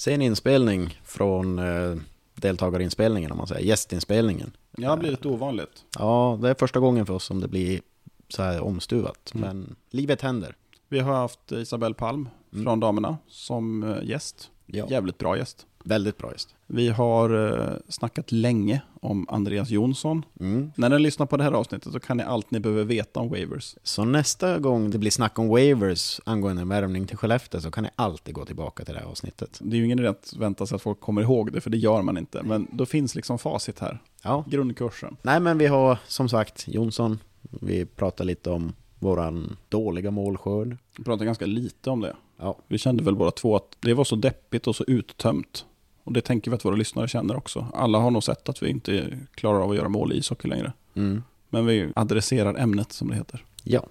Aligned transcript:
sen 0.00 0.22
inspelning 0.22 1.00
från 1.04 1.58
eh, 1.58 1.96
deltagarinspelningen 2.34 3.30
om 3.32 3.38
man 3.38 3.46
säger, 3.46 3.66
gästinspelningen. 3.66 4.56
Det 4.70 4.84
har 4.84 4.96
blivit 4.96 5.26
ovanligt. 5.26 5.84
Ja, 5.98 6.38
det 6.42 6.50
är 6.50 6.54
första 6.54 6.80
gången 6.80 7.06
för 7.06 7.14
oss 7.14 7.24
som 7.24 7.40
det 7.40 7.48
blir 7.48 7.80
så 8.28 8.42
här 8.42 8.60
omstuvat. 8.60 9.32
Mm. 9.34 9.48
Men 9.48 9.76
livet 9.90 10.20
händer. 10.22 10.56
Vi 10.88 10.98
har 10.98 11.14
haft 11.14 11.52
Isabelle 11.52 11.94
Palm 11.94 12.28
Mm. 12.52 12.64
från 12.64 12.80
Damerna 12.80 13.18
som 13.28 13.82
eh, 13.82 14.04
gäst. 14.04 14.50
Ja. 14.66 14.86
Jävligt 14.90 15.18
bra 15.18 15.36
gäst. 15.38 15.66
Väldigt 15.84 16.18
bra 16.18 16.32
just. 16.32 16.54
Vi 16.66 16.88
har 16.88 17.48
eh, 17.48 17.76
snackat 17.88 18.32
länge 18.32 18.82
om 19.00 19.26
Andreas 19.28 19.70
Jonsson. 19.70 20.24
Mm. 20.40 20.72
När 20.76 20.88
ni 20.88 20.98
lyssnar 20.98 21.26
på 21.26 21.36
det 21.36 21.44
här 21.44 21.52
avsnittet 21.52 21.92
så 21.92 22.00
kan 22.00 22.16
ni 22.16 22.22
allt 22.22 22.50
ni 22.50 22.60
behöver 22.60 22.84
veta 22.84 23.20
om 23.20 23.28
waivers. 23.28 23.76
Så 23.82 24.04
nästa 24.04 24.58
gång 24.58 24.90
det 24.90 24.98
blir 24.98 25.10
snack 25.10 25.38
om 25.38 25.48
waivers 25.48 26.20
angående 26.24 26.64
värvning 26.64 27.06
till 27.06 27.16
Skellefteå 27.16 27.60
så 27.60 27.70
kan 27.70 27.84
ni 27.84 27.90
alltid 27.96 28.34
gå 28.34 28.44
tillbaka 28.44 28.84
till 28.84 28.94
det 28.94 29.00
här 29.00 29.06
avsnittet. 29.06 29.58
Det 29.60 29.76
är 29.76 29.78
ju 29.78 29.84
ingen 29.84 29.98
idé 29.98 30.08
att 30.08 30.34
vänta 30.38 30.66
sig 30.66 30.76
att 30.76 30.82
folk 30.82 31.00
kommer 31.00 31.22
ihåg 31.22 31.52
det, 31.52 31.60
för 31.60 31.70
det 31.70 31.78
gör 31.78 32.02
man 32.02 32.18
inte. 32.18 32.42
Men 32.42 32.66
då 32.72 32.86
finns 32.86 33.14
liksom 33.14 33.38
facit 33.38 33.78
här. 33.78 33.98
Ja. 34.22 34.44
Grundkursen. 34.48 35.16
Nej 35.22 35.40
men 35.40 35.58
vi 35.58 35.66
har 35.66 35.98
som 36.06 36.28
sagt 36.28 36.68
Jonsson. 36.68 37.18
Vi 37.60 37.86
pratar 37.86 38.24
lite 38.24 38.50
om 38.50 38.72
våran 38.98 39.56
dåliga 39.68 40.10
målskörd. 40.10 40.76
Vi 40.96 41.04
pratade 41.04 41.24
ganska 41.24 41.46
lite 41.46 41.90
om 41.90 42.00
det. 42.00 42.16
Ja. 42.36 42.58
Vi 42.68 42.78
kände 42.78 43.04
väl 43.04 43.16
båda 43.16 43.30
två 43.30 43.56
att 43.56 43.76
det 43.80 43.94
var 43.94 44.04
så 44.04 44.16
deppigt 44.16 44.66
och 44.66 44.76
så 44.76 44.84
uttömt. 44.86 45.66
Och 46.04 46.12
det 46.12 46.20
tänker 46.20 46.50
vi 46.50 46.54
att 46.54 46.64
våra 46.64 46.76
lyssnare 46.76 47.08
känner 47.08 47.36
också. 47.36 47.66
Alla 47.74 47.98
har 47.98 48.10
nog 48.10 48.24
sett 48.24 48.48
att 48.48 48.62
vi 48.62 48.70
inte 48.70 49.18
klarar 49.34 49.60
av 49.60 49.70
att 49.70 49.76
göra 49.76 49.88
mål 49.88 50.12
i 50.12 50.16
ishockey 50.16 50.48
längre. 50.48 50.72
Mm. 50.94 51.22
Men 51.48 51.66
vi 51.66 51.92
adresserar 51.96 52.54
ämnet 52.54 52.92
som 52.92 53.08
det 53.08 53.16
heter. 53.16 53.44
Ja. 53.62 53.86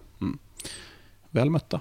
Väl 1.30 1.50
mötta. 1.50 1.80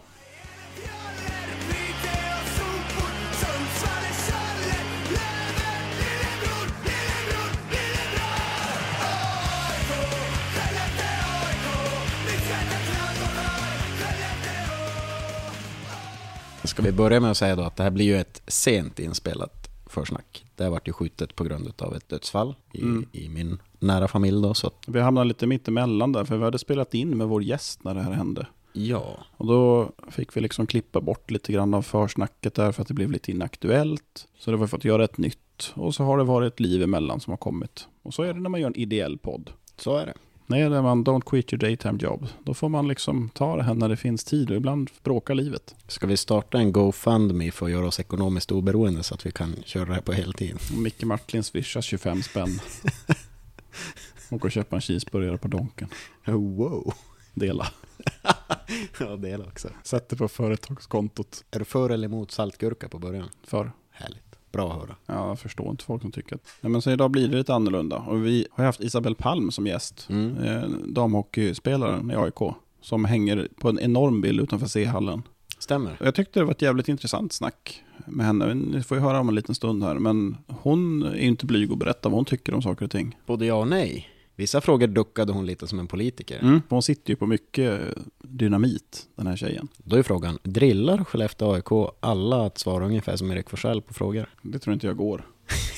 Ska 16.64 16.82
vi 16.82 16.92
börja 16.92 17.20
med 17.20 17.30
att 17.30 17.36
säga 17.36 17.56
då 17.56 17.62
att 17.62 17.76
det 17.76 17.82
här 17.82 17.90
blir 17.90 18.04
ju 18.04 18.16
ett 18.16 18.42
sent 18.46 18.98
inspelat 18.98 19.57
försnack. 19.88 20.44
Det 20.56 20.64
har 20.64 20.70
varit 20.70 20.88
ju 20.88 20.92
skjutet 20.92 21.34
på 21.36 21.44
grund 21.44 21.72
av 21.78 21.96
ett 21.96 22.08
dödsfall 22.08 22.54
i, 22.72 22.80
Mm. 22.82 23.06
i 23.12 23.28
min 23.28 23.58
nära 23.78 24.08
familj 24.08 24.42
då. 24.42 24.54
Så 24.54 24.70
Vi 24.86 25.00
hamnade 25.00 25.28
lite 25.28 25.46
mitt 25.46 25.68
emellan 25.68 26.12
där, 26.12 26.24
för 26.24 26.36
vi 26.36 26.44
hade 26.44 26.58
spelat 26.58 26.94
in 26.94 27.16
med 27.18 27.28
vår 27.28 27.42
gäst 27.42 27.84
när 27.84 27.94
det 27.94 28.02
här 28.02 28.12
hände. 28.12 28.46
ja. 28.72 29.18
Och 29.36 29.46
då 29.46 29.90
fick 30.10 30.36
vi 30.36 30.40
liksom 30.40 30.66
klippa 30.66 31.00
bort 31.00 31.30
lite 31.30 31.52
grann 31.52 31.74
av 31.74 31.82
försnacket 31.82 32.54
där 32.54 32.72
för 32.72 32.82
att 32.82 32.88
det 32.88 32.94
blev 32.94 33.10
lite 33.10 33.30
inaktuellt. 33.30 34.28
Så 34.38 34.50
det 34.50 34.56
var 34.56 34.66
för 34.66 34.76
att 34.76 34.84
göra 34.84 35.04
ett 35.04 35.18
nytt. 35.18 35.72
Och 35.74 35.94
så 35.94 36.04
har 36.04 36.18
det 36.18 36.24
varit 36.24 36.52
ett 36.52 36.60
liv 36.60 36.82
emellan 36.82 37.20
som 37.20 37.30
har 37.30 37.36
kommit. 37.38 37.88
Och 38.02 38.14
så 38.14 38.22
är 38.22 38.34
det 38.34 38.40
när 38.40 38.50
man 38.50 38.60
gör 38.60 38.66
en 38.68 38.76
ideell 38.76 39.18
podd. 39.18 39.50
Så 39.76 39.96
är 39.96 40.06
det. 40.06 40.14
Nej, 40.50 40.68
när 40.68 40.82
man 40.82 41.04
don't 41.04 41.24
quit 41.24 41.52
your 41.52 41.60
daytime 41.60 41.98
job. 42.00 42.26
Då 42.44 42.54
får 42.54 42.68
man 42.68 42.88
liksom 42.88 43.30
ta 43.34 43.56
det 43.56 43.62
här 43.62 43.74
när 43.74 43.88
det 43.88 43.96
finns 43.96 44.24
tid 44.24 44.50
och 44.50 44.56
ibland 44.56 44.90
bråkar 45.02 45.34
livet. 45.34 45.74
Ska 45.88 46.06
vi 46.06 46.16
starta 46.16 46.58
en 46.58 46.72
GoFundMe 46.72 47.50
för 47.50 47.66
att 47.66 47.72
göra 47.72 47.86
oss 47.86 48.00
ekonomiskt 48.00 48.52
oberoende 48.52 49.02
så 49.02 49.14
att 49.14 49.26
vi 49.26 49.30
kan 49.30 49.56
köra 49.64 49.84
det 49.84 49.94
här 49.94 50.00
på 50.00 50.12
heltid? 50.12 50.58
Och 50.72 50.78
Micke 50.78 51.04
Martin 51.04 51.42
swishar 51.42 51.80
25 51.80 52.22
spänn. 52.22 52.60
och 54.30 54.40
går 54.40 54.50
köpa 54.50 54.76
en 54.76 54.82
cheeseburgare 54.82 55.38
på 55.38 55.48
Donken. 55.48 55.88
Wow. 56.26 56.94
Dela. 57.34 57.66
ja, 59.00 59.16
det 59.16 59.36
det 59.36 59.44
också. 59.46 59.68
Sätter 59.84 60.16
på 60.16 60.28
företagskontot. 60.28 61.44
Är 61.50 61.58
du 61.58 61.64
för 61.64 61.90
eller 61.90 62.08
emot 62.08 62.30
saltgurka 62.30 62.88
på 62.88 62.98
början? 62.98 63.28
För. 63.44 63.72
Härligt. 63.90 64.27
Bra 64.52 64.72
att 64.72 64.80
höra. 64.80 64.96
Ja, 65.06 65.28
jag 65.28 65.38
förstår 65.38 65.70
inte 65.70 65.84
folk 65.84 66.02
som 66.02 66.12
tycker 66.12 66.34
att... 66.36 66.42
Nej, 66.60 66.70
men 66.70 66.82
så 66.82 66.90
idag 66.90 67.10
blir 67.10 67.28
det 67.28 67.36
lite 67.36 67.54
annorlunda. 67.54 67.96
Och 67.96 68.26
vi 68.26 68.46
har 68.50 68.64
haft 68.64 68.80
Isabelle 68.80 69.16
Palm 69.16 69.50
som 69.50 69.66
gäst. 69.66 70.06
Mm. 70.10 70.36
Eh, 70.36 70.68
damhockeyspelaren 70.86 72.10
i 72.10 72.16
AIK. 72.16 72.54
Som 72.80 73.04
hänger 73.04 73.48
på 73.60 73.68
en 73.68 73.78
enorm 73.78 74.20
bild 74.20 74.40
utanför 74.40 74.66
C-hallen. 74.66 75.22
Stämmer. 75.58 75.96
Jag 76.00 76.14
tyckte 76.14 76.40
det 76.40 76.44
var 76.44 76.52
ett 76.52 76.62
jävligt 76.62 76.88
intressant 76.88 77.32
snack 77.32 77.82
med 78.06 78.26
henne. 78.26 78.54
Ni 78.54 78.82
får 78.82 78.96
ju 78.96 79.02
höra 79.02 79.20
om 79.20 79.28
en 79.28 79.34
liten 79.34 79.54
stund 79.54 79.84
här. 79.84 79.94
Men 79.94 80.36
hon 80.46 81.02
är 81.02 81.16
inte 81.16 81.46
blyg 81.46 81.72
att 81.72 81.78
berätta 81.78 82.08
vad 82.08 82.16
hon 82.16 82.24
tycker 82.24 82.54
om 82.54 82.62
saker 82.62 82.84
och 82.84 82.90
ting. 82.90 83.16
Både 83.26 83.46
ja 83.46 83.54
och 83.54 83.68
nej. 83.68 84.08
Vissa 84.38 84.60
frågor 84.60 84.86
duckade 84.86 85.32
hon 85.32 85.46
lite 85.46 85.66
som 85.66 85.78
en 85.78 85.86
politiker. 85.86 86.38
Mm. 86.42 86.62
Hon 86.68 86.82
sitter 86.82 87.10
ju 87.10 87.16
på 87.16 87.26
mycket 87.26 87.80
dynamit, 88.18 89.06
den 89.16 89.26
här 89.26 89.36
tjejen. 89.36 89.68
Då 89.76 89.96
är 89.96 90.02
frågan, 90.02 90.38
drillar 90.42 91.04
Skellefteå 91.04 91.52
AIK 91.52 91.94
alla 92.00 92.46
att 92.46 92.58
svara 92.58 92.86
ungefär 92.86 93.16
som 93.16 93.30
Erik 93.32 93.50
Forsell 93.50 93.82
på 93.82 93.94
frågor? 93.94 94.30
Det 94.42 94.58
tror 94.58 94.74
inte 94.74 94.86
jag 94.86 94.96
går. 94.96 95.26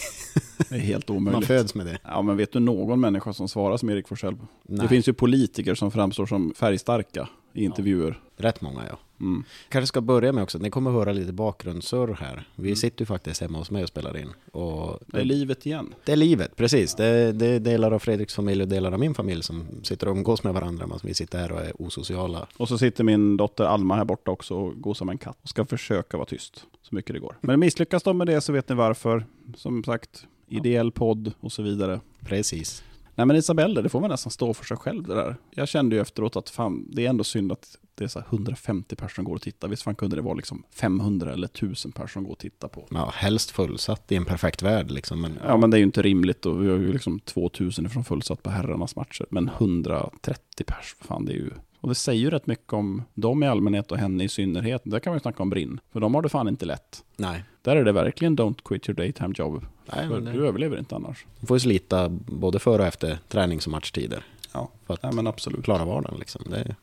Det 0.69 0.75
är 0.75 0.79
helt 0.79 1.09
Man 1.09 1.17
omöjligt. 1.17 1.47
föds 1.47 1.75
med 1.75 1.87
det. 1.87 1.99
Ja, 2.05 2.23
men 2.23 2.37
vet 2.37 2.53
du 2.53 2.61
någon 2.61 3.01
människa 3.01 3.33
som 3.33 3.49
svarar 3.49 3.77
som 3.77 3.91
Erik 3.91 4.09
Forsell? 4.09 4.35
Nej, 4.63 4.81
Det 4.81 4.89
finns 4.89 5.09
ju 5.09 5.13
politiker 5.13 5.75
som 5.75 5.91
framstår 5.91 6.27
som 6.27 6.53
färgstarka 6.57 7.29
i 7.53 7.65
intervjuer. 7.65 8.21
rätt 8.37 8.61
många 8.61 8.83
ja. 8.91 8.99
Mm. 9.21 9.45
Kanske 9.69 9.87
ska 9.87 10.01
börja 10.01 10.33
med 10.33 10.43
också, 10.43 10.59
ni 10.59 10.71
kommer 10.71 10.91
höra 10.91 11.13
lite 11.13 11.33
bakgrundssurr 11.33 12.17
här. 12.21 12.49
Vi 12.57 12.69
Mm. 12.69 12.77
sitter 12.77 13.03
ju 13.03 13.07
faktiskt 13.07 13.41
hemma 13.41 13.59
hos 13.59 13.71
mig 13.71 13.83
och 13.83 13.89
spelar 13.89 14.17
in. 14.17 14.29
Och 14.53 14.99
Det 15.07 15.21
är 15.21 15.25
livet 15.25 15.67
igen. 15.67 15.95
det 16.05 16.13
är 16.13 16.17
livet, 16.17 16.57
precis. 16.57 16.95
Det 16.95 17.05
är, 17.05 17.33
det 17.33 17.47
är 17.47 17.61
delar 17.61 17.93
av 17.93 17.99
Fredriks 17.99 18.35
familj 18.35 18.63
och 18.63 18.69
delar 18.69 18.93
av 18.93 18.99
min 19.01 19.15
familj 19.15 19.43
som 19.43 19.67
sitter 19.83 20.09
och 20.09 20.17
umgås 20.17 20.45
med 20.45 20.55
varandra 20.55 20.87
medan 20.87 21.01
vi 21.03 21.15
sitter 21.15 21.39
här 21.39 21.53
och 21.53 21.61
är 21.61 21.83
osociala. 21.83 22.47
Och 22.57 22.69
så 22.69 22.79
sitter 22.79 23.05
min 23.05 23.37
dotter 23.37 23.65
Alma 23.65 23.97
här 23.97 24.05
borta 24.05 24.31
också 24.31 24.55
och 24.55 24.81
gosar 24.81 25.07
med 25.07 25.13
en 25.13 25.19
katt. 25.19 25.39
Och 25.43 25.49
ska 25.49 25.65
försöka 25.65 26.17
vara 26.17 26.27
tyst 26.27 26.65
så 26.83 26.95
mycket 26.95 27.15
det 27.15 27.21
går. 27.21 27.37
Men 27.41 27.61
misslyckas 27.61 28.03
de 28.03 28.19
med 28.19 28.27
det 28.27 28.41
så 28.41 28.53
vet 28.53 28.69
ni 28.69 28.75
varför. 28.75 29.25
Som 29.57 29.85
sagt, 29.85 30.27
ideell 30.49 30.93
podd 30.93 31.33
och 31.41 31.53
så 31.53 31.63
vidare. 31.63 32.01
Precis. 32.21 32.83
Nej 33.21 33.27
men 33.27 33.37
Isabelle, 33.37 33.83
det 33.83 33.89
får 33.89 34.01
man 34.01 34.11
nästan 34.11 34.31
stå 34.31 34.55
för 34.55 34.65
sig 34.65 34.77
själv 34.77 35.03
det 35.03 35.15
där. 35.15 35.37
Jag 35.51 35.69
kände 35.69 35.97
ju 35.97 36.03
efteråt 36.03 36.37
att 36.37 36.51
fan, 36.51 36.87
det 36.91 37.07
är 37.07 37.11
ändå 37.11 37.25
synd 37.25 37.53
att 37.53 37.79
det 37.95 38.05
är 38.05 38.09
så 38.09 38.19
här 38.19 38.27
150 38.27 38.97
personer 38.97 39.15
som 39.15 39.25
går 39.25 39.35
och 39.35 39.43
tittar. 39.43 39.69
Visst 39.69 39.83
fan 39.83 39.95
kunde 39.95 40.17
det 40.17 40.23
vara 40.23 40.35
liksom 40.35 40.63
500 40.71 41.33
eller 41.33 41.47
1000 41.47 41.93
personer 41.93 42.09
som 42.09 42.25
går 42.25 42.33
och 42.33 42.39
tittar 42.39 42.69
på. 42.69 42.87
Ja, 42.91 43.11
helst 43.15 43.51
fullsatt 43.51 44.13
i 44.13 44.17
en 44.17 44.25
perfekt 44.25 44.63
värld 44.63 44.91
liksom. 44.91 45.21
Men, 45.21 45.39
Ja 45.47 45.57
men 45.57 45.71
det 45.71 45.77
är 45.77 45.79
ju 45.79 45.85
inte 45.85 46.03
rimligt 46.03 46.47
och 46.47 46.65
vi 46.65 46.71
har 46.71 46.77
ju 46.77 46.93
liksom 46.93 47.21
2000 47.21 47.87
ifrån 47.87 48.05
fullsatt 48.05 48.43
på 48.43 48.51
herrarnas 48.51 48.97
matcher. 48.97 49.27
Men 49.31 49.49
130 49.49 50.65
pers, 50.67 50.97
fan 51.01 51.25
det 51.25 51.33
är 51.33 51.37
ju... 51.37 51.51
Och 51.81 51.89
det 51.89 51.95
säger 51.95 52.21
ju 52.21 52.31
rätt 52.31 52.47
mycket 52.47 52.73
om 52.73 53.03
dem 53.15 53.43
i 53.43 53.47
allmänhet 53.47 53.93
och 53.93 53.99
henne 53.99 54.25
i 54.25 54.29
synnerhet. 54.29 54.83
Där 54.85 55.01
kan 55.01 55.11
man 55.11 55.17
ju 55.17 55.21
snacka 55.21 55.43
om 55.43 55.51
brinn. 55.51 55.81
För 55.93 56.01
de 56.01 56.15
har 56.15 56.23
det 56.23 56.29
fan 56.29 56.49
inte 56.49 56.67
lätt. 56.67 57.05
Nej. 57.17 57.45
Där 57.63 57.77
är 57.77 57.85
det 57.85 57.93
verkligen 57.93 58.37
don't 58.39 58.63
quit 58.65 58.89
your 58.89 58.97
daytime 58.97 59.35
job. 59.37 59.65
Nej 59.95 60.09
För 60.09 60.21
du 60.21 60.47
överlever 60.49 60.79
inte 60.79 60.95
annars. 60.97 61.27
man 61.41 61.47
får 61.47 61.57
ju 61.57 61.61
slita 61.61 62.09
både 62.09 62.59
före 62.59 62.83
och 62.83 62.89
efter 62.89 63.19
tränings 63.29 63.67
och 63.67 63.73
matchtider. 63.73 64.25
Ja. 64.53 64.71
För 64.87 64.95
att 64.95 65.03
Nej 65.03 65.13
men 65.13 65.27
absolut. 65.27 65.65
klara 65.65 65.85
vardagen 65.85 66.19
liksom. 66.19 66.43
Det 66.51 66.77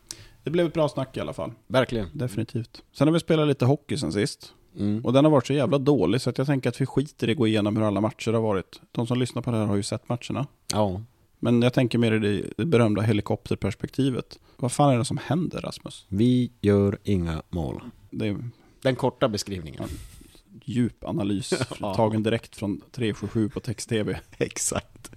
Det 0.44 0.50
blev 0.50 0.68
ett 0.68 0.74
bra 0.74 0.90
snack 0.90 1.18
i 1.18 1.20
alla 1.20 1.34
fall. 1.34 1.52
verkligen. 1.68 2.08
Definitivt. 2.14 2.82
Sen 2.94 3.08
har 3.08 3.14
vi 3.14 3.20
spelat 3.20 3.48
lite 3.48 3.66
hockey 3.66 3.98
sen 3.98 4.12
sist. 4.14 4.54
Mm. 4.80 5.06
Och 5.06 5.14
den 5.14 5.26
har 5.26 5.32
varit 5.32 5.48
så 5.48 5.54
jävla 5.54 5.78
dålig 5.78 6.22
så 6.22 6.30
att 6.30 6.38
jag 6.38 6.48
tänker 6.48 6.70
att 6.70 6.82
vi 6.82 6.86
skiter 6.86 7.30
i 7.30 7.32
att 7.32 7.38
gå 7.38 7.48
igenom 7.48 7.78
hur 7.78 7.84
alla 7.84 8.02
matcher 8.02 8.34
har 8.34 8.42
varit. 8.42 8.82
De 8.92 9.08
som 9.08 9.20
lyssnar 9.20 9.42
på 9.42 9.52
det 9.52 9.58
här 9.58 9.66
har 9.66 9.76
ju 9.76 9.84
sett 9.84 10.10
matcherna. 10.10 10.48
Ja. 10.74 11.02
Men 11.40 11.62
jag 11.62 11.74
tänker 11.74 11.98
mer 11.98 12.12
i 12.26 12.44
det, 12.58 12.66
berömda 12.66 13.02
helikopterperspektivet. 13.02 14.40
Vad 14.58 14.72
fan 14.72 14.94
är 14.94 14.98
det 14.98 15.06
som 15.06 15.18
händer 15.24 15.62
Rasmus? 15.62 16.06
Vi 16.08 16.52
gör 16.62 16.98
inga 17.04 17.42
mål. 17.50 17.82
Det 18.10 18.28
är 18.28 18.38
Den 18.82 18.96
korta 18.96 19.30
beskrivningen. 19.30 19.84
Djup 20.66 21.04
analys 21.04 21.54
Ja. 21.80 21.96
tagen 21.96 22.24
direkt 22.24 22.56
från 22.56 22.82
377 22.92 23.50
på 23.50 23.60
text-tv. 23.60 24.20
Exakt. 24.38 25.12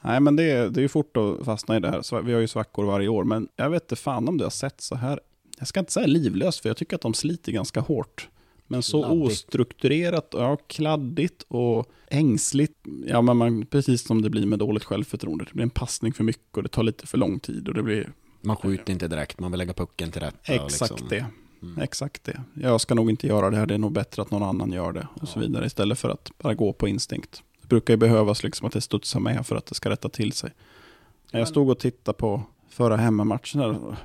Nej 0.00 0.20
men 0.20 0.36
det 0.36 0.42
är, 0.50 0.68
det 0.68 0.80
är 0.80 0.82
ju 0.82 0.88
fort 0.88 1.16
att 1.16 1.44
fastna 1.44 1.76
i 1.76 1.80
det 1.80 1.90
här. 1.90 2.22
Vi 2.22 2.32
har 2.32 2.40
ju 2.40 2.48
svackor 2.48 2.84
varje 2.84 3.08
år 3.08 3.24
men 3.24 3.48
jag 3.56 3.70
vet 3.70 3.82
inte 3.82 3.96
fan 3.96 4.28
om 4.28 4.38
det 4.38 4.44
har 4.44 4.50
sett 4.50 4.80
så 4.80 4.94
här. 4.94 5.20
Jag 5.58 5.68
ska 5.68 5.80
inte 5.80 5.92
säga 5.92 6.06
livlöst 6.06 6.60
för 6.60 6.68
jag 6.68 6.76
tycker 6.76 6.96
att 6.96 7.02
de 7.02 7.14
sliter 7.14 7.52
ganska 7.52 7.80
hårt. 7.80 8.28
Men 8.70 8.82
så 8.82 9.02
Kladdigt. 9.02 9.26
ostrukturerat, 9.32 10.28
ja, 10.32 10.56
kladdigt 10.66 11.42
och 11.48 11.86
ängsligt. 12.10 12.74
Ja, 13.06 13.22
men 13.22 13.36
man, 13.36 13.66
precis 13.66 14.06
som 14.06 14.22
det 14.22 14.30
blir 14.30 14.46
med 14.46 14.58
dåligt 14.58 14.84
självförtroende. 14.84 15.44
Det 15.44 15.52
blir 15.54 15.62
en 15.62 15.70
passning 15.70 16.12
för 16.12 16.24
mycket 16.24 16.56
och 16.56 16.62
det 16.62 16.68
tar 16.68 16.82
lite 16.82 17.06
för 17.06 17.18
lång 17.18 17.40
tid. 17.40 17.68
Och 17.68 17.74
det 17.74 17.82
blir 17.82 18.12
Man 18.40 18.56
skjuter 18.56 18.92
inte 18.92 19.08
direkt, 19.08 19.40
man 19.40 19.50
vill 19.50 19.58
lägga 19.58 19.72
pucken 19.72 20.10
till 20.10 20.22
rätta. 20.22 20.52
exakt 20.54 20.90
liksom. 20.90 21.08
det. 21.08 21.26
Mm. 21.62 21.78
Exakt 21.78 22.24
det. 22.24 22.40
Jag 22.54 22.80
ska 22.80 22.94
nog 22.94 23.10
inte 23.10 23.26
göra 23.26 23.50
det 23.50 23.56
här, 23.56 23.66
det 23.66 23.74
är 23.74 23.78
nog 23.78 23.92
bättre 23.92 24.22
att 24.22 24.30
någon 24.30 24.42
annan 24.42 24.72
gör 24.72 24.92
det. 24.92 25.08
Och 25.20 25.28
så 25.28 25.38
Ja. 25.38 25.40
vidare, 25.40 25.66
istället 25.66 25.98
för 25.98 26.08
att 26.08 26.30
bara 26.38 26.54
gå 26.54 26.72
på 26.72 26.88
instinkt. 26.88 27.42
Det 27.62 27.68
brukar 27.68 27.92
ju 27.94 27.98
behövas 27.98 28.42
liksom 28.42 28.66
att 28.66 28.72
det 28.72 28.80
studsar 28.80 29.20
med 29.20 29.46
för 29.46 29.56
att 29.56 29.66
det 29.66 29.74
ska 29.74 29.90
rätta 29.90 30.08
till 30.08 30.32
sig. 30.32 30.50
Men- 31.32 31.38
Jag 31.38 31.48
stod 31.48 31.70
och 31.70 31.78
tittade 31.78 32.18
på 32.18 32.42
förra 32.68 32.96
hemmamatchen. 32.96 33.60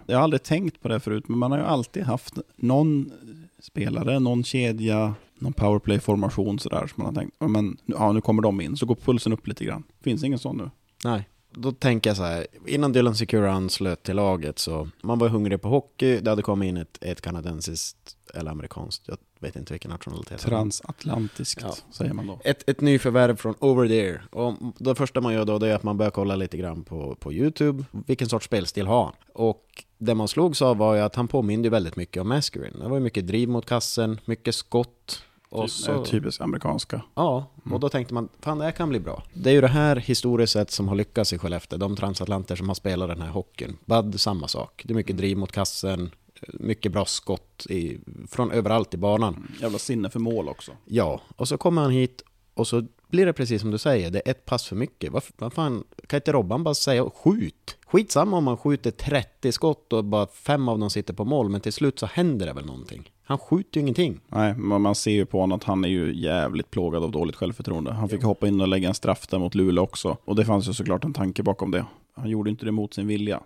Jag 0.06 0.18
har 0.18 0.24
aldrig 0.24 0.44
tänkt 0.44 0.82
på 0.82 0.88
det 0.88 1.00
förut, 1.00 1.28
men 1.28 1.40
man 1.40 1.52
har 1.52 1.58
ju 1.60 1.66
alltid 1.66 2.04
haft 2.04 2.34
någon 2.56 3.12
spelare, 3.60 4.20
någon 4.20 4.44
kedja, 4.44 5.14
någon 5.40 5.54
powerplay-formation 5.54 6.60
sådär. 6.60 6.88
Som 6.88 7.04
man 7.04 7.16
har 7.16 7.22
tänkt, 7.22 7.36
men 7.40 7.78
ja, 7.86 8.12
nu 8.12 8.22
kommer 8.22 8.42
de 8.42 8.62
in, 8.62 8.78
så 8.78 8.86
går 8.86 8.96
pulsen 8.96 9.34
upp 9.34 9.48
lite 9.48 9.66
grann. 9.66 9.84
Finns 10.02 10.24
ingen 10.24 10.40
sån 10.40 10.58
nu. 10.58 10.70
Nej. 11.06 11.30
Då 11.56 11.72
tänker 11.72 12.10
jag 12.10 12.18
så 12.18 12.24
här, 12.24 12.48
innan 12.66 12.92
Dylan 12.94 13.16
Secure 13.16 13.52
anslöt 13.52 14.04
till 14.04 14.16
laget 14.16 14.60
så, 14.60 14.90
man 15.04 15.20
var 15.20 15.30
hungrig 15.30 15.62
på 15.62 15.70
hockey, 15.70 16.20
det 16.20 16.30
hade 16.30 16.42
kommit 16.42 16.68
in 16.68 16.78
ett, 16.78 16.98
ett 17.02 17.22
kanadensiskt 17.22 18.18
eller 18.34 18.52
amerikanskt, 18.52 19.04
jag 19.08 19.18
vet 19.40 19.56
inte 19.56 19.74
vilken 19.74 19.92
nationalitet. 19.92 20.40
Transatlantiskt 20.42 21.62
Ja. 21.62 21.76
säger 21.92 22.14
man 22.14 22.28
då. 22.28 22.40
Ett, 22.44 22.70
ett 22.70 22.82
nyförvärv 22.82 23.36
från 23.36 23.56
Over 23.60 23.88
There. 23.88 24.22
Och 24.32 24.56
det 24.78 24.96
första 24.96 25.22
man 25.22 25.34
gör 25.34 25.46
då 25.46 25.60
det 25.60 25.68
är 25.68 25.76
att 25.76 25.84
man 25.84 25.98
börjar 25.98 26.12
kolla 26.12 26.36
lite 26.36 26.58
grann 26.58 26.84
på, 26.84 27.16
på 27.16 27.34
YouTube. 27.34 27.84
Vilken 27.92 28.30
sorts 28.30 28.46
spelstil 28.46 28.88
har 28.88 29.04
han? 29.04 29.14
Och 29.34 29.84
det 29.98 30.16
man 30.16 30.28
slogs 30.28 30.62
av 30.62 30.78
var 30.78 30.96
ju 30.96 31.02
att 31.02 31.16
han 31.16 31.28
påminde 31.28 31.70
väldigt 31.70 31.96
mycket 31.96 32.22
om 32.22 32.28
Masquerade. 32.30 32.80
Det 32.80 32.88
var 32.90 32.98
ju 32.98 33.04
mycket 33.04 33.28
driv 33.28 33.50
mot 33.50 33.66
kassen, 33.66 34.20
mycket 34.26 34.56
skott. 34.56 35.24
Och 35.54 35.66
Ty- 35.66 35.70
så, 35.72 35.92
eh, 35.92 36.04
Typiskt 36.04 36.42
amerikanska. 36.42 37.02
ja, 37.16 37.46
och 37.72 37.80
då 37.80 37.90
tänkte 37.90 38.14
man, 38.14 38.30
fan 38.40 38.58
det 38.58 38.64
här 38.64 38.72
kan 38.72 38.90
bli 38.90 39.00
bra. 39.00 39.24
Det 39.34 39.50
är 39.50 39.54
ju 39.54 39.62
det 39.62 39.68
här 39.68 39.96
historiskt 39.96 40.54
sett 40.54 40.72
som 40.72 40.88
har 40.88 40.96
lyckats 40.96 41.34
i 41.34 41.38
Skellefteå. 41.38 41.80
De 41.80 41.96
transatlanter 41.96 42.56
som 42.56 42.68
har 42.68 42.76
spelat 42.76 43.10
den 43.10 43.22
här 43.22 43.30
hockeyn. 43.30 43.78
Bud, 43.86 44.20
samma 44.22 44.48
sak. 44.48 44.82
Det 44.86 44.94
är 44.94 44.96
mycket 44.96 45.18
driv 45.18 45.38
mot 45.38 45.52
kassen, 45.52 46.12
mycket 46.54 46.92
bra 46.92 47.06
skott 47.06 47.66
i, 47.70 47.98
från 48.28 48.52
överallt 48.52 48.94
i 48.94 48.98
banan. 48.98 49.48
Jävla 49.62 49.78
sinne 49.80 50.10
för 50.10 50.20
mål 50.20 50.50
också. 50.50 50.72
Ja, 50.86 51.22
och 51.36 51.48
så 51.48 51.58
kommer 51.58 51.82
han 51.82 51.92
hit 51.92 52.24
och 52.54 52.68
så 52.68 52.84
blir 53.08 53.26
det 53.26 53.34
precis 53.34 53.62
som 53.62 53.72
du 53.72 53.78
säger, 53.78 54.12
det 54.12 54.22
är 54.26 54.32
ett 54.32 54.46
pass 54.46 54.66
för 54.68 54.76
mycket. 54.76 55.12
Vad 55.38 55.54
fan, 55.54 55.84
kan 56.08 56.18
inte 56.18 56.32
Robban 56.32 56.64
bara 56.64 56.76
säga 56.76 57.10
skjut? 57.10 57.78
Skitsamma 57.88 58.38
om 58.38 58.44
man 58.44 58.58
skjuter 58.58 58.92
30 58.92 59.52
skott 59.52 59.94
och 59.94 60.06
bara 60.06 60.28
fem 60.28 60.70
av 60.70 60.80
dem 60.80 60.90
sitter 60.90 61.14
på 61.14 61.26
mål, 61.26 61.50
men 61.50 61.62
till 61.62 61.74
slut 61.74 62.00
så 62.00 62.06
händer 62.06 62.46
det 62.46 62.54
väl 62.54 62.66
någonting. 62.66 63.12
Han 63.34 63.40
skjuter 63.40 63.78
ju 63.78 63.82
ingenting. 63.82 64.20
Nej, 64.28 64.54
men 64.58 64.82
man 64.82 64.96
ser 64.96 65.12
ju 65.12 65.26
på 65.26 65.40
honom 65.40 65.56
att 65.56 65.64
han 65.64 65.86
är 65.86 65.90
ju 65.90 66.16
jävligt 66.16 66.72
plågad 66.72 67.04
av 67.04 67.12
dåligt 67.12 67.36
självförtroende. 67.36 67.92
Han 67.92 68.10
fick 68.10 68.24
hoppa 68.24 68.48
in 68.48 68.62
och 68.62 68.68
lägga 68.68 68.88
en 68.88 68.94
straff 68.94 69.28
där 69.28 69.40
mot 69.40 69.56
Luleå 69.56 69.84
också. 69.84 70.18
Och 70.26 70.36
det 70.36 70.46
fanns 70.46 70.70
ju 70.70 70.74
såklart 70.74 71.04
en 71.04 71.14
tanke 71.14 71.44
bakom 71.44 71.72
det. 71.72 71.86
Han 72.14 72.30
gjorde 72.30 72.50
inte 72.50 72.66
det 72.66 72.72
mot 72.72 72.94
sin 72.94 73.08
vilja. 73.08 73.40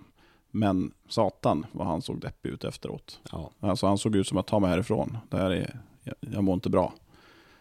Men 0.52 0.92
satan 1.10 1.66
vad 1.72 1.88
han 1.88 2.02
såg 2.02 2.22
deppig 2.22 2.50
ut 2.50 2.64
efteråt. 2.64 3.20
Ja, 3.32 3.52
Alltså 3.60 3.88
han 3.88 3.98
såg 3.98 4.16
ut 4.16 4.28
som 4.28 4.38
att 4.38 4.48
ta 4.48 4.60
mig 4.60 4.70
härifrån. 4.70 5.18
Det 5.30 5.38
här 5.38 5.52
är, 5.52 5.80
jag, 6.04 6.16
jag 6.20 6.44
mår 6.44 6.54
inte 6.54 6.70
bra. 6.70 6.94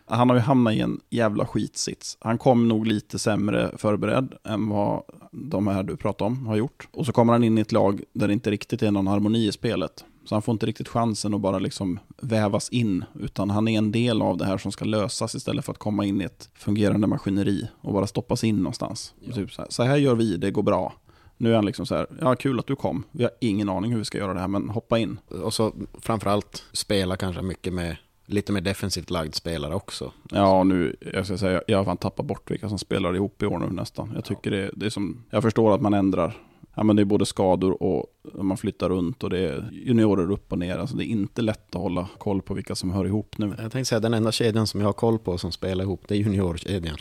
Han 0.07 0.29
har 0.29 0.37
ju 0.37 0.43
hamnat 0.43 0.75
i 0.75 0.81
en 0.81 1.01
jävla 1.11 1.47
skitsits. 1.47 2.17
Han 2.21 2.39
kom 2.39 2.69
nog 2.69 2.87
lite 2.87 3.19
sämre 3.19 3.71
förberedd 3.77 4.35
än 4.45 4.69
vad 4.69 5.03
de 5.31 5.67
här 5.67 5.83
du 5.83 5.97
pratade 5.97 6.27
om 6.27 6.47
har 6.47 6.57
gjort. 6.57 6.89
Och 6.93 7.07
så 7.07 7.13
kommer 7.13 7.33
han 7.33 7.45
in 7.45 7.59
i 7.59 7.61
ett 7.61 7.73
lag 7.73 8.03
där 8.13 8.27
det 8.27 8.33
inte 8.33 8.51
riktigt 8.51 8.83
är 8.83 8.91
någon 8.91 9.07
harmoni 9.07 9.47
i 9.47 9.53
spelet. 9.53 10.05
Så 10.27 10.35
han 10.35 10.43
får 10.43 10.53
inte 10.53 10.67
riktigt 10.67 10.89
chansen 10.89 11.35
att 11.35 11.41
bara 11.41 11.59
liksom 11.59 11.99
vävas 12.23 12.69
in. 12.69 13.05
Utan 13.21 13.51
han 13.51 13.69
är 13.69 13.79
en 13.79 13.93
del 13.93 14.23
av 14.23 14.37
det 14.37 14.45
här 14.45 14.59
som 14.59 14.73
ska 14.73 14.85
lösas 14.85 15.35
istället 15.35 15.65
för 15.65 15.73
att 15.73 15.79
komma 15.79 16.05
in 16.05 16.21
i 16.21 16.25
ett 16.25 16.49
fungerande 16.55 17.07
maskineri 17.07 17.69
och 17.81 17.93
bara 17.93 18.07
stoppas 18.07 18.45
in 18.45 18.57
någonstans. 18.57 19.15
Typ 19.35 19.53
så, 19.53 19.63
här, 19.63 19.71
så 19.71 19.83
här 19.83 19.97
gör 19.97 20.15
vi, 20.15 20.37
det 20.37 20.51
går 20.51 20.63
bra. 20.63 20.93
Nu 21.37 21.51
är 21.51 21.55
han 21.55 21.67
liksom 21.67 21.87
så 21.87 21.95
här, 21.95 22.07
ja 22.21 22.35
kul 22.35 22.59
att 22.59 22.67
du 22.67 22.77
kom. 22.77 23.05
Vi 23.13 23.23
har 23.25 23.33
ingen 23.41 23.69
aning 23.69 23.91
hur 23.91 23.99
vi 23.99 24.05
ska 24.05 24.19
göra 24.19 24.35
det 24.35 24.41
här, 24.41 24.49
men 24.49 24.69
hoppa 24.69 24.99
in. 24.99 25.19
och 25.29 25.55
så 25.55 25.73
framförallt 26.03 26.65
spela 26.73 27.17
kanske 27.17 27.43
mycket 27.43 27.73
med 27.73 27.97
lite 28.27 28.53
mer 28.53 28.61
defensivt 28.61 29.11
lagd 29.11 29.35
spelare 29.35 29.75
också. 29.75 30.13
Ja, 30.31 30.65
nu, 30.65 30.97
jag 31.13 31.27
ska 31.27 31.39
säga, 31.39 31.63
jag 31.67 31.79
har 31.79 31.85
fan 31.85 31.97
tappat 31.97 32.27
bort 32.27 32.51
vilka 32.51 32.69
som 32.69 32.79
spelar 32.79 33.15
ihop 33.15 33.43
i 33.43 33.47
år 33.47 33.59
nu 33.59 33.67
nästan. 33.71 34.13
Jag 34.15 34.25
tycker 34.25 34.51
det, 34.51 34.71
det 34.75 34.87
är 34.87 34.91
som, 34.91 35.25
jag 35.31 35.43
förstår 35.43 35.75
att 35.75 35.81
man 35.81 35.95
ändrar. 35.95 36.37
Ja, 36.77 36.83
men 36.83 36.97
det 36.97 37.03
är 37.03 37.05
både 37.05 37.27
skador 37.27 37.83
och 37.83 38.07
man 38.35 38.57
flyttar 38.57 38.89
runt 38.89 39.25
och 39.25 39.31
det 39.31 39.39
är 39.39 39.71
juniorer 39.73 40.31
upp 40.31 40.53
och 40.53 40.59
ner. 40.59 40.79
Alltså 40.79 40.97
det 40.97 41.05
är 41.05 41.07
inte 41.07 41.43
lätt 41.43 41.75
att 41.75 41.83
hålla 41.83 42.09
koll 42.19 42.43
på 42.43 42.55
vilka 42.55 42.75
som 42.75 42.91
hör 42.91 43.05
ihop 43.05 43.39
nu. 43.39 43.47
Jag 43.47 43.57
tänkte 43.57 43.85
säga, 43.85 44.01
den 44.01 44.15
enda 44.15 44.33
kedjan 44.33 44.67
som 44.67 44.81
jag 44.81 44.89
har 44.89 44.93
koll 44.93 45.19
på 45.19 45.39
som 45.39 45.53
spelar 45.53 45.85
ihop, 45.85 46.03
det 46.09 46.15
är 46.15 46.19
juniorkedjan. 46.19 46.97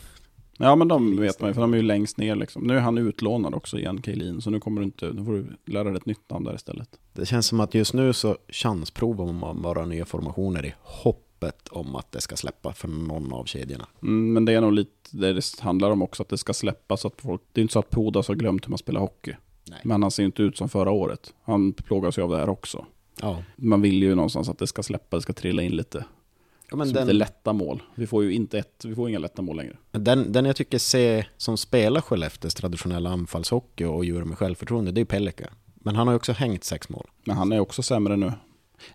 Ja, 0.58 0.76
men 0.76 0.88
de 0.88 1.20
vet 1.20 1.40
man 1.40 1.50
ju, 1.50 1.54
för 1.54 1.62
de 1.62 1.74
är 1.74 1.78
ju 1.78 1.84
längst 1.84 2.18
ner 2.18 2.36
liksom. 2.36 2.64
Nu 2.64 2.76
är 2.76 2.80
han 2.80 2.98
utlånad 2.98 3.54
också 3.54 3.80
igen, 3.80 4.02
Kejlin, 4.02 4.42
så 4.42 4.50
nu 4.50 4.60
kommer 4.60 4.82
du 4.82 4.86
inte, 4.86 5.14
nu 5.14 5.26
får 5.26 5.34
du 5.34 5.48
lära 5.66 5.84
dig 5.84 5.96
ett 5.96 6.06
nytt 6.06 6.30
namn 6.30 6.46
där 6.46 6.56
istället. 6.56 6.90
Det 7.14 7.26
känns 7.26 7.48
som 7.48 7.60
att 7.60 7.74
just 7.74 7.94
nu 7.94 8.14
så 8.14 8.38
chansprovar 8.50 9.34
man 9.34 9.62
bara 9.62 9.86
nya 9.86 10.06
formationer 10.06 10.66
i 10.66 10.74
hoppet 10.82 11.68
om 11.68 11.96
att 11.96 12.12
det 12.12 12.22
ska 12.22 12.36
släppa 12.36 12.74
för 12.74 12.88
någon 12.88 13.34
av 13.34 13.46
kedjorna. 13.46 13.88
Mm, 14.04 14.34
men 14.34 14.46
det 14.46 14.54
är 14.54 14.62
nog 14.62 14.74
lite 14.74 14.92
det 15.12 15.34
det 15.34 15.60
handlar 15.60 15.92
om 15.92 16.02
också, 16.02 16.24
att 16.24 16.30
det 16.30 16.38
ska 16.38 16.54
släppas. 16.54 17.02
Så 17.02 17.08
att 17.08 17.22
folk, 17.22 17.42
det 17.52 17.60
är 17.60 17.62
inte 17.62 17.74
så 17.74 17.80
att 17.80 17.90
Podas 17.90 18.28
har 18.28 18.36
glömt 18.36 18.66
hur 18.66 18.70
man 18.70 18.78
spelar 18.78 19.00
hockey. 19.00 19.36
Nej. 19.70 19.80
Men 19.84 20.02
han 20.02 20.12
ser 20.12 20.24
ju 20.24 20.28
inte 20.28 20.44
ut 20.44 20.58
som 20.58 20.70
förra 20.70 20.92
året. 20.92 21.34
Han 21.44 21.74
plågas 21.74 22.18
ju 22.18 22.22
av 22.22 22.30
det 22.30 22.38
här 22.38 22.50
också. 22.50 22.86
Ja, 23.22 23.44
Man 23.56 23.82
vill 23.82 24.04
ju 24.04 24.16
någonstans 24.16 24.50
att 24.50 24.58
det 24.58 24.68
ska 24.68 24.84
släppa, 24.84 25.16
det 25.16 25.22
ska 25.22 25.34
trilla 25.34 25.62
in 25.64 25.72
lite. 25.76 26.06
ja 26.70 26.76
men 26.78 26.88
som 26.88 26.94
lite 26.94 27.06
den, 27.06 27.18
lätta 27.18 27.54
mål. 27.54 27.84
Vi 27.96 28.08
får 28.08 28.24
ju 28.24 28.34
inte 28.34 28.60
ett, 28.60 28.86
vi 28.86 28.96
får 28.96 29.10
inga 29.10 29.20
lätta 29.20 29.42
mål 29.42 29.58
längre. 29.58 29.78
den, 29.92 30.32
den 30.32 30.46
jag 30.46 30.56
tycker 30.56 30.78
ser 30.78 31.30
som 31.38 31.58
spelar 31.58 32.02
Skellefteås 32.02 32.54
traditionella 32.56 33.10
anfallshockey 33.10 33.86
och 33.86 34.06
gör 34.06 34.24
med 34.24 34.38
självförtroende, 34.38 34.92
det 34.92 35.02
är 35.02 35.06
Pellika. 35.06 35.50
Men 35.76 35.96
han 35.96 36.08
har 36.08 36.14
ju 36.14 36.18
också 36.18 36.32
hängt 36.32 36.64
sex 36.64 36.90
mål. 36.90 37.08
Men 37.24 37.38
han 37.38 37.52
är 37.52 37.60
också 37.60 37.82
sämre 37.84 38.18
nu. 38.18 38.32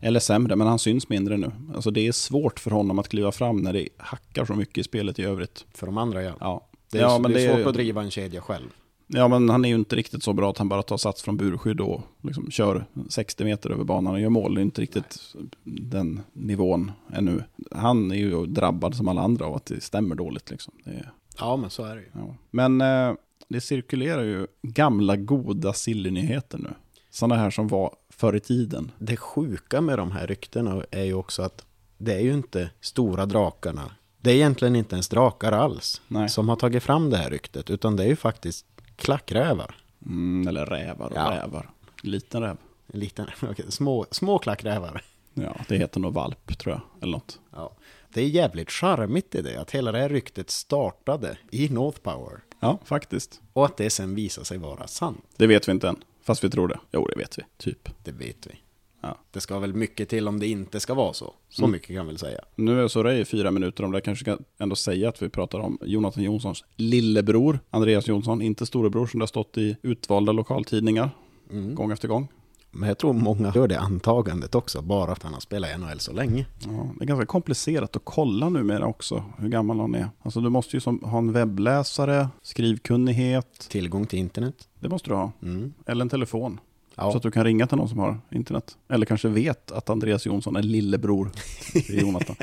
Eller 0.01 0.21
sämre, 0.21 0.57
men 0.57 0.67
han 0.67 0.79
syns 0.79 1.09
mindre 1.09 1.37
nu. 1.37 1.51
Alltså 1.75 1.91
det 1.91 2.07
är 2.09 2.13
svårt 2.13 2.61
för 2.61 2.71
honom 2.71 2.99
att 2.99 3.09
kliva 3.09 3.33
fram 3.33 3.57
när 3.57 3.73
det 3.73 3.89
hackar 3.97 4.45
så 4.45 4.55
mycket 4.55 4.79
i 4.79 4.83
spelet 4.83 5.19
i 5.19 5.23
övrigt. 5.25 5.67
För 5.75 5.87
de 5.87 5.99
andra 5.99 6.23
ja. 6.23 6.33
Ja, 6.41 6.69
Det 6.91 6.99
är, 6.99 7.03
ja, 7.03 7.19
men 7.19 7.33
det 7.33 7.43
är 7.43 7.47
det 7.47 7.53
är- 7.53 7.57
svårt 7.57 7.67
att 7.67 7.75
driva 7.75 8.03
en 8.03 8.11
kedja 8.11 8.41
själv. 8.41 8.69
Ja 9.13 9.29
men 9.29 9.49
han 9.49 9.65
är 9.65 9.69
ju 9.69 9.75
inte 9.75 9.97
riktigt 9.97 10.23
så 10.23 10.33
bra 10.33 10.51
att 10.51 10.59
han 10.59 10.69
bara 10.69 10.83
tar 10.83 10.97
sats 10.97 11.23
från 11.23 11.37
burskydd 11.37 11.81
och 11.81 12.03
liksom 12.23 12.51
kör 12.51 12.85
60 13.09 13.45
meter 13.45 13.71
över 13.71 13.85
banan 13.85 14.15
och 14.15 14.21
gör 14.21 14.29
mål. 14.29 14.55
Det 14.55 14.61
är 14.61 14.63
inte 14.63 14.83
riktigt 14.83 15.35
den 15.65 16.21
nivån 16.33 16.93
ännu. 17.13 17.45
Han 17.71 18.11
är 18.11 18.17
ju 18.17 18.47
drabbad 18.47 18.95
som 18.95 19.09
alla 19.09 19.23
andra 19.23 19.47
av 19.47 19.55
att 19.55 19.67
det 19.67 19.83
stämmer 19.83 20.15
dåligt. 20.15 20.51
Liksom. 20.51 20.75
Är, 20.85 21.13
Ja, 21.41 21.57
men 21.57 21.71
så 21.71 21.85
är 21.85 21.95
det 21.95 22.01
ju. 22.01 22.09
Ja. 22.13 22.35
Men 22.51 22.81
eh, 22.81 23.15
det 23.49 23.61
cirkulerar 23.61 24.23
ju 24.23 24.47
gamla 24.63 25.17
goda 25.17 25.73
sillynyheter 25.73 26.59
nu. 26.59 26.71
Sådana 27.11 27.37
här 27.37 27.51
som 27.51 27.69
var 27.69 27.95
förr 28.11 28.37
i 28.37 28.41
tiden. 28.41 28.93
Det 28.99 29.17
sjuka 29.17 29.81
med 29.81 29.99
de 29.99 30.11
här 30.11 30.27
ryktena 30.27 30.85
är 30.91 31.05
ju 31.05 31.15
också 31.15 31.43
att 31.43 31.65
det 31.99 32.15
är 32.15 32.21
ju 32.21 32.35
inte 32.35 32.71
stora 32.81 33.27
drakarna. 33.27 33.91
Det 34.21 34.31
är 34.31 34.35
egentligen 34.35 34.77
inte 34.77 34.95
ens 34.95 35.09
drakar 35.09 35.53
alls 35.53 36.01
Nej. 36.09 36.29
som 36.29 36.49
har 36.49 36.57
tagit 36.57 36.83
fram 36.83 37.11
det 37.11 37.17
här 37.17 37.31
ryktet, 37.31 37.71
utan 37.71 37.97
det 37.97 38.05
är 38.05 38.09
ju 38.09 38.17
faktiskt 38.17 38.67
klackrävar. 39.01 39.75
Mm, 40.07 40.49
eller 40.49 40.67
rävar 40.67 41.07
och 41.07 41.17
Ja. 41.17 41.31
rävar. 41.31 41.71
Liten 42.03 42.43
räv. 42.43 42.57
En 42.93 43.01
liten, 43.01 43.27
okej, 43.43 43.65
små, 43.69 44.07
små 44.11 44.39
klackrävar. 44.39 45.03
Ja, 45.35 45.57
det 45.69 45.77
heter 45.79 46.01
nog 46.01 46.13
valp 46.15 46.59
tror 46.59 46.75
jag. 46.75 47.03
Eller 47.03 47.13
något. 47.13 47.39
Ja. 47.53 47.73
Det 48.13 48.21
är 48.21 48.27
jävligt 48.29 48.71
charmigt 48.71 49.35
i 49.35 49.43
det, 49.43 49.57
att 49.61 49.71
hela 49.71 49.93
det 49.93 49.99
här 49.99 50.09
ryktet 50.09 50.51
startade 50.51 51.39
i 51.51 51.69
North 51.69 52.01
Power. 52.01 52.41
Ja, 52.61 52.79
faktiskt. 52.85 53.41
Och 53.53 53.65
att 53.65 53.77
det 53.77 53.91
sen 53.91 54.15
visar 54.15 54.45
sig 54.45 54.59
vara 54.59 54.87
sant, 54.87 55.25
Det 55.37 55.47
vet 55.47 55.69
vi 55.69 55.73
inte 55.73 55.89
än. 55.89 56.05
Fast 56.23 56.45
vi 56.45 56.51
tror 56.51 56.69
det. 56.69 56.79
Jo, 56.93 57.07
det 57.07 57.19
vet 57.19 57.39
vi. 57.39 57.43
Typ. 57.57 57.89
det 58.05 58.13
vet 58.13 58.47
vi. 58.47 58.61
Ja. 59.01 59.17
Det 59.31 59.41
ska 59.41 59.59
väl 59.59 59.75
mycket 59.75 60.09
till 60.09 60.29
om 60.29 60.41
det 60.41 60.47
inte 60.47 60.81
ska 60.81 60.95
vara 60.95 61.13
så. 61.13 61.35
Så 61.49 61.63
Mm. 61.63 61.73
mycket 61.73 61.87
kan 61.87 61.97
jag 61.97 62.05
väl 62.05 62.19
säga. 62.19 62.41
Nu 62.57 62.83
är 62.85 62.89
så 62.89 63.03
det 63.03 63.19
i 63.19 63.25
fyra 63.25 63.51
minuter 63.51 63.85
om 63.85 63.93
det. 63.93 64.01
kanske 64.01 64.25
kan 64.25 64.45
ändå 64.59 64.77
säga 64.77 65.09
att 65.09 65.23
vi 65.23 65.29
pratar 65.29 65.59
om 65.59 65.79
Jonathan 65.83 66.25
Jonssons 66.25 66.65
lillebror, 66.77 67.59
Andreas 67.71 68.09
Jonsson. 68.09 68.43
Inte 68.43 68.67
storebror 68.67 69.07
som 69.07 69.19
det 69.21 69.23
har 69.23 69.27
stått 69.29 69.59
i 69.59 69.77
utvalda 69.83 70.33
lokaltidningar 70.33 71.11
Mm. 71.51 71.75
gång 71.75 71.93
efter 71.93 72.09
gång. 72.09 72.29
Men 72.73 72.89
jag 72.89 72.99
tror 72.99 73.13
många 73.13 73.53
gör 73.55 73.69
det 73.69 73.81
antagandet 73.81 74.55
också, 74.55 74.83
bara 74.83 75.13
att 75.13 75.23
han 75.23 75.33
har 75.35 75.41
spelat 75.41 75.71
i 75.71 75.79
NHL 75.79 76.01
så 76.01 76.13
länge. 76.13 76.47
Ja, 76.67 76.89
det 76.99 77.05
är 77.05 77.07
ganska 77.07 77.27
komplicerat 77.27 77.97
att 77.97 78.03
kolla 78.05 78.49
numera 78.49 78.87
också 78.87 79.25
hur 79.39 79.49
gammal 79.49 79.81
han 79.81 79.95
är. 79.95 80.09
Alltså 80.23 80.41
du 80.41 80.49
måste 80.51 80.77
ju 80.77 80.81
som, 80.81 81.03
ha 81.05 81.19
en 81.19 81.33
webbläsare, 81.33 82.29
skrivkunnighet. 82.43 83.67
Tillgång 83.71 84.07
till 84.07 84.19
internet. 84.19 84.69
Det 84.81 84.89
måste 84.89 85.11
du 85.11 85.15
ha. 85.15 85.33
Mm. 85.43 85.73
Eller 85.87 86.03
en 86.05 86.09
telefon. 86.09 86.61
Ja. 87.01 87.11
Så 87.11 87.17
att 87.17 87.23
du 87.23 87.31
kan 87.31 87.45
ringa 87.45 87.67
till 87.67 87.77
någon 87.79 87.89
som 87.89 87.99
har 87.99 88.19
internet. 88.31 88.79
Eller 88.89 89.07
kanske 89.07 89.29
vet 89.29 89.73
att 89.73 89.91
Andreas 89.91 90.27
Jonsson 90.27 90.57
är 90.57 90.63
lillebror 90.63 91.31
till 91.73 92.01
Jonathan. 92.03 92.37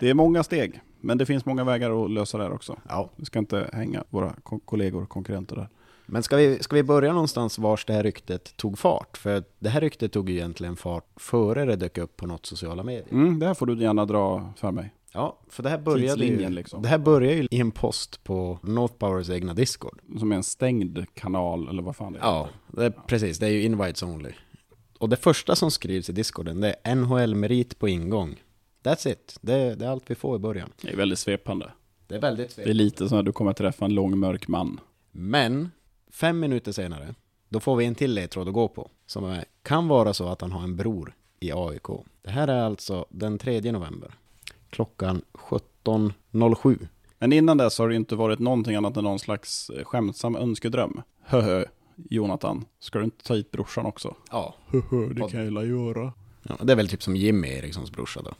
det 0.00 0.10
är 0.10 0.14
många 0.14 0.42
steg, 0.42 0.80
men 1.00 1.18
det 1.18 1.26
finns 1.26 1.44
många 1.46 1.64
vägar 1.64 2.04
att 2.04 2.10
lösa 2.10 2.38
det 2.38 2.44
här 2.44 2.52
också. 2.52 2.76
ja. 2.88 3.10
Vi 3.16 3.24
ska 3.24 3.38
inte 3.38 3.70
hänga 3.72 4.04
våra 4.10 4.32
ko- 4.42 4.60
kollegor 4.64 5.02
och 5.02 5.08
konkurrenter 5.08 5.56
där. 5.56 5.68
Men 6.06 6.22
ska 6.22 6.36
vi, 6.36 6.58
ska 6.62 6.76
vi 6.76 6.82
börja 6.82 7.12
någonstans 7.12 7.58
vars 7.58 7.84
det 7.84 7.92
här 7.92 8.02
ryktet 8.02 8.56
tog 8.56 8.78
fart? 8.78 9.16
För 9.16 9.44
det 9.58 9.68
här 9.68 9.80
ryktet 9.80 10.12
tog 10.12 10.30
ju 10.30 10.36
egentligen 10.36 10.76
fart 10.76 11.04
före 11.16 11.64
det 11.64 11.76
dök 11.76 11.98
upp 11.98 12.16
på 12.16 12.26
något 12.26 12.46
sociala 12.46 12.82
medier. 12.82 13.12
Mm, 13.12 13.38
det 13.38 13.46
här 13.46 13.54
får 13.54 13.66
du 13.66 13.82
gärna 13.82 14.04
dra 14.06 14.52
för 14.56 14.70
mig. 14.72 14.92
Ja, 15.12 15.38
för 15.48 15.62
det 15.62 15.68
här 15.68 15.78
började 15.78 16.24
ju, 16.24 16.48
liksom. 16.50 16.82
det 16.82 16.88
här 16.88 16.98
började 16.98 17.36
ju 17.36 17.48
i 17.50 17.60
en 17.60 17.70
post 17.70 18.24
på 18.24 18.58
North 18.62 18.94
Powers 18.94 19.30
egna 19.30 19.54
Discord. 19.54 20.00
Som 20.18 20.32
är 20.32 20.36
en 20.36 20.42
stängd 20.42 21.06
kanal, 21.14 21.68
eller 21.68 21.82
vad 21.82 21.96
fan 21.96 22.12
det 22.12 22.18
är. 22.18 22.22
Ja, 22.22 22.48
det 22.68 22.84
är, 22.84 22.90
precis. 22.90 23.38
Det 23.38 23.46
är 23.46 23.50
ju 23.50 23.62
invites 23.62 24.02
only. 24.02 24.30
Och 24.98 25.08
det 25.08 25.16
första 25.16 25.56
som 25.56 25.70
skrivs 25.70 26.08
i 26.10 26.12
Discorden, 26.12 26.60
det 26.60 26.76
är 26.82 26.94
NHL-merit 26.94 27.78
på 27.78 27.88
ingång. 27.88 28.42
That's 28.82 29.08
it. 29.08 29.38
Det, 29.40 29.74
det 29.74 29.84
är 29.84 29.90
allt 29.90 30.10
vi 30.10 30.14
får 30.14 30.36
i 30.36 30.38
början. 30.38 30.70
Det 30.82 30.92
är 30.92 30.96
väldigt 30.96 31.18
svepande. 31.18 31.70
Det 32.06 32.14
är 32.14 32.20
väldigt 32.20 32.48
Det 32.56 32.62
är 32.62 32.64
svepande. 32.64 32.74
lite 32.74 33.08
som 33.08 33.18
att 33.18 33.24
du 33.24 33.32
kommer 33.32 33.52
träffa 33.52 33.84
en 33.84 33.94
lång 33.94 34.18
mörk 34.18 34.48
man. 34.48 34.80
Men, 35.10 35.70
fem 36.12 36.40
minuter 36.40 36.72
senare, 36.72 37.14
då 37.48 37.60
får 37.60 37.76
vi 37.76 37.84
en 37.84 37.94
till 37.94 38.14
ledtråd 38.14 38.48
att 38.48 38.54
gå 38.54 38.68
på. 38.68 38.90
Som 39.06 39.24
är, 39.24 39.44
kan 39.62 39.88
vara 39.88 40.14
så 40.14 40.28
att 40.28 40.40
han 40.40 40.52
har 40.52 40.62
en 40.62 40.76
bror 40.76 41.14
i 41.40 41.52
AIK. 41.52 41.86
Det 42.22 42.30
här 42.30 42.48
är 42.48 42.62
alltså 42.62 43.06
den 43.10 43.38
3 43.38 43.72
november. 43.72 44.14
Klockan 44.70 45.22
17.07. 45.32 46.78
Men 47.18 47.32
innan 47.32 47.56
dess 47.56 47.78
har 47.78 47.88
det 47.88 47.96
inte 47.96 48.16
varit 48.16 48.38
någonting 48.38 48.74
annat 48.76 48.96
än 48.96 49.04
någon 49.04 49.18
slags 49.18 49.70
eh, 49.70 49.84
skämtsam 49.84 50.36
önskedröm. 50.36 51.02
Höhö, 51.22 51.64
Jonathan, 52.10 52.64
ska 52.80 52.98
du 52.98 53.04
inte 53.04 53.24
ta 53.24 53.34
hit 53.34 53.50
brorsan 53.50 53.86
också? 53.86 54.14
Ja. 54.30 54.54
Höhö, 54.66 55.06
det 55.14 55.28
kan 55.30 55.54
jag 55.54 55.66
göra. 55.66 56.12
ja. 56.42 56.56
Det 56.62 56.72
är 56.72 56.76
väl 56.76 56.88
typ 56.88 57.02
som 57.02 57.16
Jimmy 57.16 57.48
Erikssons 57.48 57.90
brorsa 57.92 58.22
då. 58.22 58.30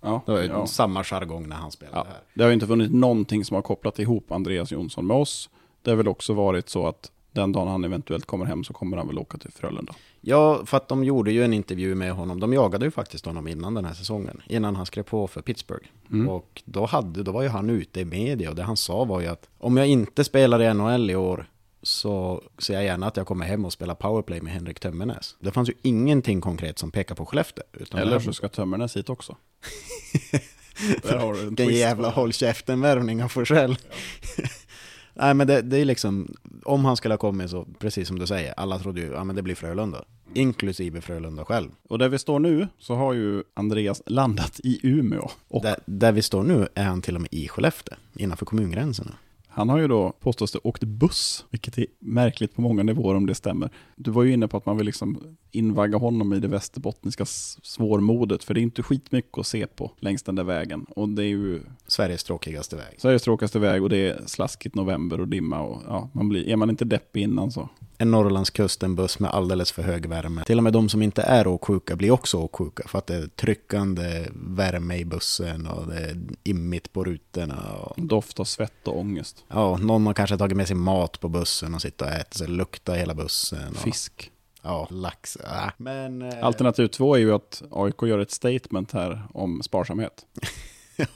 Ja, 0.00 0.22
Det 0.26 0.32
var 0.32 0.40
ju 0.40 0.46
ja. 0.46 0.66
samma 0.66 1.04
jargong 1.04 1.48
när 1.48 1.56
han 1.56 1.70
spelade 1.70 1.96
Ja. 1.98 2.04
här. 2.08 2.20
Det 2.34 2.42
har 2.42 2.48
ju 2.50 2.54
inte 2.54 2.66
funnits 2.66 2.92
någonting 2.94 3.44
som 3.44 3.54
har 3.54 3.62
kopplat 3.62 3.98
ihop 3.98 4.32
Andreas 4.32 4.72
Jonsson 4.72 5.06
med 5.06 5.16
oss. 5.16 5.50
Det 5.82 5.90
har 5.90 5.96
väl 5.96 6.08
också 6.08 6.34
varit 6.34 6.68
så 6.68 6.86
att 6.86 7.10
den 7.32 7.52
dagen 7.52 7.68
han 7.68 7.84
eventuellt 7.84 8.26
kommer 8.26 8.44
hem 8.44 8.64
så 8.64 8.72
kommer 8.72 8.96
han 8.96 9.06
väl 9.06 9.18
åka 9.18 9.38
till 9.38 9.52
Frölunda. 9.52 9.94
Ja, 10.20 10.66
för 10.66 10.76
att 10.76 10.88
de 10.88 11.04
gjorde 11.04 11.32
ju 11.32 11.44
en 11.44 11.52
intervju 11.52 11.94
med 11.94 12.12
honom. 12.12 12.40
De 12.40 12.52
jagade 12.52 12.84
ju 12.84 12.90
faktiskt 12.90 13.26
honom 13.26 13.48
innan 13.48 13.74
den 13.74 13.84
här 13.84 13.94
säsongen. 13.94 14.42
Innan 14.46 14.76
han 14.76 14.86
skrev 14.86 15.02
på 15.02 15.26
för 15.26 15.42
Pittsburgh. 15.42 15.86
Mm. 16.10 16.28
Och 16.28 16.62
då, 16.64 16.86
hade, 16.86 17.22
då 17.22 17.32
var 17.32 17.42
ju 17.42 17.48
han 17.48 17.70
ute 17.70 18.00
i 18.00 18.04
media 18.04 18.50
och 18.50 18.56
det 18.56 18.62
han 18.62 18.76
sa 18.76 19.04
var 19.04 19.20
ju 19.20 19.26
att 19.26 19.48
om 19.58 19.76
jag 19.76 19.86
inte 19.86 20.24
spelar 20.24 20.62
i 20.62 20.74
NHL 20.74 21.10
i 21.10 21.16
år 21.16 21.46
så 21.82 22.42
ser 22.58 22.74
jag 22.74 22.84
gärna 22.84 23.06
att 23.06 23.16
jag 23.16 23.26
kommer 23.26 23.46
hem 23.46 23.64
och 23.64 23.72
spelar 23.72 23.94
powerplay 23.94 24.40
med 24.40 24.52
Henrik 24.52 24.80
Tömmernes. 24.80 25.36
Det 25.40 25.50
fanns 25.50 25.68
ju 25.68 25.74
ingenting 25.82 26.40
konkret 26.40 26.78
som 26.78 26.90
pekar 26.90 27.14
på 27.14 27.26
Skellefteå. 27.26 27.64
Eller 27.94 28.18
så 28.18 28.32
ska 28.32 28.48
Tömmernes 28.48 28.96
hit 28.96 29.08
också. 29.08 29.36
Där 31.02 31.18
har 31.18 31.34
du 31.34 31.40
en 31.40 31.48
Vilken 31.54 31.74
jävla 31.74 32.10
håll 32.10 32.32
käften-värvning 32.32 33.22
av 33.22 33.28
Forsell. 33.28 33.76
Nej 35.14 35.34
men 35.34 35.46
det, 35.46 35.62
det 35.62 35.76
är 35.78 35.84
liksom, 35.84 36.34
om 36.64 36.84
han 36.84 36.96
skulle 36.96 37.14
ha 37.14 37.18
kommit 37.18 37.50
så, 37.50 37.64
precis 37.78 38.08
som 38.08 38.18
du 38.18 38.26
säger, 38.26 38.54
alla 38.56 38.78
trodde 38.78 39.00
ju, 39.00 39.06
ja 39.12 39.24
men 39.24 39.36
det 39.36 39.42
blir 39.42 39.54
Frölunda. 39.54 40.04
Inklusive 40.34 41.00
Frölunda 41.00 41.44
själv. 41.44 41.70
Och 41.88 41.98
där 41.98 42.08
vi 42.08 42.18
står 42.18 42.38
nu 42.38 42.68
så 42.78 42.94
har 42.94 43.12
ju 43.12 43.42
Andreas 43.54 44.02
landat 44.06 44.60
i 44.64 44.80
Umeå. 44.82 45.30
Och 45.48 45.62
Där, 45.62 45.76
där 45.86 46.12
vi 46.12 46.22
står 46.22 46.42
nu 46.42 46.68
är 46.74 46.84
han 46.84 47.02
till 47.02 47.14
och 47.14 47.20
med 47.20 47.28
i 47.32 47.48
Skellefteå, 47.48 47.94
innanför 48.16 48.46
kommungränserna. 48.46 49.12
han 49.48 49.68
har 49.68 49.78
ju 49.78 49.88
då, 49.88 50.12
påstås 50.20 50.52
det, 50.52 50.58
åkt 50.62 50.84
buss, 50.84 51.44
vilket 51.50 51.78
är 51.78 51.86
märkligt 51.98 52.54
på 52.54 52.62
många 52.62 52.82
nivåer 52.82 53.14
om 53.14 53.26
det 53.26 53.34
stämmer. 53.34 53.70
Du 53.96 54.10
var 54.10 54.22
ju 54.22 54.32
inne 54.32 54.48
på 54.48 54.56
att 54.56 54.66
man 54.66 54.76
vill 54.76 54.86
liksom 54.86 55.36
invagga 55.52 55.98
honom 55.98 56.32
i 56.32 56.40
det 56.40 56.48
västerbottniska 56.48 57.24
svårmodet, 57.62 58.44
för 58.44 58.54
det 58.54 58.60
är 58.60 58.62
inte 58.62 58.82
skitmycket 58.82 59.38
att 59.38 59.46
se 59.46 59.66
på 59.66 59.90
längs 59.98 60.22
den 60.22 60.34
där 60.34 60.44
vägen. 60.44 60.86
Och 60.96 61.08
det 61.08 61.22
är 61.22 61.28
ju 61.28 61.60
Sveriges 61.86 62.24
tråkigaste 62.24 62.76
väg. 62.76 62.94
Sveriges 62.98 63.22
tråkigaste 63.22 63.58
väg 63.58 63.82
och 63.82 63.88
det 63.88 63.96
är 63.96 64.22
slaskigt 64.26 64.74
november 64.74 65.20
och 65.20 65.28
dimma 65.28 65.60
och 65.60 65.82
ja, 65.86 66.10
man 66.12 66.28
blir, 66.28 66.48
är 66.48 66.56
man 66.56 66.70
inte 66.70 66.84
deppig 66.84 67.22
innan 67.22 67.52
så. 67.52 67.68
En 67.98 68.10
Norrlandskusten-buss 68.10 69.18
med 69.18 69.30
alldeles 69.30 69.72
för 69.72 69.82
hög 69.82 70.06
värme. 70.06 70.44
Till 70.44 70.58
och 70.58 70.64
med 70.64 70.72
de 70.72 70.88
som 70.88 71.02
inte 71.02 71.22
är 71.22 71.46
åksjuka 71.46 71.96
blir 71.96 72.10
också 72.10 72.38
åksjuka 72.38 72.88
för 72.88 72.98
att 72.98 73.06
det 73.06 73.14
är 73.14 73.26
tryckande 73.26 74.26
värme 74.32 74.96
i 74.96 75.04
bussen 75.04 75.66
och 75.66 75.86
det 75.86 75.98
är 75.98 76.16
immigt 76.44 76.92
på 76.92 77.04
rutorna. 77.04 77.72
Och, 77.72 77.94
Doft 78.06 78.40
av 78.40 78.44
svett 78.44 78.88
och 78.88 78.98
ångest. 78.98 79.44
ja, 79.48 79.76
någon 79.76 80.06
har 80.06 80.14
kanske 80.14 80.36
tagit 80.36 80.56
med 80.56 80.66
sig 80.66 80.76
mat 80.76 81.20
på 81.20 81.28
bussen 81.28 81.74
och 81.74 81.82
sitter 81.82 82.06
och 82.06 82.12
äter 82.12 82.38
så 82.38 82.44
det 82.44 82.50
luktar 82.50 82.96
hela 82.96 83.14
bussen. 83.14 83.68
Och, 83.70 83.76
Fisk. 83.76 84.30
Ja, 84.62 84.86
lax. 84.90 85.38
Ja. 85.42 85.72
Men... 85.76 86.22
eh, 86.22 86.44
Alternativ 86.44 86.86
två 86.88 87.14
är 87.14 87.18
ju 87.18 87.34
att 87.34 87.62
AIK 87.70 88.02
gör 88.02 88.18
ett 88.18 88.30
statement 88.30 88.92
här 88.92 89.22
om 89.34 89.62
sparsamhet. 89.62 90.26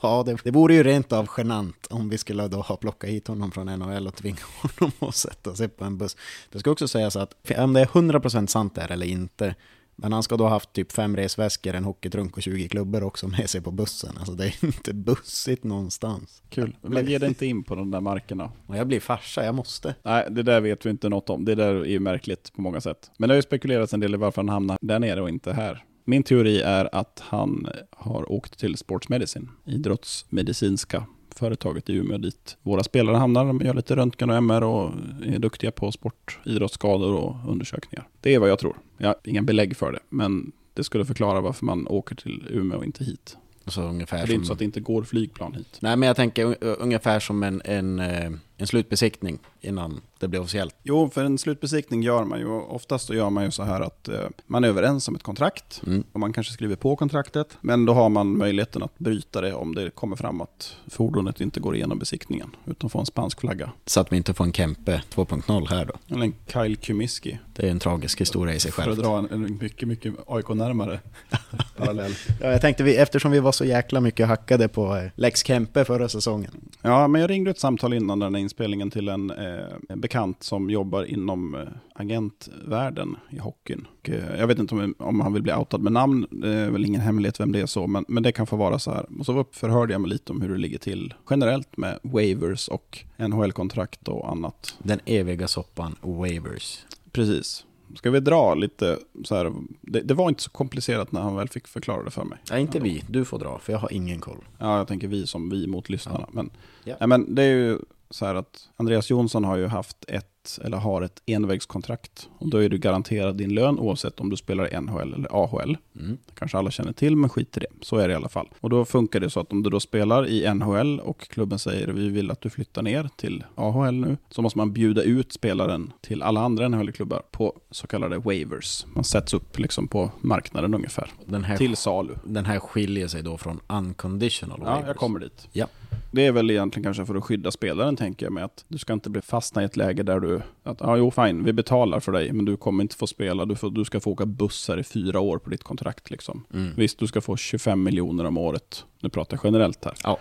Ja, 0.02 0.22
det, 0.26 0.36
det 0.44 0.50
vore 0.50 0.74
ju 0.74 0.82
rent 0.82 1.12
av 1.12 1.28
genant 1.36 1.86
om 1.90 2.08
vi 2.08 2.18
skulle 2.18 2.48
då 2.48 2.60
ha 2.60 2.76
plockat 2.76 3.10
hit 3.10 3.28
honom 3.28 3.50
från 3.52 3.66
NHL 3.66 4.06
och 4.06 4.14
tvinga 4.14 4.36
honom 4.78 4.92
att 5.00 5.14
sätta 5.14 5.54
sig 5.54 5.68
på 5.68 5.84
en 5.84 5.98
buss. 5.98 6.16
Det 6.52 6.58
ska 6.58 6.70
också 6.70 6.88
sägas 6.88 7.16
att 7.16 7.34
om 7.58 7.72
det 7.72 7.80
är 7.80 7.86
100% 7.86 8.46
sant 8.46 8.74
där 8.74 8.92
eller 8.92 9.06
inte, 9.06 9.54
men 9.96 10.12
han 10.12 10.22
ska 10.22 10.36
då 10.36 10.44
ha 10.44 10.50
haft 10.50 10.72
typ 10.72 10.92
fem 10.92 11.16
resväskor, 11.16 11.74
en 11.74 11.84
hockeytrunk 11.84 12.36
och 12.36 12.42
20 12.42 12.68
klubbor 12.68 13.02
också 13.02 13.28
med 13.28 13.50
sig 13.50 13.60
på 13.60 13.70
bussen. 13.70 14.16
Alltså 14.18 14.32
det 14.32 14.46
är 14.46 14.54
inte 14.64 14.94
bussigt 14.94 15.64
någonstans. 15.64 16.42
Kul. 16.48 16.76
Men 16.82 17.06
ge 17.06 17.18
dig 17.18 17.28
inte 17.28 17.46
in 17.46 17.62
på 17.64 17.74
de 17.74 17.90
där 17.90 18.00
markerna. 18.00 18.52
Och 18.66 18.76
jag 18.76 18.86
blir 18.86 19.00
farsa, 19.00 19.44
jag 19.44 19.54
måste. 19.54 19.94
Nej, 20.02 20.26
det 20.30 20.42
där 20.42 20.60
vet 20.60 20.86
vi 20.86 20.90
inte 20.90 21.08
något 21.08 21.30
om. 21.30 21.44
Det 21.44 21.54
där 21.54 21.74
är 21.74 21.84
ju 21.84 22.00
märkligt 22.00 22.52
på 22.52 22.62
många 22.62 22.80
sätt. 22.80 23.10
Men 23.16 23.28
det 23.28 23.32
har 23.32 23.36
ju 23.36 23.42
spekulerats 23.42 23.94
en 23.94 24.00
del 24.00 24.14
i 24.14 24.16
varför 24.16 24.42
han 24.42 24.48
hamnar 24.48 24.78
där 24.80 24.98
nere 24.98 25.22
och 25.22 25.28
inte 25.28 25.52
här. 25.52 25.84
Min 26.04 26.22
teori 26.22 26.60
är 26.60 26.94
att 26.94 27.22
han 27.24 27.68
har 27.90 28.32
åkt 28.32 28.58
till 28.58 28.76
Sports 28.76 29.08
Medicine, 29.08 29.48
idrottsmedicinska 29.64 31.06
företaget 31.38 31.90
i 31.90 31.94
Umeå 31.96 32.18
dit 32.18 32.56
våra 32.62 32.82
spelare 32.82 33.16
hamnar. 33.16 33.44
De 33.44 33.60
gör 33.60 33.74
lite 33.74 33.96
röntgen 33.96 34.30
och 34.30 34.36
MR 34.36 34.64
och 34.64 34.92
är 35.24 35.38
duktiga 35.38 35.70
på 35.70 35.92
sport, 35.92 36.38
idrottsskador 36.44 37.14
och 37.14 37.36
undersökningar. 37.48 38.08
Det 38.20 38.34
är 38.34 38.38
vad 38.38 38.50
jag 38.50 38.58
tror. 38.58 38.76
Jag 38.98 39.08
har 39.08 39.16
inga 39.24 39.42
belägg 39.42 39.76
för 39.76 39.92
det, 39.92 40.00
men 40.08 40.52
det 40.74 40.84
skulle 40.84 41.04
förklara 41.04 41.40
varför 41.40 41.64
man 41.64 41.88
åker 41.88 42.14
till 42.16 42.48
Umeå 42.50 42.78
och 42.78 42.84
inte 42.84 43.04
hit. 43.04 43.36
Så 43.66 43.82
ungefär 43.82 44.18
För 44.18 44.26
det 44.26 44.32
är 44.32 44.34
inte 44.34 44.44
så 44.44 44.46
som... 44.46 44.54
att 44.54 44.58
det 44.58 44.64
inte 44.64 44.80
går 44.80 45.02
flygplan 45.02 45.54
hit. 45.54 45.78
Nej, 45.80 45.96
men 45.96 46.06
jag 46.06 46.16
tänker 46.16 46.64
ungefär 46.64 47.20
som 47.20 47.42
en, 47.42 47.62
en, 47.64 47.98
eh, 47.98 48.30
en 48.56 48.66
slutbesiktning 48.66 49.38
innan 49.60 50.00
det 50.18 50.28
blir 50.28 50.40
officiellt. 50.40 50.74
Jo, 50.82 51.10
för 51.10 51.24
en 51.24 51.38
slutbesiktning 51.38 52.02
gör 52.02 52.24
man 52.24 52.38
ju. 52.38 52.46
Oftast 52.46 53.06
så 53.06 53.14
gör 53.14 53.30
man 53.30 53.44
ju 53.44 53.50
så 53.50 53.62
här 53.62 53.80
att 53.80 54.08
eh, 54.08 54.20
man 54.46 54.64
är 54.64 54.68
överens 54.68 55.08
om 55.08 55.14
ett 55.16 55.22
kontrakt. 55.22 55.82
Mm. 55.86 56.04
Och 56.12 56.20
man 56.20 56.32
kanske 56.32 56.52
skriver 56.52 56.76
på 56.76 56.96
kontraktet. 56.96 57.58
Men 57.60 57.84
då 57.84 57.92
har 57.92 58.08
man 58.08 58.38
möjligheten 58.38 58.82
att 58.82 58.98
bryta 58.98 59.40
det 59.40 59.52
om 59.54 59.74
det 59.74 59.90
kommer 59.90 60.16
fram 60.16 60.40
att 60.40 60.76
fordonet 60.86 61.40
inte 61.40 61.60
går 61.60 61.76
igenom 61.76 61.98
besiktningen. 61.98 62.56
Utan 62.66 62.90
får 62.90 63.00
en 63.00 63.06
spansk 63.06 63.40
flagga. 63.40 63.70
Så 63.86 64.00
att 64.00 64.12
vi 64.12 64.16
inte 64.16 64.34
får 64.34 64.44
en 64.44 64.52
Kempe 64.52 65.02
2.0 65.14 65.68
här 65.70 65.84
då. 65.84 66.14
Eller 66.14 66.24
en 66.24 66.34
Kyle 66.46 66.76
Kumiski. 66.76 67.38
Det 67.54 67.66
är 67.66 67.70
en 67.70 67.78
tragisk 67.78 68.20
historia 68.20 68.54
i 68.54 68.60
sig 68.60 68.72
För 68.72 68.82
själv. 68.82 68.92
att 68.92 68.98
dra 68.98 69.18
en, 69.18 69.28
en 69.30 69.58
mycket, 69.60 69.88
mycket 69.88 70.14
AIK-närmare 70.26 71.00
parallell. 71.76 72.14
Ja, 72.40 72.50
jag 72.50 72.60
tänkte, 72.60 72.82
vi, 72.82 72.96
eftersom 72.96 73.30
vi 73.30 73.40
var 73.40 73.52
så 73.52 73.64
jäkla 73.64 74.00
mycket 74.00 74.28
hackade 74.28 74.68
på 74.68 74.96
eh, 74.96 75.10
Lex 75.14 75.44
Kempe 75.44 75.84
förra 75.84 76.08
säsongen. 76.08 76.50
Ja, 76.82 77.08
men 77.08 77.20
jag 77.20 77.30
ringde 77.30 77.50
ett 77.50 77.58
samtal 77.58 77.94
innan 77.94 78.18
den 78.18 78.34
inspelningen 78.44 78.90
till 78.90 79.08
en, 79.08 79.30
eh, 79.30 79.96
bekant 79.96 80.42
som 80.42 80.70
jobbar 80.70 81.04
inom 81.04 81.54
eh, 81.54 81.60
agentvärlden 81.94 83.16
i 83.30 83.38
hockeyn. 83.38 83.86
Och, 84.00 84.10
eh, 84.10 84.38
jag 84.38 84.46
vet 84.46 84.58
inte 84.58 84.74
om, 84.74 84.94
om 84.98 85.20
han 85.20 85.32
vill 85.32 85.42
bli 85.42 85.52
outad 85.54 85.80
med 85.80 85.92
namn, 85.92 86.26
det 86.30 86.48
är 86.48 86.70
väl 86.70 86.84
ingen 86.84 87.00
hemlighet 87.00 87.40
vem 87.40 87.52
det 87.52 87.60
är 87.60 87.66
så, 87.66 87.86
men, 87.86 88.04
men 88.08 88.22
det 88.22 88.32
kan 88.32 88.46
få 88.46 88.56
vara 88.56 88.78
så 88.78 88.90
här. 88.90 89.06
Och 89.18 89.26
så 89.26 89.44
förhörde 89.52 89.92
jag 89.94 90.00
mig 90.00 90.10
lite 90.10 90.32
om 90.32 90.40
hur 90.40 90.48
det 90.48 90.58
ligger 90.58 90.78
till 90.78 91.14
generellt 91.30 91.76
med 91.76 91.98
waivers 92.02 92.68
och 92.68 93.04
NHL-kontrakt 93.16 94.08
och 94.08 94.30
annat. 94.30 94.76
Den 94.82 95.00
eviga 95.04 95.48
soppan 95.48 95.96
waivers. 96.00 96.84
Precis. 97.12 97.64
Ska 97.96 98.10
vi 98.10 98.20
dra 98.20 98.54
lite 98.54 98.98
så 99.24 99.34
här, 99.34 99.52
det, 99.80 100.00
det 100.00 100.14
var 100.14 100.28
inte 100.28 100.42
så 100.42 100.50
komplicerat 100.50 101.12
när 101.12 101.20
han 101.20 101.36
väl 101.36 101.48
fick 101.48 101.68
förklara 101.68 102.02
det 102.02 102.10
för 102.10 102.24
mig. 102.24 102.38
Nej, 102.50 102.60
inte 102.60 102.78
vi. 102.80 103.02
Du 103.08 103.24
får 103.24 103.38
dra, 103.38 103.58
för 103.58 103.72
jag 103.72 103.80
har 103.80 103.92
ingen 103.92 104.20
koll. 104.20 104.44
Ja, 104.58 104.78
jag 104.78 104.88
tänker 104.88 105.08
vi 105.08 105.26
som 105.26 105.50
vi 105.50 105.66
mot 105.66 105.88
lyssnarna. 105.88 106.20
Ja. 106.20 106.28
Men, 106.32 106.50
Ja. 106.84 106.96
nej, 107.00 107.08
men 107.08 107.34
det 107.34 107.42
är 107.42 107.54
ju 107.56 107.78
så 108.14 108.26
här 108.26 108.34
att 108.34 108.68
Andreas 108.76 109.10
Jonsson 109.10 109.44
har 109.44 109.56
ju 109.56 109.66
haft 109.66 110.04
ett, 110.08 110.30
eller 110.64 110.76
har 110.76 111.02
ett 111.02 111.22
envägskontrakt. 111.26 112.28
Och 112.38 112.48
då 112.50 112.58
är 112.58 112.68
du 112.68 112.78
garanterad 112.78 113.36
din 113.36 113.54
lön 113.54 113.78
oavsett 113.78 114.20
om 114.20 114.30
du 114.30 114.36
spelar 114.36 114.74
i 114.74 114.80
NHL 114.80 115.14
eller 115.14 115.28
AHL. 115.44 115.76
Mm. 116.00 116.16
Kanske 116.34 116.58
alla 116.58 116.70
känner 116.70 116.92
till, 116.92 117.16
men 117.16 117.30
skit 117.30 117.56
i 117.56 117.60
det. 117.60 117.66
Så 117.82 117.96
är 117.96 118.08
det 118.08 118.12
i 118.12 118.16
alla 118.16 118.28
fall. 118.28 118.48
Och 118.60 118.70
då 118.70 118.84
funkar 118.84 119.20
det 119.20 119.30
så 119.30 119.40
att 119.40 119.52
om 119.52 119.62
du 119.62 119.70
då 119.70 119.80
spelar 119.80 120.26
i 120.26 120.54
NHL 120.54 121.00
och 121.00 121.20
klubben 121.28 121.58
säger 121.58 121.86
vi 121.88 122.08
vill 122.08 122.30
att 122.30 122.40
du 122.40 122.50
flyttar 122.50 122.82
ner 122.82 123.08
till 123.16 123.44
AHL 123.54 123.94
nu, 123.94 124.16
så 124.30 124.42
måste 124.42 124.58
man 124.58 124.72
bjuda 124.72 125.02
ut 125.02 125.32
spelaren 125.32 125.92
till 126.00 126.22
alla 126.22 126.40
andra 126.40 126.68
NHL-klubbar 126.68 127.22
på 127.30 127.60
så 127.70 127.86
kallade 127.86 128.18
waivers. 128.18 128.86
Man 128.94 129.04
sätts 129.04 129.34
upp 129.34 129.58
liksom 129.58 129.88
på 129.88 130.10
marknaden 130.20 130.74
ungefär. 130.74 131.10
Den 131.26 131.44
här, 131.44 131.56
Till 131.56 131.76
salu. 131.76 132.14
den 132.24 132.46
här 132.46 132.58
skiljer 132.58 133.08
sig 133.08 133.22
då 133.22 133.38
från 133.38 133.60
unconditional 133.66 134.58
Ja, 134.64 134.70
waivers. 134.70 134.86
jag 134.86 134.96
kommer 134.96 135.20
dit. 135.20 135.48
Ja. 135.52 135.66
Det 136.12 136.26
är 136.26 136.32
väl 136.32 136.50
egentligen 136.50 136.84
kanske 136.84 137.06
för 137.06 137.14
att 137.14 137.24
skydda 137.24 137.50
spelaren, 137.50 137.96
tänker 137.96 138.26
jag, 138.26 138.32
med 138.32 138.44
att 138.44 138.64
du 138.68 138.78
ska 138.78 138.92
inte 138.92 139.10
bli 139.10 139.20
fastna 139.20 139.62
i 139.62 139.64
ett 139.64 139.76
läge 139.76 140.02
där 140.02 140.20
du, 140.20 140.33
att 140.62 140.80
ja, 140.80 140.96
jo, 140.96 141.10
fine, 141.10 141.44
vi 141.44 141.52
betalar 141.52 142.00
för 142.00 142.12
dig, 142.12 142.32
men 142.32 142.44
du 142.44 142.56
kommer 142.56 142.82
inte 142.82 142.96
få 142.96 143.06
spela, 143.06 143.44
du, 143.44 143.56
får, 143.56 143.70
du 143.70 143.84
ska 143.84 144.00
få 144.00 144.10
åka 144.10 144.26
bussar 144.26 144.78
i 144.78 144.82
fyra 144.82 145.20
år 145.20 145.38
på 145.38 145.50
ditt 145.50 145.62
kontrakt 145.62 146.10
liksom. 146.10 146.44
Mm. 146.54 146.70
Visst, 146.76 146.98
du 146.98 147.06
ska 147.06 147.20
få 147.20 147.36
25 147.36 147.82
miljoner 147.82 148.24
om 148.24 148.38
året, 148.38 148.84
nu 149.00 149.08
pratar 149.08 149.36
jag 149.36 149.44
generellt 149.44 149.84
här. 149.84 149.94
Ja. 150.04 150.18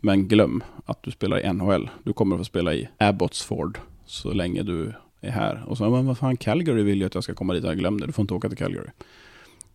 Men 0.00 0.28
glöm 0.28 0.62
att 0.84 1.02
du 1.02 1.10
spelar 1.10 1.46
i 1.46 1.52
NHL, 1.52 1.90
du 2.02 2.12
kommer 2.12 2.36
att 2.36 2.40
få 2.40 2.44
spela 2.44 2.74
i 2.74 2.88
Abbotsford 2.98 3.78
så 4.06 4.32
länge 4.32 4.62
du 4.62 4.92
är 5.20 5.30
här. 5.30 5.64
Och 5.66 5.78
så, 5.78 5.90
men 5.90 6.06
vad 6.06 6.18
fan, 6.18 6.36
Calgary 6.36 6.82
vill 6.82 7.00
ju 7.00 7.06
att 7.06 7.14
jag 7.14 7.24
ska 7.24 7.34
komma 7.34 7.54
dit, 7.54 7.64
jag 7.64 7.78
glömde, 7.78 8.06
du 8.06 8.12
får 8.12 8.22
inte 8.22 8.34
åka 8.34 8.48
till 8.48 8.58
Calgary. 8.58 8.88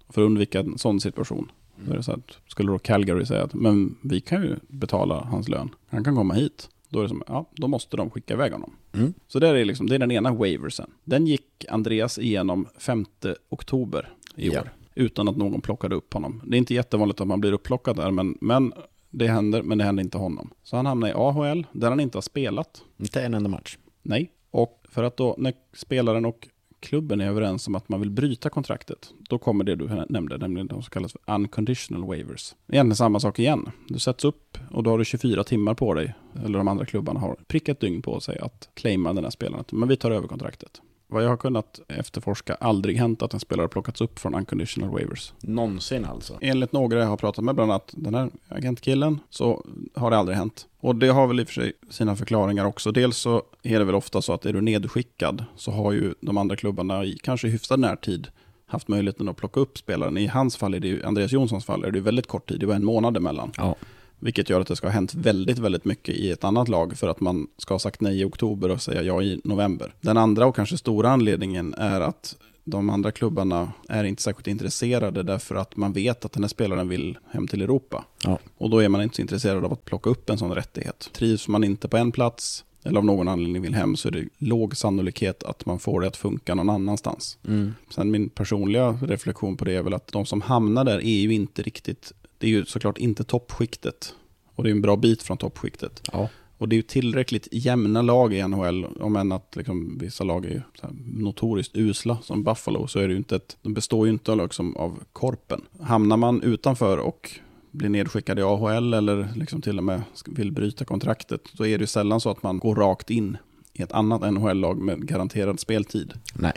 För 0.09 0.21
att 0.21 0.25
undvika 0.25 0.59
en 0.59 0.77
sån 0.77 0.99
situation. 0.99 1.51
Är 1.89 1.95
det 1.95 2.03
så 2.03 2.11
att, 2.11 2.37
skulle 2.47 2.71
då 2.71 2.79
Calgary 2.79 3.25
säga 3.25 3.43
att 3.43 3.53
men 3.53 3.95
vi 4.01 4.21
kan 4.21 4.43
ju 4.43 4.55
betala 4.67 5.27
hans 5.31 5.49
lön, 5.49 5.69
han 5.89 6.03
kan 6.03 6.15
komma 6.15 6.33
hit. 6.33 6.69
Då 6.93 6.99
är 6.99 7.03
det 7.03 7.09
som, 7.09 7.23
ja, 7.27 7.45
då 7.53 7.67
måste 7.67 7.97
de 7.97 8.09
skicka 8.09 8.33
iväg 8.33 8.51
honom. 8.51 8.75
Mm. 8.93 9.13
Så 9.27 9.39
det 9.39 9.47
är, 9.47 9.65
liksom, 9.65 9.87
det 9.89 9.95
är 9.95 9.99
den 9.99 10.11
ena 10.11 10.31
waversen. 10.31 10.89
Den 11.03 11.27
gick 11.27 11.65
Andreas 11.69 12.19
igenom 12.19 12.67
5 12.77 13.05
oktober 13.49 14.13
i 14.35 14.47
Ja. 14.49 14.61
år. 14.61 14.69
Utan 14.95 15.27
att 15.27 15.37
någon 15.37 15.61
plockade 15.61 15.95
upp 15.95 16.13
honom. 16.13 16.41
Det 16.45 16.55
är 16.55 16.57
inte 16.57 16.73
jättevanligt 16.73 17.21
att 17.21 17.27
man 17.27 17.41
blir 17.41 17.51
upplockad 17.51 17.95
där, 17.95 18.11
men, 18.11 18.37
men 18.41 18.73
det 19.09 19.27
händer, 19.27 19.61
men 19.63 19.77
det 19.77 19.83
händer 19.83 20.03
inte 20.03 20.17
honom. 20.17 20.49
Så 20.63 20.75
han 20.75 20.85
hamnar 20.85 21.07
i 21.07 21.11
AHL, 21.15 21.65
där 21.71 21.89
han 21.89 21.99
inte 21.99 22.17
har 22.17 22.21
spelat. 22.21 22.83
Inte 22.97 23.21
en 23.21 23.33
enda 23.33 23.49
match. 23.49 23.77
Nej. 24.01 24.31
Och 24.51 24.83
för 24.89 25.03
att 25.03 25.17
då, 25.17 25.35
när 25.37 25.53
spelaren 25.73 26.25
och 26.25 26.47
klubben 26.83 27.21
är 27.21 27.27
överens 27.27 27.67
om 27.67 27.75
att 27.75 27.89
man 27.89 27.99
vill 27.99 28.11
bryta 28.11 28.49
kontraktet, 28.49 29.13
då 29.29 29.37
kommer 29.37 29.63
det 29.63 29.75
du 29.75 30.05
nämnde, 30.09 30.37
nämligen 30.37 30.67
de 30.67 30.83
som 30.83 30.89
kallas 30.89 31.11
för 31.11 31.33
unconditional 31.33 32.05
waivers. 32.05 32.55
Egentligen 32.67 32.95
samma 32.95 33.19
sak 33.19 33.39
igen. 33.39 33.71
Du 33.87 33.99
sätts 33.99 34.25
upp 34.25 34.57
och 34.71 34.83
då 34.83 34.89
har 34.89 34.97
du 34.97 35.05
24 35.05 35.43
timmar 35.43 35.73
på 35.73 35.93
dig, 35.93 36.13
eller 36.45 36.57
de 36.57 36.67
andra 36.67 36.85
klubbarna 36.85 37.19
har 37.19 37.35
prickat 37.47 37.79
dygn 37.79 38.01
på 38.01 38.19
sig 38.19 38.39
att 38.39 38.69
claima 38.73 39.13
den 39.13 39.23
här 39.23 39.31
spelaren. 39.31 39.65
Men 39.71 39.89
vi 39.89 39.95
tar 39.95 40.11
över 40.11 40.27
kontraktet 40.27 40.81
vad 41.13 41.23
jag 41.23 41.29
har 41.29 41.37
kunnat 41.37 41.79
efterforska 41.87 42.55
aldrig 42.55 42.97
hänt 42.97 43.21
att 43.21 43.33
en 43.33 43.39
spelare 43.39 43.67
plockats 43.67 44.01
upp 44.01 44.19
från 44.19 44.35
unconditional 44.35 44.89
waivers. 44.89 45.33
Någonsin 45.41 46.05
alltså. 46.05 46.37
Enligt 46.41 46.71
några 46.71 46.99
jag 46.99 47.05
har 47.05 47.17
pratat 47.17 47.45
med, 47.45 47.55
bland 47.55 47.71
annat 47.71 47.93
den 47.97 48.15
här 48.15 48.29
agentkillen, 48.49 49.19
så 49.29 49.65
har 49.95 50.11
det 50.11 50.17
aldrig 50.17 50.37
hänt. 50.37 50.67
Och 50.79 50.95
det 50.95 51.07
har 51.07 51.27
väl 51.27 51.39
i 51.39 51.43
och 51.43 51.47
för 51.47 51.53
sig 51.53 51.73
sina 51.89 52.15
förklaringar 52.15 52.65
också. 52.65 52.91
Dels 52.91 53.17
så 53.17 53.43
är 53.63 53.79
det 53.79 53.85
väl 53.85 53.95
ofta 53.95 54.21
så 54.21 54.33
att 54.33 54.45
är 54.45 54.53
du 54.53 54.61
nedskickad 54.61 55.45
så 55.55 55.71
har 55.71 55.91
ju 55.91 56.13
de 56.21 56.37
andra 56.37 56.55
klubbarna 56.55 57.05
i 57.05 57.17
kanske 57.23 57.47
hyfsad 57.47 57.79
närtid 57.79 58.27
haft 58.65 58.87
möjligheten 58.87 59.29
att 59.29 59.37
plocka 59.37 59.59
upp 59.59 59.77
spelaren. 59.77 60.17
I 60.17 60.27
hans 60.27 60.57
fall, 60.57 60.73
är 60.73 60.79
det 60.79 60.87
ju, 60.87 61.03
Andreas 61.03 61.31
Jonssons 61.31 61.65
fall, 61.65 61.83
är 61.83 61.91
det 61.91 61.99
väldigt 61.99 62.27
kort 62.27 62.49
tid. 62.49 62.59
Det 62.59 62.65
var 62.65 62.75
en 62.75 62.85
månad 62.85 63.17
emellan. 63.17 63.51
Ja. 63.57 63.75
Vilket 64.23 64.49
gör 64.49 64.61
att 64.61 64.67
det 64.67 64.75
ska 64.75 64.87
ha 64.87 64.91
hänt 64.91 65.13
väldigt, 65.13 65.59
väldigt 65.59 65.85
mycket 65.85 66.15
i 66.15 66.31
ett 66.31 66.43
annat 66.43 66.67
lag 66.67 66.97
för 66.97 67.07
att 67.07 67.19
man 67.19 67.47
ska 67.57 67.73
ha 67.73 67.79
sagt 67.79 68.01
nej 68.01 68.21
i 68.21 68.23
oktober 68.23 68.71
och 68.71 68.81
säga 68.81 69.01
ja 69.01 69.21
i 69.21 69.41
november. 69.43 69.93
Den 70.01 70.17
andra 70.17 70.45
och 70.45 70.55
kanske 70.55 70.77
stora 70.77 71.09
anledningen 71.09 71.73
är 71.73 72.01
att 72.01 72.35
de 72.63 72.89
andra 72.89 73.11
klubbarna 73.11 73.71
är 73.89 74.03
inte 74.03 74.21
särskilt 74.21 74.47
intresserade 74.47 75.23
därför 75.23 75.55
att 75.55 75.75
man 75.75 75.93
vet 75.93 76.25
att 76.25 76.31
den 76.31 76.43
här 76.43 76.47
spelaren 76.47 76.89
vill 76.89 77.17
hem 77.31 77.47
till 77.47 77.61
Europa. 77.61 78.05
Ja. 78.23 78.39
Och 78.57 78.69
då 78.69 78.79
är 78.79 78.89
man 78.89 79.01
inte 79.01 79.15
så 79.15 79.21
intresserad 79.21 79.65
av 79.65 79.73
att 79.73 79.85
plocka 79.85 80.09
upp 80.09 80.29
en 80.29 80.37
sån 80.37 80.55
rättighet. 80.55 81.09
Trivs 81.13 81.47
man 81.47 81.63
inte 81.63 81.87
på 81.87 81.97
en 81.97 82.11
plats 82.11 82.65
eller 82.83 82.97
av 82.97 83.05
någon 83.05 83.27
anledning 83.27 83.61
vill 83.61 83.75
hem 83.75 83.95
så 83.95 84.07
är 84.07 84.11
det 84.11 84.27
låg 84.37 84.77
sannolikhet 84.77 85.43
att 85.43 85.65
man 85.65 85.79
får 85.79 86.01
det 86.01 86.07
att 86.07 86.17
funka 86.17 86.55
någon 86.55 86.69
annanstans. 86.69 87.37
Mm. 87.47 87.73
Sen 87.89 88.11
min 88.11 88.29
personliga 88.29 88.97
reflektion 89.01 89.57
på 89.57 89.65
det 89.65 89.75
är 89.75 89.83
väl 89.83 89.93
att 89.93 90.07
de 90.07 90.25
som 90.25 90.41
hamnar 90.41 90.83
där 90.83 90.99
är 90.99 91.21
ju 91.21 91.33
inte 91.33 91.61
riktigt, 91.61 92.13
det 92.43 92.47
är 92.47 92.51
ju 92.51 92.65
såklart 92.65 92.97
inte 92.97 93.23
toppskiktet. 93.23 94.15
Och 94.55 94.63
det 94.63 94.69
är 94.69 94.71
en 94.71 94.81
bra 94.81 94.95
bit 94.95 95.23
från 95.23 95.37
toppskiktet. 95.37 96.01
Ja. 96.11 96.29
Och 96.57 96.69
det 96.69 96.73
är 96.73 96.77
ju 96.77 96.81
tillräckligt 96.81 97.47
jämna 97.51 98.01
lag 98.01 98.33
i 98.33 98.47
NHL, 98.47 98.85
om 98.85 99.15
än 99.15 99.31
att 99.31 99.55
liksom 99.55 99.97
vissa 99.97 100.23
lag 100.23 100.45
är 100.45 100.67
notoriskt 101.05 101.77
usla, 101.77 102.17
som 102.21 102.43
Buffalo, 102.43 102.87
så 102.87 102.99
är 102.99 103.07
det 103.07 103.15
inte 103.15 103.35
ett, 103.35 103.57
de 103.61 103.73
består 103.73 104.07
ju 104.07 104.13
inte 104.13 104.35
liksom 104.35 104.77
av 104.77 104.99
korpen. 105.13 105.61
Hamnar 105.81 106.17
man 106.17 106.41
utanför 106.41 106.97
och 106.97 107.31
blir 107.71 107.89
nedskickad 107.89 108.39
i 108.39 108.41
AHL 108.41 108.93
eller 108.93 109.33
liksom 109.35 109.61
till 109.61 109.77
och 109.77 109.83
med 109.83 110.01
vill 110.25 110.51
bryta 110.51 110.85
kontraktet, 110.85 111.41
då 111.53 111.67
är 111.67 111.77
det 111.77 111.81
ju 111.81 111.87
sällan 111.87 112.21
så 112.21 112.29
att 112.29 112.43
man 112.43 112.59
går 112.59 112.75
rakt 112.75 113.09
in 113.09 113.37
i 113.73 113.81
ett 113.81 113.91
annat 113.91 114.33
NHL-lag 114.33 114.77
med 114.77 115.07
garanterad 115.07 115.59
speltid. 115.59 116.13
Nej. 116.33 116.53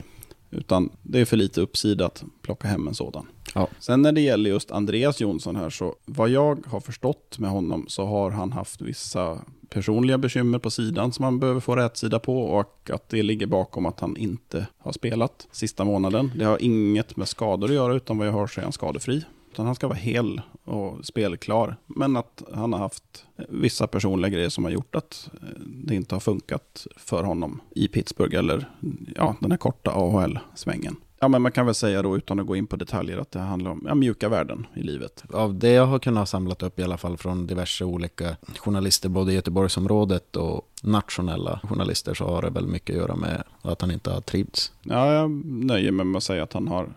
Utan 0.51 0.91
det 1.03 1.21
är 1.21 1.25
för 1.25 1.37
lite 1.37 1.61
uppsida 1.61 2.07
att 2.07 2.25
plocka 2.43 2.69
hem 2.69 2.89
en 2.89 2.95
sådan. 2.95 3.27
Ja. 3.55 3.69
Sen 3.79 4.03
när 4.03 4.13
det 4.13 4.21
gäller 4.21 4.51
just 4.51 4.71
Andreas 4.71 5.21
Jonsson 5.21 5.57
här, 5.57 5.71
så 5.71 5.95
vad 6.05 6.29
jag 6.29 6.67
har 6.67 6.81
förstått 6.81 7.39
med 7.39 7.51
honom 7.51 7.85
så 7.89 8.07
har 8.07 8.31
han 8.31 8.53
haft 8.53 8.81
vissa 8.81 9.39
personliga 9.69 10.19
bekymmer 10.19 10.59
på 10.59 10.71
sidan 10.71 11.13
som 11.13 11.25
han 11.25 11.41
behöver 11.41 11.61
få 11.61 11.77
rätt 11.77 11.97
sida 11.97 12.19
på 12.19 12.43
och 12.43 12.91
att 12.91 13.09
det 13.09 13.23
ligger 13.23 13.47
bakom 13.47 13.87
att 13.87 14.01
han 14.01 14.17
inte 14.17 14.67
har 14.79 14.93
spelat 14.93 15.49
sista 15.53 15.85
månaden. 15.85 16.33
Det 16.37 16.45
har 16.45 16.63
inget 16.63 17.17
med 17.17 17.29
skador 17.29 17.69
att 17.69 17.75
göra 17.75 17.95
utan 17.95 18.19
vad 18.19 18.27
jag 18.27 18.33
hör 18.33 18.47
så 18.47 18.61
är 18.61 18.63
han 18.63 18.73
skadefri. 18.73 19.25
Utan 19.57 19.67
han 19.67 19.75
ska 19.75 19.89
vara 19.89 19.99
hel 19.99 20.41
och 20.65 21.07
spelklar. 21.07 21.77
Men 21.87 22.17
att 22.17 22.43
han 22.55 22.73
har 22.73 22.81
haft 22.81 23.27
vissa 23.49 23.87
personliga 23.87 24.31
grejer 24.31 24.49
som 24.49 24.65
har 24.65 24.71
gjort 24.71 24.95
att 24.95 25.31
eh, 25.43 25.49
det 25.67 25.95
inte 25.95 26.15
har 26.15 26.21
funkat 26.21 26.87
för 26.97 27.23
honom 27.23 27.61
i 27.71 27.89
Pittsburgh 27.89 28.37
eller 28.37 28.71
ja, 29.15 29.37
den 29.41 29.51
här 29.51 29.59
korta 29.59 29.91
AHL-svängen. 29.91 30.97
Ja, 31.21 31.29
men 31.29 31.43
man 31.43 31.53
kan 31.53 31.67
väl 31.67 31.75
säga 31.75 32.03
då 32.03 32.17
utan 32.17 32.41
att 32.41 32.47
gå 32.47 32.57
in 32.57 32.67
på 32.67 32.77
detaljer 32.77 33.19
att 33.19 33.31
det 33.31 33.39
handlar 33.39 33.71
om 33.71 33.85
ja, 33.89 33.95
mjuka 33.95 34.29
värden 34.29 34.67
i 34.75 34.83
livet. 34.83 35.25
Av 35.33 35.59
det 35.59 35.71
jag 35.71 35.87
har 35.87 35.99
kunnat 35.99 36.29
samlat 36.29 36.63
upp 36.63 36.79
i 36.79 36.83
alla 36.83 36.97
fall 36.97 37.17
från 37.17 37.47
diverse 37.47 37.85
olika 37.85 38.37
journalister, 38.59 39.09
både 39.09 39.33
i 39.33 39.35
Göteborgsområdet 39.35 40.37
och 40.37 40.69
nationella 40.83 41.61
journalister, 41.63 42.15
så 42.15 42.25
har 42.25 42.43
det 42.43 42.51
väl 42.51 42.67
mycket 42.67 42.95
att 42.95 43.03
göra 43.03 43.17
med 43.17 43.43
att 43.63 43.81
han 43.81 43.91
inte 43.91 44.11
har 44.11 44.21
trivts. 44.21 44.73
Ja, 44.83 45.13
jag 45.13 45.31
nöjer 45.47 45.93
mig 45.93 46.07
med 46.07 46.17
att 46.17 46.25
säga 46.25 46.43
att 46.43 46.53
han 46.53 46.69
har 46.69 46.89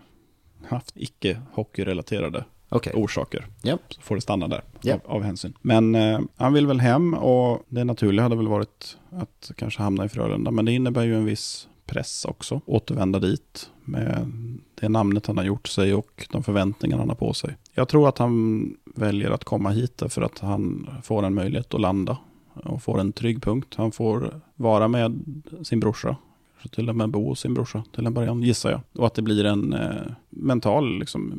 haft 0.70 0.92
icke 0.94 1.40
hockeyrelaterade 1.52 2.44
Okej. 2.68 2.92
orsaker. 2.96 3.46
Ja. 3.62 3.78
Så 3.88 4.00
får 4.00 4.14
det 4.14 4.20
stanna 4.20 4.48
där 4.48 4.62
Ja. 4.82 4.94
av, 4.94 5.00
av 5.16 5.22
hänsyn. 5.22 5.52
Men 5.60 5.94
eh, 5.94 6.20
han 6.36 6.52
vill 6.52 6.66
väl 6.66 6.80
hem 6.80 7.14
och 7.14 7.62
det 7.68 7.84
naturliga 7.84 8.22
hade 8.22 8.36
väl 8.36 8.48
varit 8.48 8.98
att 9.10 9.50
kanske 9.56 9.82
hamna 9.82 10.04
i 10.04 10.08
Frölunda. 10.08 10.50
Men 10.50 10.64
det 10.64 10.72
innebär 10.72 11.04
ju 11.04 11.16
en 11.16 11.24
viss 11.24 11.68
press 11.86 12.24
också. 12.24 12.60
Återvända 12.66 13.18
dit 13.18 13.70
med 13.84 14.32
det 14.80 14.88
namnet 14.88 15.26
han 15.26 15.36
har 15.38 15.44
gjort 15.44 15.68
sig 15.68 15.94
och 15.94 16.26
de 16.32 16.42
förväntningar 16.42 16.98
han 16.98 17.08
har 17.08 17.16
på 17.16 17.32
sig. 17.34 17.56
Jag 17.74 17.88
tror 17.88 18.08
att 18.08 18.18
han 18.18 18.64
väljer 18.84 19.30
att 19.30 19.44
komma 19.44 19.70
hit 19.70 19.98
därför 19.98 20.22
att 20.22 20.38
han 20.38 20.90
får 21.02 21.22
en 21.22 21.34
möjlighet 21.34 21.74
att 21.74 21.80
landa 21.80 22.18
och 22.54 22.82
får 22.82 23.00
en 23.00 23.12
trygg 23.12 23.42
punkt. 23.42 23.74
Han 23.76 23.92
får 23.92 24.40
vara 24.56 24.88
med 24.88 25.24
sin 25.62 25.80
brorsa. 25.80 26.16
Kanske 26.62 26.74
till 26.76 26.88
och 26.88 26.96
med 26.96 27.08
bo 27.10 27.28
hos 27.28 27.40
sin 27.40 27.54
brorsa 27.54 27.84
till 27.94 28.06
en 28.06 28.14
början, 28.14 28.42
gissar 28.42 28.70
jag. 28.70 28.80
Och 28.92 29.06
att 29.06 29.14
det 29.14 29.22
blir 29.22 29.44
en 29.44 29.72
eh, 29.72 29.88
mental, 30.30 30.98
liksom, 30.98 31.34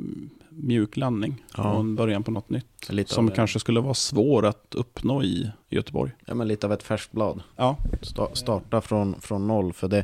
mjuk 0.50 0.98
landning. 0.98 1.44
Ja. 1.58 1.72
Och 1.74 1.80
en 1.80 1.96
början 1.96 2.24
på 2.24 2.32
något 2.32 2.50
nytt. 2.50 2.90
Lite 2.90 3.14
som 3.14 3.32
kanske 3.32 3.60
skulle 3.60 3.80
vara 3.80 3.94
svår 3.94 4.46
att 4.46 4.76
uppnå 4.76 5.24
i 5.24 5.52
Göteborg. 5.70 6.12
Ja, 6.26 6.34
men 6.36 6.48
lite 6.48 6.68
av 6.68 6.74
ett 6.74 6.84
färskt 6.84 7.12
blad. 7.12 7.42
Ja, 7.56 7.78
Sta- 8.02 8.34
starta 8.34 8.82
från, 8.82 9.22
från 9.22 9.48
noll. 9.48 9.74
För 9.74 9.88
det, 9.88 10.04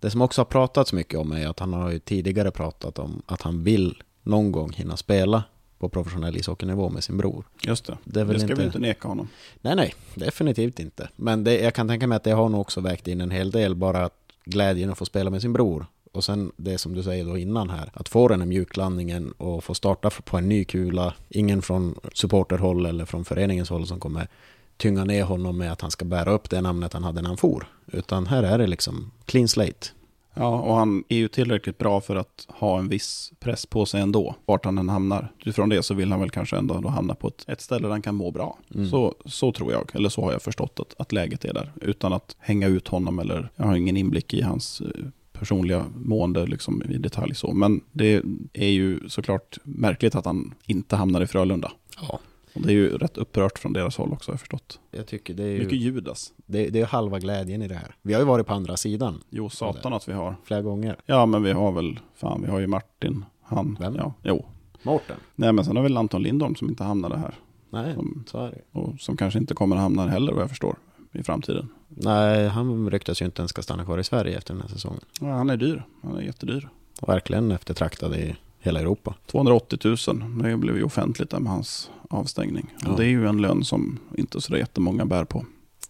det 0.00 0.10
som 0.10 0.22
också 0.22 0.40
har 0.40 0.46
pratats 0.46 0.92
mycket 0.92 1.18
om 1.20 1.32
är 1.32 1.48
att 1.48 1.58
han 1.58 1.72
har 1.72 1.90
ju 1.90 1.98
tidigare 1.98 2.50
pratat 2.50 2.98
om 2.98 3.22
att 3.26 3.42
han 3.42 3.62
vill 3.62 4.02
någon 4.22 4.52
gång 4.52 4.72
hinna 4.72 4.96
spela 4.96 5.42
på 5.78 5.88
professionell 5.88 6.36
ishockeynivå 6.36 6.88
med 6.90 7.04
sin 7.04 7.16
bror. 7.18 7.44
just 7.62 7.84
det. 7.86 7.98
Det 8.04 8.24
Det, 8.24 8.38
ska 8.40 8.48
inte... 8.48 8.60
vi 8.60 8.66
inte 8.66 8.78
neka 8.78 9.08
honom. 9.08 9.28
Nej, 9.60 9.76
nej, 9.76 9.94
definitivt 10.14 10.78
inte. 10.80 11.08
Men 11.16 11.44
det, 11.44 11.60
jag 11.60 11.74
kan 11.74 11.88
tänka 11.88 12.06
mig 12.06 12.16
att 12.16 12.24
det 12.24 12.30
har 12.32 12.48
nog 12.48 12.60
också 12.60 12.80
vägt 12.80 13.08
in 13.08 13.20
en 13.20 13.30
hel 13.30 13.50
del, 13.50 13.74
bara 13.74 14.04
att 14.04 14.25
glädjen 14.46 14.90
att 14.90 14.98
få 14.98 15.04
spela 15.04 15.30
med 15.30 15.42
sin 15.42 15.52
bror. 15.52 15.86
Och 16.12 16.24
sen 16.24 16.52
det 16.56 16.78
som 16.78 16.94
du 16.94 17.02
säger 17.02 17.24
då 17.24 17.38
innan 17.38 17.70
här, 17.70 17.90
att 17.92 18.08
få 18.08 18.28
den 18.28 18.40
här 18.40 18.46
mjuklandningen 18.46 19.32
och 19.32 19.64
få 19.64 19.74
starta 19.74 20.10
på 20.10 20.36
en 20.36 20.48
ny 20.48 20.64
kula. 20.64 21.14
Ingen 21.28 21.62
från 21.62 21.94
supporterhåll 22.12 22.86
eller 22.86 23.04
från 23.04 23.24
föreningens 23.24 23.70
håll 23.70 23.86
som 23.86 24.00
kommer 24.00 24.28
tynga 24.76 25.04
ner 25.04 25.24
honom 25.24 25.58
med 25.58 25.72
att 25.72 25.80
han 25.80 25.90
ska 25.90 26.04
bära 26.04 26.30
upp 26.30 26.50
det 26.50 26.60
namnet 26.60 26.92
han 26.92 27.04
hade 27.04 27.22
när 27.22 27.28
han 27.28 27.36
for. 27.36 27.66
Utan 27.86 28.26
här 28.26 28.42
är 28.42 28.58
det 28.58 28.66
liksom 28.66 29.10
clean 29.24 29.48
slate. 29.48 29.88
Ja, 30.38 30.60
och 30.60 30.74
han 30.74 31.04
är 31.08 31.16
ju 31.16 31.28
tillräckligt 31.28 31.78
bra 31.78 32.00
för 32.00 32.16
att 32.16 32.46
ha 32.48 32.78
en 32.78 32.88
viss 32.88 33.32
press 33.38 33.66
på 33.66 33.86
sig 33.86 34.00
ändå, 34.00 34.34
vart 34.44 34.64
han 34.64 34.78
än 34.78 34.88
hamnar. 34.88 35.32
Utifrån 35.38 35.68
det 35.68 35.82
så 35.82 35.94
vill 35.94 36.10
han 36.10 36.20
väl 36.20 36.30
kanske 36.30 36.56
ändå 36.56 36.80
då 36.80 36.88
hamna 36.88 37.14
på 37.14 37.28
ett, 37.28 37.44
ett 37.48 37.60
ställe 37.60 37.82
där 37.82 37.90
han 37.90 38.02
kan 38.02 38.14
må 38.14 38.30
bra. 38.30 38.58
Mm. 38.74 38.88
Så, 38.88 39.14
så 39.24 39.52
tror 39.52 39.72
jag, 39.72 39.90
eller 39.94 40.08
så 40.08 40.22
har 40.22 40.32
jag 40.32 40.42
förstått 40.42 40.80
att, 40.80 40.94
att 40.98 41.12
läget 41.12 41.44
är 41.44 41.54
där. 41.54 41.72
Utan 41.80 42.12
att 42.12 42.36
hänga 42.38 42.66
ut 42.66 42.88
honom 42.88 43.18
eller, 43.18 43.50
jag 43.56 43.64
har 43.64 43.76
ingen 43.76 43.96
inblick 43.96 44.34
i 44.34 44.42
hans 44.42 44.80
eh, 44.80 45.04
personliga 45.32 45.84
mående 45.96 46.46
liksom, 46.46 46.82
i 46.88 46.98
detalj 46.98 47.34
så. 47.34 47.52
Men 47.52 47.80
det 47.92 48.22
är 48.52 48.68
ju 48.68 49.08
såklart 49.08 49.58
märkligt 49.62 50.14
att 50.14 50.24
han 50.24 50.54
inte 50.66 50.96
hamnar 50.96 51.20
i 51.20 51.26
Frölunda. 51.26 51.72
Ja. 52.00 52.20
Och 52.56 52.62
det 52.62 52.68
är 52.72 52.74
ju 52.74 52.98
rätt 52.98 53.16
upprört 53.16 53.58
från 53.58 53.72
deras 53.72 53.96
håll 53.96 54.12
också, 54.12 54.30
har 54.30 54.34
jag 54.34 54.40
förstått. 54.40 54.80
Jag 54.90 55.06
tycker 55.06 55.34
det 55.34 55.42
är 55.44 55.58
Mycket 55.58 55.72
ju 55.72 55.76
Judas. 55.76 56.32
det, 56.46 56.68
det 56.70 56.80
är 56.80 56.86
halva 56.86 57.18
glädjen 57.18 57.62
i 57.62 57.68
det 57.68 57.74
här. 57.74 57.94
Vi 58.02 58.12
har 58.12 58.20
ju 58.20 58.26
varit 58.26 58.46
på 58.46 58.54
andra 58.54 58.76
sidan 58.76 59.22
Jo, 59.30 59.50
satan 59.50 59.92
att 59.92 60.08
vi 60.08 60.12
har. 60.12 60.36
flera 60.44 60.62
gånger. 60.62 60.96
Ja, 61.06 61.26
men 61.26 61.42
vi 61.42 61.52
har 61.52 61.72
väl, 61.72 62.00
fan, 62.14 62.42
vi 62.42 62.48
har 62.50 62.58
ju 62.58 62.66
Martin, 62.66 63.24
han, 63.42 63.76
Vem? 63.80 63.94
ja, 63.96 64.12
jo. 64.22 64.44
Mårten? 64.82 65.16
Nej, 65.34 65.52
men 65.52 65.64
sen 65.64 65.76
har 65.76 65.82
vi 65.82 65.88
väl 65.88 65.96
Anton 65.96 66.22
Lindholm 66.22 66.54
som 66.54 66.68
inte 66.68 66.84
hamnade 66.84 67.18
här. 67.18 67.34
Nej, 67.70 67.94
Som, 67.94 68.24
så 68.26 68.38
är 68.38 68.50
det 68.50 68.78
och 68.80 69.00
som 69.00 69.16
kanske 69.16 69.38
inte 69.38 69.54
kommer 69.54 69.76
att 69.76 69.82
hamna 69.82 70.02
här 70.02 70.08
heller, 70.08 70.32
vad 70.32 70.42
jag 70.42 70.48
förstår, 70.50 70.76
i 71.12 71.22
framtiden. 71.22 71.68
Nej, 71.88 72.48
han 72.48 72.90
ryktas 72.90 73.22
ju 73.22 73.26
inte 73.26 73.40
ens 73.42 73.50
ska 73.50 73.62
stanna 73.62 73.84
kvar 73.84 73.98
i 73.98 74.04
Sverige 74.04 74.36
efter 74.38 74.54
den 74.54 74.62
här 74.62 74.68
säsongen. 74.68 75.00
Ja, 75.20 75.26
han 75.32 75.50
är 75.50 75.56
dyr, 75.56 75.82
han 76.02 76.16
är 76.16 76.22
jättedyr. 76.22 76.68
Och 77.00 77.08
verkligen 77.08 77.50
eftertraktad 77.52 78.14
i 78.16 78.36
hela 78.66 78.80
Europa. 78.80 79.14
280 79.26 79.78
000, 80.08 80.42
det 80.42 80.56
blev 80.56 80.76
ju 80.76 80.82
offentligt 80.82 81.30
där 81.30 81.38
med 81.38 81.52
hans 81.52 81.90
avstängning. 82.10 82.74
Ja. 82.80 82.90
Och 82.90 82.96
det 82.96 83.04
är 83.04 83.08
ju 83.08 83.26
en 83.28 83.42
lön 83.42 83.64
som 83.64 83.98
inte 84.16 84.40
så 84.40 84.56
jättemånga 84.56 85.04
bär 85.04 85.24
på. 85.24 85.44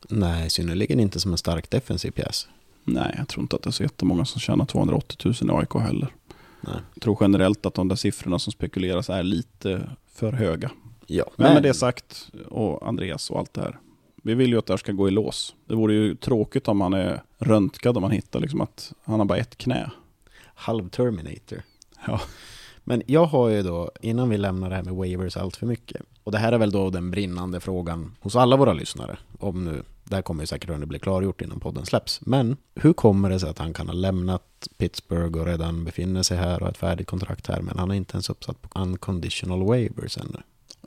Nej, 0.08 0.50
synnerligen 0.50 1.00
inte 1.00 1.20
som 1.20 1.32
en 1.32 1.38
stark 1.38 1.70
defensiv 1.70 2.10
pjäs. 2.10 2.48
Nej, 2.84 3.14
jag 3.18 3.28
tror 3.28 3.42
inte 3.42 3.56
att 3.56 3.62
det 3.62 3.70
är 3.70 3.72
så 3.72 3.82
jättemånga 3.82 4.24
som 4.24 4.40
tjänar 4.40 4.64
280 4.64 5.34
000 5.42 5.50
i 5.50 5.60
AIK 5.60 5.74
heller. 5.74 6.08
Nej. 6.60 6.74
Jag 6.94 7.02
tror 7.02 7.16
generellt 7.20 7.66
att 7.66 7.74
de 7.74 7.88
där 7.88 7.96
siffrorna 7.96 8.38
som 8.38 8.52
spekuleras 8.52 9.10
är 9.10 9.22
lite 9.22 9.90
för 10.12 10.32
höga. 10.32 10.70
Ja, 11.06 11.24
Men 11.36 11.54
med 11.54 11.62
det 11.62 11.74
sagt, 11.74 12.30
och 12.48 12.88
Andreas 12.88 13.30
och 13.30 13.38
allt 13.38 13.54
det 13.54 13.60
här. 13.60 13.78
Vi 14.22 14.34
vill 14.34 14.50
ju 14.50 14.58
att 14.58 14.66
det 14.66 14.72
här 14.72 14.78
ska 14.78 14.92
gå 14.92 15.08
i 15.08 15.10
lås. 15.10 15.54
Det 15.66 15.74
vore 15.74 15.94
ju 15.94 16.14
tråkigt 16.14 16.68
om 16.68 16.80
han 16.80 16.92
är 16.92 17.22
röntgad 17.38 17.96
om 17.96 18.00
man 18.00 18.10
hittar 18.10 18.40
liksom 18.40 18.60
att 18.60 18.92
han 19.04 19.18
har 19.18 19.26
bara 19.26 19.38
ett 19.38 19.58
knä. 19.58 19.90
halv 20.54 20.88
Terminator. 20.88 21.62
Ja. 22.06 22.20
Men 22.88 23.02
jag 23.06 23.24
har 23.26 23.48
ju 23.48 23.62
då, 23.62 23.90
innan 24.00 24.28
vi 24.30 24.36
lämnar 24.38 24.70
det 24.70 24.76
här 24.76 24.82
med 24.82 24.94
waivers 24.94 25.36
allt 25.36 25.56
för 25.56 25.66
mycket. 25.66 26.02
Och 26.24 26.32
det 26.32 26.38
här 26.38 26.52
är 26.52 26.58
väl 26.58 26.70
då 26.70 26.90
den 26.90 27.10
brinnande 27.10 27.60
frågan 27.60 28.14
hos 28.20 28.36
alla 28.36 28.56
våra 28.56 28.72
lyssnare. 28.72 29.18
Om 29.38 29.64
nu, 29.64 29.82
det 30.04 30.14
här 30.14 30.22
kommer 30.22 30.42
ju 30.42 30.46
säkert 30.46 30.70
att 30.70 30.88
bli 30.88 30.98
klargjort 30.98 31.40
innan 31.40 31.60
podden 31.60 31.86
släpps. 31.86 32.20
Men 32.26 32.56
hur 32.74 32.92
kommer 32.92 33.30
det 33.30 33.40
sig 33.40 33.50
att 33.50 33.58
han 33.58 33.72
kan 33.72 33.86
ha 33.86 33.94
lämnat 33.94 34.68
Pittsburgh 34.78 35.38
och 35.40 35.46
redan 35.46 35.84
befinner 35.84 36.22
sig 36.22 36.36
här 36.36 36.54
och 36.56 36.60
har 36.62 36.70
ett 36.70 36.76
färdigt 36.76 37.06
kontrakt 37.06 37.46
här. 37.46 37.60
Men 37.60 37.78
han 37.78 37.90
är 37.90 37.94
inte 37.94 38.14
ens 38.14 38.30
uppsatt 38.30 38.62
på 38.62 38.80
unconditional 38.80 39.62
waivers 39.66 40.18
ännu. 40.18 40.38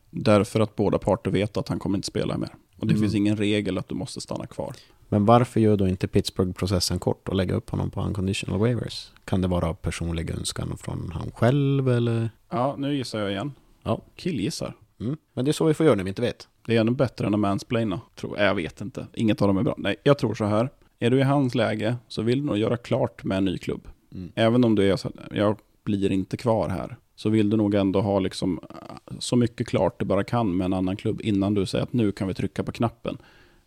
Därför 0.10 0.60
att 0.60 0.76
båda 0.76 0.98
parter 0.98 1.32
vet 1.32 1.58
att 1.58 1.68
han 1.70 1.80
kommer 1.80 1.98
inte 1.98 2.08
spela 2.08 2.38
mer. 2.38 2.50
Och 2.80 2.88
det 2.88 2.94
Mm. 2.94 3.02
finns 3.02 3.16
ingen 3.16 3.38
regel 3.38 3.78
att 3.78 3.90
du 3.90 3.96
måste 3.96 4.22
stanna 4.22 4.48
kvar. 4.48 4.74
Men 5.10 5.26
varför 5.26 5.60
gör 5.60 5.78
då 5.78 5.88
inte 5.88 6.08
Pittsburgh 6.08 6.52
processen 6.52 7.00
kort 7.00 7.30
och 7.30 7.36
lägga 7.36 7.56
upp 7.56 7.70
honom 7.70 7.92
på 7.92 8.02
unconditional 8.02 8.60
waivers? 8.60 9.12
Kan 9.30 9.42
det 9.42 9.48
vara 9.48 9.74
personlig 9.74 10.32
önskan 10.32 10.78
från 10.78 11.12
han 11.14 11.32
själv 11.32 11.90
eller? 11.90 12.30
Ja, 12.50 12.76
nu 12.78 12.96
gissar 12.96 13.20
jag 13.20 13.32
igen. 13.32 13.52
Ja. 13.84 14.02
Killgissar. 14.16 14.76
Mm. 15.00 15.18
Men 15.34 15.46
det 15.46 15.52
är 15.52 15.54
så 15.54 15.66
vi 15.66 15.74
får 15.74 15.86
göra 15.86 15.96
när 15.96 16.04
vi 16.04 16.10
inte 16.10 16.22
vet. 16.22 16.48
Det 16.66 16.76
är 16.76 16.82
ännu 16.82 16.92
bättre 16.92 17.28
än 17.28 17.34
att 17.34 17.40
mansplaina. 17.40 18.02
Tror 18.16 18.40
jag. 18.40 18.56
vet 18.56 18.82
inte. 18.82 19.08
Inget 19.14 19.42
av 19.42 19.48
dem 19.48 19.58
är 19.58 19.64
bra. 19.64 19.76
Nej, 19.78 19.96
jag 20.04 20.18
tror 20.18 20.34
så 20.34 20.46
här. 20.46 20.70
Är 21.00 21.10
du 21.10 21.20
i 21.20 21.22
hans 21.22 21.56
läge 21.56 21.96
så 22.08 22.22
vill 22.22 22.40
du 22.40 22.46
nog 22.46 22.58
göra 22.58 22.78
klart 22.78 23.24
med 23.24 23.38
en 23.38 23.46
ny 23.46 23.58
klubb. 23.58 23.88
Mm. 24.14 24.32
Även 24.36 24.64
om 24.64 24.76
du 24.76 24.92
är 24.92 24.96
så 24.96 25.12
här, 25.18 25.38
jag 25.38 25.58
blir 25.84 26.12
inte 26.12 26.38
kvar 26.38 26.70
här. 26.70 26.98
Så 27.16 27.30
vill 27.30 27.50
du 27.50 27.58
nog 27.58 27.76
ändå 27.76 28.02
ha 28.02 28.20
liksom 28.20 28.60
så 29.20 29.36
mycket 29.36 29.68
klart 29.68 30.00
du 30.00 30.06
bara 30.06 30.24
kan 30.24 30.58
med 30.58 30.66
en 30.66 30.74
annan 30.74 30.98
klubb 30.98 31.22
innan 31.24 31.54
du 31.54 31.66
säger 31.66 31.84
att 31.84 31.94
nu 31.94 32.12
kan 32.12 32.28
vi 32.28 32.34
trycka 32.34 32.64
på 32.64 32.72
knappen. 32.72 33.18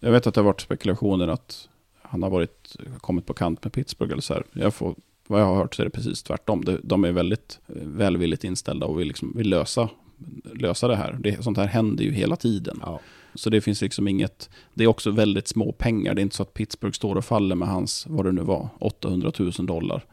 Jag 0.01 0.13
vet 0.13 0.27
att 0.27 0.35
det 0.35 0.41
har 0.41 0.47
varit 0.47 0.61
spekulationer 0.61 1.29
att 1.29 1.69
han 2.03 2.23
har 2.23 2.31
varit, 2.31 2.77
kommit 3.01 3.27
på 3.27 3.35
kant 3.35 3.65
med 3.65 3.73
Pittsburgh 3.73 4.13
eller 4.13 4.23
så 4.23 4.35
här. 4.35 4.45
Jag 4.53 4.75
får, 4.75 4.95
vad 5.27 5.41
jag 5.41 5.47
har 5.47 5.57
hört 5.57 5.75
så 5.75 5.83
är 5.83 5.85
det 5.85 5.91
precis 5.91 6.23
tvärtom. 6.23 6.65
De- 6.83 7.05
är 7.05 7.13
väldigt 7.13 7.61
eh, 7.69 7.75
välvilligt 7.83 8.45
inställda 8.45 8.87
och 8.87 9.01
vill, 9.01 9.09
liksom, 9.09 9.33
vill 9.37 9.49
lösa, 9.49 9.89
lösa 10.55 10.89
det 10.89 10.97
här. 10.97 11.13
Det, 11.21 11.45
sånt 11.45 11.57
här 11.59 11.67
händer 11.67 12.05
ju 12.05 12.13
hela 12.13 12.37
tiden. 12.37 12.79
Ja. 12.83 13.01
Så 13.35 13.51
det 13.51 13.61
finns 13.61 13.83
liksom 13.83 14.09
inget, 14.09 14.51
det 14.75 14.85
är 14.85 14.89
också 14.89 15.11
väldigt 15.11 15.49
små 15.49 15.73
pengar. 15.73 16.15
Det 16.15 16.21
är 16.21 16.23
inte 16.23 16.37
så 16.37 16.43
att 16.43 16.55
Pittsburgh 16.55 16.95
står 16.95 17.17
och 17.17 17.25
faller 17.25 17.55
med 17.55 17.69
hans, 17.69 18.07
vad 18.09 18.25
det 18.25 18.33
nu 18.33 18.43
var, 18.43 18.69
800 18.79 19.33
000 19.39 19.53
dollar. 19.53 20.05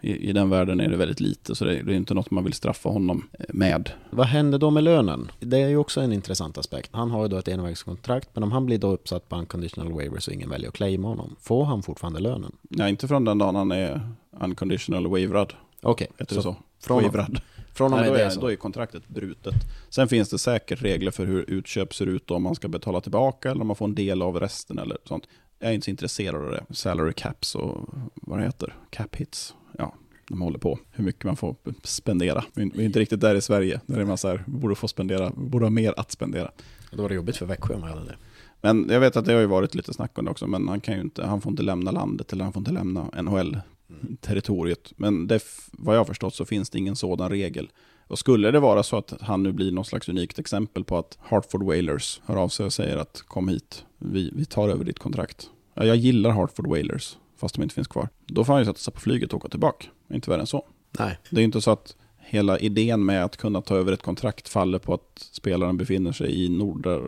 I, 0.00 0.28
i 0.28 0.32
den 0.32 0.50
världen 0.50 0.80
är 0.80 0.88
det 0.88 0.96
väldigt 0.96 1.20
lite, 1.20 1.54
så 1.54 1.64
det, 1.64 1.82
det 1.82 1.92
är 1.92 1.96
inte 1.96 2.14
något 2.14 2.30
man 2.30 2.44
vill 2.44 2.52
straffa 2.52 2.88
honom 2.88 3.28
eh, 3.32 3.44
med. 3.48 3.90
Vad 4.10 4.26
händer 4.26 4.58
då 4.58 4.70
med 4.70 4.84
lönen? 4.84 5.30
Det 5.40 5.60
är 5.60 5.68
ju 5.68 5.76
också 5.76 6.00
en 6.00 6.12
intressant 6.12 6.58
aspekt. 6.58 6.90
Han 6.92 7.10
har 7.10 7.22
ju 7.22 7.28
då 7.28 7.36
ett 7.36 7.48
envägskontrakt, 7.48 8.28
men 8.34 8.42
om 8.42 8.52
han 8.52 8.66
blir 8.66 8.78
då 8.78 8.90
uppsatt 8.90 9.28
på 9.28 9.36
unconditional 9.36 9.92
waivers 9.92 10.28
och 10.28 10.34
ingen 10.34 10.50
väljer 10.50 10.68
att 10.68 10.74
claima 10.74 11.08
honom, 11.08 11.36
får 11.40 11.64
han 11.64 11.82
fortfarande 11.82 12.20
lönen? 12.20 12.56
Ja, 12.68 12.88
inte 12.88 13.08
från 13.08 13.24
den 13.24 13.38
dagen 13.38 13.54
han 13.54 13.72
är 13.72 14.00
unconditional 14.40 15.06
waverad. 15.06 15.52
Okej, 15.82 16.08
Heter 16.18 16.36
det 16.36 16.42
så? 16.42 16.56
från, 16.80 17.02
Waverad. 17.02 17.40
från 17.74 17.92
och 17.92 17.98
Nej, 18.00 18.10
med 18.10 18.12
då, 18.12 18.16
det 18.18 18.24
är, 18.24 18.30
så. 18.30 18.40
då 18.40 18.52
är 18.52 18.56
kontraktet 18.56 19.08
brutet. 19.08 19.54
Sen 19.88 20.08
finns 20.08 20.30
det 20.30 20.38
säkert 20.38 20.82
regler 20.82 21.10
för 21.10 21.26
hur 21.26 21.50
utköp 21.50 21.94
ser 21.94 22.06
ut 22.06 22.30
om 22.30 22.42
man 22.42 22.54
ska 22.54 22.68
betala 22.68 23.00
tillbaka 23.00 23.50
eller 23.50 23.60
om 23.60 23.66
man 23.66 23.76
får 23.76 23.84
en 23.84 23.94
del 23.94 24.22
av 24.22 24.40
resten 24.40 24.78
eller 24.78 24.98
sånt. 25.04 25.24
Jag 25.58 25.70
är 25.70 25.74
inte 25.74 25.84
så 25.84 25.90
intresserad 25.90 26.44
av 26.44 26.50
det. 26.50 26.74
Salary 26.74 27.12
caps 27.12 27.54
och 27.54 27.88
vad 28.14 28.38
det 28.38 28.44
heter, 28.44 28.74
cap 28.90 29.16
hits. 29.16 29.54
Ja, 29.78 29.94
de 30.28 30.40
håller 30.40 30.58
på. 30.58 30.78
Hur 30.90 31.04
mycket 31.04 31.24
man 31.24 31.36
får 31.36 31.56
spendera. 31.82 32.44
Vi 32.54 32.62
är 32.62 32.80
inte 32.80 33.00
riktigt 33.00 33.20
där 33.20 33.34
i 33.34 33.40
Sverige. 33.40 33.80
Där 33.86 34.00
är 34.00 34.04
man 34.04 34.18
så 34.18 34.28
här, 34.28 34.44
borde 34.46 34.74
få 34.74 34.88
spendera, 34.88 35.30
borde 35.30 35.64
ha 35.64 35.70
mer 35.70 35.94
att 35.96 36.10
spendera. 36.10 36.50
Då 36.92 37.02
var 37.02 37.08
det 37.08 37.14
jobbigt 37.14 37.36
för 37.36 37.46
Växjö 37.46 37.74
om 37.74 37.80
jag 37.80 37.88
hade 37.88 38.04
det. 38.04 38.16
Men 38.60 38.88
jag 38.90 39.00
vet 39.00 39.16
att 39.16 39.24
det 39.24 39.32
har 39.32 39.40
ju 39.40 39.46
varit 39.46 39.74
lite 39.74 39.94
snack 39.94 40.18
om 40.18 40.24
det 40.24 40.30
också, 40.30 40.46
men 40.46 40.68
han 40.68 40.80
kan 40.80 40.94
ju 40.94 41.00
inte, 41.00 41.26
han 41.26 41.40
får 41.40 41.50
inte 41.50 41.62
lämna 41.62 41.90
landet 41.90 42.32
eller 42.32 42.44
han 42.44 42.52
får 42.52 42.60
inte 42.60 42.72
lämna 42.72 43.10
NHL-territoriet. 43.22 44.92
Men 44.96 45.26
det, 45.26 45.42
vad 45.72 45.94
jag 45.94 46.00
har 46.00 46.04
förstått 46.04 46.34
så 46.34 46.44
finns 46.44 46.70
det 46.70 46.78
ingen 46.78 46.96
sådan 46.96 47.30
regel. 47.30 47.70
Och 48.08 48.18
skulle 48.18 48.50
det 48.50 48.60
vara 48.60 48.82
så 48.82 48.96
att 48.96 49.14
han 49.20 49.42
nu 49.42 49.52
blir 49.52 49.72
något 49.72 49.86
slags 49.86 50.08
unikt 50.08 50.38
exempel 50.38 50.84
på 50.84 50.98
att 50.98 51.18
Hartford 51.20 51.62
Whalers 51.62 52.20
hör 52.24 52.36
av 52.36 52.48
sig 52.48 52.66
och 52.66 52.72
säger 52.72 52.96
att 52.96 53.22
kom 53.26 53.48
hit, 53.48 53.84
vi, 53.98 54.30
vi 54.34 54.44
tar 54.44 54.68
över 54.68 54.84
ditt 54.84 54.98
kontrakt. 54.98 55.50
Ja, 55.74 55.84
jag 55.84 55.96
gillar 55.96 56.30
Hartford 56.30 56.66
Whalers, 56.66 57.16
fast 57.36 57.54
de 57.54 57.62
inte 57.62 57.74
finns 57.74 57.88
kvar. 57.88 58.08
Då 58.26 58.44
får 58.44 58.52
han 58.52 58.62
ju 58.62 58.66
sätta 58.66 58.78
sig 58.78 58.92
på 58.94 59.00
flyget 59.00 59.32
och 59.32 59.36
åka 59.38 59.48
tillbaka. 59.48 59.86
Inte 60.12 60.30
värre 60.30 60.40
än 60.40 60.46
så. 60.46 60.66
Nej, 60.98 61.18
Det 61.30 61.36
är 61.36 61.40
ju 61.40 61.44
inte 61.44 61.60
så 61.60 61.70
att 61.70 61.96
hela 62.18 62.58
idén 62.58 63.04
med 63.04 63.24
att 63.24 63.36
kunna 63.36 63.60
ta 63.62 63.76
över 63.76 63.92
ett 63.92 64.02
kontrakt 64.02 64.48
faller 64.48 64.78
på 64.78 64.94
att 64.94 65.28
spelaren 65.32 65.76
befinner 65.76 66.12
sig 66.12 66.44
i, 66.44 66.48
Norder, 66.48 67.02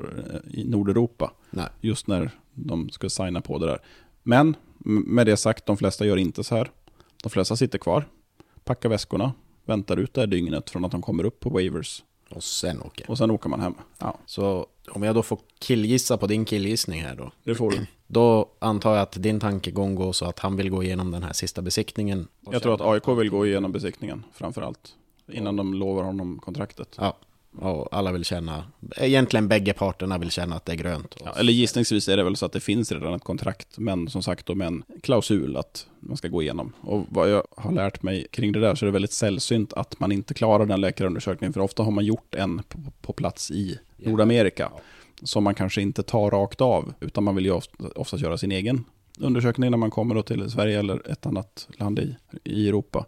i 0.50 0.64
Nordeuropa 0.64 1.32
nej. 1.50 1.66
just 1.80 2.06
när 2.06 2.30
de 2.54 2.90
ska 2.90 3.08
signa 3.08 3.40
på 3.40 3.58
det 3.58 3.66
där. 3.66 3.78
Men 4.22 4.56
med 5.06 5.26
det 5.26 5.36
sagt, 5.36 5.66
de 5.66 5.76
flesta 5.76 6.06
gör 6.06 6.16
inte 6.16 6.44
så 6.44 6.56
här. 6.56 6.70
De 7.22 7.28
flesta 7.30 7.56
sitter 7.56 7.78
kvar, 7.78 8.04
packar 8.64 8.88
väskorna, 8.88 9.32
väntar 9.64 9.96
ut 9.96 10.14
det 10.14 10.20
här 10.20 10.26
dygnet 10.26 10.70
från 10.70 10.84
att 10.84 10.90
de 10.90 11.02
kommer 11.02 11.24
upp 11.24 11.40
på 11.40 11.50
waivers 11.50 12.02
Och 12.30 12.42
sen 12.44 12.82
åker. 12.82 13.10
och 13.10 13.18
sen 13.18 13.30
åker 13.30 13.48
man 13.48 13.60
hem. 13.60 13.74
Ja, 13.98 14.18
Så 14.26 14.66
om 14.90 15.02
jag 15.02 15.14
då 15.14 15.22
får 15.22 15.38
killgissa 15.58 16.16
på 16.16 16.26
din 16.26 16.44
killgissning 16.44 17.00
här 17.02 17.14
då. 17.16 17.32
det 17.44 17.54
får 17.54 17.70
du. 17.70 17.86
Då 18.12 18.48
antar 18.58 18.92
jag 18.94 19.02
att 19.02 19.22
din 19.22 19.40
tankegång 19.40 19.94
går 19.94 20.12
så 20.12 20.24
att 20.26 20.38
han 20.38 20.56
vill 20.56 20.70
gå 20.70 20.82
igenom 20.82 21.10
den 21.10 21.22
här 21.22 21.32
sista 21.32 21.62
besiktningen. 21.62 22.28
Jag 22.50 22.62
tror 22.62 22.74
att 22.74 22.80
AIK 22.80 23.08
vill 23.18 23.30
gå 23.30 23.46
igenom 23.46 23.72
besiktningen 23.72 24.24
framför 24.32 24.62
allt. 24.62 24.94
Innan 25.32 25.56
de 25.56 25.74
lovar 25.74 26.02
honom 26.02 26.38
kontraktet. 26.38 26.96
Ja, 26.98 27.16
och 27.58 27.88
alla 27.96 28.12
vill 28.12 28.24
känna, 28.24 28.64
egentligen 28.96 29.48
bägge 29.48 29.72
parterna 29.72 30.18
vill 30.18 30.30
känna 30.30 30.56
att 30.56 30.64
det 30.64 30.72
är 30.72 30.76
grönt. 30.76 31.16
Ja, 31.24 31.34
eller 31.38 31.52
gissningsvis 31.52 32.08
är 32.08 32.16
det 32.16 32.24
väl 32.24 32.36
så 32.36 32.46
att 32.46 32.52
det 32.52 32.60
finns 32.60 32.92
redan 32.92 33.14
ett 33.14 33.24
kontrakt, 33.24 33.78
men 33.78 34.08
som 34.08 34.22
sagt 34.22 34.46
då 34.46 34.54
med 34.54 34.66
en 34.66 34.82
klausul 35.02 35.56
att 35.56 35.86
man 36.00 36.16
ska 36.16 36.28
gå 36.28 36.42
igenom. 36.42 36.72
Och 36.80 37.06
vad 37.08 37.30
jag 37.30 37.44
har 37.56 37.72
lärt 37.72 38.02
mig 38.02 38.26
kring 38.30 38.52
det 38.52 38.60
där 38.60 38.74
så 38.74 38.84
är 38.84 38.86
det 38.86 38.92
väldigt 38.92 39.12
sällsynt 39.12 39.72
att 39.72 40.00
man 40.00 40.12
inte 40.12 40.34
klarar 40.34 40.66
den 40.66 40.80
läkarundersökningen, 40.80 41.52
för 41.52 41.60
ofta 41.60 41.82
har 41.82 41.90
man 41.90 42.04
gjort 42.04 42.34
en 42.34 42.62
på, 42.68 42.78
på 43.02 43.12
plats 43.12 43.50
i 43.50 43.78
Nordamerika, 43.96 44.72
som 45.22 45.44
man 45.44 45.54
kanske 45.54 45.82
inte 45.82 46.02
tar 46.02 46.30
rakt 46.30 46.60
av, 46.60 46.94
utan 47.00 47.24
man 47.24 47.34
vill 47.36 47.44
ju 47.44 47.52
ofta, 47.52 47.88
oftast 47.96 48.22
göra 48.22 48.38
sin 48.38 48.52
egen 48.52 48.84
undersökning 49.18 49.70
när 49.70 49.78
man 49.78 49.90
kommer 49.90 50.22
till 50.22 50.50
Sverige 50.50 50.78
eller 50.78 51.10
ett 51.10 51.26
annat 51.26 51.68
land 51.78 51.98
i, 51.98 52.16
i 52.44 52.68
Europa. 52.68 53.06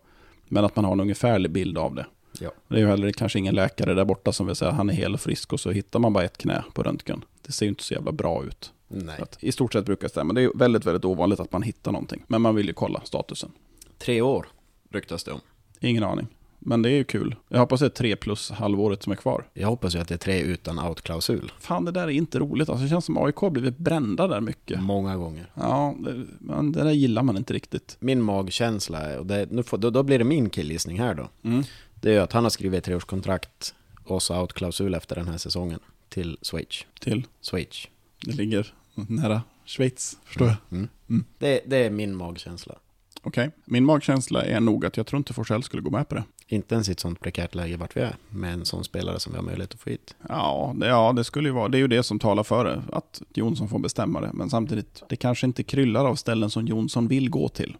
Men 0.48 0.64
att 0.64 0.76
man 0.76 0.84
har 0.84 0.92
en 0.92 1.00
ungefärlig 1.00 1.50
bild 1.50 1.78
av 1.78 1.94
det. 1.94 2.06
Ja. 2.40 2.50
Det 2.68 2.74
är 2.74 2.78
ju 2.78 2.86
heller 2.86 3.12
kanske 3.12 3.38
ingen 3.38 3.54
läkare 3.54 3.94
där 3.94 4.04
borta 4.04 4.32
som 4.32 4.46
vill 4.46 4.56
säga 4.56 4.70
att 4.70 4.76
han 4.76 4.90
är 4.90 4.94
hel 4.94 5.14
och 5.14 5.20
frisk 5.20 5.52
och 5.52 5.60
så 5.60 5.70
hittar 5.70 5.98
man 5.98 6.12
bara 6.12 6.24
ett 6.24 6.38
knä 6.38 6.64
på 6.72 6.82
röntgen. 6.82 7.24
Det 7.42 7.52
ser 7.52 7.66
ju 7.66 7.70
inte 7.70 7.84
så 7.84 7.94
jävla 7.94 8.12
bra 8.12 8.44
ut. 8.44 8.72
Att, 9.18 9.38
I 9.40 9.52
stort 9.52 9.72
sett 9.72 9.84
brukar 9.84 10.02
det 10.02 10.08
stämma. 10.08 10.32
Det 10.32 10.42
är 10.42 10.50
väldigt, 10.54 10.86
väldigt 10.86 11.04
ovanligt 11.04 11.40
att 11.40 11.52
man 11.52 11.62
hittar 11.62 11.92
någonting. 11.92 12.24
Men 12.26 12.42
man 12.42 12.54
vill 12.54 12.66
ju 12.66 12.72
kolla 12.72 13.00
statusen. 13.04 13.50
Tre 13.98 14.20
år 14.20 14.46
ryktas 14.90 15.24
det 15.24 15.32
om. 15.32 15.40
Ingen 15.80 16.04
aning. 16.04 16.26
Men 16.64 16.82
det 16.82 16.90
är 16.90 16.94
ju 16.94 17.04
kul. 17.04 17.36
Jag 17.48 17.58
hoppas 17.58 17.80
det 17.80 17.86
är 17.86 17.90
tre 17.90 18.16
plus 18.16 18.50
halvåret 18.50 19.02
som 19.02 19.12
är 19.12 19.16
kvar. 19.16 19.48
Jag 19.54 19.68
hoppas 19.68 19.94
ju 19.94 19.98
att 19.98 20.08
det 20.08 20.14
är 20.14 20.18
tre 20.18 20.40
utan 20.40 20.78
out-klausul. 20.78 21.52
Fan, 21.60 21.84
det 21.84 21.90
där 21.90 22.02
är 22.02 22.08
inte 22.08 22.38
roligt. 22.38 22.68
Alltså, 22.68 22.82
det 22.82 22.88
känns 22.88 23.04
som 23.04 23.18
AIK 23.18 23.36
har 23.36 23.50
blivit 23.50 23.78
brända 23.78 24.26
där 24.28 24.40
mycket. 24.40 24.82
Många 24.82 25.16
gånger. 25.16 25.50
Ja, 25.54 25.94
det, 25.98 26.24
men 26.38 26.72
det 26.72 26.84
där 26.84 26.90
gillar 26.90 27.22
man 27.22 27.36
inte 27.36 27.54
riktigt. 27.54 27.96
Min 28.00 28.22
magkänsla 28.22 28.98
är, 28.98 29.18
och 29.18 29.26
det, 29.26 29.50
nu 29.50 29.62
får, 29.62 29.78
då, 29.78 29.90
då 29.90 30.02
blir 30.02 30.18
det 30.18 30.24
min 30.24 30.50
killgissning 30.50 31.00
här 31.00 31.14
då. 31.14 31.28
Mm. 31.42 31.64
Det 32.02 32.08
är 32.08 32.12
ju 32.12 32.18
att 32.18 32.32
han 32.32 32.42
har 32.42 32.50
skrivit 32.50 32.78
ett 32.78 32.84
treårskontrakt 32.84 33.74
och 34.04 34.22
så 34.22 34.34
out-klausul 34.34 34.96
efter 34.96 35.16
den 35.16 35.28
här 35.28 35.38
säsongen 35.38 35.80
till 36.08 36.38
Schweiz. 36.42 36.86
Till. 37.00 37.26
Schweiz. 37.42 37.88
Det 38.24 38.32
ligger 38.32 38.74
nära 38.94 39.42
Schweiz, 39.64 40.18
förstår 40.24 40.46
jag. 40.46 40.56
Mm. 40.70 40.88
Mm. 41.08 41.24
Det, 41.38 41.60
det 41.66 41.76
är 41.76 41.90
min 41.90 42.16
magkänsla. 42.16 42.74
Okej. 43.22 43.50
Min 43.64 43.84
magkänsla 43.84 44.44
är 44.44 44.60
nog 44.60 44.86
att 44.86 44.96
jag 44.96 45.06
tror 45.06 45.18
inte 45.18 45.32
Forsell 45.32 45.62
skulle 45.62 45.82
gå 45.82 45.90
med 45.90 46.08
på 46.08 46.14
det. 46.14 46.24
Inte 46.46 46.74
ens 46.74 46.88
i 46.88 46.92
ett 46.92 47.00
sånt 47.00 47.20
prekärt 47.20 47.54
läge 47.54 47.76
vart 47.76 47.96
vi 47.96 48.00
är, 48.00 48.16
med 48.28 48.52
en 48.52 48.64
sån 48.64 48.84
spelare 48.84 49.20
som 49.20 49.32
vi 49.32 49.38
har 49.38 49.44
möjlighet 49.44 49.74
att 49.74 49.80
få 49.80 49.90
hit. 49.90 50.14
Ja 50.28 50.74
det, 50.76 50.86
ja, 50.86 51.12
det 51.12 51.24
skulle 51.24 51.48
ju 51.48 51.52
vara. 51.54 51.68
Det 51.68 51.78
är 51.78 51.80
ju 51.80 51.88
det 51.88 52.02
som 52.02 52.18
talar 52.18 52.42
för 52.42 52.64
det. 52.64 52.82
Att 52.92 53.22
Jonsson 53.34 53.68
får 53.68 53.78
bestämma 53.78 54.20
det. 54.20 54.30
Men 54.32 54.50
samtidigt, 54.50 55.02
det 55.08 55.16
kanske 55.16 55.46
inte 55.46 55.62
kryllar 55.62 56.04
av 56.04 56.14
ställen 56.14 56.50
som 56.50 56.66
Jonsson 56.66 57.08
vill 57.08 57.30
gå 57.30 57.48
till. 57.48 57.76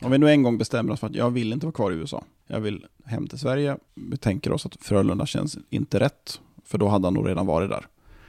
Om 0.00 0.10
vi 0.10 0.18
nu 0.18 0.30
en 0.30 0.42
gång 0.42 0.58
bestämmer 0.58 0.92
oss 0.92 1.00
för 1.00 1.06
att 1.06 1.14
jag 1.14 1.30
vill 1.30 1.52
inte 1.52 1.66
vara 1.66 1.74
kvar 1.74 1.92
i 1.92 1.94
USA. 1.94 2.24
Jag 2.46 2.60
vill 2.60 2.86
hem 3.04 3.26
till 3.26 3.38
Sverige. 3.38 3.76
Vi 3.94 4.16
tänker 4.16 4.52
oss 4.52 4.66
att 4.66 4.76
Frölunda 4.80 5.26
känns 5.26 5.58
inte 5.70 6.00
rätt. 6.00 6.40
För 6.64 6.78
då 6.78 6.88
hade 6.88 7.06
han 7.06 7.14
nog 7.14 7.28
redan 7.28 7.46
varit 7.46 7.70
där. 7.70 7.86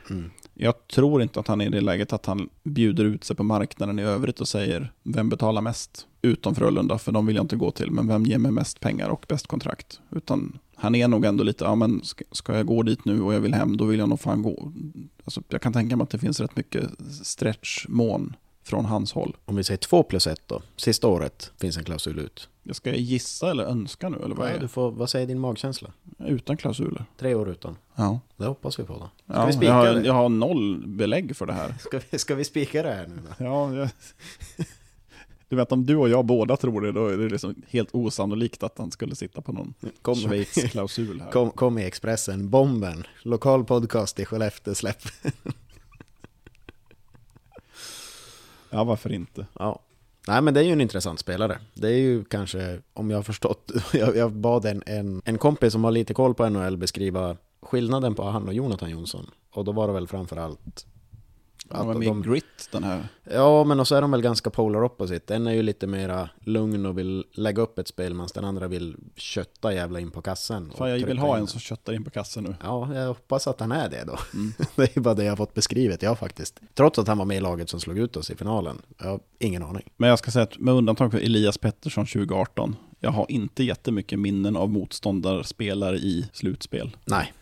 Mm. 0.09 0.31
Jag 0.53 0.87
tror 0.87 1.21
inte 1.21 1.39
att 1.39 1.47
han 1.47 1.61
är 1.61 1.65
i 1.65 1.69
det 1.69 1.81
läget 1.81 2.13
att 2.13 2.25
han 2.25 2.49
bjuder 2.63 3.05
ut 3.05 3.23
sig 3.23 3.35
på 3.35 3.43
marknaden 3.43 3.99
i 3.99 4.03
övrigt 4.03 4.41
och 4.41 4.47
säger 4.47 4.93
vem 5.03 5.29
betalar 5.29 5.61
mest? 5.61 6.07
Utom 6.21 6.55
Frölunda, 6.55 6.97
för 6.97 7.11
de 7.11 7.25
vill 7.25 7.35
jag 7.35 7.43
inte 7.43 7.55
gå 7.55 7.71
till. 7.71 7.91
Men 7.91 8.07
vem 8.07 8.25
ger 8.25 8.37
mig 8.37 8.51
mest 8.51 8.79
pengar 8.79 9.09
och 9.09 9.25
bäst 9.27 9.47
kontrakt? 9.47 9.99
Utan 10.11 10.59
han 10.75 10.95
är 10.95 11.07
nog 11.07 11.25
ändå 11.25 11.43
lite, 11.43 11.63
ja 11.63 11.75
men 11.75 12.01
ska, 12.31 12.55
jag 12.55 12.65
gå 12.65 12.83
dit 12.83 13.05
nu 13.05 13.21
och 13.21 13.33
jag 13.33 13.39
vill 13.39 13.53
hem, 13.53 13.77
då 13.77 13.85
vill 13.85 13.99
jag 13.99 14.09
nog 14.09 14.19
fan 14.19 14.41
gå. 14.41 14.71
Alltså, 15.23 15.41
jag 15.49 15.61
kan 15.61 15.73
tänka 15.73 15.95
mig 15.95 16.03
att 16.03 16.09
det 16.09 16.17
finns 16.17 16.39
rätt 16.39 16.55
mycket 16.55 16.89
stretchmån 17.23 18.35
från 18.69 18.85
hans 18.85 19.13
håll. 19.13 19.37
Om 19.45 19.55
vi 19.55 19.63
säger 19.63 19.77
två 19.77 20.03
plus 20.03 20.27
ett 20.27 20.41
då, 20.47 20.61
sista 20.75 21.07
året 21.07 21.51
finns 21.57 21.77
en 21.77 21.83
klausul 21.83 22.19
ut. 22.19 22.49
Jag 22.63 22.75
ska 22.75 22.95
gissa 22.95 23.51
eller 23.51 23.63
önska 23.63 24.09
nu, 24.09 24.17
eller 24.23 24.35
vad 24.35 24.49
Ja, 24.49 24.51
är 24.51 24.59
du 24.59 24.67
får, 24.67 24.91
vad 24.91 25.09
säger 25.09 25.27
din 25.27 25.39
magkänsla? 25.39 25.91
Utan 26.19 26.57
klausuler. 26.57 27.05
Tre 27.17 27.35
år 27.35 27.49
utan. 27.49 27.77
Ja. 27.95 28.19
Det 28.37 28.45
hoppas 28.45 28.79
vi 28.79 28.83
på 28.83 28.93
då. 28.93 28.99
Ska 28.99 29.39
ja 29.39 29.45
vi 29.45 29.53
spika 29.53 29.65
jag, 29.65 29.73
har, 29.73 29.93
det? 29.93 30.05
jag 30.05 30.13
har 30.13 30.29
noll 30.29 30.87
belägg 30.87 31.35
för 31.35 31.45
det 31.45 31.53
här. 31.53 31.75
Ska 31.79 31.99
vi, 32.09 32.17
ska 32.17 32.35
vi 32.35 32.43
spika 32.43 32.83
det 32.83 32.93
här 32.93 33.07
nu 33.07 33.15
då? 33.15 33.45
Ja, 33.45 33.73
jag... 33.75 33.89
Du 35.49 35.55
vet 35.55 35.71
om 35.71 35.85
du 35.85 35.95
och 35.95 36.09
jag 36.09 36.25
båda 36.25 36.57
tror 36.57 36.81
det, 36.81 36.91
då 36.91 37.07
är 37.07 37.17
det 37.17 37.29
liksom 37.29 37.55
helt 37.67 37.89
osannolikt 37.91 38.63
att 38.63 38.77
han 38.77 38.91
skulle 38.91 39.15
sitta 39.15 39.41
på 39.41 39.51
någon 39.51 39.73
Kom, 40.01 40.15
Schweiz-klausul 40.15 41.21
här. 41.21 41.31
kom, 41.31 41.51
kom 41.51 41.77
i 41.77 41.85
Expressen, 41.85 42.49
Bomben, 42.49 43.07
lokal 43.23 43.65
podcast 43.65 44.19
i 44.19 44.25
Skellefteå 44.25 44.75
släpp. 44.75 45.01
Ja, 48.79 48.83
varför 48.83 49.11
inte? 49.11 49.45
Ja. 49.59 49.79
Nej 50.27 50.41
men 50.41 50.53
det 50.53 50.59
är 50.59 50.63
ju 50.63 50.71
en 50.71 50.81
intressant 50.81 51.19
spelare. 51.19 51.59
Det 51.73 51.87
är 51.87 51.97
ju 51.97 52.23
kanske, 52.23 52.79
om 52.93 53.09
jag 53.09 53.17
har 53.17 53.23
förstått, 53.23 53.71
jag, 53.93 54.15
jag 54.15 54.31
bad 54.31 54.65
en, 54.65 54.83
en, 54.85 55.21
en 55.25 55.37
kompis 55.37 55.73
som 55.73 55.83
har 55.83 55.91
lite 55.91 56.13
koll 56.13 56.33
på 56.33 56.49
NHL 56.49 56.77
beskriva 56.77 57.37
skillnaden 57.61 58.15
på 58.15 58.23
han 58.23 58.47
och 58.47 58.53
Jonathan 58.53 58.89
Jonsson. 58.89 59.31
Och 59.51 59.65
då 59.65 59.71
var 59.71 59.87
det 59.87 59.93
väl 59.93 60.07
framförallt 60.07 60.85
men 61.71 61.89
Att 61.89 61.97
mer 61.97 62.07
de, 62.07 62.21
grit 62.21 62.69
den 62.71 62.83
här. 62.83 63.07
ja, 63.23 63.63
men 63.63 63.79
och 63.79 63.87
så 63.87 63.95
är 63.95 64.01
de 64.01 64.11
väl 64.11 64.21
ganska 64.21 64.49
polar 64.49 64.83
opposite. 64.83 65.35
En 65.35 65.47
är 65.47 65.51
ju 65.51 65.61
lite 65.63 65.87
mera 65.87 66.29
lugn 66.43 66.85
och 66.85 66.97
vill 66.97 67.25
lägga 67.33 67.61
upp 67.61 67.79
ett 67.79 67.87
spel, 67.87 68.13
medan 68.13 68.29
den 68.33 68.45
andra 68.45 68.67
vill 68.67 68.95
kötta 69.15 69.73
jävla 69.73 69.99
in 69.99 70.11
på 70.11 70.21
kassen. 70.21 70.71
Fan, 70.77 70.89
jag 70.89 71.07
vill 71.07 71.17
ha 71.17 71.37
en 71.37 71.47
som 71.47 71.59
köttar 71.59 71.93
in 71.93 72.03
på 72.03 72.09
kassen 72.09 72.43
nu. 72.43 72.55
Ja, 72.63 72.95
jag 72.95 73.07
hoppas 73.07 73.47
att 73.47 73.59
han 73.59 73.71
är 73.71 73.89
det 73.89 74.03
då. 74.07 74.17
Mm. 74.33 74.53
Det 74.75 74.97
är 74.97 75.01
bara 75.01 75.13
det 75.13 75.23
jag 75.23 75.31
har 75.31 75.37
fått 75.37 75.53
beskrivet, 75.53 76.01
jag 76.01 76.19
faktiskt. 76.19 76.59
Trots 76.73 76.99
att 76.99 77.07
han 77.07 77.17
var 77.17 77.25
med 77.25 77.37
i 77.37 77.41
laget 77.41 77.69
som 77.69 77.79
slog 77.79 77.97
ut 77.97 78.17
oss 78.17 78.31
i 78.31 78.35
finalen. 78.35 78.81
Jag 78.97 79.05
har 79.07 79.19
ingen 79.39 79.63
aning. 79.63 79.89
Men 79.97 80.09
jag 80.09 80.19
ska 80.19 80.31
säga 80.31 80.43
att 80.43 80.59
med 80.59 80.73
undantag 80.73 81.11
för 81.11 81.19
Elias 81.19 81.57
Pettersson 81.57 82.05
2018, 82.05 82.75
jag 82.99 83.11
har 83.11 83.25
inte 83.29 83.63
jättemycket 83.63 84.19
minnen 84.19 84.55
av 84.55 84.69
motståndarspelare 84.69 85.97
i 85.97 86.29
slutspel. 86.33 86.97
Nej, 87.05 87.33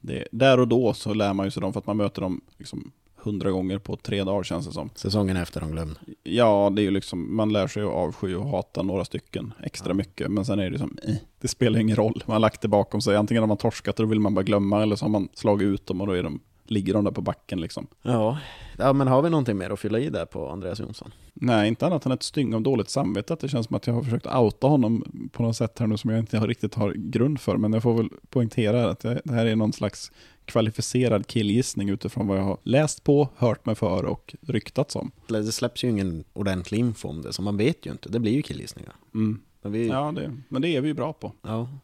Det, 0.00 0.28
där 0.32 0.60
och 0.60 0.68
då 0.68 0.94
så 0.94 1.14
lär 1.14 1.32
man 1.34 1.46
ju 1.46 1.50
sig 1.50 1.60
dem 1.60 1.72
för 1.72 1.80
att 1.80 1.86
man 1.86 1.96
möter 1.96 2.22
dem 2.22 2.40
liksom 2.58 2.92
hundra 3.24 3.50
gånger 3.50 3.78
på 3.78 3.96
tre 3.96 4.24
dagar 4.24 4.42
känns 4.42 4.66
det 4.66 4.72
som. 4.72 4.90
säsongen 4.94 5.36
efter 5.36 5.60
de 5.60 5.70
glömde. 5.72 6.00
Ja, 6.22 6.72
det 6.76 6.82
är 6.82 6.84
ju 6.84 6.90
liksom, 6.90 7.36
man 7.36 7.52
lär 7.52 7.66
sig 7.66 7.82
att 7.82 7.88
avsky 7.88 8.34
och 8.34 8.48
hata 8.48 8.82
några 8.82 9.04
stycken 9.04 9.52
extra 9.62 9.94
mycket, 9.94 10.30
men 10.30 10.44
sen 10.44 10.58
är 10.58 10.70
det 10.70 10.78
som, 10.78 10.98
eh, 11.02 11.14
det 11.40 11.48
spelar 11.48 11.80
ingen 11.80 11.96
roll. 11.96 12.22
Man 12.26 12.34
har 12.34 12.40
lagt 12.40 12.60
det 12.60 12.68
bakom 12.68 13.00
sig, 13.00 13.16
antingen 13.16 13.42
har 13.42 13.48
man 13.48 13.56
torskat 13.56 14.00
och 14.00 14.06
då 14.06 14.10
vill 14.10 14.20
man 14.20 14.34
bara 14.34 14.42
glömma, 14.42 14.82
eller 14.82 14.96
så 14.96 15.04
har 15.04 15.10
man 15.10 15.28
slagit 15.34 15.66
ut 15.66 15.86
dem 15.86 16.00
och 16.00 16.06
då 16.06 16.12
är 16.12 16.22
de, 16.22 16.40
ligger 16.66 16.94
de 16.94 17.04
där 17.04 17.12
på 17.12 17.20
backen 17.20 17.60
liksom. 17.60 17.86
Ja. 18.02 18.38
ja, 18.78 18.92
men 18.92 19.08
har 19.08 19.22
vi 19.22 19.30
någonting 19.30 19.58
mer 19.58 19.70
att 19.70 19.80
fylla 19.80 19.98
i 19.98 20.10
där 20.10 20.26
på 20.26 20.48
Andreas 20.48 20.80
Jonsson? 20.80 21.12
Nej, 21.34 21.68
inte 21.68 21.86
annat 21.86 22.06
än 22.06 22.12
ett 22.12 22.22
styng 22.22 22.54
av 22.54 22.62
dåligt 22.62 22.90
samvete, 22.90 23.32
att 23.32 23.40
det 23.40 23.48
känns 23.48 23.66
som 23.66 23.76
att 23.76 23.86
jag 23.86 23.94
har 23.94 24.02
försökt 24.02 24.26
outa 24.26 24.66
honom 24.66 25.04
på 25.32 25.42
något 25.42 25.56
sätt 25.56 25.78
här 25.78 25.86
nu 25.86 25.96
som 25.96 26.10
jag 26.10 26.20
inte 26.20 26.38
riktigt 26.38 26.74
har 26.74 26.92
grund 26.92 27.40
för, 27.40 27.56
men 27.56 27.72
jag 27.72 27.82
får 27.82 27.94
väl 27.94 28.08
poängtera 28.28 28.90
att 28.90 29.00
det 29.00 29.30
här 29.30 29.46
är 29.46 29.56
någon 29.56 29.72
slags 29.72 30.12
kvalificerad 30.44 31.26
killgissning 31.26 31.88
utifrån 31.88 32.26
vad 32.26 32.38
jag 32.38 32.42
har 32.42 32.58
läst 32.62 33.04
på, 33.04 33.28
hört 33.36 33.66
mig 33.66 33.74
för 33.74 34.04
och 34.04 34.34
ryktats 34.40 34.96
om. 34.96 35.10
Det 35.28 35.52
släpps 35.52 35.84
ju 35.84 35.88
ingen 35.88 36.24
ordentlig 36.32 36.78
info 36.78 37.08
om 37.08 37.22
det, 37.22 37.32
så 37.32 37.42
man 37.42 37.56
vet 37.56 37.86
ju 37.86 37.92
inte. 37.92 38.08
Det 38.08 38.20
blir 38.20 38.32
ju 38.32 38.42
killgissningar. 38.42 38.94
Mm. 39.14 39.40
Men 39.62 39.72
vi, 39.72 39.88
ja. 39.88 40.06
Ja, 40.06 40.20
det, 40.20 40.36
men 40.48 40.62
det 40.62 40.68
är 40.68 40.80
vi 40.80 40.88
ju 40.88 40.94
bra 40.94 41.12
på. 41.12 41.32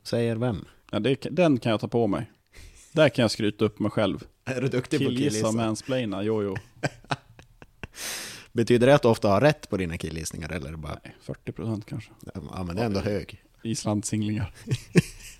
säger 0.02 0.36
vem? 0.36 0.64
Ja, 0.90 0.98
det, 0.98 1.26
den 1.30 1.58
kan 1.58 1.70
jag 1.70 1.80
ta 1.80 1.88
på 1.88 2.06
mig. 2.06 2.30
Där 2.92 3.08
kan 3.08 3.22
jag 3.22 3.30
skryta 3.30 3.64
upp 3.64 3.78
mig 3.78 3.90
själv. 3.90 4.24
Är 4.44 4.60
du 4.60 4.68
duktig 4.68 4.98
Killgissa 4.98 5.48
och 5.48 5.54
mansplaina, 5.54 6.22
jo 6.22 6.42
jo. 6.42 6.56
Betyder 8.52 8.86
det 8.86 8.94
att 8.94 9.02
du 9.02 9.08
ofta 9.08 9.28
har 9.28 9.40
rätt 9.40 9.70
på 9.70 9.76
dina 9.76 9.98
killgissningar 9.98 10.52
eller 10.52 10.76
bara... 10.76 10.98
Nej, 11.04 11.14
40% 11.46 11.82
kanske. 11.86 12.10
Ja, 12.34 12.64
men 12.64 12.76
det 12.76 12.82
är 12.82 12.86
ändå 12.86 13.00
hög. 13.00 13.42
Islandssinglingar. 13.62 14.54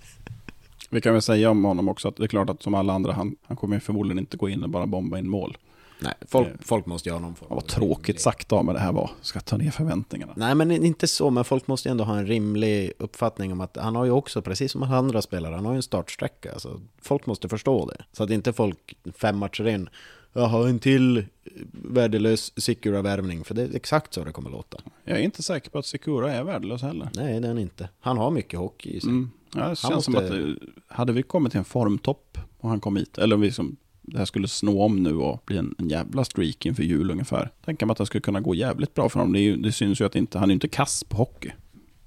Vi 0.93 1.01
kan 1.01 1.13
väl 1.13 1.21
säga 1.21 1.49
om 1.49 1.63
honom 1.63 1.89
också 1.89 2.07
att 2.07 2.15
det 2.15 2.23
är 2.23 2.27
klart 2.27 2.49
att 2.49 2.63
som 2.63 2.73
alla 2.73 2.93
andra, 2.93 3.13
han, 3.13 3.35
han 3.43 3.57
kommer 3.57 3.79
förmodligen 3.79 4.19
inte 4.19 4.37
gå 4.37 4.49
in 4.49 4.63
och 4.63 4.69
bara 4.69 4.85
bomba 4.85 5.19
in 5.19 5.29
mål. 5.29 5.57
Nej, 5.99 6.13
folk, 6.27 6.47
Eh, 6.47 6.53
folk 6.61 6.85
måste 6.85 7.11
ha 7.11 7.19
någon 7.19 7.35
form 7.35 7.47
Ja, 7.49 7.55
vad 7.55 7.67
tråkigt 7.67 8.21
sagt 8.21 8.51
av 8.51 8.65
mig 8.65 8.73
det 8.73 8.79
här 8.79 8.91
var. 8.91 9.11
Ska 9.21 9.39
ta 9.39 9.57
ner 9.57 9.71
förväntningarna. 9.71 10.33
Nej, 10.35 10.55
men 10.55 10.71
inte 10.71 11.07
så, 11.07 11.29
men 11.29 11.43
folk 11.43 11.67
måste 11.67 11.89
ju 11.89 11.91
ändå 11.91 12.03
ha 12.03 12.17
en 12.17 12.27
rimlig 12.27 12.91
uppfattning 12.97 13.51
om 13.51 13.61
att 13.61 13.77
han 13.77 13.95
har 13.95 14.05
ju 14.05 14.11
också, 14.11 14.41
precis 14.41 14.71
som 14.71 14.83
alla 14.83 14.95
andra 14.95 15.21
spelare, 15.21 15.55
han 15.55 15.65
har 15.65 15.73
ju 15.73 15.75
en 15.75 15.83
startsträcka. 15.83 16.51
Alltså, 16.53 16.81
folk 17.01 17.25
måste 17.25 17.49
förstå 17.49 17.85
det. 17.85 18.03
Så 18.11 18.23
att 18.23 18.29
inte 18.29 18.53
folk 18.53 18.95
fem 19.15 19.37
matcher 19.37 19.67
in, 19.67 19.89
jag 20.33 20.47
har 20.47 20.67
en 20.67 20.79
till 20.79 21.25
värdelös 21.71 22.53
Secura-värvning, 22.57 23.43
för 23.43 23.55
det 23.55 23.61
är 23.61 23.75
exakt 23.75 24.13
så 24.13 24.23
det 24.23 24.31
kommer 24.31 24.49
låta. 24.49 24.77
Jag 25.03 25.19
är 25.19 25.23
inte 25.23 25.43
säker 25.43 25.69
på 25.69 25.79
att 25.79 25.85
Secura 25.85 26.33
är 26.33 26.43
värdelös 26.43 26.81
heller. 26.81 27.09
Nej, 27.15 27.39
det 27.39 27.47
är 27.47 27.49
han 27.49 27.59
inte. 27.59 27.89
Han 27.99 28.17
har 28.17 28.31
mycket 28.31 28.59
hockey 28.59 28.89
i 28.89 29.01
sig. 29.01 29.09
Mm. 29.09 29.31
Ja, 29.55 29.69
det 29.69 29.75
känns 29.75 29.93
måste- 29.93 30.11
som 30.11 30.15
att 30.15 30.29
det, 30.29 30.55
hade 30.87 31.13
vi 31.13 31.23
kommit 31.23 31.51
till 31.51 31.57
en 31.59 31.65
formtopp 31.65 32.37
och 32.57 32.69
han 32.69 32.79
kom 32.79 32.95
hit, 32.95 33.17
eller 33.17 33.35
om 33.35 33.41
vi 33.41 33.51
som 33.51 33.75
det 34.01 34.17
här 34.17 34.25
skulle 34.25 34.47
snå 34.47 34.83
om 34.83 34.95
nu 35.03 35.15
och 35.15 35.43
bli 35.45 35.57
en, 35.57 35.75
en 35.77 35.89
jävla 35.89 36.23
streak 36.25 36.65
inför 36.65 36.83
jul 36.83 37.11
ungefär. 37.11 37.51
Tänker 37.65 37.85
man 37.85 37.91
att 37.91 37.97
det 37.97 38.05
skulle 38.05 38.21
kunna 38.21 38.39
gå 38.39 38.55
jävligt 38.55 38.93
bra 38.93 39.09
för 39.09 39.19
honom. 39.19 39.33
Det, 39.33 39.39
ju, 39.39 39.55
det 39.55 39.71
syns 39.71 40.01
ju 40.01 40.05
att 40.05 40.15
inte, 40.15 40.39
han 40.39 40.49
är 40.49 40.53
inte 40.53 40.67
kass 40.67 41.03
på 41.03 41.17
hockey. 41.17 41.51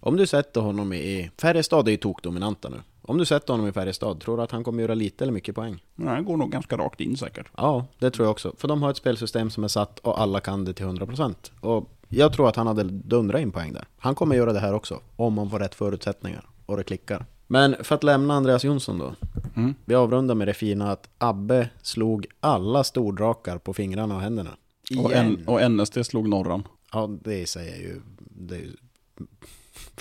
Om 0.01 0.17
du 0.17 0.27
sätter 0.27 0.61
honom 0.61 0.93
i... 0.93 1.31
Färjestad 1.41 1.89
är 1.89 1.93
ju 1.93 1.97
tokdominanta 1.97 2.69
nu. 2.69 2.77
Om 3.03 3.19
du 3.19 3.25
sätter 3.25 3.53
honom 3.53 3.69
i 3.69 3.73
Färjestad, 3.73 4.21
tror 4.21 4.37
du 4.37 4.43
att 4.43 4.51
han 4.51 4.65
kommer 4.65 4.83
göra 4.83 4.95
lite 4.95 5.25
eller 5.25 5.33
mycket 5.33 5.55
poäng? 5.55 5.85
Nej, 5.95 6.09
han 6.15 6.25
går 6.25 6.37
nog 6.37 6.51
ganska 6.53 6.77
rakt 6.77 7.01
in 7.01 7.17
säkert. 7.17 7.47
Ja, 7.57 7.87
det 7.99 8.11
tror 8.11 8.27
jag 8.27 8.31
också. 8.31 8.55
För 8.59 8.69
de 8.69 8.83
har 8.83 8.91
ett 8.91 8.97
spelsystem 8.97 9.51
som 9.51 9.65
är 9.65 9.69
satt 9.69 9.99
och 9.99 10.21
alla 10.21 10.41
kan 10.41 10.65
det 10.65 10.73
till 10.73 10.87
100%. 10.87 11.35
Och 11.61 11.91
jag 12.09 12.33
tror 12.33 12.49
att 12.49 12.57
han 12.57 12.67
hade 12.67 12.85
dundrat 12.85 13.41
in 13.41 13.53
poäng 13.53 13.73
där. 13.73 13.85
Han 13.99 14.15
kommer 14.15 14.37
göra 14.37 14.53
det 14.53 14.61
här 14.61 14.75
också, 14.75 15.01
om 15.17 15.35
man 15.35 15.51
får 15.51 15.59
rätt 15.59 15.75
förutsättningar 15.75 16.45
och 16.67 16.77
det 16.77 16.85
klickar. 16.85 17.27
Men 17.55 17.77
för 17.85 17.95
att 17.95 18.05
lämna 18.05 18.35
Andreas 18.35 18.65
Jonsson 18.65 18.99
då. 18.99 19.15
Mm. 19.57 19.75
Vi 19.85 19.95
avrundar 19.95 20.35
med 20.35 20.49
det 20.49 20.55
fina 20.55 20.91
att 20.93 21.09
Abbe 21.19 21.69
slog 21.83 22.27
alla 22.41 22.85
stordrakar 22.85 23.59
på 23.59 23.75
fingrarna 23.75 24.15
och 24.15 24.21
händerna. 24.21 24.57
Igen. 24.91 25.05
Och, 25.05 25.13
N, 25.15 25.45
och 25.47 25.71
NSD 25.71 26.07
slog 26.07 26.29
Norran. 26.29 26.63
Ja, 26.93 27.11
det 27.25 27.57
är 27.57 27.79
ju... 27.81 28.01
Det 28.19 28.55
är 28.55 28.61
ju 28.61 28.73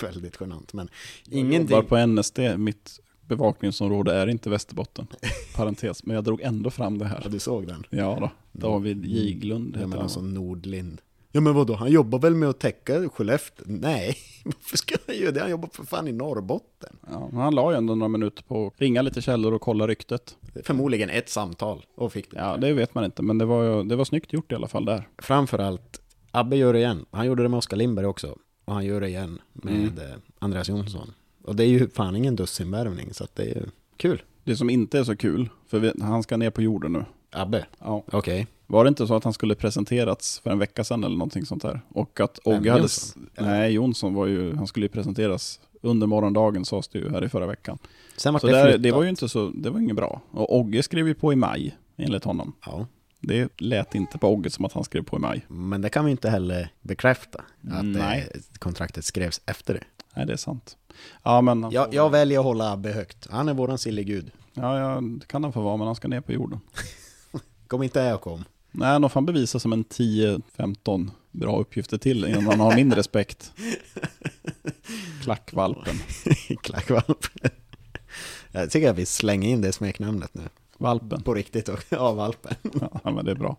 väldigt 0.00 0.36
genant. 0.40 0.72
Men 0.72 0.88
Jag 1.24 1.40
ingenting... 1.40 1.76
jobbar 1.76 1.88
på 1.88 2.06
NSD, 2.06 2.38
mitt 2.58 3.00
bevakningsområde 3.20 4.14
är 4.14 4.26
inte 4.26 4.50
Västerbotten. 4.50 5.06
Parentes, 5.56 6.04
men 6.04 6.14
jag 6.14 6.24
drog 6.24 6.40
ändå 6.40 6.70
fram 6.70 6.98
det 6.98 7.04
Ja, 7.04 7.08
här. 7.08 7.30
du 7.30 7.38
såg 7.38 7.66
den? 7.66 7.84
Ja 7.90 8.16
då, 8.52 8.68
David 8.68 9.04
Giglund 9.04 9.66
Ja, 9.74 9.78
heter 9.78 9.80
men 9.88 9.92
han. 9.92 10.02
alltså 10.02 10.20
Nordlind. 10.20 11.00
Ja 11.36 11.40
men 11.40 11.54
vadå, 11.54 11.74
han 11.74 11.90
jobbar 11.90 12.18
väl 12.18 12.34
med 12.34 12.48
att 12.48 12.58
täcka 12.60 13.08
Skellefteå? 13.08 13.64
Nej, 13.68 14.16
varför 14.44 14.76
ska 14.76 14.94
han 15.06 15.16
göra 15.16 15.32
det? 15.32 15.40
Han 15.40 15.50
jobbar 15.50 15.68
för 15.72 15.84
fan 15.84 16.08
i 16.08 16.12
Norrbotten. 16.12 16.96
Ja, 17.10 17.28
men 17.32 17.40
han 17.40 17.54
la 17.54 17.70
ju 17.72 17.76
ändå 17.76 17.94
några 17.94 18.08
minuter 18.08 18.42
på 18.42 18.66
att 18.66 18.80
ringa 18.80 19.02
lite 19.02 19.22
källor 19.22 19.52
och 19.54 19.60
kolla 19.60 19.86
ryktet. 19.86 20.36
Förmodligen 20.64 21.10
ett 21.10 21.28
samtal 21.28 21.84
och 21.94 22.12
fick 22.12 22.30
det. 22.30 22.38
Ja, 22.38 22.56
det 22.56 22.72
vet 22.72 22.94
man 22.94 23.04
inte, 23.04 23.22
men 23.22 23.38
det 23.38 23.44
var, 23.44 23.84
det 23.84 23.96
var 23.96 24.04
snyggt 24.04 24.32
gjort 24.32 24.52
i 24.52 24.54
alla 24.54 24.68
fall 24.68 24.84
där. 24.84 25.08
Framförallt, 25.18 26.00
Abbe 26.30 26.56
gör 26.56 26.72
det 26.72 26.78
igen. 26.78 27.06
Han 27.10 27.26
gjorde 27.26 27.42
det 27.42 27.48
med 27.48 27.58
Oskar 27.58 27.76
Lindberg 27.76 28.06
också. 28.06 28.36
Och 28.64 28.74
han 28.74 28.84
gör 28.84 29.00
det 29.00 29.08
igen 29.08 29.38
med 29.52 29.74
Mm. 29.74 29.98
eh, 29.98 30.16
Andreas 30.38 30.68
Jonsson. 30.68 31.12
Och 31.44 31.56
det 31.56 31.64
är 31.64 31.68
ju 31.68 31.88
fan 31.88 32.16
ingen 32.16 32.36
dussinvärvning, 32.36 33.14
så 33.14 33.24
att 33.24 33.34
det 33.36 33.42
är 33.42 33.46
ju 33.54 33.62
kul. 33.96 34.22
Det 34.44 34.56
som 34.56 34.70
inte 34.70 34.98
är 34.98 35.04
så 35.04 35.16
kul, 35.16 35.48
för 35.66 35.78
vi, 35.78 35.92
han 36.00 36.22
ska 36.22 36.36
ner 36.36 36.50
på 36.50 36.62
jorden 36.62 36.92
nu. 36.92 37.04
Abbe, 37.30 37.66
Ja. 37.78 38.02
okej. 38.12 38.46
Var 38.74 38.84
det 38.84 38.88
inte 38.88 39.06
så 39.06 39.14
att 39.14 39.24
han 39.24 39.32
skulle 39.32 39.54
presenterats 39.54 40.40
för 40.40 40.50
en 40.50 40.58
vecka 40.58 40.84
sedan 40.84 41.04
eller 41.04 41.16
någonting 41.16 41.46
sånt 41.46 41.62
där? 41.62 41.80
Och 41.88 42.20
att 42.20 42.38
Ogge 42.44 42.70
hade... 42.70 42.82
Jonsson? 42.82 43.30
Nej, 43.38 43.72
Jonsson 43.72 44.14
var 44.14 44.26
ju, 44.26 44.56
han 44.56 44.66
skulle 44.66 44.84
ju 44.86 44.90
presenteras 44.90 45.60
under 45.82 46.06
morgondagen 46.06 46.64
sades 46.64 46.88
det 46.88 46.98
ju 46.98 47.10
här 47.10 47.24
i 47.24 47.28
förra 47.28 47.46
veckan. 47.46 47.78
Sen 48.16 48.32
var 48.32 48.40
Så 48.40 48.46
det 48.46 48.52
där, 48.52 48.78
det 48.78 48.92
var 48.92 49.02
ju 49.02 49.08
inte 49.08 49.28
så, 49.28 49.50
det 49.54 49.70
var 49.70 49.80
inget 49.80 49.96
bra. 49.96 50.20
Och 50.30 50.56
Ogge 50.58 50.82
skrev 50.82 51.08
ju 51.08 51.14
på 51.14 51.32
i 51.32 51.36
maj, 51.36 51.76
enligt 51.96 52.24
honom. 52.24 52.52
Ja, 52.66 52.86
Det 53.20 53.60
lät 53.60 53.94
inte 53.94 54.18
på 54.18 54.28
Ogge 54.28 54.50
som 54.50 54.64
att 54.64 54.72
han 54.72 54.84
skrev 54.84 55.02
på 55.04 55.16
i 55.16 55.20
maj. 55.20 55.44
men 55.48 55.82
det 55.82 55.88
kan 55.88 56.04
vi 56.04 56.10
inte 56.10 56.30
heller 56.30 56.68
bekräfta. 56.82 57.44
Att 57.72 57.84
Nej. 57.84 58.30
eh, 58.34 58.40
kontraktet 58.58 59.04
skrevs 59.04 59.40
efter 59.46 59.74
det. 59.74 59.84
Nej, 60.16 60.26
det 60.26 60.32
är 60.32 60.36
sant. 60.36 60.76
Ja, 61.22 61.40
men 61.40 61.70
Jag, 61.70 61.84
får- 61.84 61.94
jag 61.94 62.10
väljer 62.10 62.38
att 62.38 62.44
hålla 62.44 62.72
Abbe 62.72 62.92
högt. 62.92 63.26
Han 63.30 63.48
är 63.48 63.54
våran 63.54 63.78
sillegud. 63.78 64.30
ja, 64.54 64.78
ja, 64.78 65.00
det 65.00 65.26
kan 65.26 65.44
han 65.44 65.52
få 65.52 65.60
vara, 65.60 65.76
men 65.76 65.86
han 65.86 65.96
ska 65.96 66.08
ner 66.08 66.20
på 66.20 66.32
jorden. 66.32 66.60
Kom 67.66 67.82
inte 67.82 68.00
jag 68.00 68.20
kom. 68.20 68.44
Nej, 68.76 68.88
han 68.88 69.10
får 69.10 69.20
bevisa 69.20 69.58
som 69.58 69.72
en 69.72 69.84
10-15 69.84 71.10
bra 71.30 71.60
uppgifter 71.60 71.98
till 71.98 72.24
innan 72.24 72.46
han 72.46 72.60
har 72.60 72.74
min 72.74 72.94
respekt. 72.94 73.52
Klackvalpen. 75.22 75.94
Klackvalp. 76.62 77.26
Jag 78.52 78.70
tycker 78.70 78.90
att 78.90 78.98
vi 78.98 79.06
slänger 79.06 79.48
in 79.48 79.60
det 79.60 79.72
smeknamnet 79.72 80.34
nu. 80.34 80.42
Valpen. 80.78 81.22
På 81.22 81.34
riktigt. 81.34 81.68
Och, 81.68 81.84
ja, 81.88 82.12
valpen. 82.12 82.54
Ja, 83.04 83.10
men 83.10 83.24
det 83.24 83.30
är 83.30 83.34
bra. 83.34 83.56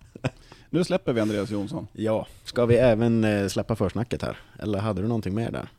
Nu 0.70 0.84
släpper 0.84 1.14
vi 1.14 1.22
Andreas 1.22 1.50
Jonsson. 1.50 1.88
Ja, 1.94 2.28
ska 2.44 2.66
vi 2.66 2.76
även 2.76 3.24
eh, 3.24 3.48
släppa 3.48 3.76
försnacket 3.76 4.22
här? 4.22 4.38
Eller 4.60 4.80
hade 4.80 5.02
du 5.02 5.08
någonting 5.08 5.36
mer 5.36 5.52
där? 5.52 5.70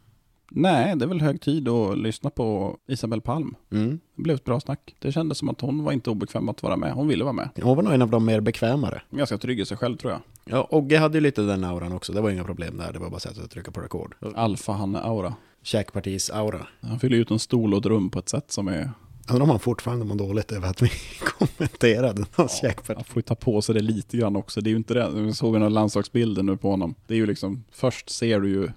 Nej, 0.50 0.96
det 0.96 1.04
är 1.04 1.08
väl 1.08 1.20
hög 1.20 1.40
tid 1.40 1.68
att 1.68 1.98
lyssna 1.98 2.30
på 2.30 2.76
Isabel 2.86 3.20
Palm. 3.20 3.54
Mm. 3.72 4.00
Det 4.16 4.22
blev 4.22 4.36
ett 4.36 4.44
bra 4.44 4.60
snack. 4.60 4.94
Det 4.98 5.12
kändes 5.12 5.38
som 5.38 5.48
att 5.48 5.60
hon 5.60 5.84
var 5.84 5.92
inte 5.92 6.10
obekväm 6.10 6.48
att 6.48 6.62
vara 6.62 6.76
med. 6.76 6.92
Hon 6.92 7.08
ville 7.08 7.24
vara 7.24 7.32
med. 7.32 7.48
Hon 7.62 7.76
var 7.76 7.82
nog 7.82 7.92
en 7.92 8.02
av 8.02 8.10
de 8.10 8.24
mer 8.24 8.40
bekvämare. 8.40 9.02
Ganska 9.10 9.38
trygg 9.38 9.60
i 9.60 9.64
sig 9.64 9.76
själv 9.76 9.96
tror 9.96 10.12
jag. 10.12 10.20
Ja, 10.44 10.68
Ogge 10.70 10.98
hade 10.98 11.18
ju 11.18 11.22
lite 11.22 11.42
den 11.42 11.64
auran 11.64 11.92
också. 11.92 12.12
Det 12.12 12.20
var 12.20 12.30
inga 12.30 12.44
problem 12.44 12.76
där. 12.76 12.92
Det 12.92 12.98
var 12.98 13.10
bara 13.10 13.16
att 13.16 13.22
sätta 13.22 13.42
och 13.42 13.50
trycka 13.50 13.70
på 13.70 13.80
rekord. 13.80 14.14
Alfa-Hanne-aura. 14.34 15.34
Käkpartis 15.62 16.30
aura. 16.30 16.66
Han 16.80 16.98
fyller 16.98 17.16
ut 17.16 17.30
en 17.30 17.38
stol 17.38 17.74
och 17.74 17.80
ett 17.80 17.86
rum 17.86 18.10
på 18.10 18.18
ett 18.18 18.28
sätt 18.28 18.52
som 18.52 18.68
är... 18.68 18.90
Undrar 19.28 19.42
om 19.42 19.50
han 19.50 19.58
fortfarande 19.58 20.04
mår 20.04 20.14
dåligt 20.14 20.52
över 20.52 20.68
att 20.68 20.82
vi 20.82 20.90
kommenterade 21.20 22.24
hans 22.32 22.60
käkparti. 22.60 22.96
Han 22.96 23.04
får 23.04 23.16
ju 23.16 23.22
ta 23.22 23.34
på 23.34 23.62
sig 23.62 23.74
det 23.74 23.80
lite 23.80 24.16
grann 24.16 24.36
också. 24.36 24.60
Det 24.60 24.68
är 24.68 24.72
ju 24.72 24.76
inte 24.76 24.94
det. 24.94 25.10
Vi 25.14 25.32
såg 25.32 25.52
några 25.52 25.68
landslagsbilder 25.68 26.42
nu 26.42 26.56
på 26.56 26.70
honom. 26.70 26.94
Det 27.06 27.14
är 27.14 27.18
ju 27.18 27.26
liksom, 27.26 27.64
först 27.72 28.10
ser 28.10 28.40
du 28.40 28.50
ju 28.50 28.68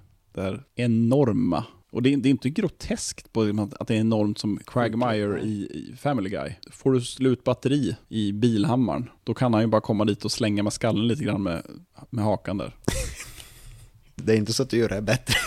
här 0.41 0.63
enorma. 0.75 1.65
Och 1.91 2.03
det 2.03 2.13
är, 2.13 2.17
det 2.17 2.29
är 2.29 2.31
inte 2.31 2.49
groteskt 2.49 3.33
på 3.33 3.67
att 3.79 3.87
det 3.87 3.95
är 3.95 3.99
enormt 3.99 4.37
som 4.37 4.59
Quagmire 4.65 5.41
i, 5.41 5.51
i 5.51 5.95
Family 5.97 6.29
Guy. 6.29 6.51
Får 6.71 6.91
du 6.91 7.01
slut 7.01 7.43
batteri 7.43 7.95
i 8.09 8.31
bilhammaren, 8.31 9.09
då 9.23 9.33
kan 9.33 9.53
han 9.53 9.61
ju 9.61 9.67
bara 9.67 9.81
komma 9.81 10.05
dit 10.05 10.25
och 10.25 10.31
slänga 10.31 10.63
med 10.63 10.73
skallen 10.73 11.07
lite 11.07 11.23
grann 11.23 11.43
med, 11.43 11.63
med 12.09 12.23
hakan 12.23 12.57
där. 12.57 12.75
Det 14.15 14.33
är 14.33 14.37
inte 14.37 14.53
så 14.53 14.63
att 14.63 14.69
du 14.69 14.77
gör 14.77 14.89
det 14.89 15.01
bättre. 15.01 15.35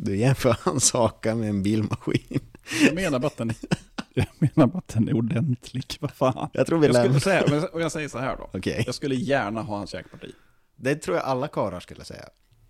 Du 0.00 0.16
jämför 0.16 0.56
hans 0.60 0.92
haka 0.92 1.34
med 1.34 1.48
en 1.48 1.62
bilmaskin. 1.62 2.40
Jag 2.84 2.94
menar 2.94 3.18
bara 3.18 3.26
att 3.26 3.36
den, 3.36 3.52
Jag 4.14 4.26
menar 4.38 4.66
bara 4.66 4.78
att 4.78 4.88
den 4.88 5.08
är 5.08 5.16
ordentlig. 5.16 5.96
Vad 6.00 6.10
fan. 6.10 6.50
Jag 6.52 6.66
tror 6.66 6.78
vi 6.78 6.88
lämnar... 6.88 7.18
säga, 7.18 7.68
och 7.72 7.80
jag 7.80 7.92
säger 7.92 8.08
så 8.08 8.18
här 8.18 8.36
då. 8.36 8.50
Okej. 8.52 8.82
Jag 8.86 8.94
skulle 8.94 9.14
gärna 9.14 9.62
ha 9.62 9.76
hans 9.76 9.90
käkparti. 9.90 10.32
Det 10.76 10.94
tror 10.94 11.16
jag 11.16 11.26
alla 11.26 11.48
karlar 11.48 11.80
skulle 11.80 12.04
säga. 12.04 12.24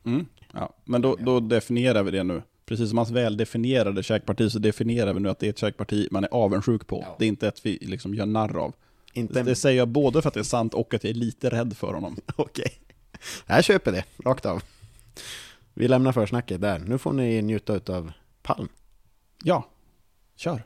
Mm. 0.08 0.26
Ja, 0.52 0.74
men 0.84 1.02
då, 1.02 1.16
då 1.16 1.40
definierar 1.40 2.02
vi 2.02 2.10
det 2.10 2.22
nu. 2.22 2.42
Precis 2.66 2.88
som 2.88 2.98
hans 2.98 3.10
väldefinierade 3.10 4.02
käkparti 4.02 4.52
så 4.52 4.58
definierar 4.58 5.14
vi 5.14 5.20
nu 5.20 5.28
att 5.28 5.38
det 5.38 5.46
är 5.46 5.50
ett 5.50 5.58
käkparti 5.58 6.08
man 6.10 6.24
är 6.24 6.28
avundsjuk 6.32 6.86
på. 6.86 7.04
Ja. 7.06 7.16
Det 7.18 7.24
är 7.24 7.28
inte 7.28 7.48
ett 7.48 7.66
vi 7.66 7.78
liksom 7.80 8.14
gör 8.14 8.26
narr 8.26 8.56
av. 8.56 8.74
Inte... 9.12 9.42
Det 9.42 9.54
säger 9.54 9.78
jag 9.78 9.88
både 9.88 10.22
för 10.22 10.28
att 10.28 10.34
det 10.34 10.40
är 10.40 10.44
sant 10.44 10.74
och 10.74 10.94
att 10.94 11.04
jag 11.04 11.10
är 11.10 11.14
lite 11.14 11.50
rädd 11.50 11.76
för 11.76 11.94
honom. 11.94 12.16
Okej. 12.36 12.72
Jag 13.46 13.64
köper 13.64 13.92
det, 13.92 14.04
rakt 14.24 14.46
av. 14.46 14.62
Vi 15.74 15.88
lämnar 15.88 16.12
försnacket 16.12 16.60
där. 16.60 16.78
Nu 16.78 16.98
får 16.98 17.12
ni 17.12 17.42
njuta 17.42 17.94
av 17.96 18.12
Palm. 18.42 18.68
Ja, 19.44 19.68
kör. 20.36 20.62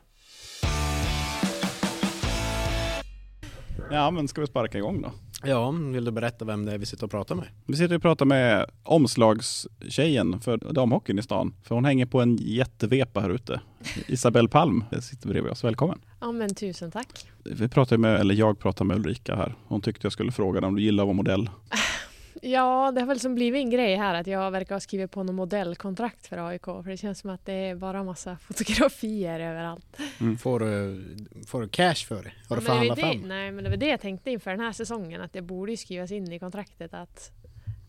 Ja, 3.91 4.11
men 4.11 4.27
ska 4.27 4.41
vi 4.41 4.47
sparka 4.47 4.77
igång 4.77 5.01
då? 5.01 5.11
Ja, 5.45 5.71
vill 5.71 6.05
du 6.05 6.11
berätta 6.11 6.45
vem 6.45 6.65
det 6.65 6.71
är 6.73 6.77
vi 6.77 6.85
sitter 6.85 7.03
och 7.03 7.11
pratar 7.11 7.35
med? 7.35 7.45
Vi 7.65 7.75
sitter 7.77 7.95
och 7.95 8.01
pratar 8.01 8.25
med 8.25 8.65
omslagstjejen 8.83 10.41
för 10.41 10.57
damhockeyn 10.57 11.19
i 11.19 11.23
stan. 11.23 11.53
För 11.63 11.75
hon 11.75 11.85
hänger 11.85 12.05
på 12.05 12.21
en 12.21 12.37
jättevepa 12.41 13.19
här 13.19 13.29
ute. 13.29 13.61
Isabelle 14.07 14.49
Palm 14.49 14.83
sitter 15.01 15.27
bredvid 15.27 15.51
oss. 15.51 15.63
Välkommen. 15.63 15.99
Ja 16.21 16.31
men 16.31 16.55
tusen 16.55 16.91
tack. 16.91 17.27
Vi 17.43 17.69
pratar 17.69 17.97
med, 17.97 18.19
eller 18.19 18.35
jag 18.35 18.59
pratar 18.59 18.85
med 18.85 18.97
Ulrika 18.97 19.35
här. 19.35 19.55
Hon 19.67 19.81
tyckte 19.81 20.05
jag 20.05 20.13
skulle 20.13 20.31
fråga 20.31 20.61
dig 20.61 20.67
om 20.67 20.75
du 20.75 20.81
gillar 20.81 21.03
vara 21.05 21.13
modell. 21.13 21.49
Ja, 22.41 22.91
det 22.95 23.01
har 23.01 23.07
väl 23.07 23.19
som 23.19 23.35
blivit 23.35 23.59
en 23.59 23.69
grej 23.69 23.95
här 23.95 24.15
att 24.15 24.27
jag 24.27 24.51
verkar 24.51 24.75
ha 24.75 24.79
skrivit 24.79 25.11
på 25.11 25.23
något 25.23 25.35
modellkontrakt 25.35 26.27
för 26.27 26.47
AIK. 26.47 26.65
För 26.65 26.89
det 26.89 26.97
känns 26.97 27.19
som 27.19 27.29
att 27.29 27.45
det 27.45 27.53
är 27.53 27.75
bara 27.75 28.03
massa 28.03 28.37
fotografier 28.41 29.39
överallt. 29.39 29.97
Får 30.39 30.59
du, 30.59 31.03
får 31.47 31.61
du 31.61 31.67
cash 31.67 31.95
för 31.95 32.23
det? 32.23 32.31
Har 32.49 32.55
du 32.55 32.61
förhandlat 32.61 32.99
fram? 32.99 33.17
Nej, 33.17 33.51
men 33.51 33.63
det 33.63 33.69
var 33.69 33.77
det 33.77 33.87
jag 33.87 34.01
tänkte 34.01 34.31
inför 34.31 34.51
den 34.51 34.59
här 34.59 34.71
säsongen. 34.71 35.21
Att 35.21 35.33
det 35.33 35.41
borde 35.41 35.77
skrivas 35.77 36.11
in 36.11 36.31
i 36.31 36.39
kontraktet 36.39 36.93
att, 36.93 37.31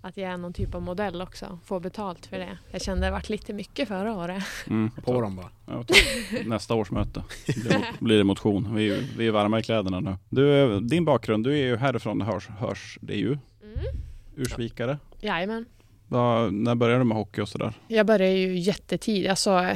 att 0.01 0.17
jag 0.17 0.31
är 0.31 0.37
någon 0.37 0.53
typ 0.53 0.75
av 0.75 0.83
modell 0.83 1.23
också. 1.23 1.59
Får 1.65 1.81
betalt 1.81 2.27
för 2.27 2.39
det. 2.39 2.59
Jag 2.71 2.83
kände 2.83 3.07
det 3.07 3.11
varit 3.11 3.29
lite 3.29 3.53
mycket 3.53 3.89
förra 3.89 4.17
året. 4.17 4.45
Mm. 4.67 4.91
På 4.91 5.21
dem 5.21 5.37
bara. 5.37 5.51
Ja, 5.67 5.85
Nästa 6.45 6.75
års 6.75 6.91
möte 6.91 7.23
blir, 7.47 7.85
blir 8.01 8.19
det 8.19 8.25
motion. 8.25 8.75
Vi 8.75 8.91
är, 8.91 9.05
vi 9.19 9.27
är 9.27 9.31
varma 9.31 9.59
i 9.59 9.63
kläderna 9.63 10.01
nu. 10.01 10.17
Du, 10.29 10.81
din 10.81 11.05
bakgrund, 11.05 11.45
du 11.45 11.53
är 11.53 11.67
ju 11.67 11.77
härifrån 11.77 12.21
hörs, 12.21 12.49
hörs 12.49 12.99
det 13.03 13.15
ju. 13.15 13.39
Mm. 13.63 13.85
Ursvikare. 14.37 14.99
Jajamän. 15.21 15.65
Vad- 16.09 16.53
när 16.55 16.75
började 16.75 17.01
du 17.01 17.05
med 17.05 17.17
hockey 17.17 17.41
och 17.41 17.49
sådär? 17.49 17.73
Jag 17.89 18.07
började 18.07 18.33
ju 18.35 18.59
jättetidigt. 18.59 19.31
Alltså, 19.31 19.67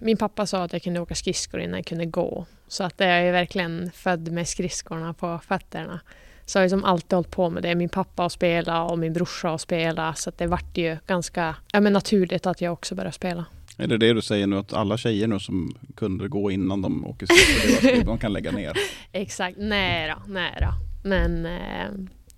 min 0.00 0.16
pappa 0.16 0.46
sa 0.46 0.62
att 0.62 0.72
jag 0.72 0.82
kunde 0.82 1.00
åka 1.00 1.14
skridskor 1.14 1.60
innan 1.60 1.74
jag 1.78 1.86
kunde 1.86 2.06
gå. 2.06 2.46
Så 2.68 2.84
att 2.84 2.94
jag 2.96 3.08
är 3.08 3.32
verkligen 3.32 3.90
född 3.94 4.32
med 4.32 4.48
skridskorna 4.48 5.14
på 5.14 5.40
fötterna. 5.48 6.00
Så 6.46 6.58
jag 6.58 6.60
har 6.62 6.64
liksom 6.66 6.84
alltid 6.84 7.12
hållit 7.12 7.30
på 7.30 7.50
med 7.50 7.62
det. 7.62 7.74
Min 7.74 7.88
pappa 7.88 8.22
har 8.22 8.28
spelat 8.28 8.90
och 8.90 8.98
min 8.98 9.12
brorsa 9.12 9.48
har 9.48 9.58
spelat. 9.58 10.18
Så 10.18 10.32
det 10.36 10.46
vart 10.46 10.76
ju 10.76 10.96
ganska 11.06 11.56
ja, 11.72 11.80
men 11.80 11.92
naturligt 11.92 12.46
att 12.46 12.60
jag 12.60 12.72
också 12.72 12.94
började 12.94 13.12
spela. 13.12 13.44
Är 13.78 13.86
det 13.86 13.98
det 13.98 14.12
du 14.12 14.22
säger 14.22 14.46
nu 14.46 14.56
att 14.58 14.72
alla 14.72 14.96
tjejer 14.96 15.26
nu 15.26 15.38
som 15.38 15.76
kunde 15.96 16.28
gå 16.28 16.50
innan 16.50 16.82
de 16.82 17.06
åker 17.06 17.26
skridskor, 17.26 18.04
de 18.04 18.18
kan 18.18 18.32
lägga 18.32 18.50
ner? 18.52 18.72
Exakt. 19.12 19.56
Nej 19.58 20.08
då, 20.08 20.32
nej 20.32 20.58
då. 20.60 20.68
Men 21.08 21.46
eh, 21.46 21.88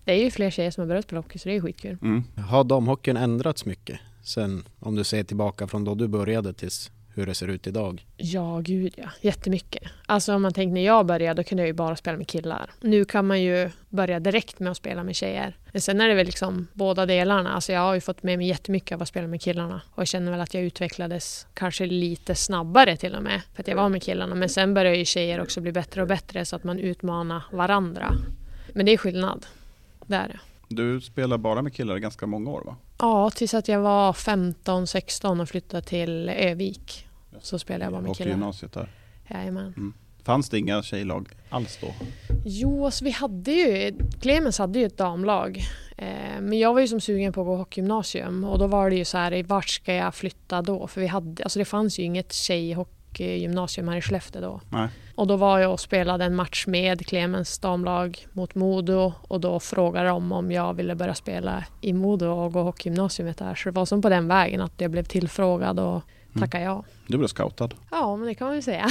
det 0.06 0.12
är 0.12 0.24
ju 0.24 0.30
fler 0.30 0.50
tjejer 0.50 0.70
som 0.70 0.80
har 0.82 0.88
börjat 0.88 1.04
spela 1.04 1.20
hockey 1.20 1.38
så 1.38 1.48
det 1.48 1.56
är 1.56 1.60
skitkul. 1.60 1.98
Mm. 2.02 2.24
Har 2.48 2.64
damhockeyn 2.64 3.16
ändrats 3.16 3.64
mycket? 3.64 4.00
Sen 4.22 4.64
om 4.80 4.94
du 4.96 5.04
ser 5.04 5.24
tillbaka 5.24 5.66
från 5.66 5.84
då 5.84 5.94
du 5.94 6.08
började 6.08 6.52
tills 6.52 6.90
hur 7.14 7.26
det 7.26 7.34
ser 7.34 7.48
ut 7.48 7.66
idag? 7.66 8.06
Ja, 8.16 8.60
gud 8.64 8.94
ja. 8.96 9.10
Jättemycket. 9.20 9.82
Alltså 10.06 10.34
om 10.34 10.42
man 10.42 10.52
tänker 10.52 10.74
när 10.74 10.84
jag 10.84 11.06
började, 11.06 11.42
då 11.42 11.48
kunde 11.48 11.62
jag 11.62 11.66
ju 11.66 11.72
bara 11.72 11.96
spela 11.96 12.16
med 12.18 12.28
killar. 12.28 12.70
Nu 12.80 13.04
kan 13.04 13.26
man 13.26 13.42
ju 13.42 13.70
börja 13.88 14.20
direkt 14.20 14.60
med 14.60 14.70
att 14.70 14.76
spela 14.76 15.04
med 15.04 15.16
tjejer. 15.16 15.56
Men 15.72 15.82
sen 15.82 16.00
är 16.00 16.08
det 16.08 16.14
väl 16.14 16.26
liksom 16.26 16.66
båda 16.72 17.06
delarna. 17.06 17.54
Alltså 17.54 17.72
jag 17.72 17.80
har 17.80 17.94
ju 17.94 18.00
fått 18.00 18.22
med 18.22 18.38
mig 18.38 18.48
jättemycket 18.48 18.94
av 18.94 19.02
att 19.02 19.08
spela 19.08 19.26
med 19.26 19.40
killarna. 19.42 19.80
Och 19.90 20.00
jag 20.00 20.08
känner 20.08 20.32
väl 20.32 20.40
att 20.40 20.54
jag 20.54 20.62
utvecklades 20.62 21.46
kanske 21.54 21.86
lite 21.86 22.34
snabbare 22.34 22.96
till 22.96 23.14
och 23.14 23.22
med. 23.22 23.40
För 23.54 23.62
att 23.62 23.68
jag 23.68 23.76
var 23.76 23.88
med 23.88 24.02
killarna. 24.02 24.34
Men 24.34 24.48
sen 24.48 24.74
börjar 24.74 24.94
ju 24.94 25.04
tjejer 25.04 25.40
också 25.40 25.60
bli 25.60 25.72
bättre 25.72 26.02
och 26.02 26.08
bättre 26.08 26.44
så 26.44 26.56
att 26.56 26.64
man 26.64 26.78
utmanar 26.78 27.42
varandra. 27.52 28.14
Men 28.72 28.86
det 28.86 28.92
är 28.92 28.96
skillnad. 28.96 29.46
Det 30.06 30.16
är 30.16 30.28
det. 30.28 30.38
Du 30.68 31.00
spelar 31.00 31.38
bara 31.38 31.62
med 31.62 31.74
killar 31.74 31.96
i 31.96 32.00
ganska 32.00 32.26
många 32.26 32.50
år 32.50 32.62
va? 32.66 32.76
Ja, 32.98 33.30
tills 33.30 33.54
att 33.54 33.68
jag 33.68 33.80
var 33.80 34.12
15-16 34.12 35.42
och 35.42 35.48
flyttade 35.48 35.82
till 35.82 36.28
Övik. 36.28 37.08
Så 37.40 37.58
spelade 37.58 37.84
jag 37.84 37.92
bara 37.92 38.02
med 38.02 38.16
killar. 38.16 38.30
Hockeygymnasiet 38.30 38.72
där. 38.72 38.88
Jajamän. 39.30 39.92
Fanns 40.24 40.50
det 40.50 40.58
inga 40.58 40.82
tjejlag 40.82 41.28
alls 41.50 41.78
då? 41.80 41.86
Jo, 42.44 42.84
alltså 42.84 43.04
vi 43.04 43.10
hade 43.10 43.52
ju, 43.52 43.98
Clemens 44.20 44.58
hade 44.58 44.78
ju 44.78 44.86
ett 44.86 44.98
damlag. 44.98 45.62
Eh, 45.96 46.40
men 46.40 46.58
jag 46.58 46.74
var 46.74 46.80
ju 46.80 46.88
som 46.88 47.00
sugen 47.00 47.32
på 47.32 47.40
att 47.40 47.46
gå 47.46 47.56
hockeygymnasium 47.56 48.44
och 48.44 48.58
då 48.58 48.66
var 48.66 48.90
det 48.90 48.96
ju 48.96 49.04
så 49.04 49.18
här, 49.18 49.42
vart 49.42 49.68
ska 49.68 49.94
jag 49.94 50.14
flytta 50.14 50.62
då? 50.62 50.86
För 50.86 51.00
vi 51.00 51.06
hade, 51.06 51.44
alltså 51.44 51.58
det 51.58 51.64
fanns 51.64 51.98
ju 51.98 52.02
inget 52.02 52.32
tjejhockeygymnasium 53.16 53.88
här 53.88 53.96
i 53.96 54.00
Skellefteå 54.00 54.42
då. 54.42 54.60
Nej. 54.70 54.88
Och 55.14 55.26
då 55.26 55.36
var 55.36 55.58
jag 55.58 55.72
och 55.72 55.80
spelade 55.80 56.24
en 56.24 56.34
match 56.34 56.66
med 56.66 57.06
Clemens 57.06 57.58
damlag 57.58 58.26
mot 58.32 58.54
Modo 58.54 59.12
och 59.28 59.40
då 59.40 59.60
frågade 59.60 60.08
de 60.08 60.32
om 60.32 60.52
jag 60.52 60.74
ville 60.74 60.94
börja 60.94 61.14
spela 61.14 61.64
i 61.80 61.92
Modo 61.92 62.26
och 62.26 62.52
gå 62.52 62.62
hockeygymnasiet 62.62 63.38
där. 63.38 63.54
Så 63.54 63.68
det 63.68 63.74
var 63.74 63.86
som 63.86 64.02
på 64.02 64.08
den 64.08 64.28
vägen 64.28 64.60
att 64.60 64.80
jag 64.80 64.90
blev 64.90 65.04
tillfrågad 65.04 65.80
och 65.80 66.02
tackade 66.38 66.64
ja. 66.64 66.84
Du 67.06 67.18
blev 67.18 67.28
scoutad. 67.28 67.70
Ja, 67.90 68.16
men 68.16 68.26
det 68.26 68.34
kan 68.34 68.46
man 68.46 68.56
ju 68.56 68.62
säga. 68.62 68.88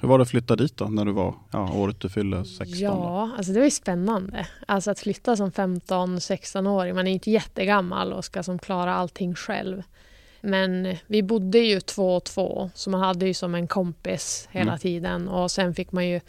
Hur 0.00 0.08
var 0.08 0.18
det 0.18 0.22
att 0.22 0.30
flytta 0.30 0.56
dit 0.56 0.76
då, 0.76 0.84
när 0.84 1.04
du 1.04 1.12
var, 1.12 1.34
ja, 1.50 1.72
året 1.72 2.00
du 2.00 2.08
fyllde 2.08 2.44
16? 2.44 2.66
Då? 2.70 2.84
Ja, 2.84 3.30
alltså 3.36 3.52
det 3.52 3.58
var 3.58 3.64
ju 3.64 3.70
spännande. 3.70 4.46
Alltså 4.66 4.90
att 4.90 4.98
flytta 4.98 5.36
som 5.36 5.50
15-16-åring, 5.50 6.94
man 6.94 7.06
är 7.06 7.12
inte 7.12 7.30
jättegammal 7.30 8.12
och 8.12 8.24
ska 8.24 8.42
som 8.42 8.58
klara 8.58 8.94
allting 8.94 9.34
själv. 9.34 9.82
Men 10.40 10.96
vi 11.06 11.22
bodde 11.22 11.58
ju 11.58 11.80
två 11.80 12.16
och 12.16 12.24
två, 12.24 12.70
så 12.74 12.90
man 12.90 13.00
hade 13.00 13.26
ju 13.26 13.34
som 13.34 13.54
en 13.54 13.66
kompis 13.68 14.48
hela 14.52 14.70
Mm. 14.70 14.78
tiden. 14.78 15.28
Och 15.28 15.50
sen 15.50 15.74
fick 15.74 15.92
man 15.92 16.08
ju 16.08 16.20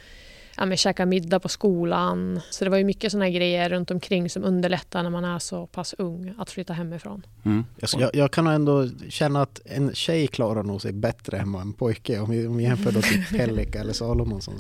ja, 0.58 0.66
men 0.66 0.78
käka 0.78 1.06
middag 1.06 1.40
på 1.40 1.50
skolan. 1.50 2.42
Så 2.50 2.64
det 2.64 2.70
var 2.72 2.78
ju 2.78 2.84
mycket 2.84 3.12
sådana 3.12 3.30
grejer 3.30 3.70
runt 3.70 3.92
omkring 3.92 4.30
som 4.30 4.44
underlättar 4.44 5.04
när 5.04 5.10
man 5.10 5.26
är 5.26 5.40
så 5.40 5.68
pass 5.68 5.96
ung 5.98 6.34
att 6.38 6.50
flytta 6.50 6.74
hemifrån. 6.74 7.26
Mm. 7.46 7.66
Jag, 7.78 7.90
jag, 8.02 8.10
jag 8.16 8.32
kan 8.32 8.48
ändå 8.48 8.88
känna 9.10 9.42
att 9.42 9.62
en 9.66 9.94
tjej 9.94 10.28
klarar 10.28 10.64
nog 10.64 10.82
sig 10.82 10.92
bättre 10.94 11.38
än 11.38 11.52
vad 11.52 11.62
en 11.62 11.74
pojke. 11.74 12.20
Om 12.20 12.30
vi, 12.32 12.48
om 12.48 12.58
vi 12.58 12.64
jämför 12.64 12.92
då 12.92 13.02
till 13.02 13.26
Pellika 13.38 13.80
eller 13.80 13.94
Salomonsson. 13.94 14.56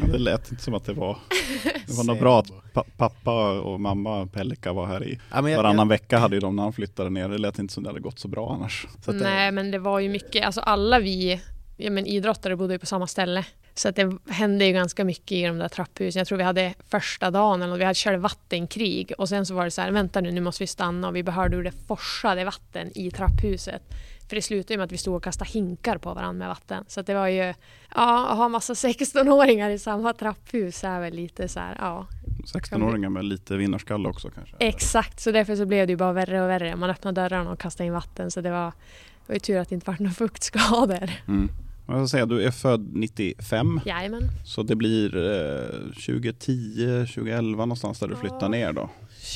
Ja, 0.00 0.06
det 0.12 0.18
lät 0.18 0.50
inte 0.50 0.62
som 0.62 0.74
att 0.74 0.84
det 0.84 0.92
var, 0.92 1.18
det 1.86 1.92
var 1.96 2.04
något 2.04 2.20
bra 2.20 2.38
att 2.40 2.72
pa 2.72 2.84
pappa 2.96 3.60
och 3.60 3.80
mamma 3.80 4.26
Pellika 4.26 4.72
var 4.72 4.86
här 4.86 5.04
i 5.04 5.18
Ja, 5.32 5.42
men 5.42 5.52
jag, 5.52 5.58
varannan 5.58 5.78
jag, 5.78 5.88
vecka 5.88 6.18
hade 6.18 6.36
ju 6.36 6.40
de 6.40 6.56
när 6.56 6.62
han 6.62 6.72
flyttade 6.72 7.10
ner. 7.10 7.28
Det 7.28 7.38
lät 7.38 7.58
inte 7.58 7.74
som 7.74 7.82
det 7.82 7.88
hade 7.88 8.00
gått 8.00 8.18
så 8.18 8.28
bra 8.28 8.52
annars. 8.52 8.86
så 9.04 9.10
att 9.10 9.18
det- 9.18 9.24
Nej, 9.24 9.52
men 9.52 9.70
det 9.70 9.78
var 9.78 10.00
ju 10.00 10.08
mycket, 10.08 10.46
alltså 10.46 10.60
alla 10.60 10.98
vi 10.98 11.40
ja, 11.76 11.90
men 11.90 12.06
idrottare 12.06 12.56
bodde 12.56 12.72
ju 12.72 12.78
på 12.78 12.86
samma 12.86 13.06
ställe. 13.06 13.44
Så 13.78 13.88
att 13.88 13.96
det 13.96 14.18
hände 14.28 14.66
ju 14.66 14.72
ganska 14.72 15.04
mycket 15.04 15.32
i 15.32 15.42
de 15.42 15.58
där 15.58 15.68
trapphusen. 15.68 16.20
Jag 16.20 16.26
tror 16.26 16.38
vi 16.38 16.44
hade 16.44 16.74
första 16.88 17.30
dagen, 17.30 17.62
eller 17.62 17.76
vi 17.76 17.84
hade 17.84 17.94
kört 17.94 18.20
vattenkrig 18.20 19.12
och 19.18 19.28
sen 19.28 19.46
så 19.46 19.54
var 19.54 19.64
det 19.64 19.70
så 19.70 19.80
här, 19.80 19.90
vänta 19.90 20.20
nu, 20.20 20.32
nu 20.32 20.40
måste 20.40 20.62
vi 20.62 20.66
stanna 20.66 21.08
och 21.08 21.16
vi 21.16 21.22
behövde 21.22 21.56
hur 21.56 21.64
det 21.64 21.72
forsade 21.86 22.44
vatten 22.44 22.98
i 22.98 23.10
trapphuset. 23.10 23.82
För 24.28 24.36
det 24.36 24.42
slutade 24.42 24.74
ju 24.74 24.78
med 24.78 24.84
att 24.84 24.92
vi 24.92 24.98
stod 24.98 25.14
och 25.14 25.24
kastade 25.24 25.50
hinkar 25.50 25.98
på 25.98 26.14
varandra 26.14 26.38
med 26.38 26.48
vatten. 26.48 26.84
Så 26.88 27.00
att 27.00 27.06
det 27.06 27.14
var 27.14 27.26
ju, 27.26 27.54
ja, 27.94 28.28
att 28.28 28.36
ha 28.36 28.48
massa 28.48 28.72
16-åringar 28.72 29.70
i 29.70 29.78
samma 29.78 30.12
trapphus 30.12 30.84
är 30.84 31.00
väl 31.00 31.14
lite 31.14 31.48
så 31.48 31.60
här, 31.60 31.76
ja. 31.78 32.06
16-åringar 32.54 33.08
med 33.08 33.24
lite 33.24 33.56
vinnarskalle 33.56 34.08
också 34.08 34.30
kanske. 34.30 34.56
Exakt, 34.58 35.20
så 35.20 35.30
därför 35.30 35.56
så 35.56 35.66
blev 35.66 35.86
det 35.86 35.90
ju 35.90 35.96
bara 35.96 36.12
värre 36.12 36.42
och 36.42 36.48
värre. 36.48 36.76
Man 36.76 36.90
öppnade 36.90 37.20
dörrarna 37.20 37.50
och 37.50 37.58
kastade 37.58 37.86
in 37.86 37.92
vatten 37.92 38.30
så 38.30 38.40
det 38.40 38.50
var, 38.50 38.66
det 38.66 39.26
var 39.26 39.34
ju 39.34 39.40
tur 39.40 39.58
att 39.58 39.68
det 39.68 39.74
inte 39.74 39.90
var 39.90 39.96
några 39.98 40.14
fuktskador. 40.14 41.10
Mm. 41.28 41.50
Jag 41.88 42.08
ska 42.08 42.16
säga, 42.16 42.26
du 42.26 42.42
är 42.42 42.50
född 42.50 42.90
95, 42.96 43.80
Jajamän. 43.86 44.22
så 44.44 44.62
det 44.62 44.76
blir 44.76 45.16
eh, 45.16 45.78
2010, 46.06 47.06
2011 47.14 47.64
någonstans 47.64 47.98
där 47.98 48.08
du 48.08 48.16
flyttar 48.16 48.40
Ja. 48.42 48.48
ner 48.48 48.72
då. 48.72 48.88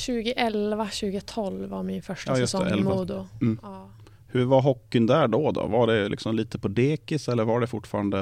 2011, 0.05 0.85
2012 0.85 1.69
var 1.69 1.83
min 1.83 2.01
första 2.01 2.31
Ja, 2.31 2.37
just 2.39 2.53
det, 2.53 2.57
säsong 2.57 2.73
i 2.77 2.79
11. 2.79 2.95
Modo. 2.95 3.27
Mm. 3.41 3.59
Ja. 3.61 3.89
Hur 4.27 4.45
var 4.45 4.61
hockeyn 4.61 5.05
där 5.07 5.27
då? 5.27 5.51
då? 5.51 5.67
Var 5.67 5.87
det 5.87 6.09
liksom 6.09 6.35
lite 6.35 6.59
på 6.59 6.67
dekis 6.67 7.27
eller 7.29 7.43
var 7.43 7.59
det 7.59 7.67
fortfarande 7.67 8.19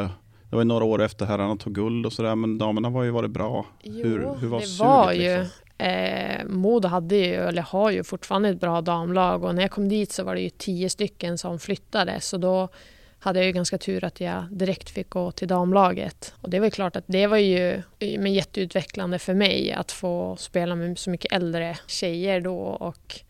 Det 0.49 0.55
var 0.55 0.59
ju 0.61 0.65
några 0.67 0.85
år 0.85 1.01
efter 1.01 1.25
herrarna 1.25 1.55
tog 1.57 1.75
guld 1.75 2.05
och 2.05 2.13
sådär 2.13 2.35
men 2.35 2.57
damerna 2.57 2.89
var 2.89 3.03
ju 3.03 3.11
varit 3.11 3.31
bra. 3.31 3.65
Jo, 3.83 4.07
Hur- 4.07 4.35
hur 4.39 4.47
var 4.47 4.59
det 4.59 4.65
suget, 4.65 4.79
var 4.87 5.11
ju... 5.11 5.19
liksom? 5.19 5.45
Eh, 5.77 6.45
Modo 6.47 6.87
hade 6.87 7.15
ju, 7.15 7.33
eller 7.35 7.61
har 7.61 7.91
ju 7.91 8.03
fortfarande 8.03 8.49
ett 8.49 8.59
bra 8.59 8.81
damlag 8.81 9.43
och 9.43 9.55
när 9.55 9.61
jag 9.61 9.71
kom 9.71 9.89
dit 9.89 10.11
så 10.11 10.23
var 10.23 10.35
det 10.35 10.41
ju 10.41 10.49
tio 10.49 10.89
stycken 10.89 11.37
som 11.37 11.59
flyttade 11.59 12.21
så 12.21 12.37
då 12.37 12.69
hade 13.19 13.39
jag 13.39 13.45
ju 13.45 13.51
ganska 13.51 13.77
tur 13.77 14.03
att 14.03 14.21
jag 14.21 14.45
direkt 14.51 14.89
fick 14.89 15.09
gå 15.09 15.31
till 15.31 15.47
damlaget. 15.47 16.33
Och 16.41 16.49
det 16.49 16.59
var 16.59 16.67
ju 16.67 16.71
klart 16.71 16.95
att 16.95 17.03
det 17.07 17.27
var 17.27 17.37
ju 17.37 17.81
men 17.99 18.33
jätteutvecklande 18.33 19.19
för 19.19 19.33
mig 19.33 19.71
att 19.71 19.91
få 19.91 20.35
spela 20.35 20.75
med 20.75 20.99
så 20.99 21.09
mycket 21.09 21.31
äldre 21.31 21.77
tjejer 21.87 22.41
då 22.41 22.57
och 22.57 23.21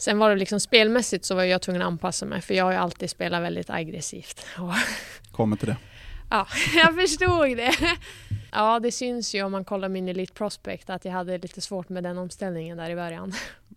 Sen 0.00 0.18
var 0.18 0.30
det 0.30 0.36
liksom 0.36 0.60
spelmässigt 0.60 1.24
så 1.24 1.34
var 1.34 1.42
jag 1.42 1.62
tvungen 1.62 1.82
att 1.82 1.88
anpassa 1.88 2.26
mig 2.26 2.40
för 2.40 2.54
jag 2.54 2.64
har 2.64 2.72
ju 2.72 2.78
alltid 2.78 3.10
spelat 3.10 3.42
väldigt 3.42 3.70
aggressivt. 3.70 4.46
Kommer 5.32 5.56
till 5.56 5.68
det. 5.68 5.76
Ja, 6.30 6.46
jag 6.74 6.94
förstod 6.94 7.56
det. 7.56 7.72
Ja, 8.52 8.80
det 8.80 8.92
syns 8.92 9.34
ju 9.34 9.42
om 9.42 9.52
man 9.52 9.64
kollar 9.64 9.88
min 9.88 10.08
Elite 10.08 10.32
Prospect 10.32 10.90
att 10.90 11.04
jag 11.04 11.12
hade 11.12 11.38
lite 11.38 11.60
svårt 11.60 11.88
med 11.88 12.02
den 12.02 12.18
omställningen 12.18 12.76
där 12.76 12.90
i 12.90 12.94
början. 12.94 13.32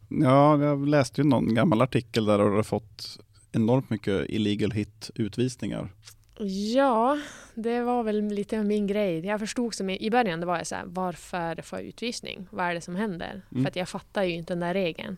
Ja, 0.09 0.63
jag 0.63 0.87
läste 0.87 1.21
ju 1.21 1.27
någon 1.27 1.53
gammal 1.53 1.81
artikel 1.81 2.25
där 2.25 2.41
och 2.41 2.51
har 2.51 2.63
fått 2.63 3.19
enormt 3.51 3.89
mycket 3.89 4.29
illegal 4.29 4.71
hit 4.71 5.11
utvisningar. 5.15 5.89
Ja, 6.73 7.19
det 7.53 7.81
var 7.81 8.03
väl 8.03 8.27
lite 8.27 8.63
min 8.63 8.87
grej. 8.87 9.25
Jag 9.25 9.39
förstod 9.39 9.75
som 9.75 9.89
i 9.89 10.09
början, 10.09 10.39
det 10.39 10.45
var 10.45 10.57
jag 10.57 10.67
så 10.67 10.75
här, 10.75 10.83
varför 10.87 11.61
får 11.61 11.79
jag 11.79 11.87
utvisning? 11.87 12.47
Vad 12.49 12.65
är 12.65 12.73
det 12.73 12.81
som 12.81 12.95
händer? 12.95 13.41
Mm. 13.51 13.63
För 13.63 13.69
att 13.69 13.75
jag 13.75 13.89
fattar 13.89 14.23
ju 14.23 14.33
inte 14.33 14.53
den 14.53 14.59
där 14.59 14.73
regeln. 14.73 15.17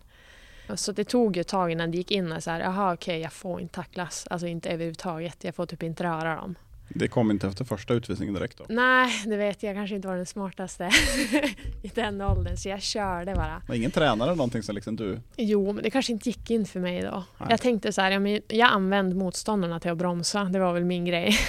Så 0.76 0.92
det 0.92 1.04
tog 1.04 1.36
ju 1.36 1.42
ett 1.42 1.48
tag 1.48 1.72
innan 1.72 1.92
det 1.92 1.98
gick 1.98 2.12
in 2.12 2.32
och 2.32 2.44
så 2.44 2.52
här, 2.52 2.60
jaha 2.60 2.94
okej, 2.94 3.20
jag 3.20 3.34
får 3.34 3.62
inte 3.62 3.74
tacklas, 3.74 4.28
alltså 4.30 4.48
inte 4.48 4.70
överhuvudtaget. 4.70 5.44
Jag 5.44 5.56
får 5.56 5.66
typ 5.66 5.84
inte 5.84 6.04
röra 6.04 6.36
dem. 6.36 6.56
Det 6.90 7.08
kom 7.08 7.32
inte 7.32 7.48
efter 7.48 7.66
första 7.66 7.94
utvisningen 7.94 8.34
direkt 8.34 8.58
då. 8.58 8.66
Nej, 8.70 9.24
det 9.26 9.38
vet 9.38 9.64
jag 9.64 9.76
kanske 9.76 9.96
inte 9.96 10.08
var 10.08 10.16
den 10.16 10.26
smartaste 10.26 10.90
i 11.82 11.88
den 11.96 12.22
åldern, 12.22 12.58
så 12.58 12.70
jag 12.70 12.82
körde 12.82 13.36
bara. 13.36 13.62
Var 13.68 13.76
ingen 13.76 13.92
tränare 13.92 14.28
eller 14.30 14.36
någonting 14.38 14.64
som 14.64 14.76
liksom 14.76 14.96
du... 14.96 15.20
Jo, 15.38 15.74
men 15.74 15.84
det 15.84 15.90
kanske 15.90 16.12
inte 16.12 16.30
gick 16.30 16.50
in 16.52 16.66
för 16.66 16.80
mig 16.80 17.02
då. 17.02 17.24
Nej. 17.38 17.48
Jag 17.50 17.62
tänkte 17.62 17.94
så 17.94 18.02
här, 18.02 18.12
ja, 18.12 18.20
men 18.20 18.42
jag 18.48 18.70
använde 18.72 19.16
motståndarna 19.16 19.80
till 19.80 19.92
att 19.92 19.98
bromsa, 19.98 20.44
det 20.44 20.60
var 20.60 20.74
väl 20.74 20.86
min 20.86 21.06
grej. 21.06 21.38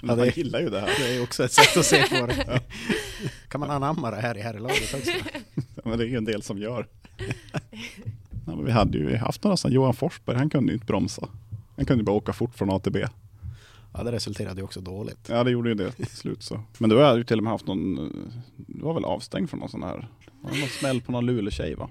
Det- 0.00 0.16
man 0.16 0.28
gillar 0.28 0.60
ju 0.60 0.68
det 0.70 0.80
här. 0.80 0.90
Det 0.98 1.16
är 1.16 1.22
också 1.22 1.44
ett 1.44 1.52
sätt 1.52 1.76
att 1.76 1.84
se 1.86 2.20
på 2.20 2.26
det. 2.26 2.60
Kan 3.48 3.60
man 3.60 3.70
anamma 3.70 4.10
det 4.10 4.16
här 4.20 4.36
i 4.38 4.40
herrlaget 4.40 4.94
också? 4.94 5.10
Men 5.84 5.98
det 5.98 6.04
är 6.04 6.08
ju 6.08 6.16
en 6.16 6.24
del 6.24 6.42
som 6.42 6.58
gör. 6.58 6.86
Ja, 8.46 8.54
men 8.56 8.64
vi 8.64 8.70
hade 8.70 8.98
ju 8.98 9.16
haft 9.16 9.44
några 9.44 9.56
sådana, 9.56 9.74
Johan 9.74 9.94
Forsberg, 9.94 10.36
han 10.36 10.50
kunde 10.50 10.72
ju 10.72 10.74
inte 10.74 10.86
bromsa. 10.86 11.28
Han 11.76 11.84
kunde 11.86 12.04
bara 12.04 12.16
åka 12.16 12.32
fort 12.32 12.54
från 12.58 12.70
A 12.70 12.78
till 12.78 12.92
B. 12.92 13.06
Ja, 13.96 14.02
det 14.02 14.12
resulterade 14.12 14.60
ju 14.60 14.64
också 14.64 14.80
dåligt. 14.80 15.28
Ja, 15.28 15.44
det 15.44 15.50
gjorde 15.50 15.68
ju 15.68 15.74
det 15.74 15.92
till 15.92 16.06
slut 16.06 16.42
så. 16.42 16.60
Men 16.78 16.90
du 16.90 16.96
har 16.96 17.16
ju 17.16 17.24
till 17.24 17.38
och 17.38 17.44
med 17.44 17.52
haft 17.52 17.66
någon, 17.66 17.94
du 18.56 18.82
var 18.82 18.94
väl 18.94 19.04
avstängd 19.04 19.50
från 19.50 19.60
någon 19.60 19.68
sån 19.68 19.82
här, 19.82 20.08
var 20.42 20.50
det 20.50 20.58
någon 20.60 20.68
smäll 20.68 21.00
på 21.00 21.12
någon 21.12 21.26
Luleå-tjej 21.26 21.74
va? 21.74 21.90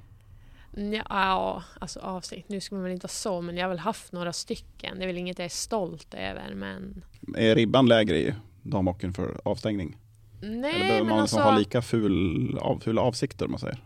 Ja, 0.75 1.03
ja, 1.09 1.63
alltså 1.79 1.99
avsikt. 1.99 2.49
Nu 2.49 2.61
ska 2.61 2.75
man 2.75 2.83
väl 2.83 2.93
inte 2.93 3.03
vara 3.03 3.11
så, 3.11 3.41
men 3.41 3.57
jag 3.57 3.63
har 3.63 3.69
väl 3.69 3.79
haft 3.79 4.11
några 4.11 4.33
stycken. 4.33 4.97
Det 4.97 5.03
är 5.03 5.07
väl 5.07 5.17
inget 5.17 5.39
jag 5.39 5.45
är 5.45 5.49
stolt 5.49 6.13
över, 6.13 6.53
men... 6.55 7.05
Är 7.37 7.55
ribban 7.55 7.85
lägre 7.85 8.17
i 8.17 8.33
damhockeyn 8.61 9.13
för 9.13 9.41
avstängning? 9.45 9.97
Eller 10.41 10.57
Nej, 10.57 10.79
behöver 10.79 10.99
men 10.99 11.09
man 11.09 11.19
alltså... 11.19 11.35
liksom 11.35 11.51
ha 11.51 11.59
lika 11.59 11.81
ful, 11.81 12.57
av, 12.57 12.79
fula 12.79 13.01
avsikter 13.01 13.45
om 13.45 13.51
man 13.51 13.59
säger? 13.59 13.79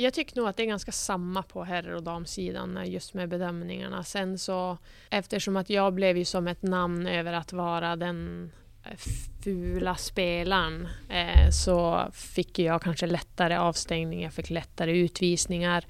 Jag 0.00 0.14
tycker 0.14 0.36
nog 0.36 0.48
att 0.48 0.56
det 0.56 0.62
är 0.62 0.66
ganska 0.66 0.92
samma 0.92 1.42
på 1.42 1.64
herr 1.64 1.94
och 1.94 2.02
damsidan 2.02 2.82
just 2.86 3.14
med 3.14 3.28
bedömningarna. 3.28 4.04
Sen 4.04 4.38
så 4.38 4.78
eftersom 5.10 5.56
att 5.56 5.70
jag 5.70 5.94
blev 5.94 6.16
ju 6.16 6.24
som 6.24 6.48
ett 6.48 6.62
namn 6.62 7.06
över 7.06 7.32
att 7.32 7.52
vara 7.52 7.96
den 7.96 8.50
eh, 8.84 8.96
fula 9.44 9.96
spelaren 9.96 10.88
eh, 11.08 11.50
så 11.50 12.08
fick 12.12 12.58
jag 12.58 12.82
kanske 12.82 13.06
lättare 13.06 13.56
avstängning, 13.56 14.22
jag 14.22 14.32
fick 14.32 14.50
lättare 14.50 14.98
utvisningar. 14.98 15.84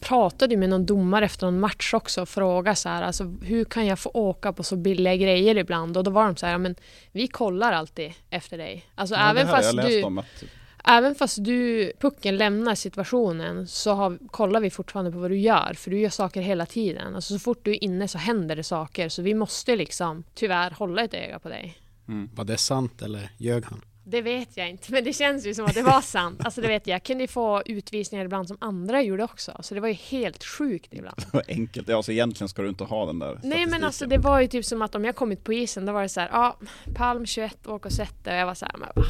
Pratade 0.00 0.56
med 0.56 0.68
någon 0.68 0.86
domare 0.86 1.24
efter 1.24 1.46
någon 1.46 1.60
match 1.60 1.94
också 1.94 2.22
och 2.22 2.28
frågade 2.28 2.76
så 2.76 2.88
här, 2.88 3.02
alltså, 3.02 3.24
hur 3.42 3.64
kan 3.64 3.86
jag 3.86 3.98
få 3.98 4.10
åka 4.14 4.52
på 4.52 4.62
så 4.62 4.76
billiga 4.76 5.16
grejer 5.16 5.58
ibland? 5.58 5.96
Och 5.96 6.04
då 6.04 6.10
var 6.10 6.26
de 6.26 6.36
så 6.36 6.46
här, 6.46 6.58
men 6.58 6.74
vi 7.12 7.28
kollar 7.28 7.72
alltid 7.72 8.12
efter 8.30 8.58
dig. 8.58 8.86
Alltså 8.94 9.14
Ja, 9.14 9.30
även 9.30 9.48
fast 9.48 9.76
du... 9.76 10.22
Även 10.84 11.14
fast 11.14 11.44
du, 11.44 11.92
pucken 12.00 12.36
lämnar 12.36 12.74
situationen 12.74 13.66
så 13.66 13.92
har, 13.92 14.18
kollar 14.30 14.60
vi 14.60 14.70
fortfarande 14.70 15.12
på 15.12 15.18
vad 15.18 15.30
du 15.30 15.38
gör. 15.38 15.74
För 15.74 15.90
du 15.90 16.00
gör 16.00 16.10
saker 16.10 16.40
hela 16.40 16.66
tiden. 16.66 17.14
Alltså 17.14 17.34
så 17.34 17.40
fort 17.40 17.64
du 17.64 17.70
är 17.70 17.84
inne 17.84 18.08
så 18.08 18.18
händer 18.18 18.56
det 18.56 18.64
saker. 18.64 19.08
Så 19.08 19.22
vi 19.22 19.34
måste 19.34 19.76
liksom 19.76 20.24
tyvärr 20.34 20.70
hålla 20.70 21.04
ett 21.04 21.14
öga 21.14 21.38
på 21.38 21.48
dig. 21.48 21.78
Var 22.34 22.44
det 22.44 22.56
sant 22.56 23.02
eller 23.02 23.30
ljög 23.38 23.64
han? 23.64 23.80
Det 24.04 24.22
vet 24.22 24.56
jag 24.56 24.70
inte, 24.70 24.92
men 24.92 25.04
det 25.04 25.12
känns 25.12 25.46
ju 25.46 25.54
som 25.54 25.64
att 25.64 25.74
det 25.74 25.82
var 25.82 26.00
sant. 26.00 26.40
Alltså 26.44 26.60
det 26.60 26.68
vet 26.68 26.86
jag. 26.86 26.94
Jag 26.94 27.02
kunde 27.02 27.24
ju 27.24 27.28
få 27.28 27.62
utvisningar 27.66 28.24
ibland 28.24 28.48
som 28.48 28.56
andra 28.60 29.02
gjorde 29.02 29.24
också. 29.24 29.56
Så 29.60 29.74
det 29.74 29.80
var 29.80 29.88
ju 29.88 29.94
helt 29.94 30.44
sjukt 30.44 30.94
ibland. 30.94 31.16
det 31.32 31.32
var 31.32 31.44
enkelt. 31.48 31.88
Ja, 31.88 31.96
alltså 31.96 32.12
egentligen 32.12 32.48
ska 32.48 32.62
du 32.62 32.68
inte 32.68 32.84
ha 32.84 33.06
den 33.06 33.18
där 33.18 33.40
Nej 33.42 33.66
men 33.66 33.84
alltså 33.84 34.06
det 34.06 34.18
var 34.18 34.40
ju 34.40 34.48
typ 34.48 34.64
som 34.64 34.82
att 34.82 34.94
om 34.94 35.04
jag 35.04 35.16
kommit 35.16 35.44
på 35.44 35.52
isen 35.52 35.86
då 35.86 35.92
var 35.92 36.02
det 36.02 36.08
så 36.08 36.20
här, 36.20 36.28
ja, 36.32 36.58
Palm 36.94 37.26
21, 37.26 37.66
åk 37.66 37.86
och 37.86 37.92
sätt 37.92 38.24
dig. 38.24 38.34
Och 38.34 38.40
jag 38.40 38.46
var 38.46 38.54
så 38.54 38.66
här, 38.66 38.76
men 38.78 38.88
vad 38.94 39.04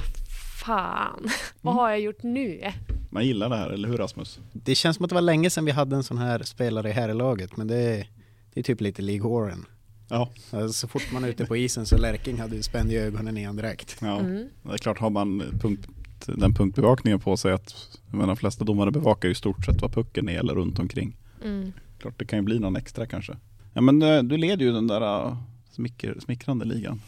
fan, 0.64 1.28
vad 1.60 1.74
har 1.74 1.90
jag 1.90 2.00
gjort 2.00 2.22
nu? 2.22 2.72
Man 3.10 3.26
gillar 3.26 3.48
det 3.48 3.56
här, 3.56 3.70
eller 3.70 3.88
hur 3.88 3.96
Rasmus? 3.96 4.40
Det 4.52 4.74
känns 4.74 4.96
som 4.96 5.04
att 5.04 5.08
det 5.08 5.14
var 5.14 5.22
länge 5.22 5.50
sedan 5.50 5.64
vi 5.64 5.70
hade 5.70 5.96
en 5.96 6.02
sån 6.02 6.18
här 6.18 6.42
spelare 6.42 6.88
i 6.88 6.92
herrlaget, 6.92 7.56
men 7.56 7.66
det 7.66 7.76
är, 7.76 8.06
det 8.54 8.60
är 8.60 8.64
typ 8.64 8.80
lite 8.80 9.02
League 9.02 9.30
Warren. 9.30 9.66
Ja, 10.08 10.28
Alltså, 10.50 10.72
så 10.72 10.88
fort 10.88 11.12
man 11.12 11.24
är 11.24 11.28
ute 11.28 11.46
på 11.46 11.56
isen 11.56 11.86
så 11.86 11.98
Lärking 11.98 12.40
hade 12.40 12.56
ju 12.56 12.62
spänd 12.62 12.92
i 12.92 12.96
ögonen 12.96 13.36
igen 13.36 13.56
direkt. 13.56 13.96
ja. 14.00 14.18
Mm. 14.18 14.48
det 14.62 14.72
är 14.72 14.78
klart 14.78 14.98
har 14.98 15.10
man 15.10 15.42
punkt, 15.60 15.88
den 16.26 16.54
punktbevakningen 16.54 17.20
på 17.20 17.36
sig 17.36 17.52
att 17.52 17.98
men 18.10 18.28
de 18.28 18.36
flesta 18.36 18.64
domare 18.64 18.90
bevakar 18.90 19.28
ju 19.28 19.32
i 19.32 19.34
stort 19.34 19.64
sett 19.64 19.82
vad 19.82 19.92
pucken 19.92 20.28
är 20.28 20.38
eller 20.38 20.54
runt 20.54 20.78
omkring. 20.78 21.16
Mm. 21.44 21.72
Klart 21.98 22.18
det 22.18 22.24
kan 22.24 22.38
ju 22.38 22.42
bli 22.42 22.58
någon 22.58 22.76
extra 22.76 23.06
kanske. 23.06 23.36
Ja 23.72 23.80
men 23.80 24.02
eh, 24.02 24.22
du 24.22 24.36
leder 24.36 24.64
ju 24.64 24.72
den 24.72 24.86
där 24.86 25.26
uh, 25.26 25.36
smicker, 25.70 26.16
smickrande 26.20 26.64
ligan. 26.64 27.00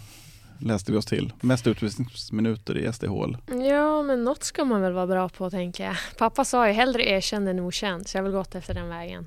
Läste 0.59 0.93
vi 0.93 0.99
oss 0.99 1.07
till. 1.07 1.33
Mest 1.41 1.67
utvisningsminuter 1.67 2.79
i 2.79 2.93
SDHL. 2.93 3.37
Ja, 3.69 4.03
men 4.03 4.25
något 4.25 4.45
ska 4.45 4.65
man 4.65 4.81
väl 4.81 4.93
vara 4.93 5.07
bra 5.07 5.29
på 5.29 5.51
tänker 5.51 5.85
jag. 5.85 5.97
Pappa 6.19 6.45
sa 6.45 6.67
ju 6.67 6.73
hellre 6.73 7.03
erkänd 7.05 7.49
än 7.49 7.61
okänd, 7.61 8.09
så 8.09 8.17
jag 8.17 8.23
har 8.23 8.31
väl 8.31 8.39
gått 8.39 8.55
efter 8.55 8.75
den 8.75 8.89
vägen. 8.89 9.27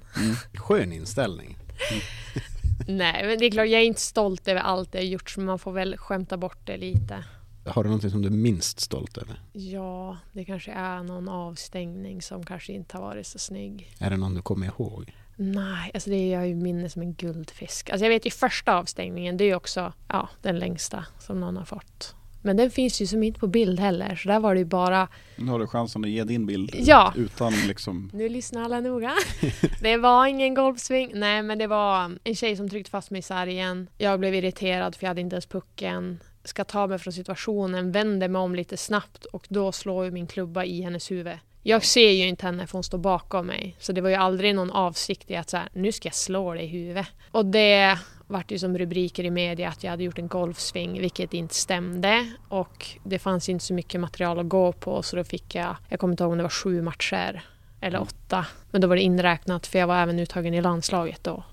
Skön 0.54 0.94
inställning. 0.94 1.58
Nej, 2.88 3.28
men 3.28 3.40
det 3.40 3.46
är 3.46 3.52
klart, 3.52 3.68
jag 3.68 3.82
är 3.82 3.86
inte 3.86 4.02
stolt 4.02 4.48
över 4.48 4.62
allt 4.62 4.94
jag 4.94 5.02
har 5.02 5.06
gjort, 5.06 5.30
så 5.30 5.42
man 5.42 5.60
får 5.60 5.72
väl 5.72 5.98
skämta 5.98 6.38
bort 6.38 6.60
det 6.66 6.78
lite. 6.78 7.24
Har 7.66 7.84
du 7.84 7.90
någonting 7.90 8.12
som 8.12 8.22
du 8.22 8.28
är 8.28 8.32
minst 8.32 8.80
stolt 8.80 9.18
över? 9.18 9.42
Ja, 9.54 10.18
det 10.34 10.46
kanske 10.46 10.72
är 10.72 11.04
någon 11.04 11.30
avstängning 11.30 12.22
som 12.22 12.46
kanske 12.46 12.74
inte 12.74 12.98
har 12.98 13.04
varit 13.04 13.28
så 13.28 13.40
snygg. 13.40 13.96
Är 14.00 14.10
det 14.10 14.18
någon 14.18 14.36
du 14.36 14.42
kommer 14.42 14.68
ihåg? 14.68 15.14
Nej, 15.40 15.92
alltså 15.94 16.10
det 16.10 16.16
är 16.16 16.34
jag 16.34 16.48
ju 16.48 16.56
minne 16.56 16.90
som 16.90 17.02
en 17.02 17.14
guldfisk. 17.14 17.90
Alltså 17.90 18.06
jag 18.06 18.10
vet 18.10 18.26
ju 18.26 18.30
första 18.30 18.76
avstängningen, 18.78 19.38
det 19.38 19.44
är 19.44 19.46
ju 19.46 19.56
också 19.56 19.94
ja, 20.08 20.30
den 20.42 20.60
längsta 20.60 21.06
som 21.20 21.40
någon 21.40 21.58
har 21.58 21.66
fått. 21.66 22.14
Men 22.42 22.58
den 22.58 22.72
finns 22.72 23.02
ju 23.02 23.08
som 23.08 23.24
inte 23.24 23.40
på 23.40 23.48
bild 23.48 23.80
heller, 23.80 24.16
så 24.16 24.28
där 24.30 24.40
var 24.40 24.54
det 24.54 24.60
ju 24.60 24.66
bara 24.66 25.08
Nu 25.36 25.52
har 25.52 25.60
du 25.60 25.68
chansen 25.68 26.04
att 26.04 26.10
ge 26.10 26.24
din 26.24 26.46
bild 26.46 26.76
Ja. 26.78 27.14
utan 27.16 27.54
liksom 27.68 28.10
Nu 28.14 28.30
lyssnar 28.30 28.64
alla 28.64 28.80
noga. 28.80 29.14
Det 29.82 29.98
var 29.98 30.26
ingen 30.28 30.54
golfsving. 30.54 31.12
Nej, 31.14 31.42
men 31.44 31.58
det 31.58 31.68
var 31.68 32.18
en 32.24 32.36
tjej 32.36 32.56
som 32.56 32.70
tryckte 32.70 32.92
fast 32.92 33.12
mig 33.12 33.20
i 33.20 33.22
sargen. 33.22 33.90
Jag 33.98 34.20
blev 34.20 34.36
irriterad 34.36 34.96
för 34.96 35.04
jag 35.04 35.10
hade 35.10 35.22
inte 35.22 35.34
ens 35.36 35.46
pucken. 35.46 36.20
Ska 36.44 36.64
ta 36.64 36.88
mig 36.88 37.00
från 37.00 37.14
situationen, 37.14 37.92
vänder 37.92 38.28
mig 38.28 38.40
om 38.40 38.56
lite 38.56 38.78
snabbt 38.78 39.26
och 39.26 39.46
då 39.50 39.72
slår 39.72 40.06
ju 40.06 40.12
min 40.12 40.28
klubba 40.28 40.64
i 40.64 40.82
hennes 40.82 41.12
huvud. 41.12 41.38
Jag 41.70 41.86
ser 41.86 42.12
ju 42.12 42.28
inte 42.28 42.46
henne 42.46 42.68
för 42.68 42.74
hon 42.74 42.84
står 42.84 42.98
bakom 42.98 43.48
mig. 43.48 43.76
Så 43.80 43.92
det 43.92 44.02
var 44.02 44.10
ju 44.10 44.16
aldrig 44.16 44.56
någon 44.56 44.72
avsikt 44.72 45.32
i 45.32 45.36
att 45.36 45.50
så 45.50 45.58
här, 45.58 45.70
nu 45.74 45.92
ska 45.92 46.08
jag 46.08 46.16
slå 46.16 46.54
dig 46.54 46.64
i 46.64 46.68
huvudet. 46.68 47.08
Och 47.32 47.46
det 47.46 48.00
vart 48.28 48.52
ju 48.52 48.60
som 48.60 48.78
rubriker 48.78 49.24
i 49.24 49.32
media 49.32 49.70
att 49.70 49.84
jag 49.84 49.92
hade 49.92 50.04
gjort 50.04 50.20
en 50.20 50.28
golfsving, 50.28 51.02
vilket 51.02 51.34
inte 51.34 51.56
stämde. 51.56 52.32
Och 52.48 52.88
det 53.04 53.20
fanns 53.20 53.50
inte 53.50 53.66
så 53.66 53.74
mycket 53.74 54.02
material 54.02 54.40
att 54.40 54.50
gå 54.50 54.72
på, 54.72 55.04
så 55.04 55.16
då 55.16 55.24
fick 55.24 55.56
jag, 55.56 55.76
jag 55.90 56.00
kommer 56.00 56.14
inte 56.14 56.24
ihåg 56.24 56.32
om 56.32 56.38
det 56.38 56.44
var 56.44 56.50
sju 56.50 56.82
matcher 56.82 57.44
eller 57.82 58.02
åtta. 58.02 58.46
Men 58.72 58.82
då 58.82 58.88
var 58.88 58.96
det 58.96 59.02
inräknat, 59.02 59.68
för 59.68 59.80
jag 59.80 59.88
var 59.88 59.98
även 59.98 60.20
uttagen 60.20 60.54
i 60.54 60.62
landslaget 60.62 61.24
då. 61.24 61.44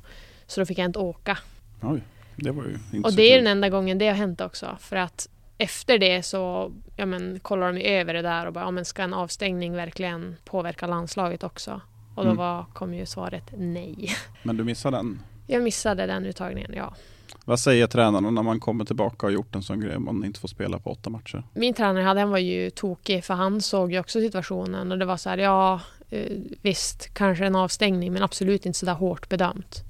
Så 0.47 0.61
då 0.61 0.67
fick 0.67 0.79
jag 0.79 0.85
inte 0.85 0.99
åka. 0.99 1.39
Oj, 1.83 2.01
det 2.37 2.51
var 2.51 2.65
ju 2.65 2.79
inte 2.93 3.09
Och 3.09 3.15
det 3.15 3.33
är 3.33 3.37
den 3.37 3.47
enda 3.47 3.69
gången 3.69 3.99
det 3.99 4.09
har 4.09 4.15
hänt 4.15 4.41
också. 4.41 4.77
För 4.81 4.97
att 4.97 5.29
efter 5.59 5.99
det 5.99 6.23
så 6.23 6.73
ja, 6.97 7.07
men, 7.07 7.41
kollar 7.41 7.73
de 7.73 7.79
ju 7.79 7.85
över 7.87 8.15
det 8.15 8.23
där 8.23 8.47
och 8.47 8.53
bara, 8.53 8.65
ja, 8.65 8.71
men 8.71 8.85
ska 8.85 9.03
en 9.03 9.15
avstängning 9.15 9.73
verkligen 9.77 10.37
påverka 10.45 10.87
landslaget 10.87 11.45
också? 11.45 11.81
Och 12.15 12.25
då 12.25 12.31
Mm. 12.31 12.37
var, 12.37 12.65
kom 12.73 12.95
ju 12.95 13.07
svaret 13.07 13.45
nej. 13.57 14.09
Men 14.43 14.57
du 14.57 14.65
missade 14.65 14.97
den. 14.97 15.21
Jag 15.47 15.63
missade 15.63 16.07
den 16.07 16.27
uttagningen, 16.27 16.73
ja. 16.77 16.95
Vad 17.45 17.61
säger 17.61 17.87
tränarna 17.87 18.31
när 18.31 18.43
man 18.43 18.61
kommer 18.61 18.85
tillbaka 18.85 19.27
och 19.27 19.33
gjort 19.33 19.55
en 19.55 19.63
sån 19.63 19.81
grej 19.81 19.99
man 19.99 20.25
inte 20.25 20.41
får 20.41 20.49
spela 20.49 20.79
på 20.79 20.91
åtta 20.91 21.11
matcher? 21.11 21.43
Min 21.55 21.75
tränare 21.75 22.05
hade, 22.05 22.21
han 22.21 22.31
var 22.31 22.39
ju 22.39 22.71
tokig 22.71 23.25
för 23.25 23.35
han 23.35 23.61
såg 23.61 23.93
ju 23.93 23.99
också 24.01 24.21
situationen 24.21 24.93
och 24.93 24.99
det 24.99 25.05
var 25.05 25.17
så 25.17 25.31
här, 25.31 25.39
ja 25.39 25.81
eh, 26.11 26.33
visst, 26.63 27.15
kanske 27.15 27.47
en 27.47 27.57
avstängning 27.57 28.13
men 28.13 28.23
absolut 28.23 28.67
inte 28.67 28.79
så 28.79 28.87
där 28.87 28.95
hårt 28.95 29.29
bedömt. 29.29 29.83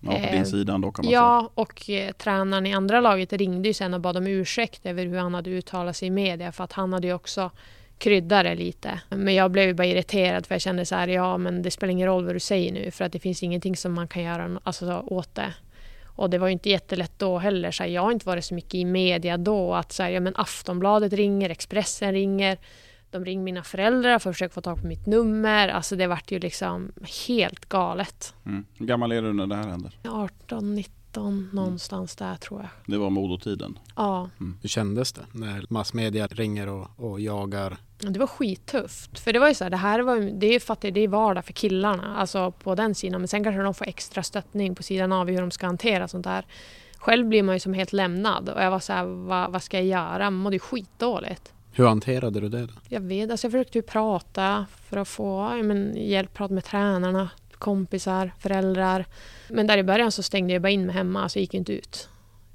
Ja, 0.00 0.10
på 0.10 0.16
Eh, 0.16 0.32
din 0.32 0.46
sida 0.46 0.74
ändå 0.74 0.92
kan 0.92 1.04
man 1.04 1.10
säga. 1.10 1.20
Ja, 1.20 1.50
och 1.54 1.90
eh, 1.90 2.12
tränaren 2.12 2.66
i 2.66 2.72
andra 2.72 3.00
laget 3.00 3.32
ringde 3.32 3.68
ju 3.68 3.74
sen 3.74 3.94
och 3.94 4.00
bad 4.00 4.16
om 4.16 4.26
ursäkt 4.26 4.86
över 4.86 5.06
hur 5.06 5.18
han 5.18 5.34
hade 5.34 5.50
uttalat 5.50 5.96
sig 5.96 6.08
i 6.08 6.10
media 6.10 6.52
för 6.52 6.64
att 6.64 6.72
han 6.72 6.92
hade 6.92 7.06
ju 7.06 7.14
också 7.14 7.50
kryddat 7.98 8.44
det 8.44 8.54
lite. 8.54 9.00
Men 9.08 9.34
jag 9.34 9.50
blev 9.50 9.66
ju 9.66 9.74
bara 9.74 9.86
irriterad 9.86 10.46
för 10.46 10.54
jag 10.54 10.62
kände 10.62 10.86
så 10.86 10.94
här, 10.94 11.08
ja 11.08 11.38
men 11.38 11.62
det 11.62 11.70
spelar 11.70 11.90
ingen 11.90 12.08
roll 12.08 12.24
vad 12.24 12.34
du 12.34 12.40
säger 12.40 12.72
nu 12.72 12.90
för 12.90 13.04
att 13.04 13.12
det 13.12 13.18
finns 13.18 13.42
ingenting 13.42 13.76
som 13.76 13.92
man 13.92 14.08
kan 14.08 14.22
göra 14.22 14.60
alltså, 14.62 15.04
åt 15.06 15.34
det. 15.34 15.54
Och 16.16 16.30
det 16.30 16.38
var 16.38 16.46
ju 16.46 16.52
inte 16.52 16.70
jättelätt 16.70 17.12
då 17.16 17.38
heller. 17.38 17.70
Så 17.70 17.82
här, 17.82 17.90
jag 17.90 18.02
har 18.02 18.12
inte 18.12 18.26
varit 18.26 18.44
så 18.44 18.54
mycket 18.54 18.74
i 18.74 18.84
media 18.84 19.36
då. 19.36 19.74
Att 19.74 19.92
så 19.92 20.02
här, 20.02 20.10
ja, 20.10 20.20
men 20.20 20.32
Aftonbladet 20.36 21.12
ringer, 21.12 21.50
Expressen 21.50 22.12
ringer. 22.12 22.58
De 23.10 23.24
ringer 23.24 23.42
mina 23.44 23.62
föräldrar 23.62 24.18
för 24.18 24.30
att 24.30 24.36
försöka 24.36 24.54
få 24.54 24.60
tag 24.60 24.80
på 24.80 24.86
mitt 24.86 25.06
nummer. 25.06 25.68
Alltså 25.68 25.96
det 25.96 26.06
vart 26.06 26.30
ju 26.32 26.38
liksom 26.38 26.92
helt 27.28 27.68
galet. 27.68 28.34
Mm. 28.46 28.64
Hur 28.74 28.86
gammal 28.86 29.12
är 29.12 29.22
du 29.22 29.32
när 29.32 29.46
det 29.46 29.56
här 29.56 29.68
händer? 29.68 29.98
18, 30.08 30.74
19 30.74 31.50
någonstans 31.52 32.16
där 32.16 32.36
tror 32.36 32.60
jag. 32.60 32.68
Det 32.86 32.98
var 32.98 33.10
modotiden. 33.10 33.78
Ja, 33.96 34.30
Hur 34.62 34.68
kändes 34.68 35.12
det 35.12 35.22
när 35.32 35.64
massmedia 35.68 36.26
ringer 36.26 36.68
och, 36.68 36.88
och 36.96 37.20
jagar? 37.20 37.76
det 37.98 38.18
var 38.18 38.26
skittufft. 38.26 39.18
För 39.18 39.32
det 39.32 39.38
var 39.38 39.48
ju 39.48 39.54
så 39.54 39.64
här, 39.64 39.70
det 39.70 39.76
här 39.76 40.00
var 40.00 40.16
det 40.40 40.46
är 40.46 40.72
att 40.72 40.80
det 40.80 41.00
är 41.00 41.08
vardag 41.08 41.44
för 41.44 41.52
killarna, 41.52 42.16
alltså 42.16 42.50
på 42.50 42.74
den 42.74 42.94
sidan. 42.94 43.20
Men 43.20 43.28
sen 43.28 43.44
kanske 43.44 43.62
de 43.62 43.74
får 43.74 43.88
extra 43.88 44.22
stöttning 44.22 44.74
på 44.74 44.82
sidan 44.82 45.12
av 45.12 45.28
hur 45.28 45.40
de 45.40 45.50
ska 45.50 45.66
hantera 45.66 46.08
sånt 46.08 46.24
där. 46.24 46.46
Själv 46.96 47.26
blir 47.26 47.42
man 47.42 47.54
ju 47.54 47.60
som 47.60 47.74
helt 47.74 47.92
lämnad 47.92 48.48
och 48.48 48.62
jag 48.62 48.70
var 48.70 48.80
så 48.80 48.92
här, 48.92 49.04
vad, 49.04 49.52
vad 49.52 49.62
ska 49.62 49.76
jag 49.76 49.86
göra? 49.86 50.30
Man 50.30 50.34
mådde 50.34 50.56
ju 50.56 50.60
skitdåligt. 50.60 51.52
Hur 51.72 51.86
hanterade 51.86 52.40
du 52.40 52.48
det 52.48 52.66
då? 52.66 52.72
Jag 52.88 53.00
vet, 53.00 53.30
alltså 53.30 53.44
jag 53.44 53.52
försökte 53.52 53.78
ju 53.78 53.82
prata 53.82 54.66
för 54.84 54.96
att 54.96 55.08
få 55.08 55.56
ja, 55.56 55.62
men, 55.62 55.96
hjälp, 55.96 56.34
prata 56.34 56.54
med 56.54 56.64
tränarna, 56.64 57.30
kompisar, 57.52 58.32
föräldrar. 58.38 59.06
Men 59.48 59.66
där 59.66 59.78
i 59.78 59.82
början 59.82 60.12
så 60.12 60.22
stängde 60.22 60.52
jag 60.52 60.62
bara 60.62 60.70
in 60.70 60.86
mig 60.86 60.94
hemma, 60.94 61.28
så 61.28 61.38
jag 61.38 61.40
gick 61.40 61.54
inte 61.54 61.72
ut. 61.72 62.08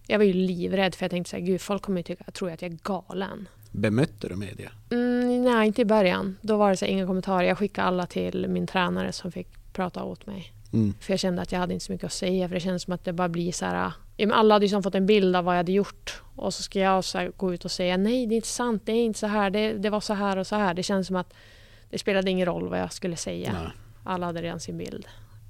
Jag 0.07 0.17
var 0.17 0.25
ju 0.25 0.33
livrädd 0.33 0.95
för 0.95 1.03
jag 1.03 1.11
tänkte 1.11 1.29
så 1.29 1.35
här, 1.35 1.43
gud 1.43 1.61
folk 1.61 1.81
kommer 1.81 1.99
ju 1.99 2.03
tycka, 2.03 2.23
tror 2.31 2.51
att 2.51 2.61
jag 2.61 2.71
är 2.71 2.77
galen. 2.83 3.47
Bemötte 3.71 4.27
du 4.27 4.35
media? 4.35 4.71
Mm, 4.91 5.43
nej, 5.43 5.67
inte 5.67 5.81
i 5.81 5.85
början. 5.85 6.37
Då 6.41 6.57
var 6.57 6.69
det 6.69 6.77
så 6.77 6.85
här, 6.85 6.91
inga 6.91 7.07
kommentarer. 7.07 7.47
Jag 7.47 7.57
skickade 7.57 7.87
alla 7.87 8.05
till 8.05 8.47
min 8.49 8.67
tränare 8.67 9.11
som 9.11 9.31
fick 9.31 9.47
prata 9.73 10.03
åt 10.03 10.25
mig. 10.25 10.53
Mm. 10.73 10.93
För 10.99 11.13
jag 11.13 11.19
kände 11.19 11.41
att 11.41 11.51
jag 11.51 11.59
hade 11.59 11.73
inte 11.73 11.85
så 11.85 11.91
mycket 11.91 12.05
att 12.05 12.13
säga. 12.13 12.47
För 12.47 12.55
det 12.55 12.61
kändes 12.61 12.83
som 12.83 12.93
att 12.93 13.03
det 13.03 13.13
bara 13.13 13.29
blir 13.29 13.51
så 13.51 13.65
här... 13.65 13.91
ja, 14.15 14.27
men 14.27 14.37
Alla 14.37 14.55
hade 14.55 14.65
ju 14.65 14.81
fått 14.81 14.95
en 14.95 15.05
bild 15.05 15.35
av 15.35 15.43
vad 15.43 15.53
jag 15.53 15.59
hade 15.59 15.71
gjort. 15.71 16.21
Och 16.35 16.53
så 16.53 16.63
ska 16.63 16.79
jag 16.79 17.03
så 17.03 17.31
gå 17.37 17.53
ut 17.53 17.65
och 17.65 17.71
säga 17.71 17.97
nej, 17.97 18.27
det 18.27 18.33
är 18.33 18.35
inte 18.35 18.47
sant, 18.47 18.81
det 18.85 18.91
är 18.91 19.05
inte 19.05 19.19
så 19.19 19.27
här, 19.27 19.49
det, 19.49 19.73
det 19.73 19.89
var 19.89 19.99
så 19.99 20.13
här 20.13 20.37
och 20.37 20.47
så 20.47 20.55
här. 20.55 20.73
Det 20.73 20.83
kändes 20.83 21.07
som 21.07 21.15
att 21.15 21.33
det 21.89 21.97
spelade 21.97 22.31
ingen 22.31 22.45
roll 22.45 22.69
vad 22.69 22.79
jag 22.79 22.93
skulle 22.93 23.15
säga. 23.15 23.53
Nej. 23.53 23.71
Alla 24.03 24.25
hade 24.25 24.41
redan 24.41 24.59
sin 24.59 24.77
bild. 24.77 25.07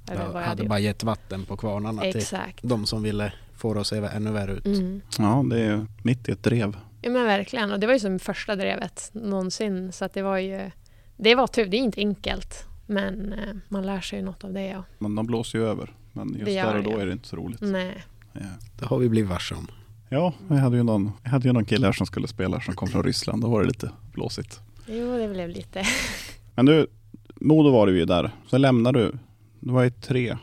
Jag 0.07 0.17
hade 0.17 0.39
hade 0.39 0.63
bara 0.63 0.79
gett 0.79 1.03
vatten 1.03 1.45
på 1.45 1.57
kvarnarna 1.57 2.01
till 2.01 2.17
Exakt. 2.17 2.63
de 2.63 2.85
som 2.85 3.03
ville 3.03 3.33
få 3.57 3.73
det 3.73 3.79
att 3.79 3.87
se 3.87 3.97
ännu 3.97 4.31
värre 4.31 4.51
ut. 4.51 4.65
Mm. 4.65 5.01
Ja, 5.17 5.45
det 5.49 5.61
är 5.61 5.85
mitt 6.03 6.29
i 6.29 6.31
ett 6.31 6.43
drev. 6.43 6.77
Ja 7.01 7.09
men 7.09 7.25
verkligen. 7.25 7.71
Och 7.71 7.79
det 7.79 7.87
var 7.87 7.93
ju 7.93 7.99
som 7.99 8.19
första 8.19 8.55
drevet 8.55 9.09
någonsin. 9.13 9.91
Så 9.91 10.05
att 10.05 10.13
det 10.13 10.21
var 10.21 10.37
ju... 10.37 10.71
Det 11.17 11.35
var 11.35 11.47
tur. 11.47 11.65
Det 11.65 11.77
är 11.77 11.79
inte 11.79 11.99
enkelt. 11.99 12.65
Men 12.85 13.33
eh, 13.33 13.55
man 13.67 13.85
lär 13.85 14.01
sig 14.01 14.19
ju 14.19 14.25
något 14.25 14.43
av 14.43 14.53
det. 14.53 14.67
Ja. 14.67 14.83
Men 14.97 15.15
de 15.15 15.25
blåser 15.25 15.59
ju 15.59 15.65
över. 15.65 15.93
Men 16.11 16.33
just 16.33 16.45
där 16.45 16.77
och 16.77 16.83
då 16.83 16.95
det. 16.95 17.01
är 17.01 17.05
det 17.05 17.11
inte 17.11 17.27
så 17.27 17.35
roligt. 17.35 17.61
Nej. 17.61 18.03
Ja. 18.39 18.45
Det 18.79 18.85
har 18.85 18.97
vi 18.97 19.09
blivit 19.09 19.29
varse 19.29 19.55
om. 19.55 19.67
Ja, 20.09 20.33
jag 20.49 20.55
hade 20.55 20.77
ju 20.77 20.83
någon, 20.83 21.11
jag 21.23 21.29
hade 21.29 21.47
ju 21.47 21.53
någon 21.53 21.65
kille 21.65 21.85
här 21.85 21.93
som 21.93 22.05
skulle 22.05 22.27
spela 22.27 22.61
som 22.61 22.75
kom 22.75 22.87
från 22.87 23.03
Ryssland. 23.03 23.41
Då 23.41 23.49
var 23.49 23.61
det 23.61 23.67
lite 23.67 23.91
blåsigt. 24.13 24.59
Jo, 24.87 25.17
det 25.17 25.27
blev 25.27 25.49
lite... 25.49 25.83
Men 26.55 26.65
du, 26.65 26.87
Modo 27.35 27.71
var 27.71 27.87
du 27.87 27.97
ju 27.97 28.05
där. 28.05 28.31
Sen 28.49 28.61
lämnade 28.61 28.99
du. 28.99 29.17
Du 29.59 29.73
var 29.73 29.85
i 29.85 29.91
tre 29.91 30.37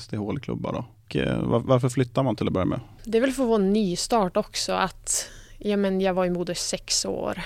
SDHL-klubbar 0.00 0.72
då. 0.72 0.84
Och, 1.04 1.16
eh, 1.16 1.42
var, 1.42 1.60
varför 1.60 1.88
flyttar 1.88 2.22
man 2.22 2.36
till 2.36 2.46
att 2.46 2.52
börja 2.52 2.66
med? 2.66 2.80
Det 3.04 3.18
är 3.18 3.22
väl 3.22 3.32
för 3.32 3.42
att 3.42 3.48
få 3.48 3.54
en 3.54 3.72
ny 3.72 3.96
start 3.96 4.36
också. 4.36 4.72
Att, 4.72 5.30
ja, 5.58 5.76
men 5.76 6.00
jag 6.00 6.14
var 6.14 6.24
i 6.24 6.30
Modo 6.30 6.52
i 6.52 6.54
sex 6.54 7.04
år. 7.04 7.42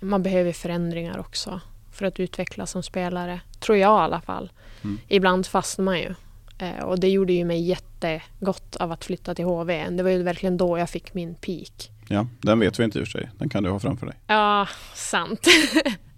Man 0.00 0.22
behöver 0.22 0.52
förändringar 0.52 1.18
också 1.18 1.60
för 1.92 2.06
att 2.06 2.20
utvecklas 2.20 2.70
som 2.70 2.82
spelare. 2.82 3.40
Tror 3.60 3.78
jag 3.78 4.00
i 4.00 4.04
alla 4.04 4.20
fall. 4.20 4.52
Mm. 4.84 4.98
Ibland 5.08 5.46
fastnar 5.46 5.84
man 5.84 5.98
ju. 5.98 6.14
Eh, 6.58 6.84
och 6.84 7.00
det 7.00 7.08
gjorde 7.08 7.32
ju 7.32 7.44
mig 7.44 7.68
jättegott 8.12 8.76
av 8.76 8.92
att 8.92 9.04
flytta 9.04 9.34
till 9.34 9.44
HV. 9.44 9.90
Det 9.90 10.02
var 10.02 10.10
ju 10.10 10.22
verkligen 10.22 10.56
då 10.56 10.78
jag 10.78 10.90
fick 10.90 11.14
min 11.14 11.34
peak. 11.34 11.90
Ja, 12.08 12.26
den 12.40 12.60
vet 12.60 12.80
vi 12.80 12.84
inte 12.84 12.98
i 12.98 13.02
och 13.02 13.06
för 13.06 13.18
sig. 13.18 13.30
Den 13.38 13.48
kan 13.48 13.62
du 13.62 13.70
ha 13.70 13.78
framför 13.78 14.06
dig. 14.06 14.16
Ja, 14.26 14.68
sant. 14.94 15.46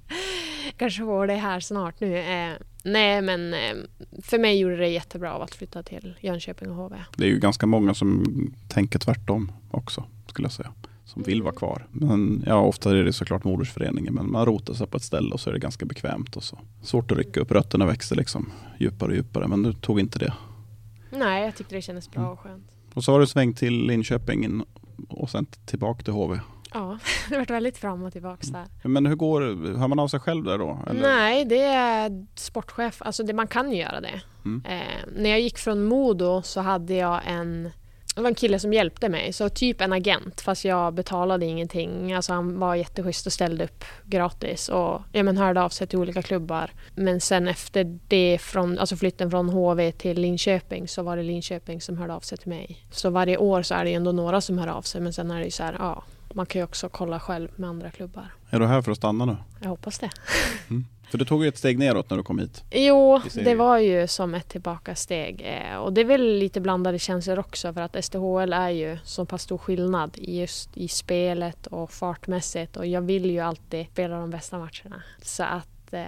Kanske 0.76 1.02
får 1.02 1.26
det 1.26 1.34
här 1.34 1.60
snart 1.60 2.00
nu. 2.00 2.18
Eh, 2.18 2.52
nej, 2.84 3.22
men 3.22 3.54
eh, 3.54 3.76
för 4.22 4.38
mig 4.38 4.58
gjorde 4.58 4.76
det 4.76 4.88
jättebra 4.88 5.34
av 5.34 5.42
att 5.42 5.54
flytta 5.54 5.82
till 5.82 6.14
Jönköping 6.20 6.70
och 6.70 6.76
HV. 6.76 6.96
Det 7.16 7.24
är 7.24 7.28
ju 7.28 7.38
ganska 7.38 7.66
många 7.66 7.94
som 7.94 8.24
tänker 8.68 8.98
tvärtom 8.98 9.52
också, 9.70 10.04
skulle 10.26 10.46
jag 10.46 10.52
säga. 10.52 10.72
Som 11.04 11.22
vill 11.22 11.42
vara 11.42 11.54
kvar. 11.54 11.86
Men 11.90 12.44
ja, 12.46 12.60
ofta 12.60 12.90
är 12.90 12.94
det 12.94 13.12
såklart 13.12 13.44
modersföreningen. 13.44 14.14
Men 14.14 14.30
man 14.30 14.46
rotar 14.46 14.74
sig 14.74 14.86
på 14.86 14.96
ett 14.96 15.02
ställe 15.02 15.30
och 15.30 15.40
så 15.40 15.50
är 15.50 15.54
det 15.54 15.60
ganska 15.60 15.86
bekvämt. 15.86 16.36
Och 16.36 16.42
så. 16.42 16.58
Svårt 16.82 17.12
att 17.12 17.18
rycka 17.18 17.40
upp, 17.40 17.52
rötterna 17.52 17.86
växer 17.86 18.16
liksom 18.16 18.52
djupare 18.78 19.10
och 19.10 19.16
djupare. 19.16 19.48
Men 19.48 19.62
du 19.62 19.72
tog 19.72 20.00
inte 20.00 20.18
det. 20.18 20.32
Nej, 21.10 21.44
jag 21.44 21.56
tyckte 21.56 21.74
det 21.74 21.82
kändes 21.82 22.10
bra 22.10 22.30
och 22.30 22.40
skönt. 22.40 22.64
Och 22.94 23.04
så 23.04 23.12
har 23.12 23.20
du 23.20 23.26
svängt 23.26 23.58
till 23.58 23.86
Linköping 23.86 24.44
in- 24.44 24.64
och 25.08 25.30
sen 25.30 25.46
tillbaka 25.66 26.02
till 26.02 26.12
HV. 26.12 26.40
Ja, 26.74 26.98
det 27.28 27.34
har 27.34 27.40
varit 27.40 27.50
väldigt 27.50 27.78
fram 27.78 28.02
och 28.02 28.12
tillbaks 28.12 28.48
där. 28.48 28.66
Men 28.82 29.06
hur 29.06 29.14
går? 29.16 29.40
Hör 29.78 29.88
man 29.88 29.98
av 29.98 30.08
sig 30.08 30.20
själv 30.20 30.44
där 30.44 30.58
då? 30.58 30.78
Eller? 30.90 31.00
Nej, 31.02 31.44
det 31.44 31.62
är 31.62 32.26
sportchef. 32.34 33.02
Alltså 33.02 33.22
det, 33.22 33.32
man 33.32 33.46
kan 33.46 33.70
ju 33.72 33.78
göra 33.78 34.00
det. 34.00 34.20
Mm. 34.44 34.62
Eh, 34.68 35.08
när 35.16 35.30
jag 35.30 35.40
gick 35.40 35.58
från 35.58 35.84
Modo 35.84 36.42
så 36.42 36.60
hade 36.60 36.94
jag 36.94 37.20
en 37.26 37.70
det 38.18 38.22
var 38.22 38.28
en 38.28 38.34
kille 38.34 38.58
som 38.58 38.72
hjälpte 38.72 39.08
mig, 39.08 39.32
så 39.32 39.48
typ 39.48 39.80
en 39.80 39.92
agent 39.92 40.40
fast 40.40 40.64
jag 40.64 40.94
betalade 40.94 41.46
ingenting. 41.46 42.12
Alltså 42.12 42.32
han 42.32 42.58
var 42.58 42.74
jätteschysst 42.74 43.26
och 43.26 43.32
ställde 43.32 43.64
upp 43.64 43.84
gratis 44.04 44.68
och 44.68 45.02
ja, 45.12 45.22
men 45.22 45.36
hörde 45.36 45.62
av 45.62 45.68
sig 45.68 45.86
till 45.86 45.98
olika 45.98 46.22
klubbar. 46.22 46.70
Men 46.94 47.20
sen 47.20 47.48
efter 47.48 47.98
det, 48.08 48.38
från, 48.40 48.78
alltså 48.78 48.96
flytten 48.96 49.30
från 49.30 49.48
HV 49.48 49.92
till 49.92 50.20
Linköping 50.20 50.88
så 50.88 51.02
var 51.02 51.16
det 51.16 51.22
Linköping 51.22 51.80
som 51.80 51.98
hörde 51.98 52.14
av 52.14 52.20
sig 52.20 52.38
till 52.38 52.48
mig. 52.48 52.86
Så 52.90 53.10
varje 53.10 53.36
år 53.36 53.62
så 53.62 53.74
är 53.74 53.84
det 53.84 53.94
ändå 53.94 54.12
några 54.12 54.40
som 54.40 54.58
hör 54.58 54.68
av 54.68 54.82
sig 54.82 55.00
men 55.00 55.12
sen 55.12 55.30
är 55.30 55.38
det 55.38 55.44
ju 55.44 55.50
så 55.50 55.62
här, 55.62 55.76
ja, 55.78 56.04
man 56.34 56.46
kan 56.46 56.60
ju 56.60 56.64
också 56.64 56.88
kolla 56.88 57.20
själv 57.20 57.48
med 57.56 57.70
andra 57.70 57.90
klubbar. 57.90 58.32
Är 58.50 58.60
du 58.60 58.66
här 58.66 58.82
för 58.82 58.92
att 58.92 58.98
stanna 58.98 59.24
nu? 59.24 59.36
Jag 59.60 59.68
hoppas 59.68 59.98
det. 59.98 60.10
För 61.10 61.18
du 61.18 61.24
tog 61.24 61.42
ju 61.42 61.48
ett 61.48 61.58
steg 61.58 61.78
neråt 61.78 62.10
när 62.10 62.16
du 62.16 62.22
kom 62.22 62.38
hit. 62.38 62.64
Jo, 62.70 63.20
det 63.34 63.54
var 63.54 63.78
ju 63.78 64.06
som 64.06 64.34
ett 64.34 64.48
tillbakasteg. 64.48 65.42
Eh, 65.44 65.76
och 65.76 65.92
det 65.92 66.00
är 66.00 66.04
väl 66.04 66.38
lite 66.38 66.60
blandade 66.60 66.98
känslor 66.98 67.38
också 67.38 67.72
för 67.72 67.80
att 67.80 68.04
SDHL 68.04 68.52
är 68.52 68.70
ju 68.70 68.98
så 69.04 69.24
pass 69.24 69.42
stor 69.42 69.58
skillnad 69.58 70.18
i 70.18 70.40
just 70.40 70.76
i 70.76 70.88
spelet 70.88 71.66
och 71.66 71.90
fartmässigt 71.90 72.76
och 72.76 72.86
jag 72.86 73.00
vill 73.00 73.30
ju 73.30 73.40
alltid 73.40 73.86
spela 73.92 74.20
de 74.20 74.30
bästa 74.30 74.58
matcherna. 74.58 75.02
Så 75.22 75.42
att, 75.42 75.92
eh, 75.92 76.04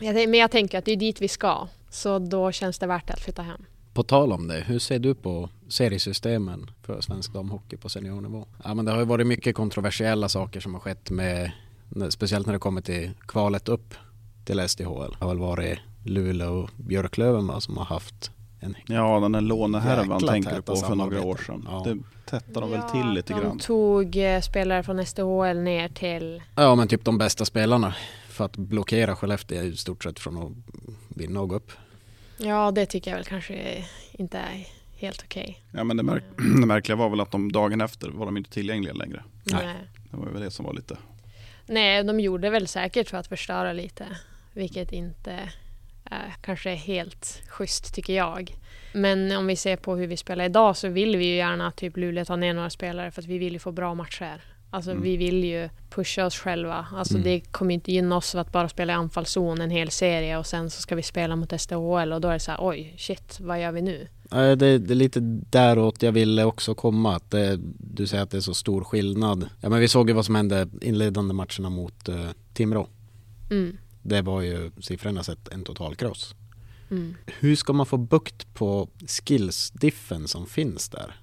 men 0.00 0.34
jag 0.34 0.50
tänker 0.50 0.78
att 0.78 0.84
det 0.84 0.92
är 0.92 0.96
dit 0.96 1.20
vi 1.20 1.28
ska. 1.28 1.68
Så 1.90 2.18
då 2.18 2.52
känns 2.52 2.78
det 2.78 2.86
värt 2.86 3.10
att 3.10 3.20
flytta 3.20 3.42
hem. 3.42 3.64
På 3.96 4.02
tal 4.02 4.32
om 4.32 4.48
det, 4.48 4.60
hur 4.66 4.78
ser 4.78 4.98
du 4.98 5.14
på 5.14 5.48
seriesystemen 5.68 6.70
för 6.82 7.00
svensk 7.00 7.32
damhockey 7.32 7.76
på 7.76 7.88
seniornivå? 7.88 8.46
Ja, 8.64 8.74
men 8.74 8.84
det 8.84 8.90
har 8.90 8.98
ju 8.98 9.04
varit 9.04 9.26
mycket 9.26 9.56
kontroversiella 9.56 10.28
saker 10.28 10.60
som 10.60 10.74
har 10.74 10.80
skett 10.80 11.10
med, 11.10 11.50
speciellt 12.08 12.46
när 12.46 12.52
det 12.52 12.58
kommer 12.58 12.80
till 12.80 13.10
kvalet 13.26 13.68
upp 13.68 13.94
till 14.46 14.68
SDHL. 14.68 15.16
Det 15.18 15.24
har 15.24 15.28
väl 15.28 15.38
varit 15.38 15.78
Luleå 16.04 16.52
och 16.52 16.70
Björklöven 16.76 17.46
va, 17.46 17.60
som 17.60 17.76
har 17.76 17.84
haft 17.84 18.30
en 18.60 18.76
Ja, 18.86 19.20
den 19.20 19.32
där 19.32 19.40
lånehärvan 19.40 20.26
tänker 20.26 20.56
du 20.56 20.62
på 20.62 20.76
för 20.76 20.94
några 20.94 21.22
år 21.22 21.40
sedan. 21.46 21.68
Ja. 21.70 21.86
Det 21.86 21.98
tättar 22.26 22.60
de 22.60 22.70
väl 22.70 22.82
till 22.82 23.10
lite 23.10 23.32
de 23.32 23.40
grann. 23.40 23.58
tog 23.58 24.16
eh, 24.16 24.40
spelare 24.40 24.82
från 24.82 25.06
SDHL 25.06 25.58
ner 25.58 25.88
till... 25.88 26.42
Ja 26.56 26.74
men 26.74 26.88
typ 26.88 27.04
de 27.04 27.18
bästa 27.18 27.44
spelarna 27.44 27.94
för 28.28 28.44
att 28.44 28.56
blockera 28.56 29.16
Skellefteå 29.16 29.62
i 29.62 29.76
stort 29.76 30.04
sett 30.04 30.18
från 30.18 30.42
att 30.42 30.52
vinna 31.08 31.40
och 31.40 31.48
gå 31.48 31.54
upp. 31.56 31.72
Ja, 32.38 32.70
det 32.70 32.86
tycker 32.86 33.10
jag 33.10 33.18
väl 33.18 33.26
kanske 33.26 33.84
inte 34.12 34.38
är 34.38 34.66
helt 34.96 35.22
okej. 35.24 35.62
Ja, 35.70 35.84
men 35.84 35.96
det, 35.96 36.02
märk 36.02 36.24
det 36.60 36.66
märkliga 36.66 36.96
var 36.96 37.08
väl 37.08 37.20
att 37.20 37.30
de 37.30 37.52
dagen 37.52 37.80
efter 37.80 38.10
var 38.10 38.26
de 38.26 38.36
inte 38.36 38.50
tillgängliga 38.50 38.94
längre. 38.94 39.22
Nej. 39.44 39.76
Det 40.10 40.16
var 40.16 40.26
väl 40.26 40.42
det 40.42 40.50
som 40.50 40.64
var 40.64 40.74
lite... 40.74 40.96
Nej, 41.66 42.04
de 42.04 42.20
gjorde 42.20 42.50
väl 42.50 42.68
säkert 42.68 43.10
för 43.10 43.18
att 43.18 43.26
förstöra 43.26 43.72
lite. 43.72 44.06
Vilket 44.56 44.92
inte 44.92 45.48
är 46.04 46.34
kanske 46.40 46.70
är 46.70 46.76
helt 46.76 47.42
schysst 47.48 47.94
tycker 47.94 48.12
jag. 48.16 48.56
Men 48.92 49.36
om 49.36 49.46
vi 49.46 49.56
ser 49.56 49.76
på 49.76 49.96
hur 49.96 50.06
vi 50.06 50.16
spelar 50.16 50.44
idag 50.44 50.76
så 50.76 50.88
vill 50.88 51.16
vi 51.16 51.24
ju 51.26 51.34
gärna 51.36 51.66
att 51.66 51.76
typ 51.76 51.96
Luleå 51.96 52.24
tar 52.24 52.36
ner 52.36 52.54
några 52.54 52.70
spelare 52.70 53.10
för 53.10 53.22
att 53.22 53.28
vi 53.28 53.38
vill 53.38 53.52
ju 53.52 53.58
få 53.58 53.72
bra 53.72 53.94
matcher. 53.94 54.44
Alltså 54.70 54.90
Mm. 54.90 55.02
vi 55.02 55.16
vill 55.16 55.44
ju 55.44 55.68
pusha 55.90 56.26
oss 56.26 56.38
själva. 56.38 56.86
Alltså 56.92 57.14
Mm. 57.14 57.24
det 57.24 57.40
kommer 57.40 57.74
inte 57.74 57.92
gynna 57.92 58.16
oss 58.16 58.34
att 58.34 58.52
bara 58.52 58.68
spela 58.68 58.92
i 58.92 58.96
anfallszon 58.96 59.60
en 59.60 59.70
hel 59.70 59.90
serie 59.90 60.38
och 60.38 60.46
sen 60.46 60.70
så 60.70 60.80
ska 60.82 60.94
vi 60.94 61.02
spela 61.02 61.36
mot 61.36 61.52
SDHL 61.60 62.12
och 62.12 62.20
då 62.20 62.28
är 62.28 62.32
det 62.32 62.40
så 62.40 62.50
här 62.50 62.58
oj 62.62 62.94
shit 62.98 63.38
vad 63.40 63.62
gör 63.62 63.72
vi 63.72 63.82
nu? 63.82 64.08
Det, 64.30 64.56
det 64.56 64.90
är 64.90 64.94
lite 64.94 65.20
däråt 65.50 66.02
jag 66.02 66.12
ville 66.12 66.44
också 66.44 66.74
komma. 66.74 67.16
Att 67.16 67.30
det, 67.30 67.58
du 67.78 68.06
säger 68.06 68.22
att 68.22 68.30
det 68.30 68.36
är 68.36 68.40
så 68.40 68.54
stor 68.54 68.84
skillnad. 68.84 69.48
Ja, 69.60 69.68
men 69.68 69.80
vi 69.80 69.88
såg 69.88 70.08
ju 70.10 70.14
vad 70.14 70.24
som 70.24 70.34
hände 70.34 70.68
inledande 70.80 71.34
matcherna 71.34 71.70
mot 71.70 72.08
uh, 72.08 72.30
Timrå. 72.54 72.88
Mm. 73.50 73.76
Det 74.08 74.22
var 74.22 74.40
ju 74.40 74.70
siffrorna 74.80 75.22
sett 75.22 75.48
en 75.48 75.64
total 75.64 75.94
kross. 75.94 76.34
Mm. 76.90 77.14
Hur 77.26 77.56
ska 77.56 77.72
man 77.72 77.86
få 77.86 77.96
bukt 77.96 78.54
på 78.54 78.88
skillsdiffen 79.06 80.28
som 80.28 80.46
finns 80.46 80.88
där? 80.88 81.14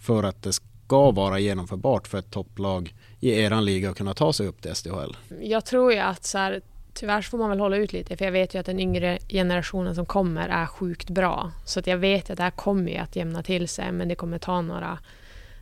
För 0.00 0.22
att 0.22 0.42
det 0.42 0.52
ska 0.52 1.10
vara 1.10 1.38
genomförbart 1.38 2.08
för 2.08 2.18
ett 2.18 2.30
topplag 2.30 2.94
i 3.20 3.40
eran 3.40 3.64
liga 3.64 3.90
att 3.90 3.96
kunna 3.96 4.14
ta 4.14 4.32
sig 4.32 4.46
upp 4.46 4.62
till 4.62 4.74
SDHL. 4.74 5.16
Jag 5.40 5.64
tror 5.64 5.92
ju 5.92 5.98
att 5.98 6.24
så 6.24 6.38
här, 6.38 6.60
tyvärr 6.94 7.22
så 7.22 7.30
får 7.30 7.38
man 7.38 7.50
väl 7.50 7.60
hålla 7.60 7.76
ut 7.76 7.92
lite 7.92 8.16
för 8.16 8.24
jag 8.24 8.32
vet 8.32 8.54
ju 8.54 8.58
att 8.58 8.66
den 8.66 8.80
yngre 8.80 9.18
generationen 9.28 9.94
som 9.94 10.06
kommer 10.06 10.48
är 10.48 10.66
sjukt 10.66 11.10
bra. 11.10 11.52
Så 11.64 11.80
att 11.80 11.86
jag 11.86 11.98
vet 11.98 12.30
att 12.30 12.36
det 12.36 12.42
här 12.42 12.50
kommer 12.50 12.92
ju 12.92 12.98
att 12.98 13.16
jämna 13.16 13.42
till 13.42 13.68
sig 13.68 13.92
men 13.92 14.08
det 14.08 14.14
kommer 14.14 14.38
ta 14.38 14.60
några, 14.60 14.98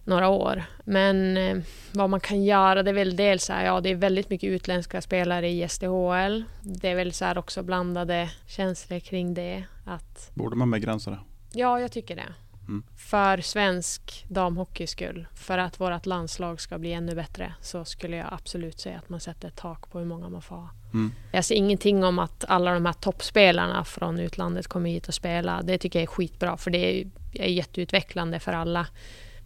några 0.05 0.29
år. 0.29 0.65
Men 0.85 1.37
eh, 1.37 1.59
vad 1.93 2.11
man 2.11 2.21
kan 2.21 2.45
göra 2.45 2.83
det 2.83 2.91
är 2.91 2.95
väl 2.95 3.17
dels 3.17 3.45
så 3.45 3.53
här, 3.53 3.65
ja 3.65 3.81
det 3.81 3.91
är 3.91 3.95
väldigt 3.95 4.31
mycket 4.31 4.49
utländska 4.49 5.01
spelare 5.01 5.49
i 5.49 5.69
SDHL. 5.69 6.45
Det 6.63 6.89
är 6.89 6.95
väl 6.95 7.13
så 7.13 7.25
här 7.25 7.39
också 7.39 7.63
blandade 7.63 8.31
känslor 8.47 8.99
kring 8.99 9.35
det. 9.35 9.65
Att, 9.85 10.31
Borde 10.35 10.57
man 10.57 10.71
begränsa 10.71 11.11
det? 11.11 11.19
ja, 11.53 11.81
jag 11.81 11.93
tycker 11.93 12.17
det. 12.17 12.33
Mm. 12.69 12.83
För 12.97 13.41
svensk 13.41 14.25
damhockeys 14.29 14.91
skull, 14.91 15.27
för 15.35 15.59
att 15.59 15.81
vårt 15.81 16.07
landslag 16.07 16.61
ska 16.61 16.79
bli 16.79 16.93
ännu 16.93 17.15
bättre 17.15 17.55
så 17.61 17.85
skulle 17.85 18.17
jag 18.17 18.27
absolut 18.31 18.81
säga 18.81 18.99
att 18.99 19.09
man 19.09 19.21
sätter 19.21 19.49
ett 19.49 19.57
tak 19.57 19.91
på 19.91 19.99
hur 19.99 20.07
många 20.07 20.29
man 20.29 20.43
får 20.43 20.57
ha. 20.57 20.71
Mm. 20.95 21.13
Jag 21.33 21.45
ser 21.45 21.55
ingenting 21.55 22.05
om 22.05 22.19
att 22.19 22.45
alla 22.49 22.75
de 22.75 22.87
här 22.87 22.93
toppspelarna 22.93 23.85
från 23.85 24.19
utlandet 24.19 24.67
kommer 24.67 24.91
hit 24.91 25.09
och 25.09 25.15
spela. 25.15 25.63
Det 25.63 25.79
tycker 25.79 25.99
jag 25.99 26.03
är 26.03 26.07
skitbra 26.07 26.57
för 26.57 26.71
det 26.71 26.79
är, 26.79 27.11
är 27.35 27.49
jätteutvecklande 27.49 28.41
för 28.41 28.53
alla. 28.53 28.87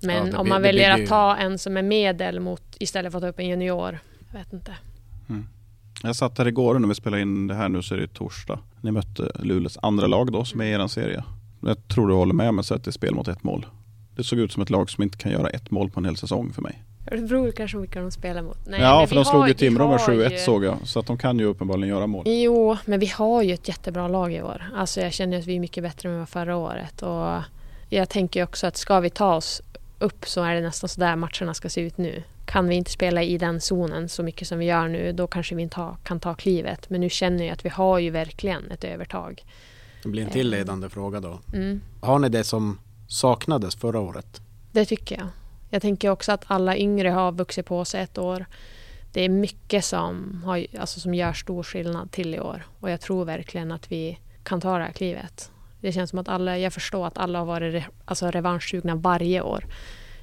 Men 0.00 0.16
Ja, 0.16 0.32
det 0.32 0.36
om 0.38 0.48
man 0.48 0.62
det 0.62 0.68
väljer 0.68 0.90
att 0.90 1.00
ju- 1.00 1.06
ta 1.06 1.36
en 1.36 1.58
som 1.58 1.76
är 1.76 1.82
medel 1.82 2.40
mot, 2.40 2.62
istället 2.78 3.12
för 3.12 3.18
att 3.18 3.22
ta 3.22 3.28
upp 3.28 3.38
en 3.38 3.48
junior, 3.48 3.98
jag 4.32 4.38
vet 4.38 4.52
inte. 4.52 4.74
Jag 6.02 6.16
satt 6.16 6.38
här 6.38 6.48
igår 6.48 6.78
när 6.78 6.88
vi 6.88 6.94
spelade 6.94 7.22
in 7.22 7.46
det 7.46 7.54
här 7.54 7.68
nu 7.68 7.82
så 7.82 7.94
är 7.94 7.98
det 7.98 8.06
torsdag. 8.14 8.58
Ni 8.80 8.90
mötte 8.90 9.30
Luleås 9.34 9.78
andra 9.82 10.06
lag 10.06 10.32
då 10.32 10.44
som 10.44 10.60
är 10.60 10.64
i 10.64 10.70
er 10.70 10.86
serie. 10.86 11.24
Jag 11.60 11.88
tror 11.88 12.08
du 12.08 12.14
håller 12.14 12.34
med 12.34 12.54
mig 12.54 12.64
sett 12.64 12.82
till 12.82 12.92
spel 12.92 13.14
mot 13.14 13.28
ett 13.28 13.44
mål. 13.44 13.66
Det 14.16 14.24
såg 14.24 14.38
ut 14.38 14.52
som 14.52 14.62
ett 14.62 14.70
lag 14.70 14.90
som 14.90 15.02
inte 15.02 15.18
kan 15.18 15.32
göra 15.32 15.48
ett 15.50 15.70
mål 15.70 15.90
på 15.90 16.00
en 16.00 16.04
hel 16.04 16.16
säsong 16.16 16.52
för 16.52 16.62
mig. 16.62 16.82
Det 17.10 17.16
beror 17.18 17.50
kanske 17.52 17.76
på 17.76 17.80
vilka 17.80 18.00
de 18.00 18.10
spelar 18.10 18.42
mot. 18.42 18.58
Nej, 18.66 18.80
ja, 18.80 19.06
för 19.06 19.14
de 19.16 19.24
slog 19.24 19.48
ju 19.48 19.54
Timrå 19.54 19.88
med 19.90 20.00
har 20.00 20.06
7-1 20.14 20.30
ju- 20.32 20.38
såg 20.38 20.64
jag. 20.64 20.76
Så 20.84 20.98
att 21.00 21.06
de 21.06 21.18
kan 21.18 21.38
ju 21.38 21.44
uppenbarligen 21.44 21.88
göra 21.96 22.06
mål. 22.06 22.24
Jo, 22.26 22.76
men 22.84 23.00
vi 23.00 23.06
har 23.06 23.42
ju 23.42 23.54
ett 23.54 23.68
jättebra 23.68 24.08
lag 24.08 24.32
i 24.34 24.42
år. 24.42 24.62
Alltså 24.76 25.00
jag 25.00 25.12
känner 25.12 25.38
att 25.38 25.46
vi 25.46 25.56
är 25.56 25.60
mycket 25.60 25.82
bättre 25.84 26.08
än 26.08 26.14
vi 26.14 26.18
var 26.18 26.26
förra 26.26 26.56
året. 26.56 27.02
Och 27.02 27.42
jag 27.88 28.08
tänker 28.08 28.42
också 28.42 28.66
att 28.66 28.76
ska 28.76 29.00
vi 29.00 29.10
ta 29.10 29.34
oss 29.34 29.62
upp 29.98 30.28
så 30.28 30.42
är 30.42 30.54
det 30.54 30.60
nästan 30.60 30.88
så 30.88 31.00
där 31.00 31.16
matcherna 31.16 31.54
ska 31.54 31.68
se 31.68 31.80
ut 31.80 31.98
nu. 31.98 32.22
Kan 32.44 32.68
vi 32.68 32.74
inte 32.74 32.90
spela 32.90 33.22
i 33.22 33.38
den 33.38 33.60
zonen 33.60 34.08
så 34.08 34.22
mycket 34.22 34.48
som 34.48 34.58
vi 34.58 34.64
gör 34.64 34.88
nu, 34.88 35.12
då 35.12 35.26
kanske 35.26 35.54
vi 35.54 35.62
inte 35.62 35.76
ha, 35.76 35.96
kan 36.02 36.20
ta 36.20 36.34
klivet. 36.34 36.90
Men 36.90 37.00
nu 37.00 37.08
känner 37.10 37.44
jag 37.44 37.52
att 37.52 37.64
vi 37.64 37.68
har 37.68 37.98
ju 37.98 38.10
verkligen 38.10 38.70
ett 38.70 38.84
övertag. 38.84 39.44
Det 40.02 40.08
blir 40.08 40.22
en 40.22 40.30
till 40.30 40.50
ledande 40.50 40.88
fråga 40.88 41.20
då. 41.20 41.40
Mm, 41.52 41.80
Har 42.00 42.18
ni 42.18 42.28
det 42.28 42.44
som 42.44 42.78
saknades 43.08 43.76
förra 43.76 44.00
året? 44.00 44.40
det 44.72 44.84
tycker 44.84 45.16
jag. 45.16 45.26
Jag 45.70 45.82
tänker 45.82 46.10
också 46.10 46.32
att 46.32 46.44
alla 46.46 46.76
yngre 46.76 47.08
har 47.08 47.32
vuxit 47.32 47.66
på 47.66 47.84
sig 47.84 48.02
ett 48.02 48.18
år. 48.18 48.46
Det 49.12 49.20
är 49.22 49.28
mycket 49.28 49.84
som, 49.84 50.42
har, 50.44 50.66
alltså 50.78 51.00
som 51.00 51.14
gör 51.14 51.32
stor 51.32 51.62
skillnad 51.62 52.10
till 52.10 52.34
i 52.34 52.40
år. 52.40 52.66
Och 52.80 52.90
jag 52.90 53.00
tror 53.00 53.24
verkligen 53.24 53.72
att 53.72 53.92
vi 53.92 54.18
kan 54.42 54.60
ta 54.60 54.78
det 54.78 54.84
här 54.84 54.92
klivet. 54.92 55.50
Det 55.80 55.92
känns 55.92 56.10
som 56.10 56.18
att 56.18 56.28
alla, 56.28 56.58
jag 56.58 56.72
förstår 56.72 57.06
att 57.06 57.18
alla 57.18 57.38
har 57.38 57.46
varit 57.46 57.74
re, 57.74 57.84
alltså 58.04 58.30
revanschsugna 58.30 58.94
varje 58.94 59.42
år. 59.42 59.64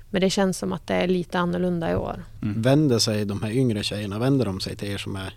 Men 0.09 0.21
det 0.21 0.29
känns 0.29 0.57
som 0.57 0.73
att 0.73 0.87
det 0.87 0.93
är 0.93 1.07
lite 1.07 1.39
annorlunda 1.39 1.91
i 1.91 1.95
år. 1.95 2.23
Vänder 2.41 2.99
sig 2.99 3.25
de 3.25 3.41
här 3.41 3.51
yngre 3.51 3.83
tjejerna, 3.83 4.19
vänder 4.19 4.45
de 4.45 4.59
sig 4.59 4.75
till 4.75 4.91
er 4.91 4.97
som 4.97 5.15
är, 5.15 5.33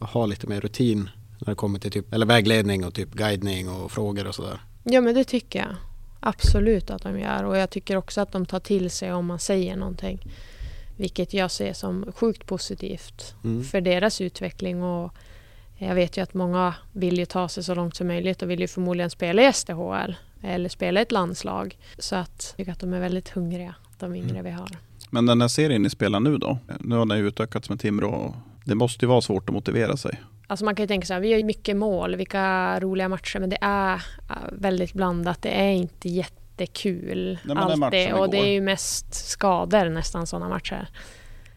har 0.00 0.26
lite 0.26 0.46
mer 0.46 0.60
rutin 0.60 1.10
när 1.38 1.46
det 1.52 1.54
kommer 1.54 1.78
till 1.78 1.90
typ, 1.92 2.14
eller 2.14 2.26
vägledning 2.26 2.84
och 2.84 2.94
typ 2.94 3.14
guidning 3.14 3.68
och 3.70 3.92
frågor 3.92 4.26
och 4.26 4.34
sådär? 4.34 4.60
Ja 4.84 5.00
men 5.00 5.14
det 5.14 5.24
tycker 5.24 5.58
jag. 5.58 5.76
Absolut 6.20 6.90
att 6.90 7.02
de 7.02 7.20
gör. 7.20 7.44
Och 7.44 7.56
jag 7.56 7.70
tycker 7.70 7.96
också 7.96 8.20
att 8.20 8.32
de 8.32 8.46
tar 8.46 8.60
till 8.60 8.90
sig 8.90 9.12
om 9.12 9.26
man 9.26 9.38
säger 9.38 9.76
någonting. 9.76 10.20
Vilket 10.96 11.34
jag 11.34 11.50
ser 11.50 11.72
som 11.72 12.12
sjukt 12.16 12.46
positivt 12.46 13.34
Mm. 13.44 13.64
för 13.64 13.80
deras 13.80 14.20
utveckling. 14.20 14.82
Och 14.82 15.12
jag 15.78 15.94
vet 15.94 16.16
ju 16.16 16.22
att 16.22 16.34
många 16.34 16.74
vill 16.92 17.18
ju 17.18 17.26
ta 17.26 17.48
sig 17.48 17.64
så 17.64 17.74
långt 17.74 17.96
som 17.96 18.06
möjligt 18.06 18.42
och 18.42 18.50
vill 18.50 18.60
ju 18.60 18.68
förmodligen 18.68 19.10
spela 19.10 19.48
i 19.48 19.52
SDHL 19.52 20.16
eller 20.42 20.68
spela 20.68 21.00
i 21.00 21.02
ett 21.02 21.12
landslag. 21.12 21.78
Så 21.98 22.16
att 22.16 22.46
jag 22.48 22.56
tycker 22.56 22.72
att 22.72 22.80
de 22.80 22.92
är 22.92 23.00
väldigt 23.00 23.28
hungriga, 23.28 23.74
de 23.98 24.14
yngre 24.14 24.42
vi 24.42 24.50
har. 24.50 24.68
Men 25.10 25.26
den 25.26 25.40
här 25.40 25.48
serien 25.48 25.82
ni 25.82 25.90
spelar 25.90 26.20
nu 26.20 26.38
då? 26.38 26.58
Nu 26.80 26.96
har 26.96 27.06
den 27.06 27.18
utökats 27.18 27.70
med 27.70 27.80
Timrå. 27.80 28.34
Det 28.64 28.74
måste 28.74 29.04
ju 29.04 29.08
vara 29.08 29.20
svårt 29.20 29.48
att 29.48 29.54
motivera 29.54 29.96
sig. 29.96 30.20
Alltså 30.46 30.64
man 30.64 30.74
kan 30.74 30.82
ju 30.82 30.86
tänka 30.86 31.06
så 31.06 31.12
här, 31.14 31.20
vi 31.20 31.32
har 31.32 31.38
ju 31.38 31.44
mycket 31.44 31.76
mål, 31.76 32.16
vilka 32.16 32.80
roliga 32.80 33.08
matcher, 33.08 33.38
men 33.38 33.50
det 33.50 33.58
är 33.60 33.94
äh, 33.94 34.36
väldigt 34.52 34.92
blandat. 34.92 35.42
Det 35.42 35.48
är 35.48 35.72
inte 35.72 36.08
jättekul 36.08 37.38
den 37.44 37.56
matchen 37.56 37.82
alltid. 37.82 38.12
Och 38.12 38.30
det 38.30 38.38
är 38.38 38.52
ju 38.52 38.60
mest 38.60 39.14
skador 39.14 39.88
nästan 39.88 40.26
sådana 40.26 40.48
matcher. 40.48 40.88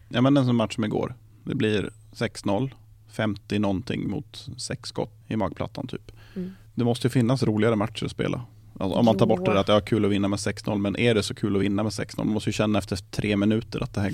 Ja 0.08 0.20
men 0.20 0.36
en 0.36 0.46
sån 0.46 0.56
match 0.56 0.74
som 0.74 0.84
igår. 0.84 1.14
Det 1.44 1.54
blir 1.54 1.90
6-0. 2.12 2.70
50 3.12 3.58
någonting 3.58 4.10
mot 4.10 4.48
6 4.56 4.88
skott 4.88 5.12
i 5.28 5.36
magplattan 5.36 5.86
typ. 5.86 6.12
Mm. 6.36 6.54
Det 6.74 6.84
måste 6.84 7.06
ju 7.06 7.10
finnas 7.10 7.42
roligare 7.42 7.76
matcher 7.76 8.04
att 8.04 8.10
spela. 8.10 8.42
Alltså, 8.78 8.98
om 8.98 9.04
man 9.04 9.16
tar 9.16 9.26
bort 9.26 9.44
det 9.44 9.52
där 9.52 9.60
att 9.60 9.66
det 9.66 9.72
är 9.72 9.80
kul 9.80 10.04
att 10.04 10.10
vinna 10.10 10.28
med 10.28 10.36
6-0. 10.36 10.78
Men 10.78 10.96
är 10.96 11.14
det 11.14 11.22
så 11.22 11.34
kul 11.34 11.56
att 11.56 11.62
vinna 11.62 11.82
med 11.82 11.90
6-0? 11.90 12.14
Man 12.16 12.26
måste 12.26 12.48
ju 12.48 12.52
känna 12.52 12.78
efter 12.78 12.96
tre 12.96 13.36
minuter 13.36 13.82
att 13.82 13.94
det 13.94 14.00
här... 14.00 14.12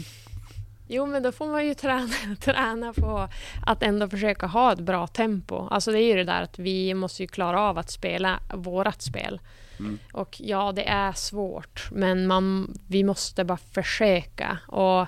Jo, 0.88 1.06
men 1.06 1.22
då 1.22 1.32
får 1.32 1.46
man 1.46 1.66
ju 1.66 1.74
träna, 1.74 2.08
träna 2.40 2.92
på 2.92 3.28
att 3.66 3.82
ändå 3.82 4.08
försöka 4.08 4.46
ha 4.46 4.72
ett 4.72 4.80
bra 4.80 5.06
tempo. 5.06 5.68
Alltså 5.70 5.92
det 5.92 6.02
är 6.02 6.06
ju 6.06 6.16
det 6.16 6.24
där 6.24 6.42
att 6.42 6.58
vi 6.58 6.94
måste 6.94 7.22
ju 7.22 7.26
klara 7.28 7.60
av 7.60 7.78
att 7.78 7.90
spela 7.90 8.40
vårat 8.54 9.02
spel. 9.02 9.40
Mm. 9.78 9.98
Och 10.12 10.40
ja, 10.40 10.72
det 10.72 10.88
är 10.88 11.12
svårt, 11.12 11.88
men 11.92 12.26
man, 12.26 12.74
vi 12.86 13.04
måste 13.04 13.44
bara 13.44 13.58
försöka. 13.72 14.58
Och 14.66 15.06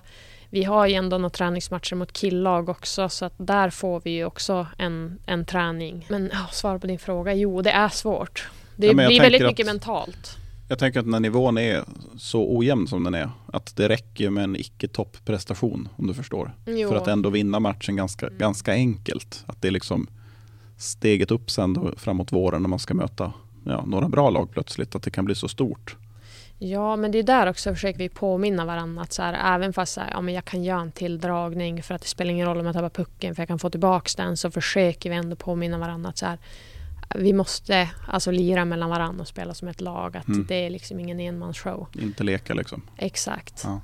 vi 0.51 0.65
har 0.65 0.87
ju 0.87 0.95
ändå 0.95 1.19
några 1.19 1.31
träningsmatcher 1.31 1.95
mot 1.97 2.17
killag 2.17 2.69
också, 2.69 3.09
så 3.09 3.25
att 3.25 3.33
där 3.37 3.71
får 3.71 4.01
vi 4.05 4.11
ju 4.11 4.25
också 4.25 4.67
en, 4.79 5.19
en 5.27 5.45
träning. 5.45 6.07
Men 6.11 6.31
ja, 6.33 6.47
svar 6.53 6.79
på 6.79 6.87
din 6.87 6.99
fråga, 6.99 7.35
jo, 7.35 7.63
det 7.63 7.71
är 7.71 7.89
svårt. 7.89 8.49
Det 8.77 8.87
Ja, 8.87 8.95
blir 8.95 9.21
väldigt 9.21 9.43
mycket 9.43 9.61
att- 9.69 9.73
mentalt. 9.73 10.37
Jag 10.71 10.79
tänker 10.79 11.01
att 11.01 11.07
när 11.07 11.21
nivån 11.21 11.59
är 11.59 11.85
så 12.19 12.57
ojämn 12.59 12.87
som 12.87 13.05
den 13.05 13.15
är. 13.15 13.31
Att 13.47 13.77
det 13.77 13.89
räcker 13.89 14.31
med 14.31 14.45
en 14.45 14.57
icke-toppprestation 14.57 15.89
om 15.97 16.07
du 16.07 16.15
förstår. 16.15 16.53
Jo. 16.67 16.89
För 16.89 16.97
att 16.97 17.09
ändå 17.09 17.31
vinna 17.31 17.61
matchen 17.61 17.97
ganska, 17.97 18.27
Mm. 18.27 18.39
ganska 18.39 18.73
enkelt. 18.73 19.45
Att 19.47 19.63
det 19.63 19.69
är 19.69 19.73
liksom 19.73 20.07
steget 20.77 21.31
upp 21.31 21.51
sen 21.51 21.75
då 21.75 21.93
framåt 21.97 22.33
våren 22.33 22.63
när 22.63 22.69
man 22.69 22.79
ska 22.79 22.95
möta 22.95 23.33
ja, 23.65 23.85
några 23.87 24.09
bra 24.09 24.31
lag 24.31 24.49
plötsligt. 24.53 24.95
Att 24.95 25.03
det 25.03 25.11
kan 25.11 25.25
bli 25.25 25.35
så 25.35 25.49
stort. 25.49 25.97
Ja, 26.59 26.97
men 26.97 27.11
det 27.11 27.19
är 27.19 27.23
där 27.23 27.47
också 27.47 27.75
försöker 27.75 27.99
vi 27.99 28.09
påminna 28.09 28.65
varandra 28.65 29.03
att 29.03 29.13
så 29.13 29.23
här, 29.23 29.55
även 29.55 29.73
fast 29.73 29.93
så 29.93 30.01
här, 30.01 30.11
ja, 30.11 30.21
men 30.21 30.35
jag 30.35 30.45
kan 30.45 30.65
göra 30.65 30.81
en 30.81 30.93
tilldragning 30.93 31.83
för 31.83 31.95
att 31.95 32.03
det 32.03 32.09
spelar 32.09 32.31
ingen 32.31 32.47
roll 32.47 32.61
om 32.61 32.67
jag 32.67 32.75
tappar 32.75 32.89
pucken 32.89 33.35
för 33.35 33.43
jag 33.43 33.49
kan 33.49 33.59
få 33.59 33.71
tillbaka 33.71 34.23
den 34.23 34.37
så 34.37 34.51
försöker 34.51 35.11
vi 35.11 35.17
ändå 35.17 35.37
påminna 35.37 35.79
varandra 35.79 36.11
att 36.11 36.19
så 36.19 36.27
här, 36.27 36.39
vi 37.15 37.33
måste 37.33 37.91
alltså 38.09 38.31
lira 38.31 38.65
mellan 38.65 38.91
varandra 38.91 39.21
och 39.21 39.29
spela 39.29 39.55
som 39.55 39.69
ett 39.69 39.81
lag. 39.81 40.17
Att 40.17 40.29
Mm. 40.29 40.47
Det 40.47 40.55
är 40.55 40.71
liksom 40.71 41.01
ingen 41.01 41.21
enmansshow. 41.21 41.87
Inte 41.99 42.25
leka 42.25 42.55
liksom. 42.55 42.83
Exakt. 42.97 43.63
Ja. 43.65 43.81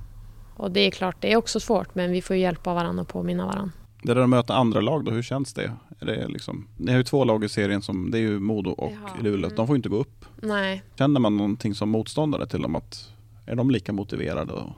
Och 0.56 0.70
det 0.70 0.80
är 0.80 0.90
klart, 0.90 1.16
det 1.20 1.32
är 1.32 1.36
också 1.36 1.60
svårt 1.60 1.94
men 1.94 2.10
vi 2.10 2.22
får 2.22 2.36
hjälpa 2.36 2.74
varandra 2.74 3.02
och 3.02 3.08
påminna 3.08 3.46
varandra. 3.46 3.72
Det 4.04 4.14
där 4.14 4.20
att 4.20 4.28
möta 4.28 4.54
andra 4.54 4.80
lag 4.80 5.04
då, 5.04 5.10
hur 5.10 5.22
känns 5.22 5.54
det? 5.54 5.72
Är 6.00 6.06
det 6.06 6.28
liksom, 6.28 6.68
ni 6.76 6.90
har 6.90 6.98
ju 6.98 7.04
två 7.04 7.24
lag 7.24 7.44
i 7.44 7.48
serien 7.48 7.82
som, 7.82 8.10
det 8.10 8.18
är 8.18 8.22
ju 8.22 8.38
Modo 8.38 8.70
och 8.70 8.92
Jaha, 8.92 9.22
Luleå. 9.22 9.46
mm. 9.46 9.56
De 9.56 9.66
får 9.66 9.74
ju 9.74 9.76
inte 9.76 9.88
gå 9.88 9.96
upp. 9.96 10.24
Nej, 10.42 10.82
Känner 10.98 11.20
man 11.20 11.36
någonting 11.36 11.74
som 11.74 11.90
motståndare 11.90 12.46
till 12.46 12.62
dem? 12.62 12.76
att 12.76 13.08
Är 13.46 13.54
de 13.56 13.70
lika 13.70 13.92
motiverade? 13.92 14.52
Och, 14.52 14.70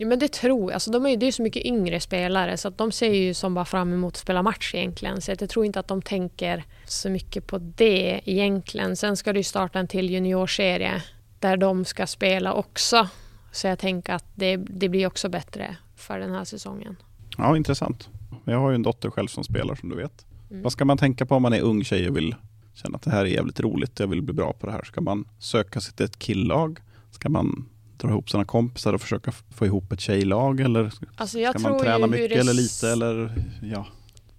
Jo, 0.00 0.08
men 0.08 0.18
det 0.18 0.32
tror 0.32 0.62
jag. 0.70 0.72
Alltså, 0.72 0.90
de 0.90 1.06
är 1.06 1.10
ju, 1.10 1.16
det 1.16 1.24
är 1.24 1.28
ju 1.28 1.32
så 1.32 1.42
mycket 1.42 1.64
yngre 1.64 2.00
spelare 2.00 2.56
så 2.56 2.68
att 2.68 2.78
de 2.78 2.92
ser 2.92 3.12
ju 3.12 3.34
som 3.34 3.54
bara 3.54 3.64
fram 3.64 3.92
emot 3.92 4.14
att 4.14 4.18
spela 4.18 4.42
match 4.42 4.74
egentligen. 4.74 5.20
Så 5.20 5.30
jag 5.30 5.50
tror 5.50 5.64
inte 5.64 5.80
att 5.80 5.88
de 5.88 6.02
tänker 6.02 6.64
så 6.86 7.10
mycket 7.10 7.46
på 7.46 7.58
det 7.58 8.20
egentligen. 8.24 8.96
Sen 8.96 9.16
ska 9.16 9.32
det 9.32 9.38
ju 9.38 9.44
starta 9.44 9.78
en 9.78 9.88
till 9.88 10.10
juniorserie 10.10 11.02
där 11.38 11.56
de 11.56 11.84
ska 11.84 12.06
spela 12.06 12.52
också. 12.52 13.08
Så 13.52 13.66
jag 13.66 13.78
tänker 13.78 14.12
att 14.12 14.24
det, 14.34 14.56
det 14.56 14.88
blir 14.88 15.06
också 15.06 15.28
bättre 15.28 15.76
för 15.96 16.18
den 16.18 16.30
här 16.30 16.44
säsongen. 16.44 16.96
ja, 17.38 17.56
intressant. 17.56 18.08
Jag 18.44 18.58
har 18.58 18.70
ju 18.70 18.74
en 18.74 18.82
dotter 18.82 19.10
själv 19.10 19.28
som 19.28 19.44
spelar 19.44 19.74
som 19.74 19.88
du 19.88 19.96
vet. 19.96 20.26
Mm. 20.50 20.62
Vad 20.62 20.72
ska 20.72 20.84
man 20.84 20.98
tänka 20.98 21.26
på 21.26 21.34
om 21.34 21.42
man 21.42 21.52
är 21.52 21.60
ung 21.60 21.84
tjej 21.84 22.08
och 22.08 22.16
vill 22.16 22.34
känna 22.74 22.96
att 22.96 23.02
det 23.02 23.10
här 23.10 23.20
är 23.20 23.28
jävligt 23.28 23.60
roligt, 23.60 24.00
jag 24.00 24.06
vill 24.06 24.22
bli 24.22 24.34
bra 24.34 24.52
på 24.52 24.66
det 24.66 24.72
här? 24.72 24.82
Ska 24.82 25.00
man 25.00 25.24
söka 25.38 25.80
sig 25.80 25.94
till 25.94 26.06
ett 26.06 26.18
killag? 26.18 26.80
Ska 27.10 27.28
man 27.28 27.68
dra 27.96 28.08
ihop 28.08 28.30
sina 28.30 28.44
kompisar 28.44 28.92
och 28.92 29.00
försöka 29.00 29.32
få 29.32 29.66
ihop 29.66 29.92
ett 29.92 30.00
tjejlag? 30.00 30.60
Eller 30.60 30.90
ska 30.90 31.06
Alltså 31.16 31.38
jag 31.38 31.60
man 31.60 31.72
tror 31.72 31.84
träna 31.84 32.06
mycket 32.06 32.30
det 32.30 32.36
eller 32.36 32.52
lite? 32.52 32.88
Eller, 32.88 33.32
ja. 33.62 33.86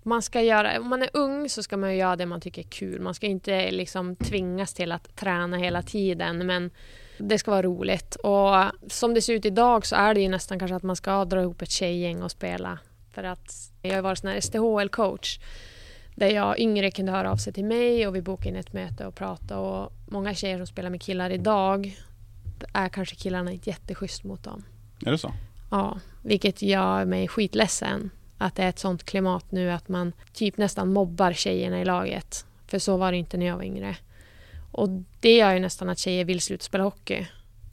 man 0.04 0.22
ska 0.22 0.42
göra, 0.42 0.80
om 0.80 0.90
man 0.90 1.02
är 1.02 1.10
ung 1.14 1.50
så 1.50 1.64
ska 1.64 1.78
man 1.78 1.98
göra 1.98 2.16
det 2.16 2.26
man 2.26 2.42
tycker 2.42 2.62
är 2.62 2.70
kul. 2.70 3.02
Man 3.02 3.14
ska 3.14 3.28
inte 3.28 3.72
liksom 3.72 4.16
tvingas 4.16 4.74
till 4.74 4.92
att 4.92 5.16
träna 5.16 5.58
hela 5.58 5.82
tiden 5.82 6.46
men 6.46 6.72
det 7.18 7.38
ska 7.38 7.52
vara 7.52 7.62
roligt. 7.62 8.16
Och 8.16 8.92
som 8.92 9.14
det 9.14 9.22
ser 9.22 9.34
ut 9.34 9.46
idag 9.46 9.86
så 9.86 9.96
är 9.96 10.14
det 10.14 10.22
ju 10.22 10.30
nästan 10.30 10.60
kanske 10.60 10.76
att 10.76 10.84
man 10.84 10.96
ska 10.96 11.26
dra 11.26 11.42
ihop 11.42 11.62
ett 11.62 11.72
tjejgäng 11.72 12.24
och 12.24 12.32
spela. 12.32 12.80
För 13.12 13.24
att 13.24 13.72
jag 13.82 13.96
har 13.96 14.02
varit 14.02 14.18
sån 14.20 14.30
här 14.30 14.40
STHL-coach 14.40 15.40
där 16.16 16.28
jag 16.30 16.60
yngre 16.60 16.92
kunde 16.92 17.12
höra 17.12 17.32
av 17.32 17.38
sig 17.38 17.54
till 17.54 17.66
mig 17.66 18.08
och 18.08 18.16
vi 18.16 18.22
bokade 18.22 18.50
in 18.50 18.56
ett 18.56 18.74
möte 18.74 19.06
och 19.08 19.16
prata 19.16 19.60
och 19.60 19.92
många 20.08 20.34
tjejer 20.34 20.58
som 20.58 20.68
spelar 20.68 20.90
med 20.90 21.02
killar 21.02 21.30
idag 21.30 21.98
är 22.74 22.90
kanske 22.90 23.16
killarna 23.16 23.52
inte 23.52 23.70
jätteschysst 23.70 24.24
mot 24.24 24.44
dem. 24.44 24.64
Är 25.06 25.12
det 25.12 25.18
så? 25.18 25.34
Ja, 25.72 26.00
vilket 26.24 26.62
gör 26.62 27.06
mig 27.06 27.28
skitledsen. 27.28 28.10
Att 28.38 28.56
det 28.56 28.64
är 28.64 28.70
ett 28.70 28.80
sånt 28.80 29.04
klimat 29.04 29.52
nu 29.52 29.72
att 29.72 29.88
man 29.90 30.14
typ 30.34 30.58
nästan 30.58 30.94
mobbar 30.94 31.34
tjejerna 31.34 31.82
i 31.82 31.86
laget. 31.86 32.46
För 32.68 32.80
så 32.80 32.98
var 32.98 33.12
det 33.12 33.18
inte 33.18 33.38
när 33.38 33.46
jag 33.46 33.56
var 33.56 33.64
yngre. 33.64 33.98
Och 34.72 34.90
det 35.20 35.36
gör 35.36 35.54
ju 35.54 35.60
nästan 35.60 35.90
att 35.90 35.98
tjejer 36.00 36.26
vill 36.26 36.42
sluta 36.42 36.64
spela 36.64 36.84
hockey. 36.84 37.28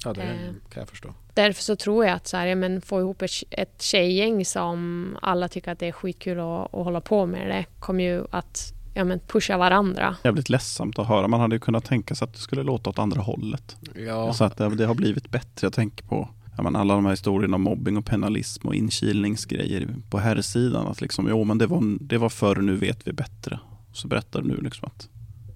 Ja, 0.05 0.12
det 0.12 0.22
Eh. 0.22 0.37
kan 0.70 0.80
jag 0.80 0.89
förstå. 0.89 1.14
Därför 1.37 1.62
så 1.62 1.76
tror 1.76 2.05
jag 2.05 2.14
att 2.14 2.26
så 2.26 2.37
här, 2.37 2.47
ja, 2.47 2.55
men 2.55 2.80
få 2.80 3.01
ihop 3.01 3.22
ett, 3.22 3.30
ett 3.51 3.82
tjejgäng 3.82 4.45
som 4.45 5.18
alla 5.22 5.49
tycker 5.49 5.72
att 5.72 5.78
det 5.78 5.89
är 5.89 5.93
skitkul 5.93 6.39
att, 6.39 6.74
att 6.74 6.84
hålla 6.84 7.01
på 7.01 7.26
med 7.26 7.49
det 7.49 7.64
kommer 7.78 8.05
ju 8.05 8.24
att 8.30 8.72
ja, 8.95 9.05
men 9.05 9.18
pusha 9.18 9.57
varandra. 9.57 10.16
Jävligt 10.24 10.49
ledsamt 10.49 10.99
att 10.99 11.07
höra. 11.07 11.28
Man 11.28 11.41
hade 11.41 11.57
ju 11.57 11.61
kunnat 11.61 11.84
tänka 11.84 12.14
sig 12.14 12.24
att 12.24 12.32
det 12.32 12.39
skulle 12.39 12.62
låta 12.62 12.91
åt 12.91 12.99
andra 12.99 13.20
hållet. 13.20 13.76
Ja, 13.95 14.32
Så 14.32 14.45
att 14.45 14.57
det, 14.57 14.74
det 14.74 14.87
har 14.87 14.95
blivit 14.95 15.30
bättre. 15.30 15.66
Jag 15.66 15.72
tänker 15.72 16.05
på 16.05 16.28
ja, 16.57 16.62
men 16.62 16.76
alla 16.76 16.95
de 16.95 17.05
här 17.05 17.12
historierna 17.12 17.55
om 17.57 17.62
mobbing 17.62 17.97
och 17.97 18.07
penalism 18.07 18.68
och 18.68 18.74
inkilningsgrejer 18.74 19.89
på 20.11 20.18
herrsidan. 20.18 20.87
Att 20.87 21.01
liksom, 21.01 21.26
jo 21.28 21.45
men 21.45 21.59
det 21.59 21.66
var, 21.66 21.99
det 22.01 22.18
var 22.18 22.28
förr, 22.28 22.57
nu 22.57 22.76
vet 22.76 23.09
vi 23.09 23.12
bättre. 23.12 23.59
Så 23.93 24.09
berättar 24.09 24.43
du 24.43 24.49
nu 24.49 24.57
liksom 24.57 24.87
att 24.87 25.09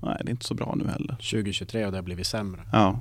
nej, 0.02 0.16
det 0.24 0.28
är 0.28 0.30
inte 0.30 0.46
så 0.46 0.54
bra 0.54 0.74
nu 0.76 0.88
heller. 0.88 1.14
2023 1.14 1.86
och 1.86 1.92
det 1.92 1.98
har 1.98 2.02
blivit 2.02 2.26
sämre. 2.26 2.60
Ja, 2.72 3.00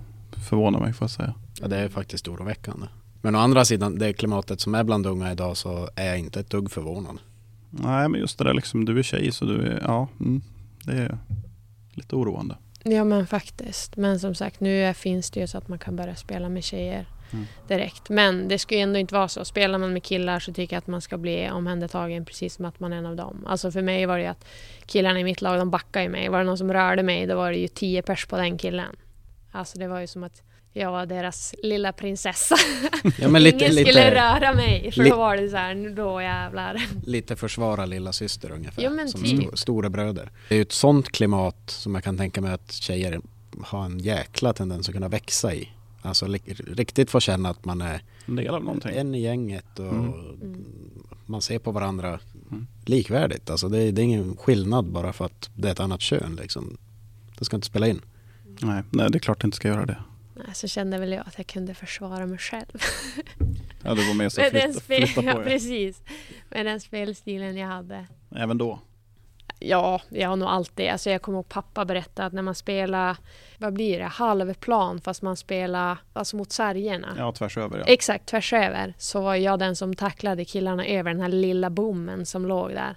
förvånar 0.49 0.79
mig 0.79 0.93
får 0.93 1.03
jag 1.05 1.11
säga. 1.11 1.33
Ja, 1.61 1.67
det 1.67 1.77
är 1.77 1.89
faktiskt 1.89 2.27
oroväckande. 2.27 2.87
Men 3.21 3.35
å 3.35 3.39
andra 3.39 3.65
sidan, 3.65 3.99
det 3.99 4.13
klimatet 4.13 4.61
som 4.61 4.75
är 4.75 4.83
bland 4.83 5.05
unga 5.05 5.31
idag 5.31 5.57
så 5.57 5.89
är 5.95 6.07
jag 6.07 6.19
inte 6.19 6.39
ett 6.39 6.49
dugg 6.49 6.71
förvånad. 6.71 7.17
Nej, 7.69 8.09
men 8.09 8.21
just 8.21 8.37
det 8.37 8.43
där 8.43 8.53
liksom, 8.53 8.85
du 8.85 8.99
är 8.99 9.03
tjej 9.03 9.31
så 9.31 9.45
du 9.45 9.61
är, 9.61 9.81
ja, 9.83 10.07
mm, 10.19 10.41
det 10.83 10.91
är 10.91 11.17
lite 11.93 12.15
oroande. 12.15 12.55
Ja 12.83 13.03
men 13.03 13.27
faktiskt. 13.27 13.97
Men 13.97 14.19
som 14.19 14.35
sagt 14.35 14.59
nu 14.59 14.93
finns 14.93 15.31
det 15.31 15.39
ju 15.39 15.47
så 15.47 15.57
att 15.57 15.67
man 15.67 15.79
kan 15.79 15.95
börja 15.95 16.15
spela 16.15 16.49
med 16.49 16.63
tjejer 16.63 17.07
Mm. 17.31 17.45
direkt. 17.67 18.09
Men 18.09 18.47
det 18.47 18.59
ska 18.59 18.75
ju 18.75 18.81
ändå 18.81 18.99
inte 18.99 19.13
vara 19.13 19.27
så. 19.27 19.45
Spelar 19.45 19.79
man 19.79 19.93
med 19.93 20.03
killar 20.03 20.39
så 20.39 20.53
tycker 20.53 20.75
jag 20.75 20.77
att 20.77 20.87
man 20.87 21.01
ska 21.01 21.17
bli 21.17 21.49
omhändertagen 21.49 22.25
precis 22.25 22.55
som 22.55 22.65
att 22.65 22.79
man 22.79 22.93
är 22.93 22.97
en 22.97 23.05
av 23.05 23.15
dem. 23.15 23.45
Alltså 23.47 23.71
för 23.71 23.81
mig 23.81 24.05
var 24.05 24.17
det 24.17 24.23
ju 24.23 24.29
att 24.29 24.45
killarna 24.85 25.19
i 25.19 25.23
mitt 25.23 25.41
lag 25.41 25.59
de 25.59 25.69
backade 25.69 26.03
ju 26.03 26.09
mig. 26.11 26.29
Var 26.29 26.39
det 26.39 26.45
någon 26.45 26.57
som 26.57 26.73
rörde 26.73 27.03
mig 27.03 27.27
då 27.27 27.35
var 27.35 27.51
det 27.51 27.57
ju 27.57 27.67
tio 27.67 28.01
pers 28.01 28.25
på 28.25 28.37
den 28.37 28.57
killen. 28.57 28.95
Alltså 29.51 29.79
det 29.79 29.87
var 29.87 29.99
ju 29.99 30.07
som 30.07 30.23
att 30.23 30.41
jag 30.73 30.91
var 30.91 31.05
deras 31.05 31.55
lilla 31.63 31.93
prinsessa. 31.93 32.55
Ja, 33.17 33.29
men 33.29 33.43
lite, 33.43 33.57
Ingen 33.57 33.71
skulle 33.71 33.85
lite, 33.87 34.15
röra 34.15 34.53
mig. 34.53 34.91
För 34.91 35.03
li- 35.03 35.09
då 35.09 35.15
var 35.17 35.37
det 35.37 35.49
så 35.49 35.57
här, 35.57 35.75
nu 35.75 35.89
då 35.93 36.21
jävlar. 36.21 36.81
lite 37.05 37.35
försvara 37.35 37.85
lilla 37.85 38.13
syster 38.13 38.51
ungefär. 38.51 38.83
Ja, 38.83 39.07
som 39.07 39.23
typ. 39.23 39.41
sto, 39.47 39.57
stora 39.57 39.89
bröder. 39.89 40.31
Det 40.49 40.55
är 40.55 40.57
ju 40.57 40.61
ett 40.61 40.71
sånt 40.71 41.09
klimat 41.09 41.69
som 41.69 41.95
jag 41.95 42.03
kan 42.03 42.17
tänka 42.17 42.41
mig 42.41 42.53
att 42.53 42.71
tjejer 42.71 43.21
har 43.61 43.85
en 43.85 43.99
jäkla 43.99 44.53
tendens 44.53 44.87
att 44.89 44.93
kunna 44.95 45.07
växa 45.07 45.53
i. 45.53 45.69
Alltså 46.01 46.25
riktigt 46.67 47.11
få 47.11 47.19
känna 47.19 47.49
att 47.49 47.65
man 47.65 47.81
är 47.81 48.01
En 48.25 48.35
del 48.35 48.47
av 48.55 48.63
någonting. 48.63 48.91
en 48.95 49.15
i 49.15 49.21
gänget 49.21 49.79
och 49.79 49.93
Mm. 49.93 50.65
man 51.25 51.41
ser 51.41 51.59
på 51.59 51.71
varandra 51.71 52.19
Mm. 52.51 52.67
likvärdigt. 52.85 53.49
Alltså 53.49 53.69
det, 53.69 53.77
är- 53.83 53.91
det 53.91 54.01
är 54.01 54.03
ingen 54.03 54.37
skillnad 54.37 54.85
bara 54.85 55.13
för 55.13 55.25
att 55.25 55.49
det 55.55 55.67
är 55.67 55.71
ett 55.71 55.79
annat 55.79 56.01
kön 56.01 56.37
liksom. 56.41 56.77
Det 57.39 57.45
ska 57.45 57.55
inte 57.55 57.67
spela 57.67 57.87
in. 57.87 58.01
Nej, 58.61 58.83
nej, 58.89 59.09
det 59.11 59.17
är 59.17 59.19
klart 59.19 59.41
det 59.41 59.45
inte 59.45 59.57
ska 59.57 59.67
göra 59.67 59.85
det. 59.85 59.97
Så 60.53 60.67
kände 60.67 60.97
väl 60.97 61.11
jag 61.11 61.27
att 61.27 61.37
jag 61.37 61.47
kunde 61.47 61.73
försvara 61.73 62.25
mig 62.25 62.37
själv. 62.37 62.65
Ja, 63.83 63.93
du 63.95 64.07
var 64.07 64.13
med 64.13 64.31
så 64.31 64.41
flytta, 64.41 64.79
flytta 64.79 65.21
ja, 65.23 65.33
på 65.33 65.39
er. 65.41 65.43
precis. 65.43 66.01
Med 66.49 66.65
den 66.65 66.79
spelstilen 66.79 67.57
jag 67.57 67.67
hade. 67.67 68.07
Även 68.35 68.57
då. 68.57 68.79
Ja, 69.59 70.01
jag 70.09 70.29
har 70.29 70.35
nog 70.35 70.49
alltid. 70.49 70.89
Alltså 70.89 71.09
jag 71.09 71.21
kommer 71.21 71.37
ihåg 71.37 71.49
pappa 71.49 71.85
berätta 71.85 72.25
att 72.25 72.33
när 72.33 72.41
man 72.41 72.55
spelar, 72.55 73.17
vad 73.57 73.73
blir 73.73 73.99
det, 73.99 74.05
halvplan 74.05 75.01
fast 75.01 75.21
man 75.21 75.37
spelar 75.37 75.97
alltså 76.13 76.37
mot 76.37 76.51
sargerna. 76.51 77.15
Ja, 77.17 77.31
tvärs 77.31 77.57
över 77.57 77.77
ja. 77.79 77.85
Exakt, 77.85 78.25
tvärs 78.25 78.53
över. 78.53 78.93
Så 78.97 79.21
var 79.21 79.35
jag 79.35 79.59
den 79.59 79.75
som 79.75 79.95
tacklade 79.95 80.45
killarna 80.45 80.85
över 80.85 81.11
den 81.13 81.21
här 81.21 81.29
lilla 81.29 81.69
bommen 81.69 82.25
som 82.25 82.45
låg 82.45 82.69
där. 82.69 82.95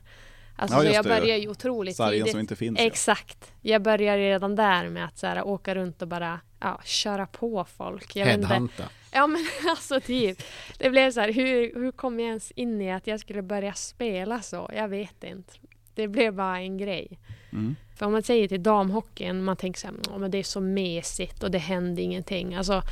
Alltså 0.57 0.77
Ja, 0.77 0.83
så 0.83 0.97
jag 0.97 1.05
började 1.05 1.37
ju 1.39 1.49
otroligt 1.49 1.97
Sargen 1.97 2.13
tidigt. 2.13 2.31
som 2.31 2.41
inte 2.41 2.57
finns. 2.57 2.79
ja. 2.79 2.85
Exakt. 2.87 3.53
Jag 3.61 3.83
började 3.83 4.19
redan 4.23 4.57
där 4.57 4.89
med 4.89 5.05
att 5.05 5.19
så 5.19 5.27
här, 5.27 5.47
åka 5.47 5.75
runt 5.75 6.03
och 6.03 6.09
bara 6.09 6.41
ja, 6.63 6.81
köra 6.85 7.27
på 7.27 7.65
folk. 7.77 8.17
Jag. 8.17 8.27
Headhunta. 8.27 8.83
Ja 9.13 9.27
men 9.27 9.47
alltså 9.71 10.01
typ. 10.01 10.43
Det 10.79 10.91
blev 10.91 11.11
så 11.13 11.21
här, 11.21 11.33
hur, 11.33 11.75
hur 11.75 11.93
kom 11.93 12.21
jag 12.21 12.29
ens 12.29 12.51
in 12.51 12.81
i 12.81 12.93
att 12.93 13.07
jag 13.07 13.21
skulle 13.21 13.43
börja 13.43 13.75
spela 13.75 14.43
så? 14.43 14.71
Jag 14.75 14.89
vet 14.89 15.25
inte. 15.25 15.53
Det 15.95 16.09
blev 16.09 16.35
bara 16.35 16.59
en 16.59 16.79
grej. 16.79 17.19
Mm. 17.53 17.77
För 17.97 18.07
om 18.07 18.13
man 18.13 18.23
säger 18.23 18.49
till 18.49 18.63
damhockeyn, 18.63 19.45
man 19.45 19.57
tänker 19.57 19.81
så 19.81 19.87
här, 19.87 19.97
"Ja, 20.11 20.19
men 20.19 20.31
det 20.31 20.39
är 20.39 20.43
så 20.43 20.61
mesigt 20.61 21.43
och 21.43 21.51
det 21.51 21.59
händer 21.59 22.03
ingenting. 22.03 22.55
Alltså, 22.55 22.83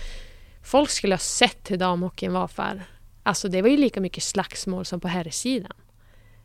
folk 0.64 0.90
skulle 0.90 1.14
ha 1.14 1.18
sett 1.18 1.70
hur 1.70 1.76
damhockeyn 1.76 2.32
var 2.32 2.48
för. 2.48 2.82
Alltså 3.22 3.48
det 3.48 3.62
var 3.62 3.68
ju 3.68 3.76
lika 3.76 4.00
mycket 4.00 4.22
slagsmål 4.22 4.84
som 4.84 5.00
på 5.00 5.08
herrsidan. 5.08 5.72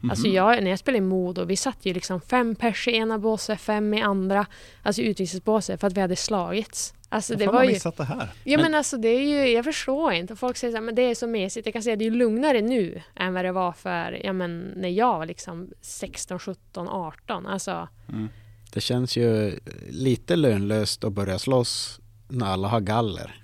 Alltså 0.10 0.28
Mhm. 0.28 0.36
jag, 0.36 0.64
när 0.64 0.70
jag 0.70 0.80
spelade 0.80 0.98
i 0.98 1.02
Modo, 1.02 1.46
vi 1.46 1.58
satt 1.58 1.86
ju 1.86 1.94
liksom 1.94 2.22
fem 2.22 2.56
pers 2.56 2.88
i 2.88 2.96
ena 2.96 3.20
båset, 3.20 3.62
fem 3.62 3.94
i 3.94 4.02
andra. 4.02 4.46
Alltså 4.84 5.02
utvisningsbåset 5.02 5.80
för 5.80 5.88
att 5.88 5.94
vi 5.98 6.02
hade 6.02 6.16
slagits. 6.16 6.94
Alltså 7.16 7.34
Vad 7.34 7.40
det 7.40 7.46
var 7.46 7.54
har 7.54 7.64
ju... 7.64 7.72
missat 7.72 7.98
det 7.98 8.04
här? 8.04 8.30
Ja 8.44 8.58
Men- 8.58 8.62
men 8.62 8.76
alltså 8.76 8.98
det 8.98 9.08
är 9.08 9.22
ju, 9.22 9.52
jag 9.54 9.66
förstår 9.66 10.14
inte. 10.14 10.36
Folk 10.36 10.58
säger 10.58 10.72
så 10.72 10.78
här, 10.78 10.82
men 10.84 10.96
det 10.96 11.02
är 11.02 11.16
så 11.16 11.28
mesigt. 11.28 11.66
Jag 11.68 11.74
kan 11.74 11.84
säga 11.84 11.96
det 11.96 12.04
är 12.06 12.10
ju 12.10 12.16
lugnare 12.16 12.62
nu 12.62 13.02
än 13.16 13.34
vad 13.34 13.46
det 13.46 13.52
var 13.52 13.72
för, 13.72 14.22
ja 14.26 14.34
men 14.34 14.60
när 14.76 14.90
jag 14.90 15.18
var 15.18 15.26
liksom 15.26 15.70
16, 15.82 16.40
17, 16.40 16.88
18. 16.90 17.46
Alltså, 17.48 17.88
Mm. 18.10 18.30
Det 18.74 18.82
känns 18.82 19.18
ju 19.18 19.60
lite 19.90 20.36
lönlöst 20.36 21.04
att 21.04 21.14
börja 21.14 21.40
slåss 21.40 22.00
när 22.28 22.46
alla 22.46 22.68
har 22.68 22.80
galler. 22.80 23.36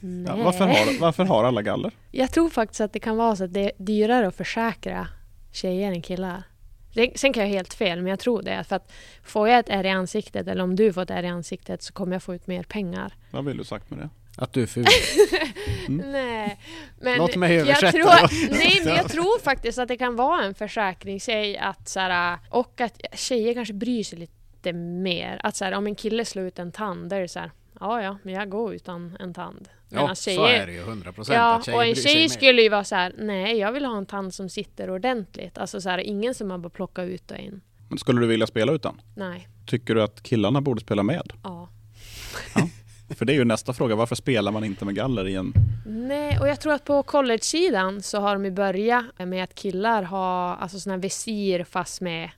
nej. 0.00 0.24
Ja, 0.38 0.44
varför, 0.44 0.64
har, 0.66 1.00
varför 1.00 1.24
har 1.24 1.44
alla 1.44 1.62
galler? 1.62 1.90
Jag 2.10 2.30
tror 2.32 2.50
faktiskt 2.50 2.80
att 2.80 2.92
det 2.92 3.00
kan 3.00 3.16
vara 3.16 3.36
så 3.36 3.44
att 3.44 3.52
det 3.52 3.60
är 3.60 3.72
dyrare 3.78 4.26
att 4.28 4.36
försäkra 4.36 5.08
tjejer 5.52 5.92
än 5.92 6.02
killar. 6.02 6.42
Sen 7.14 7.32
kan 7.32 7.42
jag 7.42 7.48
ha 7.48 7.56
helt 7.56 7.74
fel, 7.74 8.02
men 8.02 8.10
jag 8.10 8.18
tror 8.18 8.42
det. 8.42 8.64
För 8.68 8.76
att 8.76 8.92
får 9.24 9.48
jag 9.48 9.58
ett 9.58 9.68
ärr 9.68 9.86
i 9.86 9.90
ansiktet, 9.90 10.48
eller 10.48 10.62
om 10.62 10.76
du 10.76 10.92
får 10.92 11.02
ett 11.02 11.10
ärr 11.10 11.22
i 11.22 11.28
ansiktet, 11.28 11.82
så 11.82 11.92
kommer 11.92 12.12
jag 12.12 12.22
få 12.22 12.34
ut 12.34 12.46
mer 12.46 12.62
pengar. 12.62 13.14
Vad 13.30 13.44
vill 13.44 13.56
du 13.56 13.64
sagt 13.64 13.90
med 13.90 13.98
det? 13.98 14.08
Att 14.36 14.52
du 14.52 14.62
är 14.62 14.66
ful. 14.66 14.86
Mm. 15.88 16.12
Nej, 16.12 16.58
men 17.00 17.18
Låt 17.18 17.36
mig 17.36 17.54
jag 17.54 17.60
översätta 17.68 17.92
tror, 17.92 18.04
då. 18.04 18.54
nej, 18.56 18.80
men 18.84 18.94
jag 18.94 19.08
tror 19.10 19.40
faktiskt 19.42 19.78
att 19.78 19.88
det 19.88 19.96
kan 19.96 20.16
vara 20.16 20.44
en 20.44 20.54
försäkringsgrej 20.54 21.58
att 21.58 21.88
så 21.88 22.00
här, 22.00 22.38
och 22.50 22.80
att 22.80 23.00
tjejer 23.14 23.54
kanske 23.54 23.74
bryr 23.74 24.04
sig 24.04 24.18
lite 24.18 24.72
mer. 24.72 25.40
Att 25.42 25.56
så 25.56 25.64
här, 25.64 25.72
om 25.72 25.86
en 25.86 25.94
kille 25.94 26.24
slår 26.24 26.44
ut 26.44 26.58
en 26.58 26.72
tand, 26.72 27.10
då 27.10 27.16
är 27.16 27.20
det 27.20 27.28
så 27.28 27.38
här, 27.38 27.50
ja 27.82 28.02
ja, 28.02 28.18
men 28.22 28.34
jag 28.34 28.50
går 28.50 28.74
utan 28.74 29.16
en 29.20 29.34
tand. 29.34 29.68
Medan 29.88 30.08
Ja, 30.08 30.14
så 30.14 30.46
är 30.46 30.66
det 30.66 30.72
ju 30.72 30.80
100 30.80 31.12
procent. 31.12 31.36
Ja, 31.36 31.54
att 31.54 31.64
tjejer 31.64 31.78
och 31.78 31.84
en 31.84 31.94
tjej 31.94 32.28
skulle 32.28 32.62
ju 32.62 32.68
vara 32.68 32.84
så 32.84 32.94
här, 32.94 33.12
nej 33.18 33.58
jag 33.58 33.72
vill 33.72 33.84
ha 33.84 33.96
en 33.98 34.06
tand 34.06 34.34
som 34.34 34.48
sitter 34.48 34.90
ordentligt. 34.90 35.58
Alltså 35.58 35.80
så 35.80 35.88
här, 35.88 35.98
ingen 35.98 36.34
som 36.34 36.48
man 36.48 36.62
bara 36.62 36.70
plockar 36.70 37.04
ut 37.04 37.30
och 37.30 37.36
in. 37.36 37.60
Men 37.88 37.98
skulle 37.98 38.20
du 38.20 38.26
vilja 38.26 38.46
spela 38.46 38.72
utan? 38.72 39.00
Nej, 39.16 39.48
Tycker 39.66 39.94
du 39.94 40.02
att 40.02 40.22
killarna 40.22 40.60
borde 40.60 40.80
spela 40.80 41.02
med? 41.02 41.32
ja. 41.42 41.68
För 43.16 43.24
det 43.24 43.32
är 43.32 43.34
ju 43.34 43.44
nästa 43.44 43.72
fråga. 43.72 43.94
Varför 43.94 44.14
spelar 44.16 44.52
man 44.52 44.64
inte 44.64 44.84
med 44.84 44.94
galler 44.94 45.28
i 45.28 45.34
en... 45.34 45.52
Nej, 45.86 46.38
och 46.40 46.48
jag 46.48 46.60
tror 46.60 46.72
att 46.72 46.84
på 46.84 47.02
college-sidan 47.02 48.02
så 48.02 48.20
har 48.20 48.32
de 48.32 48.44
ju 48.44 48.50
börjat 48.50 49.04
med 49.18 49.44
att 49.44 49.54
killar 49.54 50.02
har 50.02 50.56
alltså 50.56 50.80
såna 50.80 50.94
här 50.94 51.02
visir 51.02 51.64
fast 51.64 52.00
med, 52.00 52.30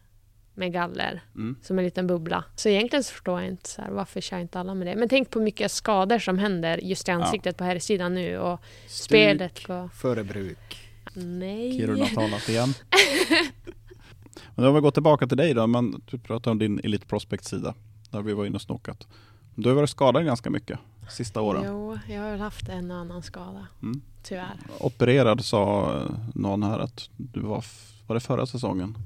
med 0.55 0.73
galler. 0.73 1.23
Mm. 1.35 1.57
Som 1.63 1.79
en 1.79 1.85
liten 1.85 2.07
bubbla. 2.07 2.45
Så 2.57 2.69
egentligen 2.69 3.05
så 3.05 3.13
förstår 3.13 3.41
jag 3.41 3.51
inte 3.51 3.69
så 3.69 3.83
här, 3.83 3.91
varför 3.91 4.21
kör 4.21 4.39
inte 4.39 4.61
alla 4.61 4.75
med 4.75 4.87
det. 4.87 4.97
Men 4.97 5.09
tänk 5.09 5.31
på 5.31 5.41
mycket 5.41 5.73
skador 5.73 6.19
som 6.19 6.39
händer 6.39 6.79
just 6.79 7.09
i 7.09 7.13
ansiktet 7.13 7.57
på 7.57 7.65
här 7.65 7.79
sidan 7.79 8.15
nu 8.15 8.39
och 8.39 8.61
spelet 8.87 9.67
på... 9.67 9.91
Före 9.95 10.25
bruk. 10.25 10.91
Nej. 11.15 11.79
Kiruna 11.79 12.07
talat 12.07 12.49
igen. 12.49 12.75
Men 14.55 14.65
har 14.65 14.73
vi 14.73 14.81
gått 14.81 14.95
tillbaka 14.95 15.27
till 15.27 15.37
dig 15.37 15.55
då. 15.55 15.67
Men 15.67 16.03
du 16.11 16.19
pratar 16.19 16.51
om 16.51 16.59
din 16.59 16.81
Elite 16.85 17.07
Prospect-sida. 17.07 17.75
Där 18.11 18.23
vi 18.23 18.33
var 18.33 18.47
inne 18.47 18.55
och 18.55 18.63
snokat. 18.63 19.07
Du 19.55 19.69
har 19.69 19.77
varit 19.77 19.91
skadad 19.91 20.25
ganska 20.25 20.51
mycket 20.51 20.79
sista 21.11 21.41
åren. 21.41 21.65
Jo, 21.67 21.99
jag 22.09 22.23
har 22.23 22.31
väl 22.31 22.41
haft 22.41 22.69
en 22.69 22.91
och 22.91 22.97
annan 22.97 23.23
skada. 23.23 23.67
Mm. 23.83 24.01
Tyvärr. 24.23 24.57
Opererad 24.81 25.45
sa 25.45 25.93
någon 26.35 26.63
här 26.63 26.79
att 26.79 27.11
du 27.17 27.41
var, 27.41 27.65
var 28.07 28.15
det 28.15 28.21
förra 28.21 28.47
säsongen? 28.47 28.97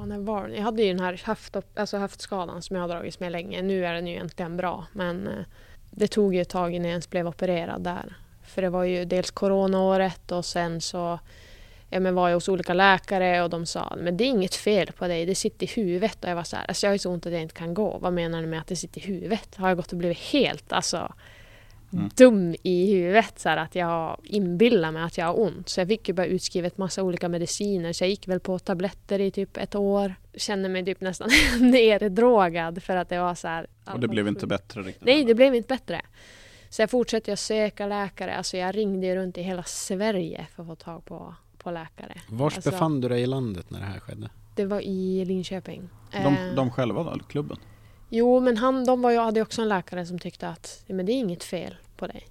Ja, 0.00 0.06
när 0.06 0.18
var? 0.18 0.48
Jag 0.48 0.62
hade 0.62 0.82
ju 0.82 0.88
den 0.88 1.00
här 1.00 1.20
höft, 1.24 1.56
alltså 1.74 1.96
höftskadan 1.96 2.62
som 2.62 2.76
jag 2.76 2.82
har 2.82 2.88
dragits 2.88 3.20
med 3.20 3.32
länge. 3.32 3.62
Nu 3.62 3.86
är 3.86 3.94
den 3.94 4.06
ju 4.06 4.12
egentligen 4.12 4.56
bra, 4.56 4.86
men 4.92 5.26
eh, 5.26 5.44
det 5.90 6.08
tog 6.08 6.34
ju 6.34 6.40
ett 6.40 6.48
tag 6.48 6.74
innan 6.74 6.84
jag 6.84 6.90
ens 6.90 7.10
blev 7.10 7.28
opererad 7.28 7.82
där. 7.82 8.16
För 8.42 8.62
det 8.62 8.70
var 8.70 8.84
ju 8.84 9.04
dels 9.04 9.30
coronaåret 9.30 10.32
och 10.32 10.44
sen 10.44 10.80
så 10.80 11.18
ja, 11.90 12.00
men 12.00 12.14
var 12.14 12.28
jag 12.28 12.36
hos 12.36 12.48
olika 12.48 12.74
läkare 12.74 13.42
och 13.42 13.50
de 13.50 13.66
sa 13.66 13.96
men 13.98 14.16
det 14.16 14.24
är 14.24 14.28
inget 14.28 14.54
fel 14.54 14.92
på 14.92 15.08
dig, 15.08 15.26
det 15.26 15.34
sitter 15.34 15.66
i 15.66 15.70
huvudet. 15.70 16.24
Och 16.24 16.30
jag 16.30 16.36
var 16.36 16.44
så 16.44 16.56
här, 16.56 16.64
alltså 16.68 16.86
jag 16.86 16.90
har 16.90 16.94
ju 16.94 16.98
så 16.98 17.10
ont 17.10 17.26
att 17.26 17.32
jag 17.32 17.42
inte 17.42 17.54
kan 17.54 17.74
gå. 17.74 17.98
Vad 17.98 18.12
menar 18.12 18.40
ni 18.40 18.46
med 18.46 18.60
att 18.60 18.66
det 18.66 18.76
sitter 18.76 19.00
i 19.00 19.04
huvudet? 19.04 19.56
Har 19.56 19.68
jag 19.68 19.76
gått 19.76 19.92
och 19.92 19.98
blivit 19.98 20.18
helt 20.18 20.72
alltså, 20.72 21.12
Mm. 21.92 22.10
dum 22.16 22.54
i 22.62 22.92
huvudet? 22.94 23.38
Så 23.38 23.48
här, 23.48 23.56
att 23.56 23.74
jag 23.74 24.20
inbillar 24.24 24.90
mig 24.92 25.02
att 25.02 25.18
jag 25.18 25.26
har 25.26 25.40
ont. 25.40 25.68
Så 25.68 25.80
jag 25.80 25.88
fick 25.88 26.08
ju 26.08 26.14
bara 26.14 26.26
utskrivet 26.26 26.78
massa 26.78 27.02
olika 27.02 27.28
mediciner. 27.28 27.92
Så 27.92 28.04
jag 28.04 28.08
gick 28.10 28.28
väl 28.28 28.40
på 28.40 28.58
tabletter 28.58 29.18
i 29.20 29.30
typ 29.30 29.56
ett 29.56 29.74
år. 29.74 30.14
Kände 30.34 30.68
mig 30.68 30.84
typ 30.84 31.00
nästan 31.00 31.28
neddrogad 31.60 32.82
för 32.82 32.96
att 32.96 33.08
det 33.08 33.18
var 33.18 33.34
så 33.34 33.48
här. 33.48 33.66
Och 33.92 34.00
det 34.00 34.08
blev 34.08 34.28
inte 34.28 34.46
bättre 34.46 34.82
riktigt? 34.82 35.04
Nej, 35.06 35.24
det 35.24 35.34
blev 35.34 35.54
inte 35.54 35.68
bättre. 35.68 36.00
Så 36.68 36.82
jag 36.82 36.90
fortsatte 36.90 37.32
att 37.32 37.38
söka 37.38 37.86
läkare. 37.86 38.36
Alltså 38.36 38.56
jag 38.56 38.76
ringde 38.76 39.06
ju 39.06 39.14
runt 39.14 39.38
i 39.38 39.42
hela 39.42 39.62
Sverige 39.62 40.46
för 40.54 40.62
att 40.62 40.68
få 40.68 40.74
tag 40.74 41.04
på, 41.04 41.34
på 41.58 41.70
läkare. 41.70 42.20
Var 42.28 42.46
Alltså- 42.46 42.70
befann 42.70 43.00
du 43.00 43.08
dig 43.08 43.22
i 43.22 43.26
landet 43.26 43.70
när 43.70 43.78
det 43.80 43.86
här 43.86 44.00
skedde? 44.00 44.30
Det 44.54 44.64
var 44.64 44.80
i 44.80 45.24
Linköping. 45.24 45.88
De, 46.12 46.18
Eh, 46.18 46.54
de 46.54 46.70
själva 46.70 47.02
då, 47.02 47.18
klubben? 47.28 47.56
Jo, 48.12 48.40
men 48.40 48.56
han, 48.56 48.84
de 48.84 49.02
var 49.02 49.10
ju, 49.10 49.18
hade 49.18 49.42
också 49.42 49.62
en 49.62 49.68
läkare 49.68 50.06
som 50.06 50.18
tyckte 50.18 50.48
att 50.48 50.84
men 50.86 51.06
det 51.06 51.12
är 51.12 51.14
inget 51.14 51.44
fel 51.44 51.76
på 51.96 52.06
dig. 52.06 52.26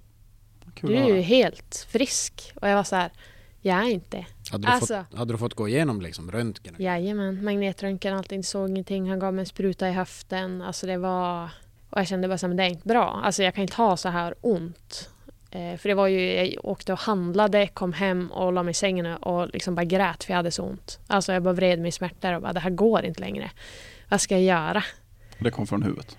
Kul 0.74 0.90
Du 0.90 0.96
är 0.96 1.06
ju 1.06 1.20
helt 1.20 1.86
frisk. 1.90 2.52
Och 2.54 2.68
jag 2.68 2.76
var 2.76 2.84
så 2.84 2.96
här, 2.96 3.10
Jag 3.60 3.78
är 3.78 3.88
inte. 3.90 4.26
Hade 4.50 4.66
du, 4.66 4.72
Alltså. 4.72 5.04
fått, 5.10 5.18
hade 5.18 5.34
du 5.34 5.38
fått 5.38 5.54
gå 5.54 5.68
igenom 5.68 6.00
liksom 6.00 6.30
röntgen? 6.30 6.76
Jajamän, 6.78 7.44
magnetröntgen, 7.44 8.16
allting, 8.16 8.44
såg 8.44 8.70
ingenting. 8.70 9.10
Han 9.10 9.18
gav 9.18 9.34
mig 9.34 9.42
en 9.42 9.46
spruta 9.46 9.88
i 9.88 9.92
höften. 9.92 10.62
Alltså 10.62 10.86
det 10.86 10.96
var... 10.96 11.44
Och 11.90 11.98
jag 12.00 12.08
kände 12.08 12.28
bara 12.28 12.38
så 12.38 12.46
här, 12.46 12.48
men 12.48 12.56
det 12.56 12.62
är 12.62 12.68
inte 12.68 12.88
bra. 12.88 13.20
Alltså 13.24 13.42
jag 13.42 13.54
kan 13.54 13.62
inte 13.62 13.76
ha 13.76 13.96
så 13.96 14.08
här 14.08 14.34
ont. 14.40 15.10
Eh, 15.50 15.76
för 15.76 15.88
det 15.88 15.94
var 15.94 16.06
ju, 16.06 16.34
jag 16.34 16.64
åkte 16.64 16.92
och 16.92 16.98
handlade, 16.98 17.66
kom 17.66 17.92
hem 17.92 18.30
och 18.32 18.52
la 18.52 18.62
mig 18.62 18.70
i 18.70 18.74
sängen 18.74 19.06
och 19.06 19.48
liksom 19.48 19.74
bara 19.74 19.84
grät 19.84 20.24
för 20.24 20.32
jag 20.32 20.36
hade 20.36 20.50
så 20.50 20.62
ont. 20.62 20.98
Alltså 21.06 21.32
jag 21.32 21.42
bara 21.42 21.54
vred 21.54 21.78
mig 21.80 21.88
i 21.88 21.92
smärtor 21.92 22.32
och 22.32 22.42
bara, 22.42 22.52
det 22.52 22.60
här 22.60 22.70
går 22.70 23.04
inte 23.04 23.20
längre. 23.20 23.50
Vad 24.08 24.20
ska 24.20 24.34
jag 24.34 24.42
göra? 24.42 24.84
Det 25.40 25.50
kom 25.50 25.66
från 25.66 25.82
huvudet. 25.82 26.18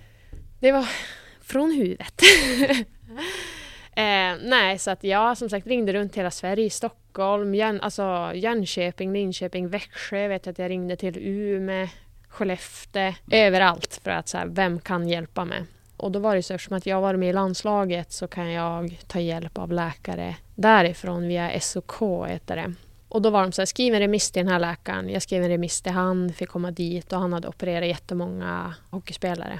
Det 0.60 0.72
var 0.72 0.88
från 1.42 1.72
huvudet. 1.72 2.22
eh, 3.96 4.34
nej, 4.44 4.80
så 4.80 4.92
att 4.92 5.04
jag 5.04 5.38
som 5.38 5.50
sagt 5.50 5.68
ringde 5.68 5.94
runt 5.94 6.16
hela 6.16 6.32
Sverige, 6.32 6.70
Stockholm, 6.70 7.56
Jön, 7.56 7.82
alltså 7.82 8.32
Jönköping, 8.34 9.14
Linköping, 9.14 9.68
Växjö, 9.68 10.20
jag 10.20 10.30
vet 10.30 10.48
att 10.48 10.60
jag 10.60 10.70
ringde 10.70 10.96
till 10.96 11.18
Umeå, 11.18 11.88
Skellefteå, 12.28 13.14
överallt 13.32 14.00
för 14.04 14.12
att 14.12 14.28
så 14.28 14.38
här, 14.38 14.46
vem 14.46 14.80
kan 14.80 15.08
hjälpa 15.08 15.46
mig? 15.46 15.64
Och 15.98 16.12
då 16.12 16.20
var 16.20 16.36
det 16.36 16.44
så 16.44 16.54
eftersom 16.54 16.78
att 16.78 16.86
jag 16.86 17.02
var 17.02 17.16
med 17.16 17.30
i 17.30 17.34
landslaget 17.34 18.12
så 18.12 18.28
kan 18.28 18.52
jag 18.52 19.00
ta 19.08 19.20
hjälp 19.20 19.58
av 19.58 19.72
läkare 19.72 20.36
därifrån 20.56 21.28
via 21.28 21.60
SOK 21.60 22.28
heter 22.28 22.56
det. 22.56 22.74
Och 23.12 23.22
då 23.22 23.30
var 23.30 23.42
de 23.42 23.52
så 23.52 23.62
här, 23.62 23.66
skriv 23.66 23.94
en 23.94 24.00
remiss 24.00 24.32
till 24.32 24.46
den 24.46 24.54
här 24.54 24.60
läkaren. 24.60 25.10
Jag 25.10 25.22
skrev 25.22 25.44
en 25.44 25.50
remiss 25.50 25.82
till 25.82 25.92
han, 25.92 26.34
fick 26.34 26.50
komma 26.50 26.72
dit 26.72 27.14
och 27.14 27.20
han 27.20 27.34
hade 27.34 27.48
opererat 27.48 27.88
jättemånga 27.88 28.76
hockeyspelare 28.90 29.60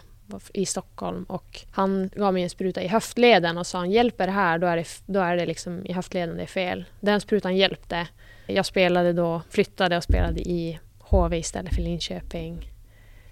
i 0.54 0.66
Stockholm 0.66 1.24
och 1.24 1.60
han 1.72 2.10
gav 2.16 2.34
mig 2.34 2.44
en 2.44 2.50
spruta 2.50 2.82
i 2.82 2.88
höftleden 2.88 3.58
och 3.58 3.68
sa 3.68 3.78
han 3.78 3.92
hjälper 3.92 4.28
det 4.28 4.34
här 4.34 4.58
då 4.58 4.68
är 4.68 4.78
det, 4.78 4.88
då 5.06 5.20
är 5.20 5.36
det 5.36 5.46
liksom 5.46 5.86
i 5.86 5.94
höftleden 5.94 6.36
det 6.38 6.44
är 6.44 6.48
fel. 6.48 6.86
Den 7.00 7.22
sprutan 7.22 7.56
hjälpte. 7.56 8.08
Jag 8.48 8.66
spelade 8.66 9.14
då, 9.14 9.42
flyttade 9.50 9.98
och 9.98 10.04
spelade 10.04 10.42
i 10.42 10.80
HV 11.00 11.38
istället 11.38 11.76
för 11.76 11.82
Linköping. 11.82 12.72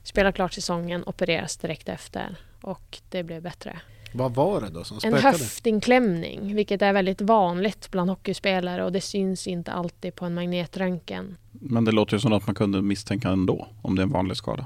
Spelade 0.04 0.34
klart 0.34 0.54
säsongen, 0.54 1.04
opererades 1.06 1.58
direkt 1.58 1.90
efter 1.90 2.36
och 2.62 2.98
det 3.10 3.24
blev 3.24 3.42
bättre. 3.42 3.80
Vad 4.12 4.34
var 4.36 4.62
det 4.62 4.70
då 4.70 4.84
som 4.84 4.96
En 4.96 5.02
spökade? 5.02 5.22
höftinklämning, 5.22 6.56
vilket 6.56 6.82
är 6.82 6.94
väldigt 6.94 7.22
vanligt 7.22 7.92
bland 7.92 8.10
hockeyspelare 8.10 8.86
och 8.86 8.92
det 8.92 9.02
syns 9.02 9.48
inte 9.48 9.72
alltid 9.72 10.16
på 10.16 10.26
en 10.26 10.34
magnetröntgen. 10.34 11.38
Men 11.52 11.86
det 11.86 11.92
låter 11.92 12.14
ju 12.14 12.20
som 12.20 12.34
att 12.34 12.48
man 12.48 12.56
kunde 12.56 12.82
misstänka 12.82 13.30
ändå, 13.30 13.68
om 13.82 13.96
det 13.96 14.02
är 14.02 14.04
en 14.04 14.12
vanlig 14.12 14.38
skada. 14.38 14.66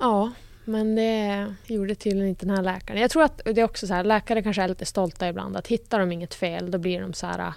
Ja, 0.00 0.30
men 0.64 0.94
det 0.94 1.54
gjorde 1.66 1.94
tydligen 1.94 2.28
inte 2.28 2.46
den 2.46 2.56
här 2.56 2.62
läkaren. 2.62 3.00
Jag 3.00 3.10
tror 3.10 3.22
att 3.22 3.40
det 3.44 3.60
är 3.60 3.64
också 3.64 3.86
så 3.86 3.94
här, 3.94 4.04
läkare 4.04 4.42
kanske 4.42 4.62
är 4.62 4.68
lite 4.68 4.86
stolta 4.86 5.28
ibland. 5.28 5.56
Att 5.56 5.66
hittar 5.66 5.98
de 6.00 6.12
inget 6.12 6.34
fel, 6.34 6.70
då 6.70 6.78
blir 6.78 7.00
de 7.00 7.12
så 7.12 7.26
här... 7.26 7.52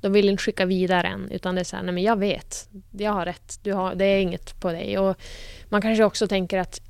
De 0.00 0.12
vill 0.12 0.28
inte 0.28 0.42
skicka 0.42 0.64
vidare 0.66 1.08
än, 1.08 1.30
utan 1.30 1.54
det 1.54 1.60
är 1.60 1.64
så 1.64 1.76
här, 1.76 1.82
nej 1.82 1.94
men 1.94 2.02
jag 2.02 2.18
vet. 2.18 2.68
Jag 2.90 3.12
har 3.12 3.24
rätt. 3.24 3.58
Du 3.62 3.72
har, 3.72 3.94
det 3.94 4.04
är 4.04 4.20
inget 4.20 4.60
på 4.60 4.72
dig. 4.72 4.98
Och 4.98 5.16
man 5.68 5.82
kanske 5.82 6.04
också 6.04 6.28
tänker 6.28 6.58
att, 6.58 6.80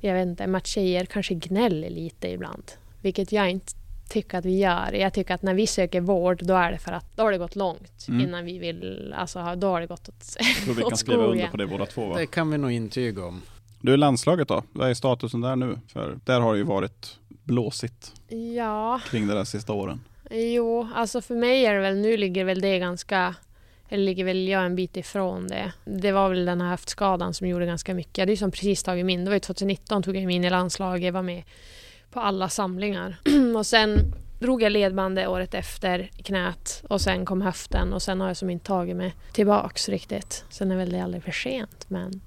jag 0.00 0.14
vet 0.14 0.26
inte, 0.26 0.44
att 0.44 0.66
tjejer 0.66 1.04
kanske 1.04 1.34
gnäller 1.34 1.90
lite 1.90 2.28
ibland. 2.28 2.72
Vilket 3.02 3.32
jag 3.32 3.50
inte 3.50 3.72
tycker 4.08 4.38
att 4.38 4.44
vi 4.44 4.58
gör. 4.58 4.92
Jag 4.92 5.14
tycker 5.14 5.34
att 5.34 5.42
när 5.42 5.54
vi 5.54 5.66
söker 5.66 6.00
vård, 6.00 6.40
då 6.42 6.54
är 6.54 6.72
det 6.72 6.78
för 6.78 6.92
att 6.92 7.16
då 7.16 7.22
har 7.22 7.32
det 7.32 7.38
gått 7.38 7.56
långt 7.56 8.06
Mm. 8.08 8.20
innan 8.20 8.44
vi 8.44 8.58
vill, 8.58 9.14
alltså 9.16 9.54
då 9.56 9.66
har 9.66 9.80
det 9.80 9.86
gått 9.86 10.08
åt, 10.08 10.36
Jag 10.38 10.64
tror 10.64 10.74
vi 10.74 10.82
kan 10.88 10.96
skriva 10.96 11.22
under 11.22 11.32
skogen. 11.34 11.50
på 11.50 11.56
det 11.56 11.66
båda 11.66 11.86
två 11.86 12.06
va? 12.06 12.16
Det 12.18 12.26
kan 12.26 12.50
vi 12.50 12.58
nog 12.58 12.70
intyga 12.72 13.24
om. 13.24 13.42
Du, 13.80 13.96
landslaget 13.96 14.48
då? 14.48 14.62
Vad 14.72 14.90
är 14.90 14.94
statusen 14.94 15.40
där 15.40 15.56
nu? 15.56 15.78
För 15.88 16.18
där 16.24 16.40
har 16.40 16.52
det 16.52 16.58
ju 16.58 16.64
varit 16.64 17.18
blåsigt 17.28 18.12
Ja, 18.56 19.00
kring 19.10 19.26
de 19.26 19.34
där 19.34 19.44
sista 19.44 19.72
åren. 19.72 20.00
Jo, 20.30 20.88
alltså 20.94 21.20
för 21.20 21.34
mig 21.34 21.64
är 21.66 21.74
det 21.74 21.80
väl, 21.80 21.96
nu 21.96 22.16
ligger 22.16 22.44
väl 22.44 22.60
det 22.60 22.78
ganska, 22.78 23.34
eller 23.88 24.04
ligger 24.04 24.24
väl 24.24 24.48
jag 24.48 24.64
en 24.66 24.76
bit 24.76 24.96
ifrån 24.96 25.48
det. 25.48 25.72
Det 25.84 26.12
var 26.12 26.28
väl 26.28 26.44
den 26.44 26.60
här 26.60 26.70
höftskadan 26.70 27.34
som 27.34 27.48
gjorde 27.48 27.66
ganska 27.66 27.94
mycket. 27.94 28.18
Jag 28.18 28.22
hade 28.22 28.32
ju 28.32 28.36
som 28.36 28.50
precis 28.50 28.82
tagit 28.82 29.06
min, 29.06 29.24
det 29.24 29.30
var 29.30 29.36
ju 29.36 29.40
2019 29.40 30.02
tog 30.02 30.16
jag 30.16 30.24
mig 30.26 30.34
in 30.36 30.44
i 30.44 30.50
landslaget, 30.50 31.14
var 31.14 31.22
med 31.22 31.42
på 32.10 32.20
alla 32.20 32.48
samlingar. 32.48 33.16
och 33.56 33.66
sen 33.66 34.14
drog 34.38 34.62
jag 34.62 34.72
ledbandet 34.72 35.28
året 35.28 35.54
efter 35.54 36.10
i 36.16 36.22
knät 36.22 36.82
och 36.88 37.00
sen 37.00 37.24
kom 37.24 37.42
höften 37.42 37.92
och 37.92 38.02
sen 38.02 38.20
har 38.20 38.28
jag 38.28 38.36
som 38.36 38.50
inte 38.50 38.66
tagit 38.66 38.96
mig 38.96 39.14
tillbaks 39.32 39.88
riktigt. 39.88 40.44
Sen 40.50 40.70
är 40.70 40.76
väl 40.76 40.90
det 40.90 41.00
aldrig 41.00 41.22
för 41.22 41.32
sent 41.32 41.84
men 41.88 42.20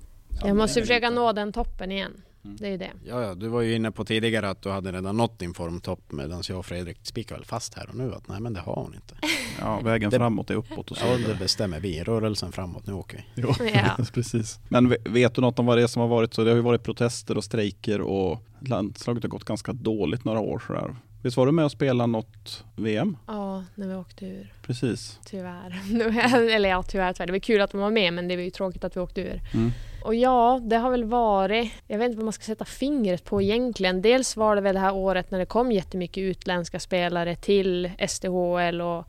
jag 0.43 0.57
måste 0.57 0.81
försöka 0.81 1.09
nå 1.09 1.31
den 1.31 1.53
toppen 1.53 1.91
igen. 1.91 2.21
Mm. 2.45 2.57
Det 2.59 2.67
är 2.67 2.71
ju 2.71 2.77
det. 2.77 2.91
Ja, 3.05 3.21
ja, 3.23 3.35
du 3.35 3.47
var 3.47 3.61
ju 3.61 3.75
inne 3.75 3.91
på 3.91 4.05
tidigare 4.05 4.49
att 4.49 4.61
du 4.61 4.69
hade 4.69 4.91
redan 4.91 5.17
nått 5.17 5.39
din 5.39 5.53
formtopp 5.53 6.11
medan 6.11 6.43
jag 6.49 6.59
och 6.59 6.65
Fredrik 6.65 6.97
spikar 7.03 7.35
väl 7.35 7.45
fast 7.45 7.73
här 7.73 7.89
och 7.89 7.95
nu 7.95 8.13
att 8.13 8.27
nej 8.27 8.39
men 8.41 8.53
det 8.53 8.59
har 8.59 8.75
hon 8.75 8.95
inte. 8.95 9.15
Ja, 9.59 9.79
vägen 9.79 10.09
Det- 10.09 10.17
framåt 10.17 10.49
är 10.49 10.55
uppåt 10.55 10.91
och 10.91 10.97
så. 10.97 11.05
Ja, 11.05 11.17
det 11.27 11.35
bestämmer 11.39 11.79
vi. 11.79 12.03
Rörelsen 12.03 12.51
framåt, 12.51 12.87
nu 12.87 12.93
åker 12.93 13.17
vi. 13.35 13.41
Jo, 13.41 13.53
Ja. 13.73 13.97
precis. 14.13 14.59
Men 14.69 14.89
ve- 14.89 14.97
vet 15.05 15.35
du 15.35 15.41
något 15.41 15.59
om 15.59 15.65
vad 15.65 15.77
det 15.77 15.83
är 15.83 15.87
som 15.87 16.01
har 16.01 16.09
varit 16.09 16.33
så? 16.33 16.43
Det 16.43 16.49
har 16.49 16.55
ju 16.55 16.61
varit 16.63 16.83
protester 16.83 17.37
och 17.37 17.43
strejker 17.43 18.01
och 18.01 18.39
landslaget 18.59 19.23
har 19.23 19.29
gått 19.29 19.43
ganska 19.43 19.73
dåligt 19.73 20.23
några 20.25 20.39
år 20.39 20.63
sådär. 20.67 20.95
Visst 21.23 21.37
var 21.37 21.45
du 21.45 21.51
med 21.51 21.65
och 21.65 21.71
spelade 21.71 22.07
något 22.11 22.63
VM? 22.75 23.17
Ja, 23.27 23.63
när 23.75 23.87
vi 23.87 23.95
åkte 23.95 24.25
ur. 24.25 24.53
Precis. 24.65 25.19
Tyvärr. 25.25 25.81
Eller 26.55 26.69
ja, 26.69 26.83
tyvärr. 26.83 27.13
tyvärr. 27.13 27.25
Det 27.27 27.31
var 27.31 27.39
kul 27.39 27.61
att 27.61 27.71
de 27.71 27.81
var 27.81 27.91
med 27.91 28.13
men 28.13 28.27
det 28.27 28.35
var 28.35 28.43
ju 28.43 28.49
tråkigt 28.49 28.83
att 28.83 28.95
vi 28.97 29.01
åkte 29.01 29.21
ur. 29.21 29.41
Mm. 29.53 29.71
Och 30.03 30.15
ja, 30.15 30.59
det 30.63 30.77
har 30.77 30.91
väl 30.91 31.03
varit, 31.03 31.71
jag 31.87 31.97
vet 31.97 32.05
inte 32.05 32.17
vad 32.17 32.23
man 32.23 32.33
ska 32.33 32.43
sätta 32.43 32.65
fingret 32.65 33.23
på 33.23 33.41
egentligen. 33.41 34.01
Dels 34.01 34.37
var 34.37 34.55
det 34.55 34.61
väl 34.61 34.75
det 34.75 34.81
här 34.81 34.93
året 34.93 35.31
när 35.31 35.39
det 35.39 35.45
kom 35.45 35.71
jättemycket 35.71 36.21
utländska 36.21 36.79
spelare 36.79 37.35
till 37.35 37.91
SDHL 38.07 38.81
och 38.81 39.05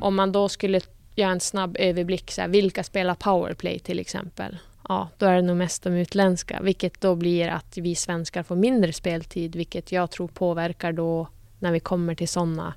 om 0.00 0.16
man 0.16 0.32
då 0.32 0.48
skulle 0.48 0.80
göra 1.14 1.30
en 1.30 1.40
snabb 1.40 1.76
överblick, 1.78 2.30
så 2.30 2.40
här, 2.40 2.48
vilka 2.48 2.84
spelar 2.84 3.14
powerplay 3.14 3.78
till 3.78 3.98
exempel? 3.98 4.58
Ja, 4.88 5.08
då 5.18 5.26
är 5.26 5.36
det 5.36 5.42
nog 5.42 5.56
mest 5.56 5.82
de 5.82 5.94
utländska, 5.94 6.60
vilket 6.62 7.00
då 7.00 7.14
blir 7.14 7.48
att 7.48 7.78
vi 7.78 7.94
svenskar 7.94 8.42
får 8.42 8.56
mindre 8.56 8.92
speltid, 8.92 9.56
vilket 9.56 9.92
jag 9.92 10.10
tror 10.10 10.28
påverkar 10.28 10.92
då 10.92 11.28
när 11.58 11.72
vi 11.72 11.80
kommer 11.80 12.14
till 12.14 12.28
sådana 12.28 12.74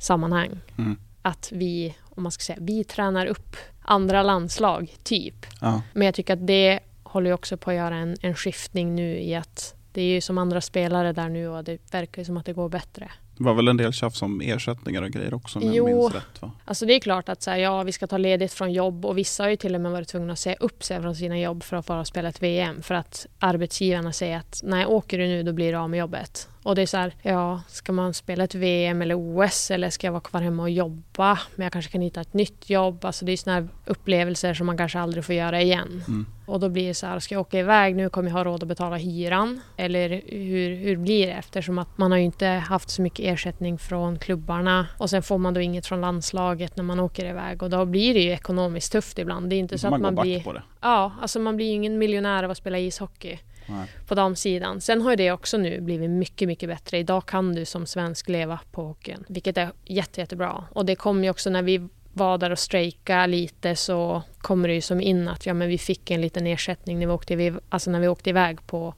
sammanhang. 0.00 0.60
Mm. 0.78 0.96
Att 1.22 1.52
vi, 1.52 1.94
om 2.04 2.22
man 2.22 2.32
ska 2.32 2.42
säga, 2.42 2.58
vi 2.60 2.84
tränar 2.84 3.26
upp 3.26 3.56
andra 3.82 4.22
landslag, 4.22 4.96
typ. 5.02 5.46
Ja. 5.60 5.82
Men 5.92 6.06
jag 6.06 6.14
tycker 6.14 6.32
att 6.32 6.46
det 6.46 6.80
håller 7.14 7.30
ju 7.30 7.34
också 7.34 7.56
på 7.56 7.70
att 7.70 7.76
göra 7.76 7.96
en, 7.96 8.16
en 8.20 8.34
skiftning 8.34 8.94
nu 8.94 9.18
i 9.18 9.34
att 9.34 9.74
det 9.92 10.02
är 10.02 10.14
ju 10.14 10.20
som 10.20 10.38
andra 10.38 10.60
spelare 10.60 11.12
där 11.12 11.28
nu 11.28 11.48
och 11.48 11.64
det 11.64 11.78
verkar 11.92 12.22
ju 12.22 12.26
som 12.26 12.36
att 12.36 12.46
det 12.46 12.52
går 12.52 12.68
bättre. 12.68 13.10
Det 13.38 13.44
var 13.44 13.54
väl 13.54 13.68
en 13.68 13.76
del 13.76 13.92
tjafs 13.92 14.22
om 14.22 14.40
ersättningar 14.40 15.02
och 15.02 15.10
grejer 15.10 15.34
också 15.34 15.58
om 15.58 15.66
jag 15.66 15.74
Jo. 15.74 15.86
minns 15.86 16.14
rätt 16.14 16.42
va? 16.42 16.52
Alltså 16.64 16.86
det 16.86 16.94
är 16.94 17.00
klart 17.00 17.28
att 17.28 17.42
så 17.42 17.50
här, 17.50 17.58
ja, 17.58 17.82
vi 17.82 17.92
ska 17.92 18.06
ta 18.06 18.18
ledigt 18.18 18.52
från 18.52 18.72
jobb 18.72 19.06
och 19.06 19.18
vissa 19.18 19.42
har 19.42 19.50
ju 19.50 19.56
till 19.56 19.74
och 19.74 19.80
med 19.80 19.92
varit 19.92 20.08
tvungna 20.08 20.32
att 20.32 20.38
säga 20.38 20.56
upp 20.60 20.84
sig 20.84 21.00
från 21.02 21.16
sina 21.16 21.38
jobb 21.38 21.62
för 21.62 21.76
att 21.76 21.86
få 21.86 22.04
spela 22.04 22.28
ett 22.28 22.42
VM 22.42 22.82
för 22.82 22.94
att 22.94 23.26
arbetsgivarna 23.38 24.12
säger 24.12 24.36
att 24.36 24.60
nej, 24.64 24.86
åker 24.86 25.18
du 25.18 25.26
nu 25.26 25.42
då 25.42 25.52
blir 25.52 25.72
du 25.72 25.78
av 25.78 25.90
med 25.90 25.98
jobbet. 25.98 26.48
Och 26.64 26.74
det 26.74 26.82
är 26.82 26.86
så 26.86 26.96
här, 26.96 27.14
ja, 27.22 27.60
ska 27.68 27.92
man 27.92 28.14
spela 28.14 28.44
ett 28.44 28.54
VM 28.54 29.02
eller 29.02 29.14
OS 29.18 29.70
eller 29.70 29.90
ska 29.90 30.06
jag 30.06 30.12
vara 30.12 30.20
kvar 30.20 30.40
hemma 30.40 30.62
och 30.62 30.70
jobba? 30.70 31.38
Men 31.54 31.64
jag 31.64 31.72
kanske 31.72 31.92
kan 31.92 32.00
hitta 32.00 32.20
ett 32.20 32.34
nytt 32.34 32.70
jobb. 32.70 33.04
Alltså 33.04 33.24
det 33.24 33.32
är 33.32 33.36
såna 33.36 33.54
här 33.54 33.68
upplevelser 33.86 34.54
som 34.54 34.66
man 34.66 34.76
kanske 34.76 35.00
aldrig 35.00 35.24
får 35.24 35.34
göra 35.34 35.62
igen. 35.62 36.04
Mm. 36.08 36.26
Och 36.46 36.60
då 36.60 36.68
blir 36.68 36.88
det 36.88 36.94
så 36.94 37.06
här, 37.06 37.18
ska 37.18 37.34
jag 37.34 37.40
åka 37.40 37.58
iväg 37.58 37.96
nu 37.96 38.08
kommer 38.08 38.28
jag 38.28 38.36
ha 38.36 38.44
råd 38.44 38.62
att 38.62 38.68
betala 38.68 38.96
hyran? 38.96 39.60
Eller 39.76 40.22
hur, 40.26 40.76
hur 40.76 40.96
blir 40.96 41.26
det? 41.26 41.32
Eftersom 41.32 41.78
att 41.78 41.98
man 41.98 42.10
har 42.10 42.18
ju 42.18 42.24
inte 42.24 42.46
haft 42.46 42.90
så 42.90 43.02
mycket 43.02 43.24
ersättning 43.24 43.78
från 43.78 44.18
klubbarna 44.18 44.86
och 44.98 45.10
sen 45.10 45.22
får 45.22 45.38
man 45.38 45.54
då 45.54 45.60
inget 45.60 45.86
från 45.86 46.00
landslaget 46.00 46.76
när 46.76 46.84
man 46.84 47.00
åker 47.00 47.24
iväg 47.24 47.62
och 47.62 47.70
då 47.70 47.84
blir 47.84 48.14
det 48.14 48.20
ju 48.20 48.30
ekonomiskt 48.30 48.92
tufft 48.92 49.18
ibland. 49.18 49.50
Det 49.50 49.56
är 49.56 49.58
inte 49.58 49.78
så 49.78 49.90
man 49.90 50.04
att 50.04 50.14
man 50.14 50.22
blir... 50.22 50.40
på 50.40 50.52
det. 50.52 50.62
Ja, 50.80 51.12
alltså 51.20 51.38
man 51.38 51.56
blir 51.56 51.66
ju 51.66 51.72
ingen 51.72 51.98
miljonär 51.98 52.42
av 52.42 52.50
att 52.50 52.56
spela 52.56 52.78
ishockey 52.78 53.38
Nej. 53.66 53.86
på 54.06 54.14
damsidan. 54.14 54.80
Sen 54.80 55.02
har 55.02 55.16
det 55.16 55.32
också 55.32 55.56
nu 55.56 55.80
blivit 55.80 56.10
mycket, 56.10 56.48
mycket 56.48 56.68
bättre. 56.68 56.98
Idag 56.98 57.26
kan 57.26 57.54
du 57.54 57.64
som 57.64 57.86
svensk 57.86 58.28
leva 58.28 58.60
på 58.72 58.84
hockeyn, 58.84 59.24
vilket 59.28 59.56
är 59.56 59.72
jätte, 59.84 60.20
jättebra. 60.20 60.64
Och 60.70 60.86
det 60.86 60.96
kom 60.96 61.24
ju 61.24 61.30
också 61.30 61.50
när 61.50 61.62
vi 61.62 61.88
var 62.12 62.38
där 62.38 62.50
och 62.50 62.58
strejka 62.58 63.26
lite 63.26 63.76
så 63.76 64.22
kommer 64.38 64.68
det 64.68 64.74
ju 64.74 64.80
som 64.80 65.00
in 65.00 65.28
att 65.28 65.46
ja, 65.46 65.54
men 65.54 65.68
vi 65.68 65.78
fick 65.78 66.10
en 66.10 66.20
liten 66.20 66.46
ersättning 66.46 66.98
när 66.98 67.06
vi 67.06 67.12
åkte, 67.12 67.54
alltså 67.68 67.90
när 67.90 68.00
vi 68.00 68.08
åkte 68.08 68.30
iväg 68.30 68.66
på, 68.66 68.94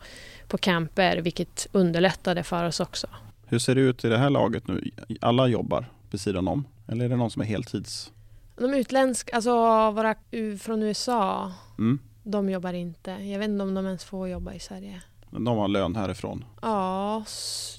på 0.48 0.58
camper, 0.58 1.16
vilket 1.16 1.66
underlättade 1.72 2.42
för 2.42 2.64
oss 2.64 2.80
också. 2.80 3.06
Hur 3.46 3.58
ser 3.58 3.74
det 3.74 3.80
ut 3.80 4.04
i 4.04 4.08
det 4.08 4.18
här 4.18 4.30
laget 4.30 4.68
nu? 4.68 4.90
Alla 5.20 5.46
jobbar 5.46 5.90
vid 6.10 6.20
sidan 6.20 6.48
om? 6.48 6.64
Eller 6.88 7.04
är 7.04 7.08
det 7.08 7.16
någon 7.16 7.30
som 7.30 7.42
är 7.42 7.46
heltids? 7.46 8.12
De 8.56 8.74
utländska, 8.74 9.36
alltså 9.36 9.50
våra 9.90 10.14
från 10.60 10.82
USA, 10.82 11.52
Mm. 11.78 11.98
De 12.30 12.50
jobbar 12.50 12.72
inte. 12.72 13.10
Jag 13.10 13.38
vet 13.38 13.48
inte 13.48 13.62
om 13.62 13.74
de 13.74 13.86
ens 13.86 14.04
får 14.04 14.28
jobba 14.28 14.52
i 14.54 14.58
Sverige. 14.60 15.02
De 15.30 15.46
har 15.46 15.68
lön 15.68 15.96
härifrån. 15.96 16.44
Ja, 16.62 17.24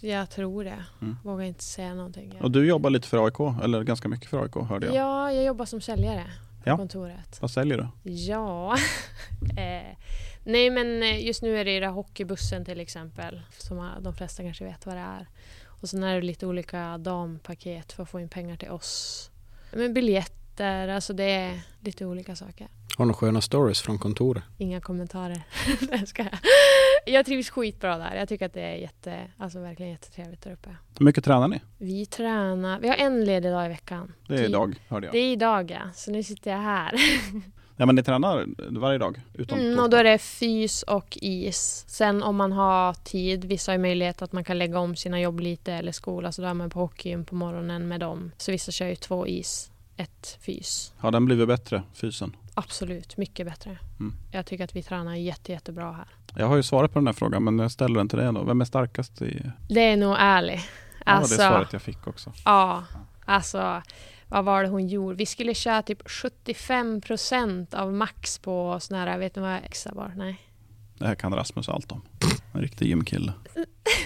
jag 0.01 0.29
tror 0.29 0.63
det. 0.63 0.83
Mm. 1.01 1.17
Vågar 1.23 1.45
inte 1.45 1.63
säga 1.63 1.93
någonting. 1.93 2.33
Och 2.41 2.51
du 2.51 2.67
jobbar 2.67 2.89
lite 2.89 3.07
för 3.07 3.25
AIK, 3.25 3.63
eller 3.63 3.83
ganska 3.83 4.07
mycket 4.07 4.29
för 4.29 4.43
AIK 4.43 4.69
hörde 4.69 4.85
jag. 4.85 4.95
Ja, 4.95 5.31
jag 5.31 5.45
jobbar 5.45 5.65
som 5.65 5.81
säljare 5.81 6.23
på 6.63 6.69
Ja. 6.69 6.77
kontoret. 6.77 7.41
Vad 7.41 7.51
säljer 7.51 7.77
du? 8.03 8.11
Ja. 8.11 8.73
eh, 9.57 9.97
nej, 10.43 10.69
men 10.69 11.03
eh, 11.03 11.25
just 11.25 11.41
nu 11.41 11.57
är 11.57 11.65
det 11.65 11.71
ju 11.71 11.85
hockeybussen 11.85 12.65
till 12.65 12.79
exempel. 12.79 13.41
Som 13.57 13.89
de 14.01 14.13
flesta 14.13 14.43
kanske 14.43 14.65
vet 14.65 14.85
vad 14.85 14.95
det 14.95 15.01
är. 15.01 15.27
Och 15.81 15.89
sen 15.89 16.03
är 16.03 16.15
det 16.15 16.21
lite 16.21 16.45
olika 16.47 16.97
dampaket 16.97 17.91
för 17.93 18.03
att 18.03 18.09
få 18.09 18.19
in 18.19 18.29
pengar 18.29 18.57
till 18.57 18.69
oss. 18.69 19.29
Men 19.73 19.93
Twitter, 20.57 20.87
alltså 20.87 21.13
det 21.13 21.23
är 21.31 21.61
lite 21.79 22.05
olika 22.05 22.35
saker. 22.35 22.67
Har 22.97 23.05
du 23.05 23.07
några 23.07 23.17
sköna 23.17 23.41
stories 23.41 23.81
från 23.81 23.97
kontoret? 23.97 24.43
Inga 24.57 24.81
kommentarer. 24.81 25.43
jag, 27.05 27.25
trivs 27.25 27.49
skitbra 27.49 27.97
där. 27.97 28.15
Jag 28.15 28.29
tycker 28.29 28.45
att 28.45 28.53
det 28.53 28.61
är 28.61 28.75
jätte, 28.75 29.21
alltså 29.37 29.59
verkligen 29.59 29.91
jättetrevligt 29.91 30.41
där 30.41 30.51
uppe. 30.51 30.69
Hur 30.99 31.05
mycket 31.05 31.23
tränar 31.23 31.47
ni? 31.47 31.61
Vi 31.77 32.05
tränar, 32.05 32.79
vi 32.79 32.87
har 32.87 32.95
en 32.95 33.25
ledig 33.25 33.51
dag 33.51 33.65
i 33.65 33.69
veckan. 33.69 34.13
Det 34.27 34.33
är 34.33 34.39
Ti- 34.39 34.45
idag, 34.45 34.75
hörde 34.87 35.07
jag. 35.07 35.13
Det 35.13 35.19
är 35.19 35.31
idag 35.31 35.71
ja, 35.71 35.81
så 35.95 36.11
nu 36.11 36.23
sitter 36.23 36.51
jag 36.51 36.57
här. 36.57 36.93
Ja, 37.79 37.85
men 37.85 37.95
ni 37.95 38.03
tränar 38.03 38.45
varje 38.79 38.97
dag? 38.97 39.21
Utom 39.33 39.59
Mm, 39.59 39.79
och 39.79 39.89
då 39.89 39.97
är 39.97 40.03
det 40.03 40.17
fys 40.17 40.83
och 40.83 41.17
is. 41.21 41.85
Sen 41.87 42.23
om 42.23 42.35
man 42.35 42.51
har 42.51 42.93
tid, 42.93 43.45
vissa 43.45 43.71
har 43.71 43.77
möjlighet 43.77 44.21
att 44.21 44.31
man 44.31 44.43
kan 44.43 44.57
lägga 44.57 44.79
om 44.79 44.95
sina 44.95 45.21
jobb 45.21 45.39
lite 45.39 45.73
eller 45.73 45.91
skola, 45.91 46.31
så 46.31 46.41
då 46.41 46.47
är 46.47 46.53
man 46.53 46.69
på 46.69 46.79
hockeyn 46.79 47.25
på 47.25 47.35
morgonen 47.35 47.87
med 47.87 47.99
dem. 47.99 48.31
Så 48.37 48.51
vissa 48.51 48.71
kör 48.71 48.87
ju 48.87 48.95
två 48.95 49.27
is, 49.27 49.71
ett 49.97 50.37
fys. 50.41 50.93
Har 50.97 51.11
den 51.11 51.25
blivit 51.25 51.47
bättre, 51.47 51.83
fysen? 51.93 52.35
Absolut, 52.59 53.17
mycket 53.17 53.45
bättre. 53.45 53.77
Mm. 53.99 54.13
Jag 54.31 54.45
tycker 54.45 54.63
att 54.63 54.75
vi 54.75 54.83
tränar 54.83 55.15
jätte, 55.15 55.51
jättebra 55.51 55.91
här. 55.91 56.07
Jag 56.35 56.47
har 56.47 56.55
ju 56.55 56.63
svarat 56.63 56.93
på 56.93 56.99
den 56.99 57.07
här 57.07 57.13
frågan, 57.13 57.43
men 57.43 57.59
jag 57.59 57.71
ställer 57.71 57.95
den 57.95 58.09
till 58.09 58.19
dig 58.19 58.33
då. 58.33 58.43
Vem 58.43 58.61
är 58.61 58.65
starkast 58.65 59.21
i... 59.21 59.51
Det 59.69 59.81
är 59.81 59.97
nog 59.97 60.15
ärlig. 60.19 60.61
Ja, 61.05 61.11
Alltså, 61.11 61.37
det 61.37 61.47
svaret 61.47 61.73
jag 61.73 61.81
fick 61.81 62.07
också. 62.07 62.33
Ja, 62.45 62.83
alltså 63.25 63.81
vad 64.27 64.45
var 64.45 64.63
det 64.63 64.69
hon 64.69 64.87
gjorde? 64.87 65.15
Vi 65.15 65.25
skulle 65.25 65.53
köra 65.53 65.81
typ 65.81 66.09
75 66.09 67.01
procent 67.01 67.73
av 67.73 67.93
max 67.93 68.39
på 68.39 68.79
sån 68.79 68.97
här, 68.97 69.17
vet 69.17 69.35
ni 69.35 69.41
vad 69.41 69.63
exa 69.63 69.93
var? 69.93 70.13
Nej. 70.15 70.41
Det 70.97 71.07
här 71.07 71.15
kan 71.15 71.35
Rasmus 71.35 71.69
allt 71.69 71.91
om. 71.91 72.01
En 72.53 72.61
riktig 72.61 72.87
gymkille. 72.87 73.33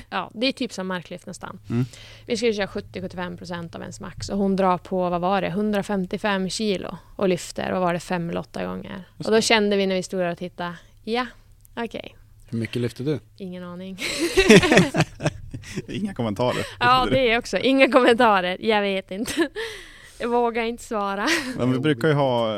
Ja, 0.09 0.31
det 0.33 0.47
är 0.47 0.51
typ 0.51 0.73
som 0.73 0.87
marklyft 0.87 1.25
nästan. 1.25 1.59
Mm. 1.69 1.85
Vi 2.25 2.37
skulle 2.37 2.53
köra 2.53 2.65
70-75 2.65 3.37
procent 3.37 3.75
av 3.75 3.81
ens 3.81 3.99
max 3.99 4.29
och 4.29 4.37
hon 4.37 4.55
drar 4.55 4.77
på, 4.77 5.09
vad 5.09 5.21
var 5.21 5.41
det, 5.41 5.47
155 5.47 6.49
kilo 6.49 6.97
och 7.15 7.29
lyfter, 7.29 7.71
vad 7.71 7.81
var 7.81 7.93
det, 7.93 7.99
fem 7.99 8.29
eller 8.29 8.39
åtta 8.39 8.65
gånger. 8.65 9.03
Just 9.17 9.29
Och 9.29 9.35
då 9.35 9.41
kände 9.41 9.77
vi 9.77 9.87
när 9.87 9.95
vi 9.95 10.03
stod 10.03 10.19
där 10.19 10.31
och 10.31 10.37
tittade, 10.37 10.73
ja, 11.03 11.25
okej, 11.75 12.15
Hur 12.49 12.57
mycket 12.57 12.81
lyfter 12.81 13.03
du? 13.03 13.19
ingen 13.37 13.63
aning. 13.63 13.99
Inga 15.87 16.13
kommentarer. 16.13 16.65
Ja, 16.79 17.07
det 17.11 17.31
är 17.31 17.37
också, 17.37 17.57
inga 17.57 17.91
kommentarer, 17.91 18.57
jag 18.59 18.81
vet 18.81 19.11
inte. 19.11 19.49
Jag 20.21 20.29
vågar 20.29 20.63
inte 20.63 20.83
svara. 20.83 21.27
Men 21.57 21.73
vi 21.73 21.79
brukar 21.79 22.07
ju 22.07 22.13
ha, 22.13 22.55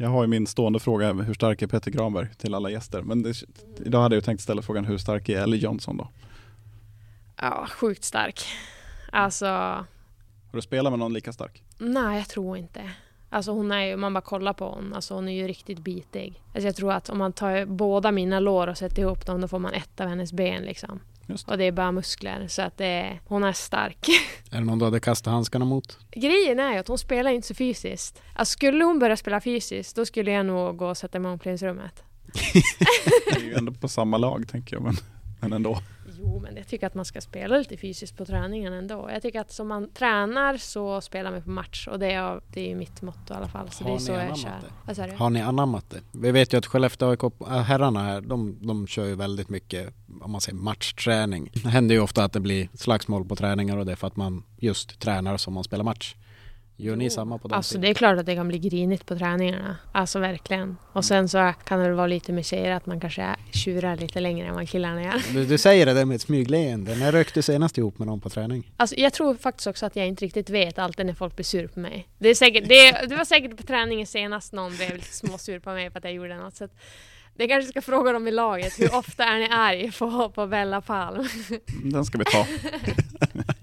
jag 0.00 0.08
har 0.08 0.22
ju 0.22 0.28
min 0.28 0.46
stående 0.46 0.80
fråga, 0.80 1.12
hur 1.12 1.34
stark 1.34 1.62
är 1.62 1.66
Peter 1.66 1.90
Granberg 1.90 2.28
till 2.38 2.54
alla 2.54 2.70
gäster? 2.70 3.02
Men 3.02 3.22
det, 3.22 3.34
idag 3.84 4.00
hade 4.02 4.16
jag 4.16 4.24
tänkt 4.24 4.40
ställa 4.40 4.62
frågan, 4.62 4.84
hur 4.84 4.98
stark 4.98 5.28
är 5.28 5.42
Ellie 5.42 5.56
Johnson 5.58 5.96
då? 5.96 6.08
Ja, 7.40 7.66
sjukt 7.70 8.04
stark. 8.04 8.44
Alltså, 9.12 9.46
Har 9.46 9.86
du 10.52 10.62
spelat 10.62 10.92
med 10.92 10.98
någon 10.98 11.12
lika 11.12 11.32
stark? 11.32 11.62
nej 11.78 12.18
jag 12.18 12.28
tror 12.28 12.56
inte. 12.56 12.90
Alltså 13.30 13.50
hon 13.52 13.72
är 13.72 13.80
ju, 13.84 13.96
man 13.96 14.14
bara 14.14 14.20
kollar 14.20 14.52
på 14.52 14.68
hon, 14.68 14.94
alltså 14.94 15.14
hon 15.14 15.28
är 15.28 15.32
ju 15.32 15.48
riktigt 15.48 15.78
bitig. 15.78 16.42
Alltså 16.54 16.66
jag 16.66 16.76
tror 16.76 16.92
att 16.92 17.08
om 17.08 17.18
man 17.18 17.32
tar 17.32 17.64
båda 17.64 18.12
mina 18.12 18.40
lår 18.40 18.66
och 18.66 18.78
sätter 18.78 19.02
ihop 19.02 19.26
dem, 19.26 19.40
då 19.40 19.48
får 19.48 19.58
man 19.58 19.72
ett 19.72 20.00
av 20.00 20.08
hennes 20.08 20.32
ben 20.32 20.62
liksom. 20.62 21.00
Just. 21.26 21.48
Och 21.48 21.58
det 21.58 21.64
är 21.64 21.72
bara 21.72 21.92
muskler, 21.92 22.48
så 22.48 22.62
att 22.62 22.78
det 22.78 23.18
hon 23.24 23.44
är 23.44 23.52
stark. 23.52 24.08
Är 24.50 24.58
det 24.58 24.64
någon 24.64 24.78
du 24.78 24.84
hade 24.84 25.00
kastat 25.00 25.32
handskarna 25.32 25.64
mot? 25.64 25.98
Grejen 26.10 26.60
är 26.60 26.72
ju 26.72 26.78
att 26.78 26.88
hon 26.88 26.98
spelar 26.98 27.30
inte 27.30 27.48
så 27.48 27.54
fysiskt. 27.54 28.22
Alltså 28.34 28.52
skulle 28.52 28.84
hon 28.84 28.98
börja 28.98 29.16
spela 29.16 29.40
fysiskt, 29.40 29.96
då 29.96 30.06
skulle 30.06 30.30
jag 30.30 30.46
nog 30.46 30.76
gå 30.76 30.88
och 30.88 30.96
sätta 30.96 31.18
mig 31.18 31.30
i 31.30 31.32
omklädningsrummet. 31.32 32.02
Det 33.32 33.36
är 33.36 33.44
ju 33.44 33.54
ändå 33.54 33.72
på 33.72 33.88
samma 33.88 34.18
lag 34.18 34.48
tänker 34.48 34.76
jag, 34.76 34.82
men, 34.82 34.96
men 35.40 35.52
ändå. 35.52 35.78
Jo, 36.18 36.40
men 36.40 36.56
jag 36.56 36.66
tycker 36.68 36.86
att 36.86 36.94
man 36.94 37.04
ska 37.04 37.20
spela 37.20 37.58
lite 37.58 37.76
fysiskt 37.76 38.16
på 38.16 38.24
träningen 38.24 38.72
ändå. 38.72 39.08
Jag 39.12 39.22
tycker 39.22 39.40
att 39.40 39.52
som 39.52 39.68
man 39.68 39.88
tränar 39.90 40.56
så 40.56 41.00
spelar 41.00 41.30
man 41.30 41.42
på 41.42 41.50
match 41.50 41.88
och 41.88 41.98
det 41.98 42.12
är, 42.12 42.40
det 42.52 42.72
är 42.72 42.74
mitt 42.74 43.02
motto 43.02 43.34
i 43.34 43.36
alla 43.36 43.48
fall. 43.48 43.70
Så 43.70 43.84
Har 43.84 43.90
det 43.90 43.94
är 43.94 43.98
ni 43.98 44.04
så 44.04 44.12
jag 44.12 44.38
kör. 44.38 45.06
du? 45.08 45.14
Har 45.16 45.30
ni 45.30 45.40
anammat 45.40 45.90
det? 45.90 46.00
Vi 46.12 46.30
vet 46.30 46.52
ju 46.52 46.58
att 46.58 46.66
Skellefteå 46.66 47.10
AIK, 47.10 47.22
äh, 47.24 47.46
herrarna 47.48 48.02
här, 48.02 48.20
de, 48.20 48.58
de 48.66 48.86
kör 48.86 49.04
ju 49.04 49.14
väldigt 49.14 49.48
mycket, 49.48 49.94
om 50.20 50.30
man 50.30 50.40
säger 50.40 50.58
matchträning. 50.58 51.50
Det 51.62 51.68
händer 51.68 51.94
ju 51.94 52.00
ofta 52.00 52.24
att 52.24 52.32
det 52.32 52.40
blir 52.40 52.68
slagsmål 52.74 53.24
på 53.24 53.36
träningar 53.36 53.76
och 53.76 53.86
det 53.86 53.92
är 53.92 53.96
för 53.96 54.06
att 54.06 54.16
man 54.16 54.42
just 54.58 55.00
tränar 55.00 55.36
som 55.36 55.54
man 55.54 55.64
spelar 55.64 55.84
match. 55.84 56.14
Gör 56.78 56.96
ni 56.96 57.10
samma 57.10 57.38
på 57.38 57.48
den 57.48 57.56
Alltså 57.56 57.72
tiden? 57.72 57.80
det 57.82 57.88
är 57.88 57.94
klart 57.94 58.18
att 58.18 58.26
det 58.26 58.34
kan 58.34 58.48
bli 58.48 58.58
grinigt 58.58 59.06
på 59.06 59.16
träningarna. 59.16 59.76
Alltså 59.92 60.18
verkligen. 60.18 60.76
Och 60.92 61.04
sen 61.04 61.28
så 61.28 61.52
kan 61.64 61.78
det 61.78 61.84
väl 61.88 61.96
vara 61.96 62.06
lite 62.06 62.32
med 62.32 62.44
tjejer 62.46 62.70
att 62.72 62.86
man 62.86 63.00
kanske 63.00 63.36
tjurar 63.52 63.96
lite 63.96 64.20
längre 64.20 64.46
än 64.48 64.54
vad 64.54 64.68
killarna 64.68 65.02
gör. 65.02 65.22
Du, 65.32 65.44
du 65.44 65.58
säger 65.58 65.86
det 65.86 65.92
där 65.94 66.04
med 66.04 66.14
ett 66.14 66.20
smygleende. 66.20 66.94
När 66.96 67.12
rök 67.12 67.34
du 67.34 67.42
senast 67.42 67.78
ihop 67.78 67.98
med 67.98 68.06
någon 68.06 68.20
på 68.20 68.30
träning? 68.30 68.72
Alltså 68.76 68.96
jag 68.98 69.12
tror 69.12 69.34
faktiskt 69.34 69.66
också 69.66 69.86
att 69.86 69.96
jag 69.96 70.06
inte 70.06 70.24
riktigt 70.24 70.50
vet 70.50 70.78
alltid 70.78 71.06
när 71.06 71.14
folk 71.14 71.36
blir 71.36 71.44
sur 71.44 71.66
på 71.66 71.80
mig. 71.80 72.08
Det, 72.18 72.28
är 72.28 72.34
säkert, 72.34 72.68
det, 72.68 73.06
det 73.08 73.16
var 73.16 73.24
säkert 73.24 73.56
på 73.56 73.62
träningen 73.62 74.06
senast 74.06 74.52
någon 74.52 74.76
blev 74.76 74.94
lite 74.94 75.12
småsur 75.16 75.58
på 75.58 75.70
mig 75.70 75.90
för 75.90 75.98
att 75.98 76.04
jag 76.04 76.12
gjorde 76.12 76.36
något. 76.36 76.56
Så 76.56 76.64
att 76.64 76.74
det 77.36 77.48
kanske 77.48 77.70
ska 77.70 77.82
fråga 77.82 78.12
dem 78.12 78.28
i 78.28 78.30
laget. 78.30 78.80
Hur 78.80 78.94
ofta 78.94 79.24
är 79.24 79.38
ni 79.38 79.48
arg 79.50 79.92
på, 79.92 80.30
på 80.30 80.46
Bella 80.46 80.80
Palm? 80.80 81.28
Den 81.84 82.04
ska 82.04 82.18
vi 82.18 82.24
ta. 82.24 82.46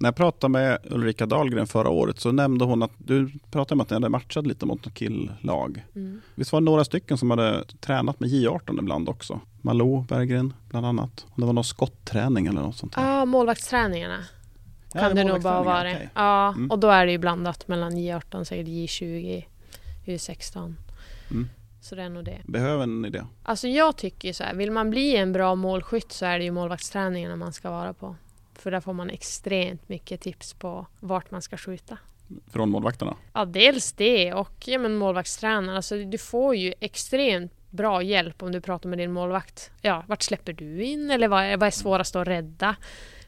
När 0.00 0.06
jag 0.06 0.16
pratade 0.16 0.50
med 0.52 0.78
Ulrika 0.90 1.26
Dahlgren 1.26 1.66
förra 1.66 1.88
året 1.90 2.20
så 2.20 2.32
nämnde 2.32 2.64
hon 2.64 2.82
att 2.82 2.90
du 2.98 3.30
pratade 3.50 3.74
om 3.74 3.80
att 3.80 3.90
ni 3.90 3.94
hade 3.94 4.08
matchat 4.08 4.46
lite 4.46 4.66
mot 4.66 4.84
något 4.84 4.98
killag. 4.98 5.84
Mm. 5.94 6.20
Visst 6.34 6.52
var 6.52 6.60
det 6.60 6.64
några 6.64 6.84
stycken 6.84 7.18
som 7.18 7.30
hade 7.30 7.64
tränat 7.80 8.20
med 8.20 8.30
J18 8.30 8.78
ibland 8.78 9.08
också? 9.08 9.40
Malou 9.62 10.04
Berggren 10.08 10.52
bland 10.68 10.86
annat. 10.86 11.26
Om 11.28 11.40
det 11.40 11.46
var 11.46 11.52
någon 11.52 11.64
skotträning 11.64 12.46
eller 12.46 12.60
något 12.60 12.76
sånt. 12.76 12.92
Ja, 12.96 13.24
målvaktsträningarna 13.24 14.18
Ja, 14.94 15.00
kan 15.00 15.16
det 15.16 15.24
nog 15.24 15.42
bara 15.42 15.62
vara. 15.62 15.80
okej. 15.92 16.08
Ja, 16.14 16.48
Mm. 16.48 16.70
och 16.70 16.78
då 16.78 16.88
är 16.88 17.06
det 17.06 17.12
ju 17.12 17.18
blandat 17.18 17.68
mellan 17.68 17.92
J18, 17.96 18.44
säkert 18.44 18.66
J20, 18.68 19.44
U16. 20.06 20.74
Mm. 21.30 21.48
Så 21.80 21.94
det 21.94 22.02
är 22.02 22.08
nog 22.08 22.24
det. 22.24 22.38
Behöver 22.44 22.86
ni 22.86 23.10
det? 23.10 23.26
Alltså 23.42 23.68
jag 23.68 23.96
tycker 23.96 24.32
så 24.32 24.44
här, 24.44 24.54
vill 24.54 24.70
man 24.70 24.90
bli 24.90 25.16
en 25.16 25.32
bra 25.32 25.54
målskytt 25.54 26.12
så 26.12 26.26
är 26.26 26.38
det 26.38 26.44
ju 26.44 26.50
målvaktsträningarna 26.50 27.36
man 27.36 27.52
ska 27.52 27.70
vara 27.70 27.92
på. 27.92 28.16
För 28.66 28.70
där 28.70 28.80
får 28.80 28.92
man 28.92 29.10
extremt 29.10 29.88
mycket 29.88 30.20
tips 30.20 30.54
på 30.54 30.86
vart 31.00 31.30
man 31.30 31.42
ska 31.42 31.56
skjuta. 31.56 31.98
Från 32.50 32.70
målvakterna? 32.70 33.16
Ja, 33.32 33.44
dels 33.44 33.92
det 33.92 34.34
och 34.34 34.68
ja, 34.68 34.78
men 34.78 34.96
målvaktstränaren. 34.96 35.76
Alltså, 35.76 35.96
du 35.96 36.18
får 36.18 36.56
ju 36.56 36.74
extremt 36.80 37.52
bra 37.70 38.02
hjälp 38.02 38.42
om 38.42 38.52
du 38.52 38.60
pratar 38.60 38.88
med 38.88 38.98
din 38.98 39.12
målvakt. 39.12 39.70
Ja, 39.82 40.04
vart 40.06 40.22
släpper 40.22 40.52
du 40.52 40.82
in 40.82 41.10
eller 41.10 41.28
vad 41.28 41.42
är, 41.42 41.56
vad 41.56 41.66
är 41.66 41.70
svårast 41.70 42.16
att 42.16 42.28
rädda? 42.28 42.76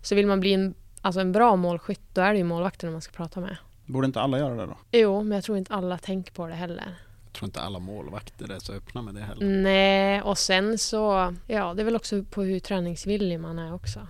Så 0.02 0.14
vill 0.14 0.26
man 0.26 0.40
bli 0.40 0.52
en, 0.52 0.74
alltså 1.00 1.20
en 1.20 1.32
bra 1.32 1.56
målskytt, 1.56 2.14
då 2.14 2.20
är 2.20 2.32
det 2.32 2.38
ju 2.38 2.44
målvakten 2.44 2.92
man 2.92 3.02
ska 3.02 3.12
prata 3.12 3.40
med. 3.40 3.56
Borde 3.86 4.06
inte 4.06 4.20
alla 4.20 4.38
göra 4.38 4.54
det 4.54 4.66
då? 4.66 4.76
Jo, 4.92 5.22
men 5.22 5.36
jag 5.36 5.44
tror 5.44 5.58
inte 5.58 5.74
alla 5.74 5.98
tänker 5.98 6.32
på 6.32 6.46
det 6.46 6.54
heller. 6.54 6.94
Jag 7.24 7.32
tror 7.32 7.46
inte 7.46 7.60
alla 7.60 7.78
målvakter 7.78 8.52
är 8.52 8.58
så 8.58 8.72
öppna 8.72 9.02
med 9.02 9.14
det 9.14 9.20
heller. 9.20 9.46
Nej, 9.46 10.22
och 10.22 10.38
sen 10.38 10.78
så, 10.78 11.34
ja, 11.46 11.74
det 11.74 11.82
är 11.82 11.84
väl 11.84 11.96
också 11.96 12.24
på 12.24 12.42
hur 12.42 12.60
träningsvillig 12.60 13.40
man 13.40 13.58
är 13.58 13.74
också. 13.74 14.00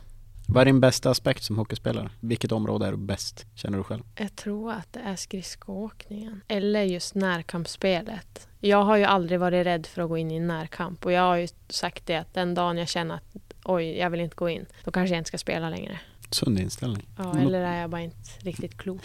Vad 0.51 0.61
är 0.61 0.64
din 0.64 0.80
bästa 0.80 1.11
aspekt 1.11 1.42
som 1.44 1.59
hockeyspelare? 1.59 2.11
Vilket 2.20 2.53
område 2.53 2.86
är 2.86 2.90
du 2.90 2.96
bäst, 2.96 3.46
känner 3.55 3.78
du 3.78 3.84
själv? 3.84 4.03
Jag 4.16 4.36
tror 4.36 4.72
att 4.72 4.92
det 4.92 5.01
är 5.01 5.16
skridskoåkningen. 5.16 6.40
Eller 6.49 6.82
just 6.82 7.14
närkampsspelet. 7.14 8.49
Jag 8.61 8.82
har 8.82 8.96
ju 8.96 9.05
aldrig 9.05 9.40
varit 9.40 9.66
rädd 9.66 9.86
för 9.86 10.03
att 10.03 10.09
gå 10.09 10.18
in 10.18 10.30
i 10.30 10.36
en 10.36 10.46
närkamp. 10.46 11.05
Och 11.07 11.12
jag 11.12 11.22
har 11.22 11.36
ju 11.36 11.49
sagt 11.68 12.07
det 12.07 12.16
att 12.16 12.34
den 12.34 12.55
dagen 12.55 12.76
jag 12.78 12.88
känner 12.88 13.14
att 13.14 13.22
oj, 13.64 13.99
jag 13.99 14.11
vill 14.11 14.20
inte 14.20 14.36
gå 14.36 14.49
in. 14.49 14.66
Då 14.84 14.90
kanske 14.90 15.14
jag 15.14 15.20
inte 15.20 15.28
ska 15.28 15.38
spela 15.38 15.70
längre. 15.70 16.01
Sund 16.30 16.59
inställning. 16.59 17.07
Ja, 17.18 17.30
Mm. 17.32 17.46
eller 17.46 17.61
är 17.61 17.80
jag 17.80 17.90
bara 17.90 18.01
inte 18.01 18.16
riktigt 18.38 18.78
klok. 18.78 19.03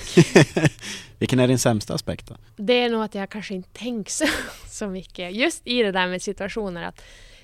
Vilken 1.20 1.40
är 1.40 1.48
din 1.48 1.60
sämsta 1.60 1.94
aspekt 1.94 2.28
då? 2.28 2.36
Det 2.56 2.74
är 2.74 2.90
nog 2.90 3.04
att 3.04 3.16
jag 3.16 3.30
kanske 3.30 3.54
inte 3.54 3.70
tänker 3.74 4.12
så, 4.12 4.26
så 4.68 4.88
mycket. 4.88 5.34
Just 5.36 5.62
i 5.68 5.84
det 5.84 5.92
där 5.92 6.08
med 6.08 6.22
situationer 6.22 6.84
att 6.84 7.02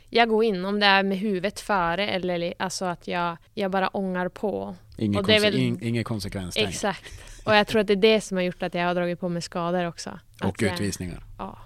jag 0.09 0.29
går 0.29 0.43
in, 0.43 0.65
om 0.65 0.79
det 0.79 0.85
är 0.85 1.03
med 1.03 1.17
huvudet 1.17 1.59
före 1.59 2.07
eller 2.07 2.53
alltså 2.59 2.85
att 2.85 3.07
jag, 3.07 3.37
jag 3.53 3.71
bara 3.71 3.87
ångar 3.87 4.29
på. 4.29 4.75
Ingen, 4.97 5.19
Och 5.19 5.27
det 5.27 5.35
är 5.35 5.39
konse- 5.39 5.41
väl- 5.41 5.55
in, 5.55 5.79
ingen 5.83 6.03
konsekvenstänk. 6.03 6.69
Exakt. 6.69 7.11
Och 7.45 7.55
jag 7.55 7.67
tror 7.67 7.81
att 7.81 7.87
det 7.87 7.93
är 7.93 7.97
det 7.97 8.21
som 8.21 8.37
har 8.37 8.43
gjort 8.43 8.63
att 8.63 8.73
jag 8.73 8.85
har 8.85 8.95
dragit 8.95 9.19
på 9.19 9.29
mig 9.29 9.41
skador 9.41 9.87
också. 9.87 10.19
Och 10.41 10.47
att 10.49 10.61
jag, 10.61 10.73
utvisningar. 10.73 11.23
Ja, 11.37 11.57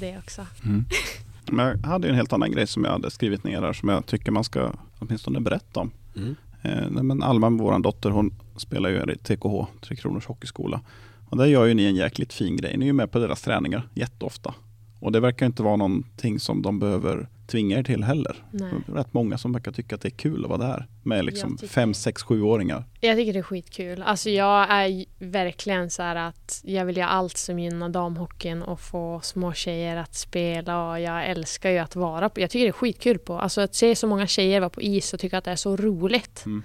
det 0.00 0.18
också. 0.18 0.46
Men 1.46 1.66
jag 1.82 1.88
hade 1.88 2.06
ju 2.06 2.10
en 2.10 2.16
helt 2.16 2.32
annan 2.32 2.52
grej 2.52 2.66
som 2.66 2.84
jag 2.84 2.92
hade 2.92 3.10
skrivit 3.10 3.44
ner 3.44 3.62
här 3.62 3.72
som 3.72 3.88
jag 3.88 4.06
tycker 4.06 4.32
man 4.32 4.44
ska 4.44 4.72
åtminstone 4.98 5.40
berätta 5.40 5.80
om. 5.80 5.90
Mm. 6.16 6.36
Eh, 6.62 6.90
men 6.90 7.22
Alma, 7.22 7.50
vår 7.50 7.78
dotter, 7.78 8.10
hon 8.10 8.34
spelar 8.56 8.90
ju 8.90 9.12
i 9.12 9.16
TKH, 9.16 9.66
Tre 9.80 9.96
Kronors 9.96 10.26
Hockeyskola. 10.26 10.80
Och 11.28 11.36
där 11.36 11.46
gör 11.46 11.64
ju 11.64 11.74
ni 11.74 11.84
en 11.84 11.94
jäkligt 11.94 12.32
fin 12.32 12.56
grej. 12.56 12.76
Ni 12.76 12.84
är 12.84 12.86
ju 12.86 12.92
med 12.92 13.10
på 13.10 13.18
deras 13.18 13.42
träningar 13.42 13.88
jätteofta. 13.94 14.54
Och 15.00 15.12
det 15.12 15.20
verkar 15.20 15.46
inte 15.46 15.62
vara 15.62 15.76
någonting 15.76 16.40
som 16.40 16.62
de 16.62 16.78
behöver 16.78 17.28
tvinga 17.52 17.78
er 17.78 17.82
till 17.82 18.04
heller. 18.04 18.36
Nej. 18.50 18.72
Det 18.86 18.92
är 18.92 18.96
rätt 18.96 19.14
många 19.14 19.38
som 19.38 19.52
verkar 19.52 19.72
tycka 19.72 19.94
att 19.94 20.00
det 20.00 20.08
är 20.08 20.10
kul 20.10 20.44
att 20.44 20.50
vara 20.50 20.58
där 20.68 20.86
med 21.02 21.24
liksom 21.24 21.56
tycker- 21.56 21.72
fem, 21.72 21.94
sex, 21.94 22.22
sjuåringar. 22.22 22.84
Jag 23.00 23.16
tycker 23.16 23.32
det 23.32 23.38
är 23.38 23.42
skitkul. 23.42 24.02
Alltså 24.02 24.30
jag 24.30 24.66
är 24.70 25.04
verkligen 25.18 25.90
så 25.90 26.02
här 26.02 26.16
att 26.16 26.60
jag 26.64 26.84
vill 26.84 26.96
göra 26.96 27.08
allt 27.08 27.36
som 27.36 27.58
gynnar 27.58 27.88
damhockeyn 27.88 28.62
och 28.62 28.80
få 28.80 29.20
små 29.22 29.52
tjejer 29.52 29.96
att 29.96 30.14
spela 30.14 30.90
och 30.90 31.00
jag 31.00 31.26
älskar 31.26 31.70
ju 31.70 31.78
att 31.78 31.96
vara 31.96 32.28
på. 32.28 32.40
Jag 32.40 32.50
tycker 32.50 32.64
det 32.64 32.70
är 32.70 32.72
skitkul 32.72 33.18
på. 33.18 33.38
Alltså 33.38 33.60
att 33.60 33.74
se 33.74 33.96
så 33.96 34.06
många 34.06 34.26
tjejer 34.26 34.60
vara 34.60 34.70
på 34.70 34.82
is 34.82 35.12
och 35.14 35.20
tycka 35.20 35.38
att 35.38 35.44
det 35.44 35.50
är 35.50 35.56
så 35.56 35.76
roligt. 35.76 36.42
Mm. 36.46 36.62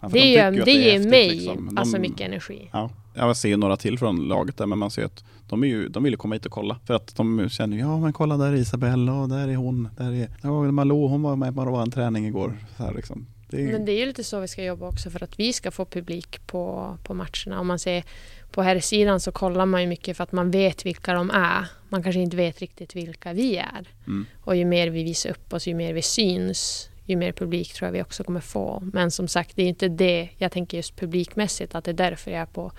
Ja, 0.00 0.08
det 0.08 0.34
de 0.34 0.60
att 0.60 0.64
det 0.64 0.70
är 0.70 0.98
ger 0.98 1.10
mig 1.10 1.30
liksom. 1.30 1.66
De- 1.66 1.78
alltså 1.78 1.98
mycket 1.98 2.20
energi. 2.20 2.68
Ja, 2.72 2.90
jag 3.14 3.36
ser 3.36 3.56
några 3.56 3.76
till 3.76 3.98
från 3.98 4.28
laget 4.28 4.56
där 4.56 4.66
men 4.66 4.78
man 4.78 4.90
ser 4.90 5.04
att 5.04 5.24
de, 5.48 5.62
är 5.62 5.66
ju, 5.66 5.88
de 5.88 6.02
vill 6.02 6.16
komma 6.16 6.34
hit 6.34 6.46
och 6.46 6.52
kolla. 6.52 6.78
För 6.86 6.94
att 6.94 7.16
de 7.16 7.48
känner 7.48 7.76
ja 7.76 7.98
men 7.98 8.12
kolla 8.12 8.36
där 8.36 8.46
är 8.52 8.56
Isabella 8.56 9.12
och 9.12 9.28
där 9.28 9.48
är 9.48 9.56
hon, 9.56 9.88
där 9.96 10.12
är 10.12 10.28
ja, 10.42 10.70
Malou, 10.70 11.08
hon 11.08 11.22
var 11.22 11.36
med 11.36 11.54
på 11.54 11.60
en 11.60 11.90
träning 11.90 12.26
igår. 12.26 12.58
Så 12.76 12.82
här 12.82 12.94
liksom. 12.94 13.26
det 13.50 13.62
är, 13.62 13.72
Men 13.72 13.84
det 13.84 13.92
är 13.92 13.98
ju 13.98 14.06
lite 14.06 14.24
så 14.24 14.40
vi 14.40 14.48
ska 14.48 14.64
jobba 14.64 14.88
också 14.88 15.10
för 15.10 15.24
att 15.24 15.38
vi 15.38 15.52
ska 15.52 15.70
få 15.70 15.84
publik 15.84 16.46
på, 16.46 16.96
på 17.04 17.14
matcherna. 17.14 17.60
Om 17.60 17.66
man 17.66 17.78
ser 17.78 18.04
på 18.50 18.62
här 18.62 18.80
sidan 18.80 19.20
så 19.20 19.32
kollar 19.32 19.66
man 19.66 19.82
ju 19.82 19.88
mycket 19.88 20.16
för 20.16 20.24
att 20.24 20.32
man 20.32 20.50
vet 20.50 20.86
vilka 20.86 21.14
de 21.14 21.30
är. 21.30 21.66
Man 21.88 22.02
kanske 22.02 22.20
inte 22.20 22.36
vet 22.36 22.60
riktigt 22.60 22.96
vilka 22.96 23.32
vi 23.32 23.56
är. 23.56 23.88
mm. 24.06 24.26
Och 24.44 24.56
ju 24.56 24.64
mer 24.64 24.88
vi 24.88 25.04
visar 25.04 25.30
upp 25.30 25.52
oss, 25.52 25.66
ju 25.66 25.74
mer 25.74 25.92
vi 25.94 26.02
syns, 26.02 26.89
ju 27.10 27.16
mer 27.16 27.32
publik 27.32 27.74
tror 27.74 27.86
jag 27.86 27.92
vi 27.92 28.02
också 28.02 28.24
kommer 28.24 28.40
få. 28.40 28.82
Men 28.92 29.10
som 29.10 29.28
sagt, 29.28 29.56
det 29.56 29.62
är 29.62 29.68
inte 29.68 29.88
det 29.88 30.28
jag 30.36 30.52
tänker 30.52 30.76
just 30.76 30.96
publikmässigt, 30.96 31.74
att 31.74 31.84
det 31.84 31.90
är 31.90 31.92
därför 31.92 32.30
jag 32.30 32.40
är 32.40 32.46
på 32.46 32.72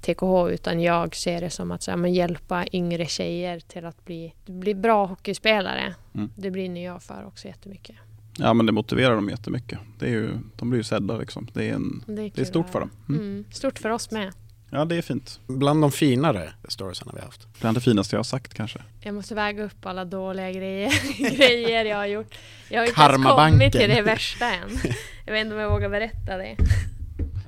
TKH, 0.00 0.54
utan 0.54 0.80
jag 0.80 1.16
ser 1.16 1.40
det 1.40 1.50
som 1.50 1.70
att 1.70 1.82
så 1.82 1.90
här, 1.90 1.98
men 1.98 2.14
hjälpa 2.14 2.66
yngre 2.72 3.06
tjejer 3.06 3.60
till 3.60 3.84
att 3.84 4.04
bli, 4.04 4.34
bli 4.46 4.74
bra 4.74 5.06
hockeyspelare. 5.06 5.94
Mm. 6.14 6.30
Det 6.36 6.50
brinner 6.50 6.84
jag 6.84 7.02
för 7.02 7.26
också 7.26 7.48
jättemycket. 7.48 7.96
Ja 8.38 8.54
men 8.54 8.66
det 8.66 8.72
motiverar 8.72 9.14
dem 9.14 9.28
jättemycket. 9.28 9.78
Det 9.98 10.06
är 10.06 10.10
ju, 10.10 10.30
de 10.56 10.70
blir 10.70 10.80
ju 10.80 10.84
sedda 10.84 11.18
liksom. 11.18 11.48
Det 11.52 11.68
är, 11.68 11.74
en, 11.74 12.04
Det 12.06 12.12
är, 12.12 12.32
det 12.34 12.40
är 12.40 12.44
stort 12.44 12.70
för 12.70 12.80
dem. 12.80 12.90
Mm. 13.08 13.20
Mm. 13.20 13.44
Stort 13.50 13.78
för 13.78 13.90
oss 13.90 14.10
med. 14.10 14.32
Ja 14.70 14.84
det 14.84 14.96
är 14.96 15.02
fint. 15.02 15.40
Bland 15.46 15.82
de 15.82 15.92
finare 15.92 16.52
storiesarna 16.68 17.12
vi 17.14 17.18
har 17.18 17.26
haft. 17.26 17.60
Bland 17.60 17.76
det 17.76 17.80
finaste 17.80 18.16
jag 18.16 18.18
har 18.18 18.24
sagt 18.24 18.54
kanske. 18.54 18.78
Jag 19.00 19.14
måste 19.14 19.34
väga 19.34 19.64
upp 19.64 19.86
alla 19.86 20.04
dåliga 20.04 20.52
grejer, 20.52 20.92
grejer 21.36 21.84
jag 21.84 21.96
har 21.96 22.06
gjort. 22.06 22.34
Jag 22.68 22.80
har 22.80 22.86
inte 22.86 23.00
ens 23.00 23.24
kommit 23.24 23.72
till 23.72 23.90
det 23.90 24.02
värsta 24.02 24.46
än. 24.46 24.78
Jag 25.26 25.32
vet 25.32 25.44
inte 25.44 25.54
om 25.54 25.60
jag 25.60 25.70
vågar 25.70 25.88
berätta 25.88 26.36
det. 26.36 26.56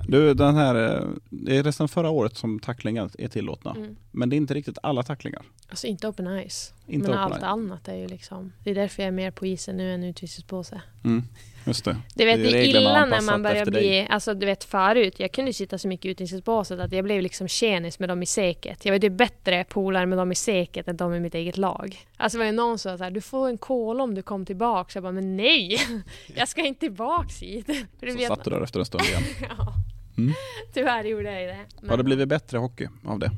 Du, 0.09 0.35
den 0.35 0.57
här, 0.57 0.75
eh, 0.75 1.09
det 1.31 1.57
är 1.57 1.63
resten 1.63 1.89
förra 1.89 2.11
året 2.11 2.37
som 2.37 2.59
tacklingar 2.59 3.11
är 3.19 3.29
tillåtna. 3.29 3.71
Mm. 3.77 3.97
Men 4.19 4.29
det 4.29 4.37
är 4.37 4.39
inte 4.39 4.55
riktigt 4.55 4.79
alla 4.83 5.03
tacklingar. 5.03 5.43
Alltså 5.69 5.87
inte 5.87 6.09
open 6.09 6.49
ice. 6.49 6.75
Inte 6.87 7.11
men 7.11 7.19
open 7.19 7.33
allt 7.33 7.39
ice. 7.39 7.43
annat 7.43 7.89
är 7.89 7.95
ju 7.95 8.09
liksom... 8.09 8.53
Det 8.65 8.71
är 8.71 8.75
därför 8.75 9.03
jag 9.03 9.09
är 9.09 9.13
mer 9.13 9.31
på 9.31 9.47
isen 9.47 9.77
nu 9.77 9.95
än 9.95 10.05
utvisningspåse. 10.05 10.83
Mm, 11.05 11.23
just 11.65 11.85
det. 11.85 11.97
Du 12.15 12.25
vet, 12.25 12.37
Det 12.37 12.43
det 12.43 12.49
är 12.49 12.55
är 12.55 12.59
reglerna 12.59 12.81
illa 12.81 13.07
när 13.07 13.21
man 13.21 13.43
börjar 13.43 13.67
bli... 13.67 13.81
dig. 13.81 14.07
Alltså 14.11 14.35
du 14.35 14.47
vet 14.47 14.65
förut, 14.65 15.21
jag 15.21 15.33
kunde 15.33 15.53
sitta 15.53 15.79
så 15.79 15.89
mycket 15.89 16.07
i 16.07 16.09
utvisningsbåset 16.09 16.81
att 16.81 16.93
jag 16.93 17.05
blev 17.05 17.23
liksom 17.23 17.49
tjenis 17.49 17.99
med 17.99 18.09
dem 18.09 18.23
i 18.23 18.27
seket. 18.27 18.85
Jag 18.85 18.93
var 18.93 18.99
ju 18.99 19.11
bättre 19.11 19.65
polare 19.65 20.07
med 20.07 20.19
dem 20.19 20.33
i 20.33 20.35
seket 20.35 20.89
än 20.89 20.97
de 20.97 21.15
i 21.15 21.21
mitt 21.21 21.35
eget 21.35 21.57
lag. 21.57 22.07
Alltså 22.17 22.39
det 22.39 22.45
var 22.45 22.47
ju 22.51 22.57
någon 22.57 22.79
som 22.79 22.93
sa 22.93 22.99
så 22.99 23.05
här, 23.05 23.11
du 23.11 23.21
får 23.21 23.49
en 23.49 23.59
kol 23.59 24.01
om 24.01 24.15
du 24.15 24.23
kom 24.23 24.47
tillbaks. 24.47 24.95
Jag 24.95 25.03
bara, 25.03 25.13
men 25.13 25.37
nej! 25.37 25.79
Jag 26.37 26.49
ska 26.49 26.61
inte 26.67 26.81
tillbaks 26.81 27.43
hit. 27.43 27.67
För 27.67 28.07
det 28.07 28.13
Så 28.13 28.19
satt 28.19 28.45
du 28.45 28.51
där 28.51 28.61
efter 28.63 28.81
en 28.81 28.87
stund 28.87 29.05
igen. 29.05 29.23
Ja. 29.59 29.75
Mm. 30.19 30.35
Tyvärr 30.73 31.05
gjorde 31.05 31.41
jag 31.41 31.57
det. 31.57 31.65
Men 31.81 31.91
Har 31.91 31.97
det 31.97 32.05
blivit 32.05 32.29
bättre 32.29 32.59
hockey 32.59 32.89
av 33.05 33.19
det? 33.19 33.31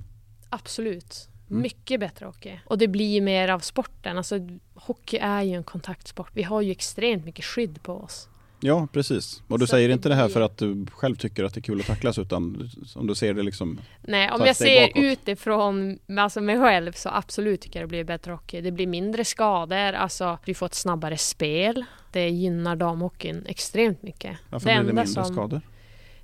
Absolut. 0.50 1.28
Mm. 1.50 1.62
Mycket 1.62 2.00
bättre 2.00 2.26
hockey. 2.26 2.60
Och 2.66 2.78
det 2.78 2.88
blir 2.88 3.20
mer 3.20 3.48
av 3.48 3.58
sporten. 3.58 4.16
Alltså, 4.18 4.34
hockey 4.74 5.16
är 5.18 5.42
ju 5.42 5.54
en 5.54 5.64
kontaktsport. 5.64 6.30
Vi 6.34 6.42
har 6.42 6.60
ju 6.60 6.70
extremt 6.70 7.24
mycket 7.24 7.44
skydd 7.44 7.82
på 7.82 7.92
oss. 7.94 8.28
Ja, 8.62 8.88
precis. 8.92 9.42
Och 9.48 9.58
du 9.58 9.66
Så 9.66 9.70
säger 9.70 9.88
det 9.88 9.94
inte 9.94 10.08
det 10.08 10.14
här 10.14 10.28
för 10.28 10.40
att 10.40 10.58
du 10.58 10.86
själv 10.92 11.16
tycker 11.16 11.44
att 11.44 11.54
det 11.54 11.60
är 11.60 11.62
kul 11.62 11.80
att 11.80 11.86
tacklas 11.86 12.18
utan 12.18 12.70
om 12.96 13.06
du 13.06 13.14
ser 13.14 13.34
det 13.34 13.42
liksom 13.42 13.80
Nej, 14.02 14.30
om 14.30 14.40
jag 14.46 14.56
ser 14.56 14.86
bakåt. 14.86 15.02
utifrån 15.02 15.98
alltså 16.18 16.40
mig 16.40 16.58
själv 16.58 16.92
så 16.92 17.08
absolut 17.08 17.60
tycker 17.60 17.80
jag 17.80 17.88
det 17.88 17.90
blir 17.90 18.04
bättre 18.04 18.32
hockey. 18.32 18.60
Det 18.60 18.72
blir 18.72 18.86
mindre 18.86 19.24
skador, 19.24 19.76
alltså 19.92 20.38
vi 20.44 20.54
får 20.54 20.66
ett 20.66 20.74
snabbare 20.74 21.16
spel. 21.18 21.84
Det 22.12 22.28
gynnar 22.28 22.76
damhockeyn 22.76 23.46
extremt 23.46 24.02
mycket. 24.02 24.36
Varför 24.50 24.66
Det 24.68 24.74
blir 24.74 24.92
det 24.92 24.94
mindre 24.94 25.06
som- 25.24 25.34
skador? 25.34 25.60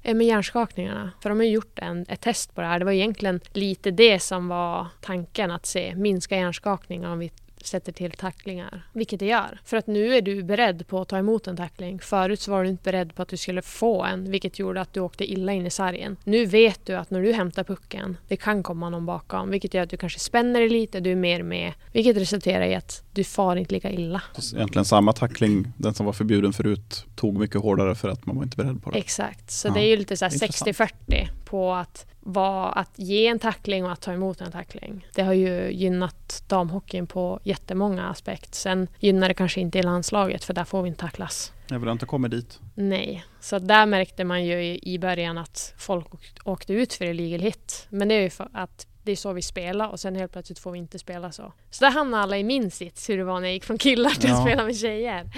Eh, 0.07 0.15
med 0.15 0.27
hjärnskakningarna. 0.27 1.11
För 1.21 1.29
de 1.29 1.39
har 1.39 1.47
gjort 1.47 1.79
en, 1.79 2.07
ett 2.09 2.21
test 2.21 2.55
på 2.55 2.61
det 2.61 2.67
här. 2.67 2.79
Det 2.79 2.85
var 2.85 2.93
egentligen 2.93 3.41
lite 3.53 3.91
det 3.91 4.21
som 4.21 4.49
var 4.49 4.87
tanken 5.01 5.51
att 5.51 5.67
se. 5.67 5.95
Minska 5.97 6.37
hjärnskakningar 6.37 7.13
om 7.13 7.19
vi 7.19 7.33
sätter 7.65 7.93
till 7.93 8.13
tacklingar. 8.13 8.83
Vilket 8.93 9.21
det 9.21 9.27
gör. 9.27 9.61
För 9.65 9.77
att 9.77 9.87
nu 9.87 10.15
är 10.15 10.23
du 10.23 10.43
beredd 10.43 10.87
på 10.87 11.01
att 11.01 11.09
ta 11.09 11.19
emot 11.19 11.47
en 11.47 11.57
tackling. 11.57 11.99
Förut 11.99 12.41
så 12.41 12.51
var 12.51 12.63
du 12.63 12.69
inte 12.69 12.83
beredd 12.83 13.15
på 13.15 13.23
att 13.23 13.29
du 13.29 13.37
skulle 13.37 13.63
få 13.63 14.05
en. 14.05 14.31
Vilket 14.31 14.59
gjorde 14.59 14.81
att 14.81 14.93
du 14.93 15.01
åkte 15.01 15.33
illa 15.33 15.53
in 15.53 15.67
i 15.67 15.71
sargen. 15.71 16.17
Nu 16.25 16.47
vet 16.47 16.87
du 16.87 16.95
att 16.95 17.11
när 17.11 17.23
du 17.23 17.33
hämtar 17.33 17.65
pucken, 17.65 18.17
det 18.29 18.37
kan 18.37 18.63
komma 18.63 18.91
någon 18.91 19.07
bakom. 19.07 19.51
Vilket 19.51 19.75
gör 19.75 19.83
att 19.83 19.91
du 19.91 19.97
kanske 19.97 20.19
spänner 20.19 20.61
dig 20.61 20.69
lite, 20.69 21.01
du 21.01 21.13
är 21.13 21.17
mer 21.17 21.43
med. 21.43 21.73
Vilket 21.93 22.17
resulterar 22.17 22.67
i 22.67 22.75
att 22.75 23.03
du 23.17 23.25
far 23.25 23.57
inte 23.57 23.75
lika 23.75 23.91
illa. 23.91 24.23
Egentligen 24.55 24.85
samma 24.85 25.13
tackling, 25.13 25.73
den 25.77 25.95
som 25.95 26.07
var 26.07 26.13
förbjuden 26.13 26.53
förut, 26.53 27.05
tog 27.15 27.39
mycket 27.39 27.61
hårdare 27.61 27.95
för 27.95 28.09
att 28.09 28.27
man 28.27 28.37
var 28.37 28.43
inte 28.43 28.57
beredd 28.57 28.83
på 28.83 28.91
det. 28.91 28.99
Exakt, 28.99 29.51
så 29.51 29.69
Ja, 29.69 29.73
det 29.75 29.81
är 29.81 29.87
ju 29.89 29.97
lite 29.97 30.17
så 30.17 30.25
här 30.25 30.33
intressant. 30.33 30.93
60-40 31.09 31.29
på 31.45 31.75
att, 31.75 32.07
vara, 32.21 32.69
att 32.73 32.91
ge 32.97 33.27
en 33.27 33.39
tackling 33.39 33.85
och 33.85 33.93
att 33.93 34.01
ta 34.01 34.13
emot 34.13 34.41
en 34.41 34.53
tackling. 34.53 35.07
Det 35.15 35.23
har 35.23 35.33
ju 35.33 35.71
gynnat 35.73 36.45
damhockeyn 36.49 37.07
på 37.07 37.41
jättemånga 37.45 38.09
aspekt. 38.09 38.55
Sen 38.55 38.89
gynnar 39.01 39.29
det 39.29 39.35
kanske 39.35 39.61
inte 39.61 39.79
i 39.79 39.83
landslaget 39.83 40.45
för 40.45 40.55
där 40.55 40.65
får 40.65 40.83
vi 40.83 40.89
inte 40.89 41.01
tacklas. 41.01 41.53
Jag 41.69 41.79
vill 41.79 41.89
inte 41.89 42.07
komma 42.07 42.29
dit. 42.29 42.61
Nej, 42.75 43.25
så 43.41 43.59
där 43.59 43.87
märkte 43.87 44.25
man 44.25 44.45
ju 44.45 44.79
i 44.83 44.99
början 44.99 45.39
att 45.39 45.75
folk 45.79 46.15
åk- 46.15 46.39
åkte 46.45 46.73
ut 46.73 46.93
för 46.95 47.05
illegal 47.05 47.41
hit. 47.41 47.87
Men 47.91 48.09
det 48.09 48.15
är 48.15 48.21
ju 48.23 48.31
för 48.31 48.49
att 48.53 48.87
det 49.07 49.13
är 49.13 49.17
så 49.17 49.33
vi 49.33 49.43
spelar 49.43 49.89
och 49.89 50.01
sen 50.01 50.17
helt 50.17 50.33
plötsligt 50.33 50.59
får 50.59 50.73
vi 50.73 50.79
inte 50.79 50.99
spela 50.99 51.33
så. 51.33 51.53
Så 51.71 51.85
där 51.85 51.91
hamnade 51.93 52.23
alla 52.23 52.39
i 52.39 52.45
min 52.45 52.71
sits 52.71 53.11
hur 53.11 53.19
det 53.19 53.25
var 53.25 53.41
när 53.41 53.47
jag 53.47 53.55
gick 53.55 53.65
från 53.65 53.79
killar 53.79 54.11
till 54.11 54.31
att 54.31 54.37
Ja. 54.39 54.45
spela 54.45 54.65
med 54.65 54.77
tjejer. 54.77 55.31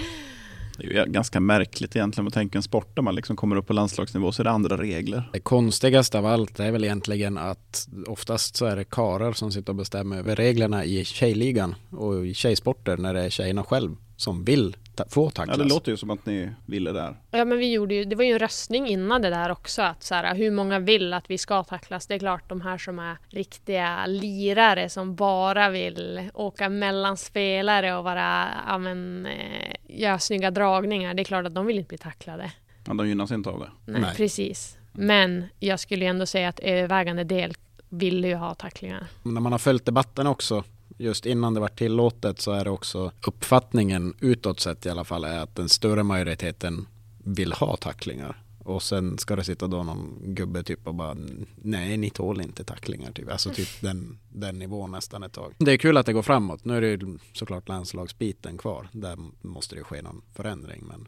Det 0.77 0.85
är 0.85 1.05
ju 1.05 1.11
ganska 1.11 1.39
märkligt 1.39 1.95
egentligen 1.95 2.27
att 2.27 2.33
tänka 2.33 2.57
en 2.57 2.63
sport 2.63 2.95
där 2.95 3.01
man 3.01 3.15
liksom 3.15 3.35
kommer 3.35 3.55
upp 3.55 3.67
på 3.67 3.73
landslagsnivå 3.73 4.31
så 4.31 4.41
är 4.41 4.43
det 4.43 4.49
andra 4.51 4.77
regler. 4.77 5.29
Det 5.33 5.39
konstigaste 5.39 6.17
av 6.17 6.25
allt 6.25 6.59
är 6.59 6.71
väl 6.71 6.83
egentligen 6.83 7.37
att 7.37 7.87
oftast 8.07 8.55
så 8.55 8.65
är 8.65 8.75
det 8.75 8.83
karar 8.83 9.33
som 9.33 9.51
sitter 9.51 9.69
och 9.69 9.75
bestämmer 9.75 10.17
över 10.17 10.35
reglerna 10.35 10.85
i 10.85 11.05
tjejligan 11.05 11.75
och 11.91 12.27
i 12.27 12.33
tjejsporter 12.33 12.97
när 12.97 13.13
det 13.13 13.21
är 13.21 13.29
tjejerna 13.29 13.63
själv 13.63 13.95
som 14.17 14.43
vill 14.43 14.77
ta- 15.03 15.09
få 15.09 15.25
Ja, 15.25 15.29
tacklas. 15.29 15.57
det 15.57 15.63
låter 15.63 15.91
ju 15.91 15.97
som 15.97 16.09
att 16.09 16.25
ni 16.25 16.49
ville 16.65 16.91
där. 16.91 17.15
Ja 17.31 17.45
men 17.45 17.57
vi 17.57 17.71
gjorde 17.71 17.95
ju, 17.95 18.05
det 18.05 18.15
var 18.15 18.23
ju 18.23 18.31
en 18.33 18.39
röstning 18.39 18.87
innan 18.87 19.21
det 19.21 19.29
där 19.29 19.51
också 19.51 19.81
att 19.81 20.03
så 20.03 20.15
här, 20.15 20.35
hur 20.35 20.51
många 20.51 20.79
vill 20.79 21.13
att 21.13 21.29
vi 21.29 21.37
ska 21.37 21.63
tacklas? 21.63 22.07
Det 22.07 22.13
är 22.15 22.19
klart 22.19 22.49
de 22.49 22.61
här 22.61 22.77
som 22.77 22.99
är 22.99 23.17
riktiga 23.29 24.05
lirare 24.05 24.89
som 24.89 25.15
bara 25.15 25.69
vill 25.69 26.29
åka 26.33 26.69
mellan 26.69 27.17
spelare 27.17 27.95
och 27.95 28.03
vara, 28.03 28.47
ja 28.67 28.77
men, 28.77 29.25
eh, 29.25 29.75
göra 29.87 30.19
snygga 30.19 30.51
dragningar. 30.51 31.13
Det 31.13 31.21
är 31.21 31.23
klart 31.23 31.45
att 31.45 31.55
de 31.55 31.65
vill 31.65 31.77
inte 31.77 31.87
bli 31.89 31.97
tacklade. 31.97 32.51
Ja, 32.87 32.93
de 32.93 33.07
gynnas 33.07 33.31
inte 33.31 33.49
av 33.49 33.59
det. 33.59 33.91
Nej, 33.91 34.01
Nej. 34.01 34.15
precis. 34.15 34.77
Men 34.91 35.45
jag 35.59 35.79
skulle 35.79 36.05
ju 36.05 36.09
ändå 36.09 36.25
säga 36.25 36.49
att 36.49 36.59
övervägande 36.59 37.23
del 37.23 37.53
ville 37.89 38.27
ju 38.27 38.35
ha 38.35 38.55
tacklingar. 38.55 39.07
När 39.23 39.41
man 39.41 39.51
har 39.51 39.59
följt 39.59 39.85
debatten 39.85 40.27
också, 40.27 40.63
just 40.99 41.25
innan 41.25 41.53
det 41.53 41.59
var 41.59 41.67
tillåtet 41.67 42.39
så 42.41 42.51
är 42.51 42.63
det 42.63 42.69
också 42.69 43.11
uppfattningen 43.27 44.13
utåt 44.19 44.59
sett 44.59 44.85
i 44.85 44.89
alla 44.89 45.03
fall 45.03 45.23
är 45.23 45.39
att 45.39 45.55
den 45.55 45.69
större 45.69 46.03
majoriteten 46.03 46.87
vill 47.23 47.53
ha 47.53 47.77
tacklingar. 47.77 48.43
Och 48.63 48.83
sen 48.83 49.17
ska 49.17 49.35
det 49.35 49.43
sitta 49.43 49.67
då 49.67 49.83
någon 49.83 50.19
gubbe 50.35 50.63
typ 50.63 50.87
och 50.87 50.95
bara 50.95 51.17
nej 51.55 51.97
ni 51.97 52.09
tål 52.09 52.41
inte 52.41 52.63
tacklingar 52.63 53.11
typ. 53.11 53.31
Alltså 53.31 53.49
typ 53.49 53.67
den, 53.81 54.19
den 54.29 54.59
nivån 54.59 54.91
nästan 54.91 55.23
ett 55.23 55.33
tag. 55.33 55.53
Det 55.57 55.71
är 55.71 55.77
kul 55.77 55.97
att 55.97 56.05
det 56.05 56.13
går 56.13 56.21
framåt. 56.21 56.65
Nu 56.65 56.77
är 56.77 56.81
det 56.81 56.87
ju 56.87 57.17
såklart 57.33 57.67
landslagsbiten 57.67 58.57
kvar. 58.57 58.87
Där 58.91 59.17
måste 59.41 59.75
det 59.75 59.83
ske 59.83 60.01
någon 60.01 60.21
förändring 60.33 60.83
men 60.87 61.07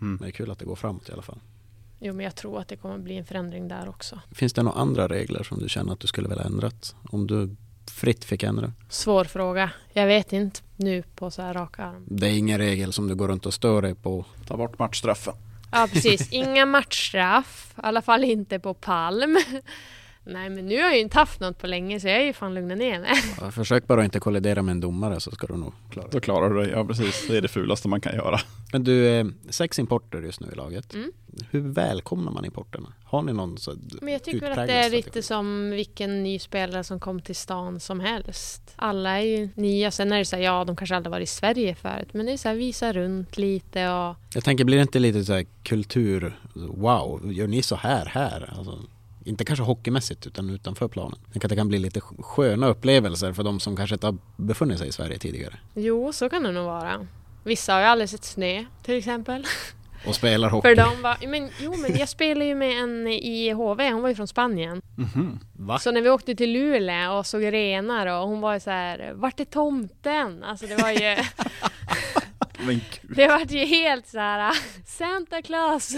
Mm. 0.00 0.18
det 0.20 0.26
är 0.26 0.30
kul 0.30 0.50
att 0.50 0.58
det 0.58 0.64
går 0.64 0.76
framåt 0.76 1.08
i 1.08 1.12
alla 1.12 1.22
fall. 1.22 1.38
Jo 2.00 2.14
men 2.14 2.24
jag 2.24 2.34
tror 2.34 2.60
att 2.60 2.68
det 2.68 2.76
kommer 2.76 2.98
bli 2.98 3.16
en 3.16 3.24
förändring 3.24 3.68
där 3.68 3.88
också. 3.88 4.20
Finns 4.32 4.52
det 4.52 4.62
några 4.62 4.78
andra 4.78 5.08
regler 5.08 5.42
som 5.42 5.58
du 5.58 5.68
känner 5.68 5.92
att 5.92 6.00
du 6.00 6.06
skulle 6.06 6.28
vilja 6.28 6.44
ändrat? 6.44 6.94
Om 7.10 7.26
du 7.26 7.56
fritt 7.90 8.24
fick 8.24 8.42
ändra? 8.42 8.72
Svår 8.88 9.24
fråga. 9.24 9.70
Jag 9.92 10.06
vet 10.06 10.32
inte 10.32 10.60
nu 10.76 11.02
på 11.14 11.30
så 11.30 11.42
här 11.42 11.54
rak 11.54 11.78
arm. 11.78 12.04
Det 12.06 12.26
är 12.26 12.38
ingen 12.38 12.58
regel 12.58 12.92
som 12.92 13.08
du 13.08 13.14
går 13.14 13.28
runt 13.28 13.46
och 13.46 13.54
stör 13.54 13.82
dig 13.82 13.94
på. 13.94 14.24
Ta 14.46 14.56
bort 14.56 14.78
matchstraffen. 14.78 15.34
Ja 15.72 15.88
precis, 15.92 16.32
inga 16.32 16.66
matchstraff. 16.66 17.74
I 17.76 17.80
alla 17.82 18.02
fall 18.02 18.24
inte 18.24 18.58
på 18.58 18.74
Palm. 18.74 19.36
Nej 20.26 20.50
men 20.50 20.66
nu 20.66 20.76
har 20.76 20.82
jag 20.82 20.94
ju 20.94 21.00
inte 21.00 21.18
haft 21.18 21.40
något 21.40 21.58
på 21.58 21.66
länge 21.66 22.00
så 22.00 22.08
jag 22.08 22.16
är 22.16 22.24
ju 22.24 22.32
fan 22.32 22.54
lugnat 22.54 22.78
ner 22.78 23.00
mig. 23.00 23.10
Ja, 23.40 23.50
Försök 23.50 23.86
bara 23.86 24.00
att 24.00 24.04
inte 24.04 24.20
kollidera 24.20 24.62
med 24.62 24.72
en 24.72 24.80
domare 24.80 25.20
så 25.20 25.30
ska 25.30 25.46
du 25.46 25.56
nog 25.56 25.72
klara 25.90 26.06
det. 26.06 26.12
Då 26.12 26.20
klarar 26.20 26.50
du 26.50 26.60
dig. 26.62 26.70
Ja, 26.70 26.84
precis. 26.84 27.26
Det 27.28 27.36
är 27.36 27.40
det 27.40 27.48
fulaste 27.48 27.88
man 27.88 28.00
kan 28.00 28.14
göra. 28.14 28.40
Men 28.72 28.84
du, 28.84 29.06
eh, 29.08 29.26
sex 29.50 29.78
importer 29.78 30.22
just 30.22 30.40
nu 30.40 30.48
i 30.52 30.54
laget. 30.54 30.94
Mm. 30.94 31.12
Hur 31.50 31.60
välkomnar 31.60 32.32
man 32.32 32.44
importerna? 32.44 32.92
Har 33.04 33.22
ni 33.22 33.32
någon 33.32 33.58
så 33.58 33.74
Men 34.00 34.12
jag 34.12 34.24
tycker 34.24 34.50
att 34.50 34.56
det 34.56 34.72
är 34.72 34.82
strategi? 34.82 34.96
lite 34.96 35.22
som 35.22 35.70
vilken 35.70 36.22
ny 36.22 36.38
spelare 36.38 36.84
som 36.84 37.00
kom 37.00 37.20
till 37.20 37.36
stan 37.36 37.80
som 37.80 38.00
helst. 38.00 38.72
Alla 38.76 39.10
är 39.20 39.24
ju 39.24 39.48
nya. 39.54 39.90
Sen 39.90 40.12
är 40.12 40.18
det 40.18 40.24
så 40.24 40.36
här, 40.36 40.42
ja 40.42 40.64
de 40.64 40.76
kanske 40.76 40.96
aldrig 40.96 41.10
varit 41.10 41.28
i 41.28 41.32
Sverige 41.32 41.74
förut. 41.74 42.08
Men 42.12 42.26
det 42.26 42.32
är 42.32 42.36
så 42.36 42.48
här, 42.48 42.56
visa 42.56 42.92
runt 42.92 43.38
lite 43.38 43.90
och 43.90 44.16
Jag 44.34 44.44
tänker, 44.44 44.64
blir 44.64 44.76
det 44.76 44.82
inte 44.82 44.98
lite 44.98 45.24
så 45.24 45.32
här 45.32 45.46
kultur, 45.62 46.38
wow, 46.54 47.32
gör 47.32 47.46
ni 47.46 47.62
så 47.62 47.76
här 47.76 48.06
här? 48.06 48.54
Alltså, 48.58 48.78
inte 49.26 49.44
kanske 49.44 49.62
hockeymässigt 49.62 50.26
utan 50.26 50.50
utanför 50.50 50.88
planen. 50.88 51.18
Jag 51.24 51.32
tänker 51.32 51.46
att 51.46 51.50
det 51.50 51.56
kan 51.56 51.68
bli 51.68 51.78
lite 51.78 52.00
sköna 52.00 52.66
upplevelser 52.68 53.32
för 53.32 53.42
de 53.42 53.60
som 53.60 53.76
kanske 53.76 53.94
inte 53.94 54.06
har 54.06 54.16
befunnit 54.36 54.78
sig 54.78 54.88
i 54.88 54.92
Sverige 54.92 55.18
tidigare. 55.18 55.54
jo, 55.74 56.12
så 56.12 56.28
kan 56.28 56.42
det 56.42 56.52
nog 56.52 56.64
vara. 56.64 57.06
Vissa 57.44 57.72
har 57.72 57.80
ju 57.80 57.86
aldrig 57.86 58.08
sett 58.10 58.24
snö 58.24 58.64
till 58.82 58.94
exempel. 58.98 59.46
Och 60.06 60.14
spelar 60.14 60.50
hockey. 60.50 60.68
För 60.68 60.76
de 60.76 61.02
var, 61.02 61.26
men, 61.28 61.50
jo 61.60 61.74
men 61.76 61.96
jag 61.98 62.08
spelade 62.08 62.44
ju 62.44 62.54
med 62.54 62.82
en 62.82 63.06
i 63.06 63.50
HV, 63.52 63.90
hon 63.90 64.02
var 64.02 64.08
ju 64.08 64.14
från 64.14 64.28
Spanien. 64.28 64.82
Mhm. 64.96 65.38
Va? 65.52 65.78
Så 65.78 65.90
när 65.90 66.00
vi 66.02 66.10
åkte 66.10 66.34
till 66.34 66.52
Luleå 66.52 67.12
och 67.18 67.26
såg 67.26 67.52
renar 67.52 68.06
och 68.06 68.28
hon 68.28 68.40
var 68.40 68.54
ju 68.54 68.60
så 68.60 68.70
här, 68.70 69.12
vart 69.14 69.40
är 69.40 69.44
tomten? 69.44 70.44
Alltså 70.44 70.66
det 70.66 70.76
var 70.76 70.90
ju, 70.90 71.16
Men 72.58 72.66
gud. 73.02 73.16
det 73.16 73.26
var 73.26 73.40
ju 73.48 73.64
helt 73.64 74.06
så 74.06 74.18
här 74.18 74.54
Santa 74.86 75.42
Claus! 75.42 75.94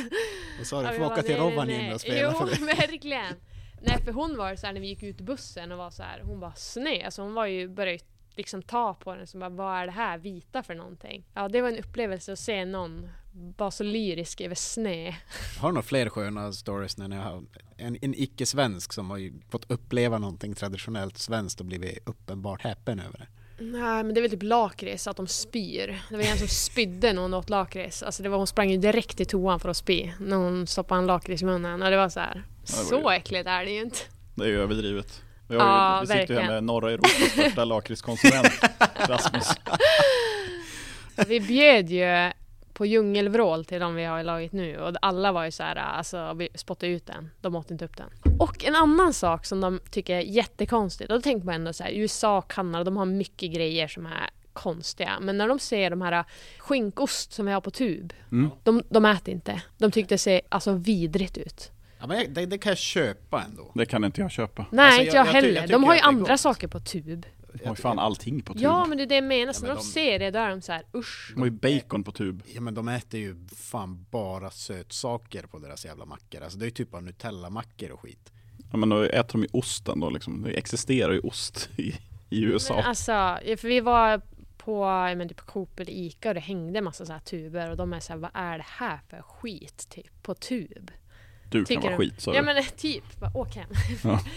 Och 0.61 0.67
så 0.67 0.83
Ja, 0.83 0.91
du 0.91 0.97
får 0.97 1.05
åka 1.05 1.23
till 1.23 1.37
Rovaniemi 1.37 1.95
och 1.95 2.01
spela 2.01 2.33
jo, 2.33 2.47
för 2.47 2.67
det. 2.67 2.67
verkligen! 2.89 3.35
Nej 3.83 4.03
för 4.05 4.13
hon 4.13 4.37
var 4.37 4.57
så 4.57 4.67
här 4.67 4.73
när 4.73 4.81
vi 4.81 4.87
gick 4.87 5.03
ut 5.03 5.21
i 5.21 5.25
bussen 5.25 5.73
och 5.73 5.79
var 5.79 5.91
så 5.91 6.03
här, 6.03 6.21
hon 6.25 6.41
var 6.41 6.53
snö, 6.57 7.05
alltså 7.05 7.23
hon 7.23 7.35
var 7.35 7.47
ju 7.47 7.69
började 7.69 7.93
ju 7.93 7.99
liksom 8.37 8.63
ta 8.63 8.95
på 8.95 9.15
den 9.15 9.27
som 9.27 9.41
bara, 9.41 9.51
vad 9.51 9.79
är 9.79 9.87
det 9.87 9.93
här 9.93 10.19
vita 10.19 10.63
för 10.63 10.75
någonting? 10.75 11.25
Ja 11.35 11.49
det 11.49 11.61
var 11.61 11.69
en 11.69 11.79
upplevelse 11.79 12.33
att 12.33 12.39
se 12.39 12.65
någon 12.65 13.09
vara 13.57 13.71
så 13.71 13.85
lyrisk 13.85 14.41
över 14.41 14.55
snö. 14.55 15.13
Har 15.61 15.69
du 15.69 15.75
några 15.75 15.83
fler 15.83 16.09
sköna 16.09 16.53
stories 16.53 16.97
när 16.99 17.09
ni 17.09 17.17
har 17.17 17.45
en, 17.77 17.99
en 18.03 18.15
icke-svensk 18.15 18.93
som 18.93 19.11
har 19.11 19.51
fått 19.51 19.71
uppleva 19.71 20.19
någonting 20.19 20.55
traditionellt 20.55 21.19
svenskt 21.19 21.61
och 21.61 21.67
blivit 21.67 22.09
uppenbart 22.09 22.63
häpen 22.63 23.01
över 23.01 23.19
det? 23.19 23.27
Nej 23.61 24.05
men 24.05 24.15
det 24.15 24.21
är 24.21 24.23
väl 24.23 24.31
typ 24.31 24.43
lakrits, 24.43 25.07
att 25.07 25.17
de 25.17 25.27
spyr. 25.27 26.03
Det 26.11 26.17
var 26.17 26.25
en 26.25 26.39
som 26.39 26.49
spydde 26.49 27.13
när 27.13 27.23
hon 27.23 27.35
åt 27.35 27.51
lakrits. 27.51 28.03
Alltså 28.03 28.23
det 28.23 28.29
var, 28.29 28.39
hon 28.39 28.47
sprang 28.47 28.71
ju 28.71 28.77
direkt 28.77 29.17
till 29.17 29.27
toan 29.27 29.61
för 29.61 29.69
att 29.69 29.77
spy 29.77 30.13
när 30.21 30.37
hon 30.37 30.67
stoppade 30.67 30.99
en 30.99 31.07
lakrits 31.07 31.43
i 31.43 31.45
munnen. 31.45 31.83
Och 31.83 31.91
det 31.91 31.97
var 31.97 32.09
så 32.09 32.21
här, 32.21 32.35
det 32.67 32.77
var 32.77 32.85
så 32.85 33.11
ju- 33.11 33.17
äckligt 33.17 33.47
är 33.49 33.65
det 33.65 33.71
ju 33.71 33.81
inte. 33.81 33.99
Det 34.35 34.45
är 34.45 34.49
ju 34.49 34.61
överdrivet. 34.63 35.23
Ju, 35.51 35.57
Ja, 35.57 35.99
vi 36.01 36.07
sitter 36.07 36.35
ju 36.35 36.41
här 36.41 36.49
med 36.49 36.65
norra 36.65 36.91
Europas 36.93 37.13
största 37.33 37.65
lakritskonsument, 37.75 38.51
Rasmus. 39.09 39.49
Vi 41.27 41.41
bjöd 41.41 41.91
ju 41.91 42.33
på 42.79 42.87
djungelvrål 42.87 43.65
till 43.65 43.81
de 43.81 43.95
vi 43.95 44.05
har 44.05 44.21
i 44.21 44.25
laget 44.25 44.53
nu 44.53 44.79
och 44.81 44.95
alla 45.03 45.33
var 45.33 45.45
ju 45.45 45.51
så 45.51 45.63
här, 45.63 45.77
alltså 45.77 46.35
vi 46.35 46.49
spottade 46.55 46.93
ut 46.93 47.07
den. 47.07 47.31
De 47.41 47.55
åt 47.57 47.71
inte 47.71 47.85
upp 47.85 47.97
den. 47.97 48.11
Och 48.39 48.65
en 48.65 48.75
annan 48.75 49.13
sak 49.15 49.47
som 49.47 49.61
de 49.61 49.81
tycker 49.91 50.17
är 50.17 50.21
jättekonstigt, 50.21 51.11
och 51.11 51.17
då 51.19 51.23
tänker 51.23 51.47
man 51.47 51.55
ändå 51.55 51.73
så 51.73 51.85
här, 51.85 51.91
USA 51.91 52.39
och 52.39 52.51
Kanada, 52.51 52.85
de 52.85 52.97
har 52.97 53.05
mycket 53.07 53.53
grejer 53.53 53.89
som 53.89 54.07
är 54.07 54.31
konstiga. 54.53 55.19
Men 55.21 55.39
när 55.39 55.49
de 55.49 55.59
ser 55.59 55.91
de 55.91 56.03
här 56.03 56.25
skinkost 56.59 57.33
som 57.33 57.47
vi 57.47 57.53
har 57.53 57.61
på 57.61 57.71
tub, 57.71 58.13
Mm. 58.33 58.51
de, 58.65 58.83
de 58.89 59.05
äter 59.05 59.35
inte. 59.35 59.63
De 59.79 59.91
tyckte 59.91 60.15
det 60.15 60.19
ser 60.19 60.41
alltså 60.49 60.73
vidrigt 60.73 61.39
ut. 61.39 61.71
Ja, 62.01 62.07
men 62.07 62.17
jag- 62.19 62.31
det, 62.31 62.47
det 62.47 62.59
kan 62.59 62.71
jag 62.71 62.79
köpa 62.79 63.43
ändå. 63.51 63.71
Det 63.75 63.87
kan 63.87 64.05
inte 64.05 64.21
jag 64.21 64.31
köpa. 64.31 64.67
Nej, 64.71 64.85
Alltså, 64.87 65.01
inte 65.03 65.17
jag- 65.17 65.27
jag, 65.27 65.27
jag 65.27 65.33
ty- 65.33 65.37
heller. 65.37 65.55
jag 65.55 65.63
tycker 65.65 65.73
de 65.73 65.85
har 65.85 65.95
ju 65.95 66.01
andra 66.01 66.33
gott. 66.33 66.41
saker 66.41 66.69
på 66.69 66.81
tub. 66.81 67.27
De 67.53 67.65
har 67.69 67.77
ju 67.77 67.83
fan 67.83 67.99
allting 67.99 68.43
på 68.43 68.53
tub. 68.53 68.63
Ja, 68.63 68.87
men 68.87 68.99
det 68.99 69.05
är 69.05 69.07
det 69.07 69.15
jag 69.15 69.25
menar. 69.25 69.53
Så 69.53 69.65
Ja, 69.67 69.69
när 69.69 69.75
men 69.75 69.77
de 69.77 69.83
de- 69.89 69.93
ser 69.93 70.19
det, 70.19 70.31
då 70.31 70.39
är 70.39 70.51
de 70.51 70.61
så 70.63 70.73
här, 70.73 70.83
usch. 70.95 71.31
De 71.35 71.41
har 71.41 71.47
ju 71.47 71.51
bacon 71.81 72.05
på 72.05 72.13
tub. 72.13 72.43
Ja 72.55 72.61
men 72.61 72.75
de 72.75 72.89
äter 72.89 73.21
ju 73.21 73.37
fan 73.57 74.07
bara 74.11 74.51
sötsaker 74.51 75.43
på 75.43 75.59
deras 75.59 75.85
jävla 75.85 76.05
mackor. 76.05 76.43
Alltså 76.43 76.59
det 76.59 76.65
är 76.65 76.67
ju 76.67 76.71
typ 76.71 76.95
av 76.95 77.03
Nutella-mackor 77.03 77.91
och 77.91 78.01
skit. 78.01 78.33
Ja, 78.71 78.77
men 78.77 78.89
då 78.89 79.03
äter 79.03 79.33
de 79.33 79.43
ju 79.43 79.49
osten 79.53 80.01
då 80.01 80.11
liksom. 80.11 80.43
Det 80.43 80.51
existerar 80.51 81.13
ju 81.13 81.21
ost 81.21 81.69
i, 81.77 81.95
i 82.31 82.43
USA. 82.43 82.75
Men 82.77 82.85
alltså, 82.85 83.39
för 83.57 83.69
vi 83.69 83.81
var 83.81 84.21
på 84.59 84.85
men 85.17 85.29
typ 85.29 85.41
Coop 85.41 85.81
eller 85.81 85.93
Ica 85.93 86.29
och 86.29 86.35
det 86.35 86.41
hängde 86.41 86.81
massa 86.81 87.07
så 87.07 87.13
här 87.13 87.21
tuber 87.21 87.71
och 87.71 87.77
de 87.77 87.93
är 87.93 88.01
så 88.01 88.13
här, 88.13 88.21
vad 88.21 88.31
är 88.35 88.59
det 88.59 88.67
här 88.69 89.01
för 89.09 89.23
skit 89.23 89.87
typ 89.91 90.23
på 90.23 90.35
tub? 90.35 90.91
du 91.51 91.59
kan 91.59 91.65
tycker 91.67 91.83
vara 91.83 91.91
du? 91.91 91.97
skit 91.99 92.21
sa 92.21 92.35
Ja 92.35 92.43
men 92.43 92.65
typ, 92.77 93.21
bara, 93.21 93.31
åk 93.35 93.57
hem. 93.57 93.71
Ja. 94.05 94.21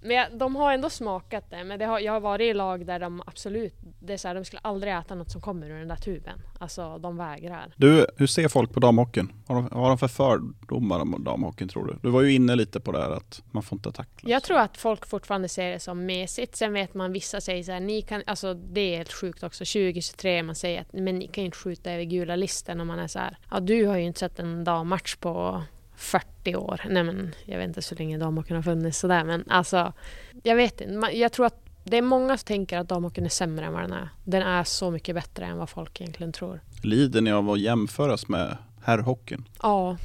men 0.00 0.16
jag, 0.16 0.38
de 0.38 0.56
har 0.56 0.72
ändå 0.72 0.90
smakat 0.90 1.50
det, 1.50 1.64
men 1.64 1.78
det 1.78 1.84
har, 1.84 2.00
jag 2.00 2.12
har 2.12 2.20
varit 2.20 2.50
i 2.50 2.54
lag 2.54 2.86
där 2.86 2.98
de 2.98 3.22
absolut, 3.26 3.74
det 3.98 4.12
är 4.12 4.16
så 4.16 4.28
här, 4.28 4.34
de 4.34 4.44
skulle 4.44 4.60
aldrig 4.60 4.92
äta 4.94 5.14
något 5.14 5.30
som 5.30 5.40
kommer 5.40 5.70
ur 5.70 5.78
den 5.78 5.88
där 5.88 5.96
tuben. 5.96 6.38
Alltså 6.58 6.98
de 6.98 7.16
vägrar. 7.16 7.72
Du, 7.76 8.06
hur 8.16 8.26
ser 8.26 8.48
folk 8.48 8.72
på 8.72 8.80
damhockeyn? 8.80 9.32
Har 9.46 9.54
de, 9.54 9.68
har 9.72 9.88
de 9.88 9.98
för 9.98 10.08
fördomar 10.08 11.00
om 11.00 11.24
damhockeyn 11.24 11.68
tror 11.68 11.86
du? 11.86 11.98
Du 12.02 12.10
var 12.10 12.22
ju 12.22 12.32
inne 12.34 12.56
lite 12.56 12.80
på 12.80 12.92
det 12.92 12.98
här 12.98 13.10
att 13.10 13.42
man 13.50 13.62
får 13.62 13.76
inte 13.76 13.92
tacklas. 13.92 14.30
Jag 14.30 14.42
tror 14.42 14.58
att 14.58 14.76
folk 14.76 15.06
fortfarande 15.06 15.48
ser 15.48 15.70
det 15.70 15.80
som 15.80 16.06
mesigt. 16.06 16.56
Sen 16.56 16.72
vet 16.72 16.94
man 16.94 17.12
vissa 17.12 17.40
säger 17.40 17.62
så 17.62 17.72
här, 17.72 17.80
ni 17.80 18.02
kan, 18.02 18.22
alltså 18.26 18.54
det 18.54 18.80
är 18.80 18.96
helt 18.96 19.12
sjukt 19.12 19.42
också. 19.42 19.64
2023 19.64 20.42
man 20.42 20.54
säger 20.54 20.80
att 20.80 20.92
men 20.92 21.18
ni 21.18 21.26
kan 21.26 21.42
ju 21.42 21.46
inte 21.46 21.58
skjuta 21.58 21.92
över 21.92 22.04
gula 22.04 22.36
listan 22.36 22.80
och 22.80 22.86
man 22.86 22.98
är 22.98 23.06
så 23.06 23.18
här, 23.18 23.38
ja 23.50 23.60
du 23.60 23.86
har 23.86 23.96
ju 23.96 24.04
inte 24.04 24.20
sett 24.20 24.38
en 24.38 24.64
dammatch 24.64 25.16
på 25.16 25.62
40 25.98 26.56
år. 26.56 26.80
Nej 26.88 27.02
men 27.02 27.34
jag 27.44 27.58
vet 27.58 27.68
inte 27.68 27.82
så 27.82 27.94
länge 27.94 28.18
damhockeyn 28.18 28.56
har 28.56 28.62
funnits 28.62 28.98
sådär 28.98 29.24
men 29.24 29.44
alltså 29.50 29.92
jag 30.42 30.56
vet 30.56 30.80
inte. 30.80 31.16
Jag 31.16 31.32
tror 31.32 31.46
att 31.46 31.64
det 31.84 31.96
är 31.96 32.02
många 32.02 32.36
som 32.38 32.46
tänker 32.46 32.78
att 32.78 32.88
damhockeyn 32.88 33.24
är 33.24 33.28
sämre 33.28 33.66
än 33.66 33.72
vad 33.72 33.82
den 33.82 33.92
är. 33.92 34.08
Den 34.24 34.42
är 34.42 34.64
så 34.64 34.90
mycket 34.90 35.14
bättre 35.14 35.46
än 35.46 35.58
vad 35.58 35.70
folk 35.70 36.00
egentligen 36.00 36.32
tror. 36.32 36.60
Lider 36.82 37.20
ni 37.20 37.32
av 37.32 37.50
att 37.50 37.60
jämföras 37.60 38.28
med 38.28 38.56
herrhockeyn? 38.82 39.44
Ja, 39.62 39.96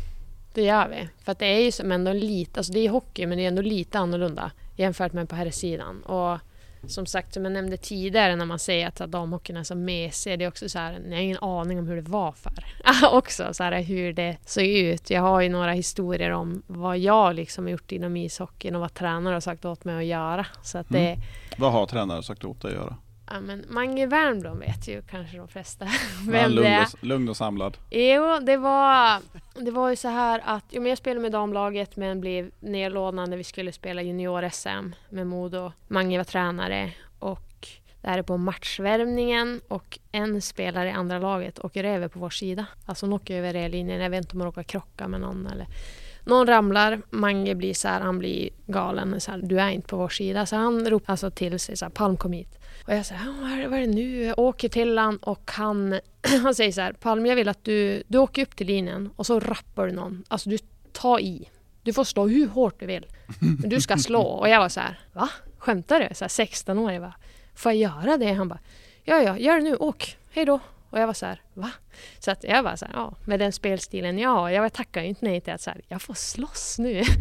det 0.54 0.64
gör 0.64 0.88
vi. 0.88 1.10
För 1.24 1.32
att 1.32 1.40
det 1.40 1.46
är 1.46 1.60
ju 1.60 1.72
som 1.72 1.92
ändå 1.92 2.14
lite, 2.14 2.60
alltså 2.60 2.74
det 2.74 2.80
är 2.80 2.90
hockey 2.90 3.26
men 3.26 3.38
det 3.38 3.44
är 3.44 3.48
ändå 3.48 3.62
lite 3.62 4.00
annorlunda 4.00 4.52
jämfört 4.76 5.14
med 5.14 5.30
på 5.30 5.36
herrsidan. 5.36 6.04
Och 6.04 6.40
som 6.88 7.06
sagt, 7.06 7.34
som 7.34 7.44
jag 7.44 7.52
nämnde 7.54 7.78
tidigare 7.78 8.36
när 8.36 8.46
man 8.46 8.60
säger 8.60 8.88
att, 8.88 9.02
att 9.02 9.12
damhockeyn 9.12 9.58
är 9.58 9.64
så 9.64 9.76
mesig, 9.76 10.40
det 10.40 10.46
är 10.46 10.50
också 10.50 10.70
så 10.70 10.80
här, 10.80 11.00
ni 11.00 11.16
har 11.16 11.22
ingen 11.22 11.44
aning 11.44 11.80
om 11.80 11.88
hur 11.88 11.96
det 11.96 12.10
var 12.10 12.32
för. 12.32 12.66
också 13.12 13.54
så 13.54 13.64
här 13.64 13.82
hur 13.82 14.14
det 14.14 14.38
såg 14.46 14.66
ut. 14.66 15.10
Jag 15.10 15.22
har 15.22 15.42
ju 15.42 15.50
några 15.50 15.72
historier 15.72 16.32
om 16.32 16.64
vad 16.68 16.98
jag 16.98 17.36
liksom 17.36 17.66
har 17.66 17.72
gjort 17.72 17.92
inom 17.92 18.18
ishockeyn 18.18 18.76
och 18.76 18.82
vad 18.82 18.94
tränare 18.94 19.34
har 19.34 19.40
sagt 19.40 19.66
åt 19.66 19.86
mig 19.86 19.98
att 19.98 20.06
göra. 20.06 20.46
Så 20.64 20.78
att 20.78 20.90
det, 20.90 21.08
mm. 21.08 21.22
Vad 21.58 21.72
har 21.72 21.86
tränare 21.86 22.24
sagt 22.24 22.46
åt 22.46 22.62
dig 22.62 22.72
att 22.72 22.78
göra? 22.78 22.96
Ja 23.30 23.40
men 23.40 23.66
Mange 23.70 24.08
Wernbloom 24.08 24.60
vet 24.60 24.88
ju 24.88 25.02
kanske 25.02 25.38
de 25.38 25.48
flesta 25.48 25.88
vem 26.28 26.32
det 26.32 26.48
lugn, 26.50 26.68
är. 26.68 26.82
och, 26.82 27.04
lugn 27.04 27.30
och 27.30 27.38
samlad? 27.38 27.78
Jo, 27.90 28.40
det 28.42 28.58
var, 28.58 29.22
det 29.66 29.72
var 29.72 29.90
ju 29.90 29.96
så 29.96 30.08
här 30.08 30.42
att 30.46 30.66
jo, 30.70 30.82
men 30.82 30.90
jag 30.90 30.98
spelade 30.98 31.22
med 31.22 31.32
damlaget 31.32 31.96
men 31.96 32.22
blev 32.22 32.52
nedlånad 32.60 33.30
när 33.30 33.38
vi 33.38 33.44
skulle 33.44 33.72
spela 33.72 34.02
junior-SM 34.02 34.94
med 35.10 35.28
Modo. 35.28 35.72
Mange 35.88 36.18
var 36.18 36.24
tränare 36.24 36.92
och 37.20 37.68
det 38.02 38.10
här 38.10 38.18
är 38.18 38.24
på 38.24 38.38
matchvärmningen 38.38 39.62
och 39.68 40.00
en 40.12 40.42
spelare 40.42 40.90
i 40.90 40.92
andra 40.92 41.20
laget 41.20 41.66
åker 41.66 41.84
över 41.84 42.08
på 42.08 42.20
vår 42.20 42.30
sida. 42.30 42.66
Alltså 42.86 43.06
hon 43.06 43.14
åker 43.14 43.36
över 43.36 43.70
linjen. 43.70 44.02
Jag 44.02 44.10
vet 44.10 44.18
inte 44.18 44.34
om 44.34 44.40
hon 44.40 44.46
råkar 44.46 44.64
krocka 44.64 45.08
med 45.08 45.22
någon 45.22 45.48
eller 45.48 45.68
någon 46.26 46.48
ramlar, 46.48 47.02
Mange 47.10 47.56
blir 47.56 47.74
så 47.74 47.88
här, 47.88 48.02
han 48.02 48.20
blir 48.20 48.50
galen. 48.66 49.22
Så 49.22 49.32
här, 49.32 49.40
du 49.44 49.60
är 49.60 49.70
inte 49.70 49.88
på 49.88 49.98
vår 49.98 50.10
sida. 50.10 50.46
Så 50.46 50.56
han 50.56 50.90
ropar 50.90 51.14
alltså 51.14 51.32
till 51.32 51.60
sig 51.60 51.78
så 51.78 51.86
här, 51.86 51.90
Palm 51.90 52.18
kom 52.18 52.34
hit. 52.34 52.60
Och 52.86 52.94
jag 52.94 53.06
säger, 53.06 53.42
vad, 53.42 53.52
är 53.52 53.58
det- 53.62 53.68
vad 53.68 53.80
är 53.80 53.88
det 53.88 53.94
nu? 53.94 54.24
Jag 54.24 54.40
åker 54.40 54.70
till 54.70 54.98
han 54.98 55.18
och 55.18 55.52
han, 55.54 56.00
han 56.44 56.56
säger 56.56 56.72
så 56.72 56.82
här, 56.82 56.94
Palm 56.94 57.26
jag 57.26 57.36
vill 57.36 57.50
att 57.50 57.64
du, 57.64 58.04
du 58.08 58.18
åker 58.18 58.42
upp 58.42 58.56
till 58.56 58.68
linjen 58.68 59.10
och 59.16 59.26
så 59.26 59.40
rappar 59.40 59.88
du 59.88 59.94
någon. 59.94 60.24
Alltså 60.28 60.50
du 60.50 60.58
tar 60.92 61.20
i. 61.20 61.50
Du 61.84 61.94
får 61.94 62.04
slå 62.04 62.28
hur 62.28 62.48
hårt 62.48 62.80
du 62.80 62.86
vill. 62.86 63.06
Men 63.40 63.70
du 63.70 63.82
ska 63.82 63.98
slå. 63.98 64.22
Och 64.22 64.50
jag 64.50 64.60
var 64.60 64.70
så 64.70 64.80
här, 64.80 65.00
va? 65.14 65.30
Skämtar 65.58 66.00
du? 66.00 66.16
Så 66.16 66.24
här 66.24 66.30
16 66.30 66.78
år. 66.78 66.92
Jag 66.92 67.02
bara, 67.02 67.14
får 67.56 67.72
jag 67.72 67.80
göra 67.92 68.18
det? 68.18 68.34
Han 68.34 68.48
bara, 68.48 68.60
ja 69.04 69.22
ja, 69.22 69.38
gör 69.38 69.56
det 69.56 69.62
nu, 69.64 69.76
åk, 69.76 70.18
hej 70.32 70.46
då. 70.46 70.60
Och 70.90 71.00
jag 71.00 71.08
var 71.08 71.14
så 71.14 71.26
här, 71.26 71.42
va? 71.54 71.72
Så 72.20 72.32
att 72.32 72.44
jag 72.44 72.64
var 72.64 72.76
så 72.76 72.86
här, 72.86 72.94
ja, 72.94 73.14
med 73.26 73.40
den 73.40 73.52
spelstilen 73.52 74.20
jag 74.20 74.30
har, 74.30 74.50
jag 74.50 74.74
tackar 74.74 75.02
ju 75.02 75.08
inte 75.08 75.26
nej 75.26 75.42
till 75.42 75.54
att 75.54 75.62
så 75.62 75.70
här, 75.70 75.82
jag 75.88 76.02
får 76.02 76.14
slåss 76.14 76.76
nu. 76.80 77.02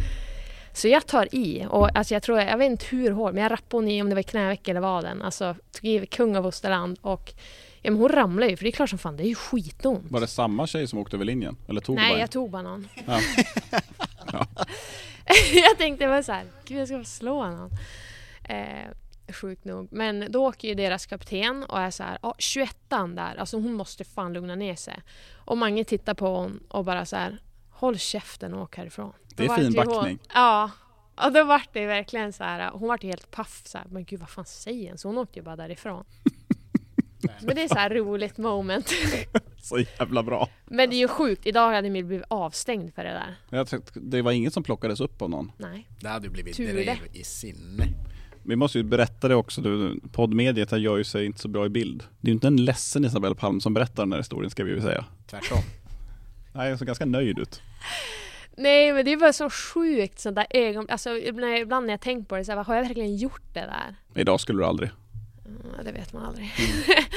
Så 0.73 0.87
jag 0.87 1.07
tar 1.07 1.35
i 1.35 1.65
och 1.69 1.97
alltså 1.97 2.13
jag 2.13 2.23
tror, 2.23 2.39
jag 2.39 2.57
vet 2.57 2.71
inte 2.71 2.85
hur 2.85 3.11
hårt, 3.11 3.33
men 3.33 3.43
jag 3.43 3.51
rappade 3.51 3.77
hon 3.77 3.87
i 3.87 4.01
om 4.01 4.09
det 4.09 4.15
var 4.15 4.21
knäveck 4.21 4.67
eller 4.67 4.81
vaden. 4.81 5.21
Alltså 5.21 5.55
tog 5.71 5.85
i 5.85 6.05
kung 6.05 6.35
av 6.35 6.45
Osterland 6.47 6.99
och 7.01 7.33
ja, 7.81 7.91
men 7.91 7.99
hon 7.99 8.09
ramlade 8.09 8.51
ju 8.51 8.57
för 8.57 8.63
det 8.63 8.69
är 8.69 8.71
klart 8.71 8.89
som 8.89 8.99
fan, 8.99 9.17
det 9.17 9.23
är 9.23 9.27
ju 9.27 9.35
skitont. 9.35 10.11
Var 10.11 10.21
det 10.21 10.27
samma 10.27 10.67
tjej 10.67 10.87
som 10.87 10.99
åkte 10.99 11.15
över 11.15 11.25
linjen? 11.25 11.57
Eller 11.69 11.81
tog 11.81 11.95
Nej, 11.95 12.19
jag 12.19 12.31
tog 12.31 12.51
bara 12.51 12.61
någon. 12.61 12.87
Ja. 14.33 14.47
jag 15.53 15.77
tänkte 15.77 16.07
bara 16.07 16.23
så 16.23 16.31
här, 16.31 16.43
gud 16.65 16.77
jag 16.77 16.87
ska 16.87 17.03
slå 17.03 17.49
någon. 17.49 17.71
Eh, 18.43 19.33
sjukt 19.33 19.65
nog. 19.65 19.87
Men 19.91 20.25
då 20.29 20.47
åker 20.47 20.67
ju 20.67 20.73
deras 20.75 21.05
kapten 21.05 21.63
och 21.63 21.79
är 21.79 21.91
så 21.91 22.03
här, 22.03 22.17
ja 22.21 22.35
21 22.37 22.77
där, 22.89 23.35
alltså 23.35 23.57
hon 23.57 23.73
måste 23.73 24.03
fan 24.03 24.33
lugna 24.33 24.55
ner 24.55 24.75
sig. 24.75 25.01
Och 25.33 25.57
Mange 25.57 25.83
tittar 25.83 26.13
på 26.13 26.27
hon 26.27 26.59
och 26.67 26.85
bara 26.85 27.05
så 27.05 27.15
här, 27.15 27.37
håll 27.83 27.97
käften 27.99 28.53
och 28.53 28.61
åk 28.61 28.77
härifrån. 28.77 29.13
Det 29.35 29.43
är 29.43 29.47
Då 29.47 29.55
fin 29.55 29.71
ju 29.71 29.77
hon- 29.79 29.87
backning. 29.87 30.19
Ja. 30.33 30.71
Och 31.25 31.31
då 31.33 31.43
vart 31.43 31.69
det 31.73 31.85
verkligen 31.85 32.33
så 32.33 32.43
här, 32.43 32.71
hon 32.71 32.87
vart 32.87 33.03
ju 33.03 33.07
helt 33.07 33.31
paff 33.31 33.61
så 33.65 33.77
här, 33.77 33.87
men 33.89 34.03
gud 34.03 34.19
vad 34.19 34.29
fan 34.29 34.45
säger 34.45 34.89
hon? 34.89 34.97
Så 34.97 35.07
hon 35.07 35.17
åkte 35.17 35.39
ju 35.39 35.43
bara 35.43 35.55
därifrån. 35.55 36.05
Men 37.41 37.55
det 37.55 37.63
är 37.63 37.67
så 37.67 37.75
här 37.75 37.89
roligt 37.89 38.37
moment. 38.37 38.91
Så 39.61 39.79
jävla 39.79 40.23
bra. 40.23 40.49
Men 40.65 40.89
det 40.89 40.95
är 40.95 40.97
ju 40.97 41.07
sjukt, 41.07 41.45
idag 41.45 41.71
hade 41.73 41.87
Emil 41.87 42.05
blivit 42.05 42.25
avstängd 42.29 42.93
för 42.93 43.03
det 43.03 43.09
där. 43.09 43.35
Jag 43.49 43.67
tyckte, 43.67 43.99
det 43.99 44.21
var 44.21 44.31
inget 44.31 44.53
som 44.53 44.63
plockades 44.63 44.99
upp 44.99 45.21
av 45.21 45.29
någon. 45.29 45.51
Nej. 45.57 45.87
Det 45.99 46.07
hade 46.07 46.25
ju 46.27 46.31
blivit 46.33 46.57
drev 46.57 46.97
i 47.13 47.23
sinne. 47.23 47.83
Vi 48.43 48.55
måste 48.55 48.77
ju 48.77 48.83
berätta 48.83 49.27
det 49.27 49.35
också, 49.35 49.61
du, 49.61 49.99
poddmediet 50.11 50.71
här 50.71 50.77
gör 50.77 50.97
ju 50.97 51.03
sig 51.03 51.25
inte 51.25 51.39
så 51.39 51.47
bra 51.47 51.65
i 51.65 51.69
bild. 51.69 52.03
Det 52.21 52.27
är 52.27 52.29
ju 52.29 52.33
inte 52.33 52.47
en 52.47 52.65
ledsen 52.65 53.05
Isabella 53.05 53.35
Palm 53.35 53.61
som 53.61 53.73
berättar 53.73 54.03
den 54.03 54.11
här 54.11 54.19
historien 54.19 54.49
ska 54.51 54.63
vi 54.63 54.71
ju 54.71 54.81
säga. 54.81 55.05
Tvärtom. 55.27 55.57
Nej, 56.53 56.69
jag 56.69 56.79
ser 56.79 56.85
ganska 56.85 57.05
nöjd 57.05 57.39
ut. 57.39 57.61
Nej 58.57 58.93
men 58.93 59.05
det 59.05 59.11
är 59.11 59.17
bara 59.17 59.33
så 59.33 59.49
sjukt 59.49 60.19
sånt 60.19 60.35
där 60.35 60.47
ögonblick. 60.49 60.91
Alltså 60.91 61.17
ibland 61.17 61.85
när 61.85 61.93
jag 61.93 62.01
tänker 62.01 62.29
på 62.29 62.37
det 62.37 62.45
så 62.45 62.51
här, 62.51 62.63
har 62.63 62.75
jag 62.75 62.83
verkligen 62.83 63.15
gjort 63.15 63.53
det 63.53 63.59
där? 63.59 63.95
Idag 64.21 64.39
skulle 64.39 64.61
du 64.61 64.65
aldrig. 64.65 64.89
Mm, 65.45 65.85
det 65.85 65.91
vet 65.91 66.13
man 66.13 66.25
aldrig. 66.25 66.51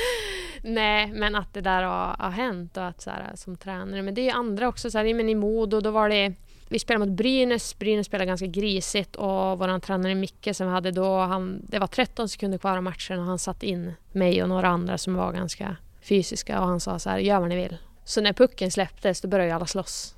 Nej, 0.63 1.07
men 1.07 1.35
att 1.35 1.55
det 1.55 1.61
där 1.61 1.83
har, 1.83 2.17
har 2.19 2.31
hänt 2.31 2.77
och 2.77 2.87
att 2.87 3.01
så 3.01 3.11
här, 3.11 3.31
som 3.35 3.57
tränare. 3.57 4.03
Men 4.03 4.15
det 4.15 4.21
är 4.21 4.25
ju 4.25 4.31
andra 4.31 4.69
också. 4.69 4.91
Så 4.91 4.99
här, 4.99 5.15
men 5.15 5.29
I 5.29 5.35
Modo 5.35 5.81
då 5.81 5.91
var 5.91 6.09
det... 6.09 6.33
Vi 6.69 6.79
spelade 6.79 7.07
mot 7.07 7.17
Brynäs. 7.17 7.79
Brynäs 7.79 8.07
spelade 8.07 8.27
ganska 8.27 8.47
grisigt 8.47 9.17
och 9.17 9.59
vår 9.59 9.79
tränare 9.79 10.15
Micke 10.15 10.49
som 10.53 10.67
vi 10.67 10.73
hade 10.73 10.91
då, 10.91 11.19
han, 11.19 11.61
det 11.69 11.79
var 11.79 11.87
13 11.87 12.29
sekunder 12.29 12.59
kvar 12.59 12.77
av 12.77 12.83
matchen 12.83 13.19
och 13.19 13.25
han 13.25 13.39
satt 13.39 13.63
in 13.63 13.93
mig 14.13 14.43
och 14.43 14.49
några 14.49 14.69
andra 14.69 14.99
som 14.99 15.15
var 15.15 15.33
ganska 15.33 15.77
fysiska 16.03 16.61
och 16.61 16.67
han 16.67 16.81
sa 16.81 16.99
så 16.99 17.11
här, 17.11 17.19
gör 17.19 17.41
vad 17.41 17.49
ni 17.49 17.57
vill. 17.57 17.77
Så 18.07 18.21
när 18.21 18.33
pucken 18.33 18.71
släpptes 18.71 19.21
då 19.21 19.29
började 19.29 19.49
ju 19.49 19.55
alla 19.55 19.67
slåss. 19.67 20.15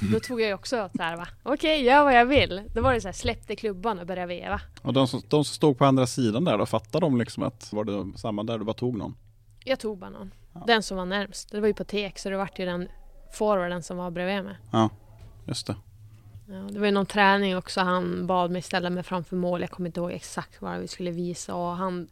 Då 0.12 0.20
tog 0.20 0.40
jag 0.40 0.48
ju 0.48 0.54
också 0.54 0.90
så 0.96 1.02
här 1.02 1.16
va, 1.16 1.28
okej 1.42 1.82
gör 1.82 2.04
vad 2.04 2.14
jag 2.14 2.26
vill. 2.26 2.62
Då 2.74 2.82
var 2.82 2.94
det 2.94 3.00
så 3.00 3.08
här, 3.08 3.12
släppte 3.12 3.56
klubban 3.56 3.98
och 3.98 4.06
började 4.06 4.26
veva. 4.26 4.60
Och 4.82 4.92
de 4.92 5.08
som, 5.08 5.22
de 5.28 5.44
som 5.44 5.54
stod 5.54 5.78
på 5.78 5.84
andra 5.84 6.06
sidan 6.06 6.44
där 6.44 6.58
då, 6.58 6.66
fattade 6.66 7.06
de 7.06 7.18
liksom 7.18 7.42
att 7.42 7.72
var 7.72 7.84
det 7.84 8.18
samma 8.18 8.42
där 8.42 8.58
du 8.58 8.64
bara 8.64 8.74
tog 8.74 8.96
någon? 8.96 9.16
Jag 9.64 9.80
tog 9.80 9.98
bara 9.98 10.10
någon. 10.10 10.30
Ja. 10.52 10.62
Den 10.66 10.82
som 10.82 10.96
var 10.96 11.04
närmst. 11.06 11.50
Det 11.50 11.60
var 11.60 11.68
ju 11.68 11.74
på 11.74 11.84
tek 11.84 12.18
så 12.18 12.30
det 12.30 12.36
vart 12.36 12.58
ju 12.58 12.64
den 12.64 12.88
forwarden 13.32 13.82
som 13.82 13.96
var 13.96 14.10
bredvid 14.10 14.44
mig. 14.44 14.56
Ja, 14.72 14.90
just 15.46 15.66
det. 15.66 15.76
Ja, 16.48 16.68
det 16.70 16.78
var 16.78 16.86
ju 16.86 16.92
någon 16.92 17.06
träning 17.06 17.56
också. 17.56 17.80
Han 17.80 18.26
bad 18.26 18.50
mig 18.50 18.62
ställa 18.62 18.90
mig 18.90 19.02
framför 19.02 19.36
mål. 19.36 19.60
Jag 19.60 19.70
kommer 19.70 19.88
inte 19.88 20.00
ihåg 20.00 20.12
exakt 20.12 20.62
vad 20.62 20.80
vi 20.80 20.88
skulle 20.88 21.10
visa. 21.10 21.54
Och 21.54 21.76
han 21.76 22.08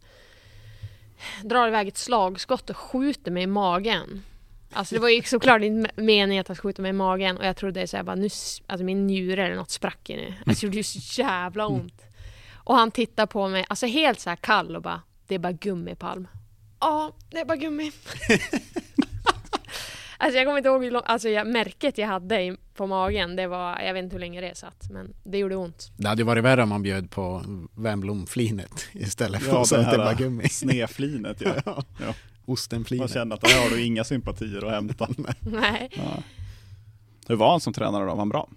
drar 1.42 1.68
iväg 1.68 1.88
ett 1.88 1.96
slagskott 1.96 2.70
och 2.70 2.76
skjuter 2.76 3.30
mig 3.30 3.42
i 3.42 3.46
magen. 3.46 4.22
Alltså 4.72 4.94
det 4.94 5.00
var 5.00 5.08
ju 5.08 5.22
såklart 5.22 5.62
inte 5.62 5.90
meningen 5.96 6.40
att 6.40 6.48
han 6.48 6.56
skjuta 6.56 6.82
mig 6.82 6.88
i 6.88 6.92
magen. 6.92 7.36
Och 7.36 7.46
jag 7.46 7.56
trodde 7.56 7.86
så 7.86 7.96
här, 7.96 8.04
bara, 8.04 8.16
nu, 8.16 8.28
alltså 8.66 8.84
min 8.84 9.06
njure 9.06 9.44
eller 9.46 9.56
något 9.56 9.70
sprack 9.70 10.10
i 10.10 10.16
nu. 10.16 10.34
Alltså 10.46 10.60
det 10.60 10.66
gjorde 10.66 10.76
ju 10.76 10.82
så 10.82 11.20
jävla 11.22 11.66
ont. 11.66 12.02
Och 12.54 12.74
han 12.76 12.90
tittar 12.90 13.26
på 13.26 13.48
mig, 13.48 13.64
alltså 13.68 13.86
helt 13.86 14.20
så 14.20 14.28
här 14.30 14.36
kall 14.36 14.76
och 14.76 14.82
bara, 14.82 15.02
det 15.26 15.34
är 15.34 15.38
bara 15.38 15.52
gummipalm. 15.52 16.28
Ja, 16.80 17.12
det 17.30 17.38
är 17.40 17.44
bara 17.44 17.56
gummi. 17.56 17.92
Alltså 20.18 20.36
jag 20.38 20.46
kommer 20.46 20.58
inte 20.58 20.68
ihåg 20.68 20.84
hur 20.84 20.90
lång, 20.90 21.02
alltså 21.04 21.28
jag, 21.28 21.46
märket 21.46 21.98
jag 21.98 22.06
hade 22.06 22.40
i, 22.42 22.56
på 22.74 22.86
magen, 22.86 23.36
det 23.36 23.46
var, 23.46 23.80
jag 23.80 23.94
vet 23.94 24.02
inte 24.04 24.14
hur 24.14 24.20
länge 24.20 24.40
det 24.40 24.54
satt, 24.56 24.90
men 24.90 25.14
det 25.24 25.38
gjorde 25.38 25.56
ont. 25.56 25.90
Det 25.96 26.08
hade 26.08 26.20
ju 26.22 26.26
varit 26.26 26.44
värre 26.44 26.62
om 26.62 26.68
man 26.68 26.82
bjöd 26.82 27.10
på 27.10 27.42
Wernbloom-flinet 27.74 28.84
istället 28.92 29.42
för 29.42 29.52
Ja, 29.52 29.60
att 29.62 29.68
säga 29.68 29.80
det 29.82 29.86
att 29.88 29.92
det 29.96 29.98
här 30.02 30.12
var 30.12 30.14
gummi. 30.18 30.48
sneflinet 30.48 31.40
ja. 31.40 31.50
Ja. 31.66 31.82
Ja. 32.06 32.14
Man 32.46 32.52
Ostenflinet. 32.52 33.12
kände 33.12 33.34
att 33.34 33.40
där 33.40 33.62
har 33.62 33.70
du 33.70 33.84
inga 33.84 34.04
sympatier 34.04 34.66
att 34.66 34.72
hämta. 34.72 35.08
Nej. 35.40 35.90
Ja. 35.96 36.22
Hur 37.28 37.36
var 37.36 37.50
han 37.50 37.60
som 37.60 37.72
tränare 37.72 38.04
då? 38.04 38.10
Var 38.10 38.16
han 38.16 38.28
bra? 38.28 38.48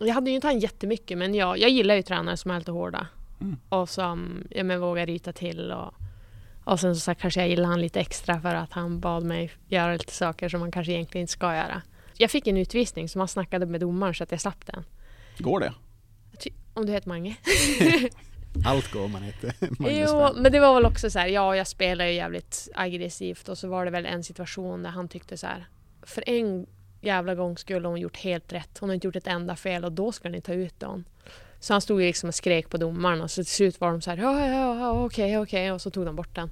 Jag 0.00 0.14
hade 0.14 0.30
ju 0.30 0.34
inte 0.34 0.46
han 0.46 0.58
jättemycket, 0.58 1.18
men 1.18 1.34
jag, 1.34 1.58
jag 1.58 1.70
gillar 1.70 1.94
ju 1.94 2.02
tränare 2.02 2.36
som 2.36 2.50
är 2.50 2.58
lite 2.58 2.70
hårda. 2.70 3.06
Mm. 3.40 3.56
Och 3.68 3.88
som 3.88 4.44
ja, 4.50 4.64
men, 4.64 4.80
vågar 4.80 5.06
ryta 5.06 5.32
till. 5.32 5.72
Och, 5.72 5.94
och 6.64 6.80
sen 6.80 6.94
så 6.94 7.00
sagt, 7.00 7.20
kanske 7.20 7.40
jag 7.40 7.48
gillar 7.48 7.68
han 7.68 7.80
lite 7.80 8.00
extra 8.00 8.40
för 8.40 8.54
att 8.54 8.72
han 8.72 9.00
bad 9.00 9.24
mig 9.24 9.50
göra 9.68 9.92
lite 9.92 10.12
saker 10.12 10.48
som 10.48 10.60
man 10.60 10.72
kanske 10.72 10.92
egentligen 10.92 11.22
inte 11.22 11.32
ska 11.32 11.54
göra. 11.54 11.82
Jag 12.16 12.30
fick 12.30 12.46
en 12.46 12.56
utvisning 12.56 13.08
som 13.08 13.18
han 13.18 13.28
snackade 13.28 13.66
med 13.66 13.80
domaren 13.80 14.14
så 14.14 14.24
att 14.24 14.30
jag 14.30 14.40
slapp 14.40 14.66
den. 14.66 14.84
Går 15.38 15.60
det? 15.60 15.72
Om 16.74 16.86
du 16.86 16.92
heter 16.92 17.08
Mange. 17.08 17.36
Allt 18.64 18.92
går 18.92 19.04
om 19.04 19.12
man 19.12 19.22
heter 19.22 19.54
Magnus 19.82 20.10
Jo, 20.12 20.28
men 20.36 20.52
det 20.52 20.60
var 20.60 20.74
väl 20.74 20.84
också 20.86 21.10
så 21.10 21.18
här, 21.18 21.26
ja 21.26 21.56
jag 21.56 21.66
spelar 21.66 22.04
ju 22.04 22.12
jävligt 22.12 22.68
aggressivt 22.74 23.48
och 23.48 23.58
så 23.58 23.68
var 23.68 23.84
det 23.84 23.90
väl 23.90 24.06
en 24.06 24.24
situation 24.24 24.82
där 24.82 24.90
han 24.90 25.08
tyckte 25.08 25.36
så 25.36 25.46
här, 25.46 25.66
för 26.02 26.24
en 26.28 26.66
jävla 27.00 27.34
gång 27.34 27.56
skulle 27.58 27.88
hon 27.88 28.00
gjort 28.00 28.16
helt 28.16 28.52
rätt. 28.52 28.78
Hon 28.80 28.88
har 28.88 28.94
inte 28.94 29.06
gjort 29.06 29.16
ett 29.16 29.26
enda 29.26 29.56
fel 29.56 29.84
och 29.84 29.92
då 29.92 30.12
ska 30.12 30.28
ni 30.28 30.40
ta 30.40 30.52
ut 30.52 30.80
dem. 30.80 31.04
Så 31.60 31.74
han 31.74 31.80
stod 31.80 32.00
ju 32.00 32.06
liksom 32.06 32.28
och 32.28 32.34
skrek 32.34 32.68
på 32.70 32.76
domaren 32.76 33.20
och 33.20 33.30
så 33.30 33.44
till 33.44 33.52
slut 33.52 33.80
var 33.80 33.90
de 33.90 34.00
så 34.00 34.10
här, 34.10 34.16
ja, 34.18 34.46
ja, 34.46 34.78
ja, 34.78 35.04
okej, 35.04 35.38
okej, 35.38 35.72
och 35.72 35.80
så 35.80 35.90
tog 35.90 36.06
de 36.06 36.16
bort 36.16 36.34
den. 36.34 36.50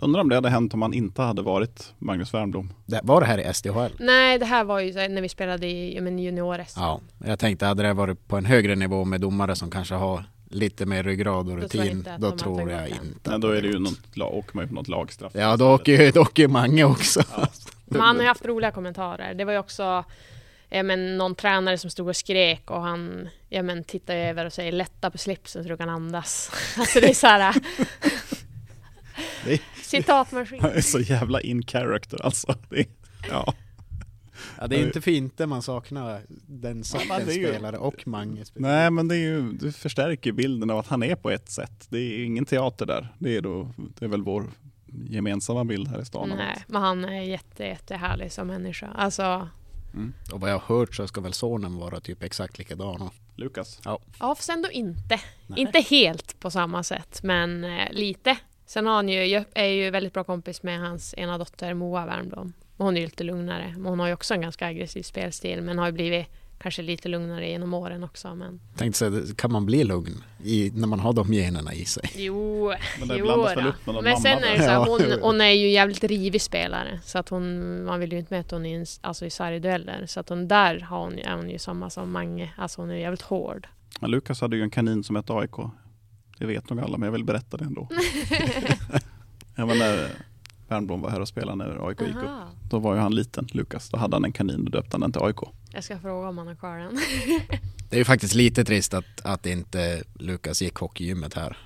Undrar 0.00 0.20
om 0.20 0.28
det 0.28 0.34
hade 0.34 0.50
hänt 0.50 0.74
om 0.74 0.82
han 0.82 0.94
inte 0.94 1.22
hade 1.22 1.42
varit 1.42 1.94
Magnus 1.98 2.34
Wernbloom. 2.34 2.72
Det- 2.86 3.00
Var 3.02 3.20
det 3.20 3.26
här 3.26 3.38
i 3.38 3.54
SDHL? 3.54 3.90
Nej, 3.98 4.38
det 4.38 4.44
här 4.44 4.64
var 4.64 4.80
ju 4.80 4.92
när 5.08 5.22
vi 5.22 5.28
spelade 5.28 5.66
i 5.66 5.94
juniores. 6.22 6.74
Ja, 6.76 7.00
jag 7.24 7.38
tänkte 7.38 7.66
hade 7.66 7.82
det 7.82 7.92
varit 7.92 8.28
på 8.28 8.36
en 8.36 8.44
högre 8.44 8.74
nivå 8.74 9.04
med 9.04 9.20
domare 9.20 9.56
som 9.56 9.70
kanske 9.70 9.94
har 9.94 10.24
lite 10.54 10.86
mer 10.86 11.02
ryggrad 11.02 11.50
och 11.50 11.60
Då 11.60 11.68
tror 11.68 11.84
jag 11.84 11.86
rutin, 11.86 11.98
inte 11.98 12.16
då 12.18 12.30
tror 12.30 12.70
jag 12.70 12.88
inte. 12.88 13.30
Men 13.30 13.40
då 13.40 13.50
är 13.50 13.62
det 13.62 13.68
ju 13.68 13.78
något, 13.78 14.18
åker 14.18 14.56
man 14.56 14.64
ju 14.64 14.68
på 14.68 14.74
något 14.74 14.88
lagstraff. 14.88 15.32
Ja, 15.34 15.56
då 15.56 15.74
åker 15.74 16.02
ju, 16.02 16.10
då 16.10 16.20
åker 16.20 16.42
ju 16.42 16.48
Mange 16.48 16.84
också. 16.84 17.22
Men 17.84 18.00
han 18.00 18.16
har 18.16 18.22
ju 18.22 18.28
haft 18.28 18.44
roliga 18.44 18.70
kommentarer. 18.70 19.34
Det 19.34 19.44
var 19.44 19.52
ju 19.52 19.58
också 19.58 20.04
ja, 20.68 20.82
men, 20.82 21.18
någon 21.18 21.34
tränare 21.34 21.78
som 21.78 21.90
stod 21.90 22.08
och 22.08 22.16
skrek 22.16 22.70
och 22.70 22.80
han 22.80 23.28
ja, 23.48 23.62
men, 23.62 23.84
tittar 23.84 24.16
över 24.16 24.46
och 24.46 24.52
säger 24.52 24.72
lätta 24.72 25.10
på 25.10 25.18
slipsen 25.18 25.62
så 25.62 25.68
du 25.68 25.76
kan 25.76 25.88
andas. 25.88 26.50
Alltså 26.78 27.00
det 27.00 27.10
är 27.10 27.14
så 27.14 27.26
här... 27.26 27.54
Det- 29.44 29.62
Citatmaskin. 29.82 30.82
Så 30.82 31.00
jävla 31.00 31.40
in 31.40 31.62
character 31.62 32.24
alltså. 32.24 32.54
Det 32.68 32.86
ja. 33.30 33.54
Ja, 34.60 34.66
det 34.66 34.76
är 34.76 34.86
inte 34.86 35.00
fint 35.00 35.38
när 35.38 35.46
man 35.46 35.62
saknar 35.62 36.20
den 36.46 36.84
sortens 36.84 37.36
ju- 37.36 37.48
spelare 37.48 37.78
och 37.78 38.06
Mange. 38.06 38.44
speciellt. 38.44 38.62
Nej 38.62 38.90
men 38.90 39.08
det, 39.08 39.14
är 39.16 39.18
ju, 39.18 39.52
det 39.52 39.72
förstärker 39.72 40.30
ju 40.30 40.34
bilden 40.34 40.70
av 40.70 40.78
att 40.78 40.86
han 40.86 41.02
är 41.02 41.16
på 41.16 41.30
ett 41.30 41.48
sätt. 41.50 41.86
Det 41.88 41.98
är 41.98 42.24
ingen 42.24 42.44
teater 42.44 42.86
där. 42.86 43.14
Det 43.18 43.36
är, 43.36 43.40
då, 43.40 43.68
det 43.98 44.04
är 44.04 44.08
väl 44.08 44.22
vår 44.22 44.46
gemensamma 45.10 45.64
bild 45.64 45.88
här 45.88 46.00
i 46.00 46.04
stan. 46.04 46.28
Nej, 46.36 46.64
men 46.66 46.82
han 46.82 47.04
är 47.04 47.22
jätte, 47.22 47.64
jättehärlig 47.64 48.32
som 48.32 48.46
människa. 48.46 48.86
Alltså, 48.86 49.48
Mm. 49.94 50.12
Och 50.32 50.40
vad 50.40 50.50
jag 50.50 50.58
har 50.58 50.76
hört 50.78 50.94
så 50.94 51.06
ska 51.06 51.20
väl 51.20 51.32
sonen 51.32 51.76
vara 51.76 52.00
typ 52.00 52.22
exakt 52.22 52.58
likadan. 52.58 53.10
Lukas. 53.36 53.80
ja 53.84 53.98
fast 54.18 54.48
ändå 54.48 54.70
inte. 54.70 55.20
Nej. 55.46 55.60
Inte 55.60 55.80
helt 55.80 56.40
på 56.40 56.50
samma 56.50 56.82
sätt, 56.82 57.20
men 57.22 57.64
eh, 57.64 57.92
lite. 57.92 58.36
Sen 58.66 58.86
har 58.86 58.94
han 58.94 59.08
ju, 59.08 59.24
jag 59.24 59.44
är 59.54 59.64
ju 59.66 59.90
väldigt 59.90 60.12
bra 60.12 60.24
kompis 60.24 60.62
med 60.62 60.80
hans 60.80 61.14
ena 61.16 61.38
dotter 61.38 61.74
Moa 61.74 62.06
Wernbloom. 62.06 62.52
Och 62.76 62.84
Hon 62.84 62.96
är 62.96 63.00
ju 63.00 63.06
lite 63.06 63.24
lugnare. 63.24 63.74
Hon 63.84 64.00
har 64.00 64.06
ju 64.06 64.12
också 64.12 64.34
en 64.34 64.40
ganska 64.40 64.66
aggressiv 64.66 65.02
spelstil, 65.02 65.62
men 65.62 65.78
har 65.78 65.86
ju 65.86 65.92
blivit 65.92 66.26
kanske 66.58 66.82
lite 66.82 67.08
lugnare 67.08 67.48
genom 67.48 67.74
åren 67.74 68.04
också. 68.04 68.34
Men 68.34 68.60
Tänkte 68.76 68.98
säga, 68.98 69.34
kan 69.36 69.52
man 69.52 69.66
bli 69.66 69.84
lugn 69.84 70.22
i, 70.44 70.70
när 70.74 70.86
man 70.86 71.00
har 71.00 71.12
de 71.12 71.32
generna 71.32 71.74
i 71.74 71.84
sig? 71.84 72.10
jo, 72.16 72.72
Men 72.98 73.08
det 73.08 73.16
jo 73.16 73.24
blandas 73.24 73.56
väl 73.56 73.64
då. 73.64 73.70
upp 73.70 73.86
med 73.86 73.94
någon 73.94 74.04
Men 74.04 74.12
mamma 74.12 74.22
sen 74.22 74.38
är 74.38 74.52
det 74.52 74.58
så 74.58 74.70
här, 74.70 74.72
Ja, 74.72 74.86
hon, 74.88 75.20
hon 75.22 75.40
är 75.40 75.50
ju 75.50 75.70
jävligt 75.70 76.04
rivig 76.04 76.42
spelare. 76.42 77.00
Så 77.04 77.18
att 77.18 77.28
hon, 77.28 77.84
man 77.84 78.00
vill 78.00 78.12
ju 78.12 78.18
inte 78.18 78.34
möta 78.34 78.56
hon 78.56 78.66
i, 78.66 78.72
en, 78.72 78.86
alltså 79.00 79.26
i 79.26 79.30
sargdueller. 79.30 80.06
Så 80.06 80.20
att 80.20 80.28
hon 80.28 80.48
där 80.48 80.80
har 80.80 80.98
hon, 80.98 81.18
är 81.18 81.36
hon 81.36 81.50
ju 81.50 81.58
samma 81.58 81.90
som 81.90 82.12
Mange. 82.12 82.52
Alltså 82.56 82.80
hon 82.80 82.90
är 82.90 82.94
jävligt 82.94 83.22
hård. 83.22 83.66
Men 84.00 84.10
Lukas 84.10 84.40
hade 84.40 84.56
ju 84.56 84.62
en 84.62 84.70
kanin 84.70 85.04
som 85.04 85.16
hette 85.16 85.32
AIK. 85.32 85.56
Det 86.38 86.46
vet 86.46 86.70
nog 86.70 86.80
alla 86.80 86.98
men 86.98 87.06
jag 87.06 87.12
vill 87.12 87.24
berätta 87.24 87.56
det 87.56 87.64
ändå. 87.64 87.88
ja, 89.56 89.66
men 89.66 89.78
när 89.78 90.08
Wernbloom 90.68 91.00
var 91.02 91.10
här 91.10 91.20
och 91.20 91.28
spelade 91.28 91.56
när 91.64 91.88
AIK 91.88 92.00
gick 92.00 92.16
upp. 92.16 92.24
Aha. 92.24 92.48
Då 92.70 92.78
var 92.78 92.94
ju 92.94 93.00
han 93.00 93.14
liten, 93.14 93.46
Lukas. 93.52 93.90
Då 93.90 93.96
hade 93.98 94.16
han 94.16 94.24
en 94.24 94.32
kanin 94.32 94.64
och 94.64 94.70
döpte 94.70 94.88
han 94.94 95.00
den 95.00 95.12
till 95.12 95.22
AIK. 95.22 95.36
Jag 95.72 95.84
ska 95.84 95.98
fråga 95.98 96.28
om 96.28 96.38
han 96.38 96.46
har 96.46 96.54
kvar 96.54 96.78
den. 96.78 96.98
Det 97.90 97.96
är 97.96 97.98
ju 97.98 98.04
faktiskt 98.04 98.34
lite 98.34 98.64
trist 98.64 98.94
att, 98.94 99.20
att 99.24 99.46
inte 99.46 100.02
Lukas 100.14 100.62
gick 100.62 100.74
hockeygymmet 100.76 101.34
här. 101.34 101.56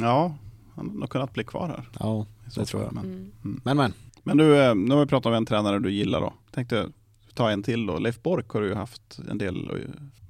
Ja, 0.00 0.34
han 0.74 0.86
hade 0.86 0.98
nog 0.98 1.10
kunnat 1.10 1.32
bli 1.32 1.44
kvar 1.44 1.68
här. 1.68 1.88
Ja, 2.00 2.26
det 2.56 2.64
tror 2.64 2.82
jag. 2.82 2.92
Men, 2.92 3.04
Mm. 3.04 3.60
men 3.64 3.76
men. 3.76 3.92
men 4.22 4.36
du, 4.36 4.56
eh, 4.64 4.74
nu 4.74 4.94
har 4.94 5.00
vi 5.00 5.06
pratat 5.06 5.26
om 5.26 5.34
en 5.34 5.46
tränare 5.46 5.78
du 5.78 5.90
gillar 5.92 6.20
då. 6.20 6.32
Tänkte 6.50 6.88
ta 7.34 7.50
en 7.50 7.62
till 7.62 7.86
då. 7.86 7.98
Leif 7.98 8.22
Bork 8.22 8.48
har 8.48 8.60
du 8.60 8.68
ju 8.68 8.74
haft 8.74 9.18
en 9.30 9.38
del 9.38 9.70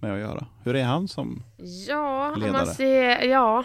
med 0.00 0.12
att 0.12 0.18
göra. 0.18 0.46
Hur 0.62 0.76
är 0.76 0.84
han 0.84 1.08
som, 1.08 1.42
Ja, 1.88 2.34
Ledare. 2.36 2.52
man 2.52 2.66
ser, 2.66 3.22
ja, 3.22 3.64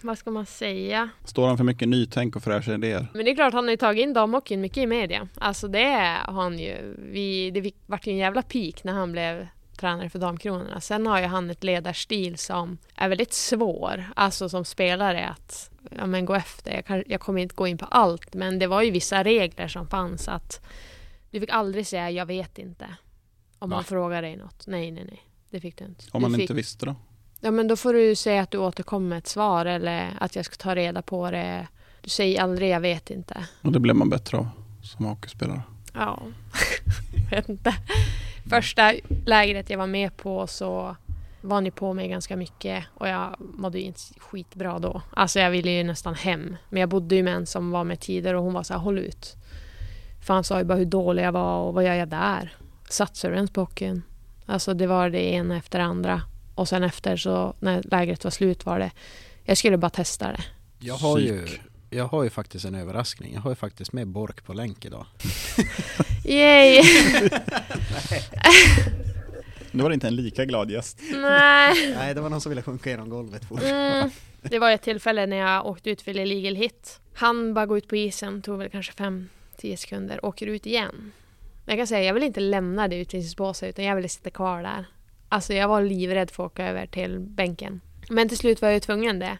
vad 0.00 0.18
ska 0.18 0.30
man 0.30 0.46
säga? 0.46 1.10
står 1.24 1.48
han 1.48 1.56
för 1.56 1.64
mycket 1.64 1.88
nytänk 1.88 2.36
och 2.36 2.42
fräscha 2.42 2.74
idéer? 2.74 3.06
Men 3.14 3.24
det 3.24 3.30
är 3.30 3.34
klart, 3.34 3.52
han 3.54 3.64
har 3.64 3.70
ju 3.70 3.76
tagit 3.76 4.02
in 4.02 4.12
damhockeyn 4.12 4.60
mycket 4.60 4.78
i 4.78 4.86
media. 4.86 5.28
Alltså 5.34 5.68
det 5.68 6.16
har 6.24 6.42
han 6.42 6.58
ju. 6.58 6.94
Vi, 6.98 7.50
det 7.50 7.72
vart 7.86 8.06
ju 8.06 8.12
en 8.12 8.18
jävla 8.18 8.42
peak 8.42 8.84
när 8.84 8.92
han 8.92 9.12
blev 9.12 9.46
tränare 9.78 10.10
för 10.10 10.18
Damkronorna. 10.18 10.80
Sen 10.80 11.06
har 11.06 11.20
ju 11.20 11.26
han 11.26 11.50
ett 11.50 11.64
ledarstil 11.64 12.38
som 12.38 12.78
är 12.94 13.08
väldigt 13.08 13.32
svår, 13.32 14.04
alltså 14.16 14.48
som 14.48 14.64
spelare 14.64 15.28
att 15.28 15.70
ja, 15.96 16.06
men 16.06 16.24
gå 16.24 16.34
efter. 16.34 16.74
Jag, 16.74 16.84
kan, 16.84 17.04
jag 17.06 17.20
kommer 17.20 17.42
inte 17.42 17.54
gå 17.54 17.66
in 17.66 17.78
på 17.78 17.84
allt, 17.84 18.34
men 18.34 18.58
det 18.58 18.66
var 18.66 18.82
ju 18.82 18.90
vissa 18.90 19.24
regler 19.24 19.68
som 19.68 19.88
fanns 19.88 20.28
att 20.28 20.66
du 21.30 21.40
fick 21.40 21.50
aldrig 21.50 21.86
säga 21.86 22.10
jag 22.10 22.26
vet 22.26 22.58
inte. 22.58 22.86
Om 23.58 23.70
man 23.70 23.84
frågar 23.84 24.22
dig 24.22 24.36
något. 24.36 24.66
Nej, 24.66 24.90
nej, 24.90 25.04
nej. 25.04 25.22
Det 25.50 25.60
fick 25.60 25.78
du 25.78 25.84
inte. 25.84 26.04
Om 26.12 26.22
du 26.22 26.28
man 26.28 26.34
fick, 26.34 26.40
inte 26.40 26.54
visste 26.54 26.86
då? 26.86 26.94
Ja, 27.40 27.50
men 27.50 27.68
då 27.68 27.76
får 27.76 27.92
du 27.92 28.14
säga 28.14 28.42
att 28.42 28.50
du 28.50 28.58
återkommer 28.58 29.08
med 29.08 29.18
ett 29.18 29.26
svar 29.26 29.66
eller 29.66 30.16
att 30.20 30.36
jag 30.36 30.44
ska 30.44 30.56
ta 30.56 30.74
reda 30.74 31.02
på 31.02 31.30
det. 31.30 31.66
Du 32.00 32.10
säger 32.10 32.42
aldrig 32.42 32.70
jag 32.70 32.80
vet 32.80 33.10
inte. 33.10 33.46
Och 33.62 33.72
det 33.72 33.80
blev 33.80 33.96
man 33.96 34.10
bättre 34.10 34.38
av 34.38 34.48
som 34.82 35.04
hockeyspelare. 35.04 35.62
Ja, 35.94 36.22
vet 37.30 37.48
inte. 37.48 37.74
Första 38.50 38.94
lägret 39.26 39.70
jag 39.70 39.78
var 39.78 39.86
med 39.86 40.16
på 40.16 40.46
så 40.46 40.96
var 41.40 41.60
ni 41.60 41.70
på 41.70 41.92
mig 41.92 42.08
ganska 42.08 42.36
mycket 42.36 42.84
och 42.94 43.08
jag 43.08 43.36
mådde 43.38 43.78
ju 43.78 43.84
inte 43.84 44.00
skitbra 44.18 44.78
då. 44.78 45.02
Alltså 45.10 45.38
jag 45.38 45.50
ville 45.50 45.70
ju 45.70 45.84
nästan 45.84 46.14
hem. 46.14 46.56
Men 46.68 46.80
jag 46.80 46.88
bodde 46.88 47.14
ju 47.14 47.22
med 47.22 47.34
en 47.34 47.46
som 47.46 47.70
var 47.70 47.84
med 47.84 48.00
tidigare 48.00 48.36
och 48.36 48.44
hon 48.44 48.54
var 48.54 48.62
så 48.62 48.72
här, 48.72 48.80
håll 48.80 48.98
ut. 48.98 49.36
För 50.26 50.34
han 50.34 50.44
sa 50.44 50.58
ju 50.58 50.64
bara 50.64 50.78
hur 50.78 50.84
dålig 50.84 51.22
jag 51.22 51.32
var 51.32 51.62
och 51.62 51.74
vad 51.74 51.84
gör 51.84 51.94
jag 51.94 52.08
där? 52.08 52.56
Satsar 52.88 53.30
du 53.30 53.34
ens 53.34 53.50
på 53.50 53.60
hockeyn? 53.60 54.02
Alltså 54.46 54.74
det 54.74 54.86
var 54.86 55.10
det 55.10 55.32
ena 55.32 55.56
efter 55.56 55.78
det 55.78 55.84
andra. 55.84 56.22
Och 56.58 56.68
sen 56.68 56.82
efter 56.82 57.16
så 57.16 57.54
när 57.60 57.82
lägret 57.82 58.24
var 58.24 58.30
slut 58.30 58.66
var 58.66 58.78
det, 58.78 58.90
jag 59.44 59.58
skulle 59.58 59.76
bara 59.76 59.90
testa 59.90 60.32
det. 60.32 60.44
Jag 60.78 60.94
har 60.94 61.18
ju. 61.18 61.46
Jag 61.90 62.04
har 62.04 62.22
ju 62.22 62.30
faktiskt 62.30 62.64
en 62.64 62.74
överraskning. 62.74 63.34
Jag 63.34 63.40
har 63.40 63.50
ju 63.50 63.54
faktiskt 63.54 63.92
med 63.92 64.08
Bork 64.08 64.44
på 64.44 64.52
länk 64.52 64.84
idag. 64.84 65.06
Yay! 66.24 66.82
Nu 69.70 69.82
var 69.82 69.90
det 69.90 69.94
inte 69.94 70.06
en 70.06 70.16
lika 70.16 70.44
glad 70.44 70.70
gäst. 70.70 71.00
Nej. 71.12 71.94
Nej, 71.98 72.14
det 72.14 72.20
var 72.20 72.30
någon 72.30 72.40
som 72.40 72.50
ville 72.50 72.62
sjunka 72.62 72.90
genom 72.90 73.08
golvet 73.08 73.44
fort. 73.44 73.62
Mm. 73.62 74.10
Det 74.42 74.58
var 74.58 74.70
ett 74.70 74.82
tillfälle 74.82 75.26
när 75.26 75.36
jag 75.36 75.66
åkte 75.66 75.90
ut 75.90 76.02
för 76.02 76.18
illegal 76.18 76.56
hit. 76.56 77.00
Han 77.14 77.54
bara 77.54 77.66
gå 77.66 77.78
ut 77.78 77.88
på 77.88 77.96
isen, 77.96 78.42
tog 78.42 78.58
väl 78.58 78.70
kanske 78.70 78.92
5-10 78.92 79.76
sekunder, 79.76 80.24
åker 80.24 80.46
ut 80.46 80.66
igen. 80.66 81.12
Jag 81.64 81.76
kan 81.78 81.86
säga, 81.86 82.02
jag 82.02 82.14
vill 82.14 82.22
inte 82.22 82.40
lämna 82.40 82.88
det 82.88 82.96
utvisningsbåset 82.96 83.68
utan 83.68 83.84
jag 83.84 83.96
ville 83.96 84.08
sitta 84.08 84.30
kvar 84.30 84.62
där. 84.62 84.86
Alltså 85.28 85.54
jag 85.54 85.68
var 85.68 85.82
livrädd 85.82 86.30
för 86.30 86.46
att 86.46 86.52
åka 86.52 86.66
över 86.66 86.86
till 86.86 87.20
bänken. 87.20 87.80
Men 88.08 88.28
till 88.28 88.38
slut 88.38 88.62
var 88.62 88.68
jag 88.68 88.74
ju 88.74 88.80
tvungen 88.80 89.18
det. 89.18 89.38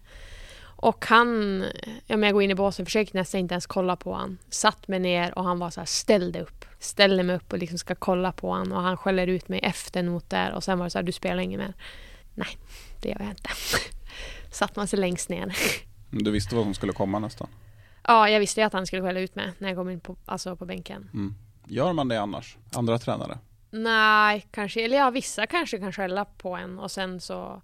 Och 0.80 1.06
han, 1.06 1.64
ja 2.06 2.16
men 2.16 2.22
jag 2.22 2.32
går 2.32 2.42
in 2.42 2.50
i 2.50 2.54
båset, 2.54 2.86
försökte 2.86 3.18
nästan 3.18 3.40
inte 3.40 3.54
ens 3.54 3.66
kolla 3.66 3.96
på 3.96 4.14
han. 4.14 4.38
Satt 4.50 4.88
mig 4.88 4.98
ner 4.98 5.38
och 5.38 5.44
han 5.44 5.58
var 5.58 5.70
så 5.70 5.80
här, 5.80 5.86
ställ 5.86 6.32
dig 6.32 6.42
upp. 6.42 6.64
Ställer 6.78 7.22
mig 7.22 7.36
upp 7.36 7.52
och 7.52 7.58
liksom 7.58 7.78
ska 7.78 7.94
kolla 7.94 8.32
på 8.32 8.52
han 8.52 8.72
och 8.72 8.82
han 8.82 8.96
skäller 8.96 9.26
ut 9.26 9.48
mig 9.48 9.60
efter 9.62 10.02
noter 10.02 10.52
och 10.52 10.64
sen 10.64 10.78
var 10.78 10.86
det 10.86 10.90
så 10.90 10.98
här, 10.98 11.02
du 11.02 11.12
spelar 11.12 11.42
inget 11.42 11.58
mer. 11.58 11.74
Nej, 12.34 12.58
det 13.02 13.08
gör 13.08 13.18
jag 13.20 13.28
inte. 13.28 13.50
Satt 14.50 14.76
man 14.76 14.88
sig 14.88 14.98
längst 14.98 15.28
ner. 15.28 15.56
Du 16.10 16.30
visste 16.30 16.54
vad 16.54 16.64
som 16.64 16.74
skulle 16.74 16.92
komma 16.92 17.18
nästan. 17.18 17.48
Ja, 18.06 18.28
jag 18.28 18.40
visste 18.40 18.60
ju 18.60 18.66
att 18.66 18.72
han 18.72 18.86
skulle 18.86 19.02
skälla 19.02 19.20
ut 19.20 19.34
mig 19.34 19.52
när 19.58 19.68
jag 19.68 19.76
kom 19.76 19.90
in 19.90 20.00
på, 20.00 20.16
alltså 20.24 20.56
på 20.56 20.66
bänken. 20.66 21.10
Mm. 21.14 21.34
Gör 21.66 21.92
man 21.92 22.08
det 22.08 22.20
annars? 22.20 22.56
Andra 22.72 22.98
tränare? 22.98 23.38
Nej, 23.70 24.46
kanske, 24.50 24.84
eller 24.84 24.96
ja, 24.96 25.10
vissa 25.10 25.46
kanske 25.46 25.78
kan 25.78 25.92
skälla 25.92 26.24
på 26.24 26.56
en 26.56 26.78
och 26.78 26.90
sen 26.90 27.20
så 27.20 27.62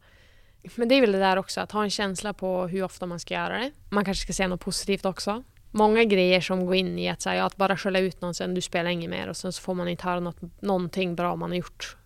men 0.77 0.89
det 0.89 0.95
är 0.95 1.01
väl 1.01 1.13
det 1.13 1.19
där 1.19 1.37
också, 1.37 1.61
att 1.61 1.73
ha 1.73 1.85
en 1.85 1.91
känsla 1.91 2.33
på 2.33 2.67
hur 2.67 2.83
ofta 2.83 3.07
man 3.07 3.21
ska 3.21 3.35
göra 3.35 3.59
det. 3.59 3.71
Man 3.89 4.05
kanske 4.05 4.23
ska 4.23 4.33
säga 4.33 4.49
något 4.49 4.61
positivt 4.61 5.05
också. 5.05 5.43
Många 5.71 6.05
grejer 6.05 6.41
som 6.41 6.67
går 6.67 6.75
in 6.75 6.99
i 6.99 7.09
att, 7.09 7.23
säga, 7.23 7.45
att 7.45 7.57
bara 7.57 7.77
skälla 7.77 7.99
ut 7.99 8.21
någon 8.21 8.35
sen 8.35 8.55
du 8.55 8.61
spelar 8.61 8.91
inget 8.91 9.11
mer 9.11 9.29
och 9.29 9.37
sen 9.37 9.53
så 9.53 9.63
får 9.63 9.75
man 9.75 9.89
inte 9.89 10.05
höra 10.05 10.21
något, 10.21 10.63
någonting 10.63 11.15
bra 11.15 11.37
man 11.37 11.51
har 11.51 11.57
gjort. 11.57 11.97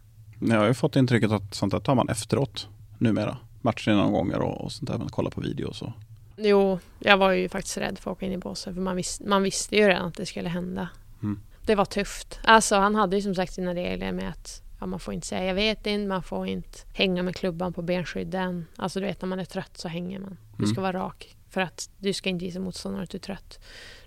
Jag 0.41 0.57
har 0.57 0.67
ju 0.67 0.75
fått 0.75 0.97
intrycket 0.97 1.31
att 1.31 1.55
sånt 1.55 1.73
där 1.73 1.81
tar 1.81 1.95
man 1.95 2.09
efteråt 2.09 2.69
numera. 2.99 3.37
Matcher 3.61 3.91
några 3.91 4.11
gånger 4.11 4.39
och, 4.39 4.61
och 4.65 4.73
sånt 4.73 4.91
där, 4.91 4.99
men 4.99 5.09
kolla 5.09 5.31
på 5.31 5.41
video 5.41 5.69
och 5.69 5.77
så. 5.77 5.93
Jo, 6.37 6.79
jag 6.99 7.17
var 7.17 7.33
ju 7.33 7.49
faktiskt 7.49 7.77
rädd 7.77 7.99
för 7.99 8.11
att 8.11 8.17
åka 8.17 8.27
in 8.27 8.33
i 8.33 8.39
båset 8.39 8.75
för 8.75 8.81
man, 8.81 8.97
vis, 8.97 9.21
man 9.27 9.43
visste 9.43 9.77
ju 9.77 9.89
redan 9.89 10.07
att 10.07 10.15
det 10.15 10.27
skulle 10.27 10.49
hända. 10.49 10.89
Mm. 11.23 11.41
Det 11.69 11.75
var 11.75 11.85
tufft. 11.85 12.41
Alltså 12.45 12.77
han 12.77 12.95
hade 12.95 13.17
ju 13.17 13.23
som 13.23 13.35
sagt 13.35 13.53
sina 13.53 13.75
regler 13.75 14.13
med 14.13 14.29
att 14.29 14.63
ja, 14.81 14.87
man 14.87 15.01
får 15.01 15.15
inte 15.15 15.27
säga 15.27 15.45
jag 15.45 15.55
vet 15.55 15.87
inte, 15.87 16.09
man 16.09 16.23
får 16.23 16.47
inte 16.47 16.79
hänga 16.95 17.23
med 17.23 17.37
klubban 17.37 17.73
på 17.73 17.83
benskydden. 17.83 18.67
Alltså 18.77 19.01
du 19.01 19.07
vet 19.07 19.23
när 19.23 19.29
man 19.29 19.39
är 19.41 19.45
trött 19.45 19.77
så 19.79 19.89
hänger 19.89 20.19
man. 20.19 20.37
Du 20.59 20.67
ska 20.67 20.81
Mm. 20.81 20.93
vara 20.93 21.05
rak 21.07 21.37
för 21.51 21.61
att 21.61 21.91
du 21.99 22.13
ska 22.13 22.29
inte 22.29 22.45
visa 22.45 22.61
motståndaren 22.61 23.05
att 23.05 23.11
du 23.11 23.17
är 23.19 23.21
trött. 23.23 23.59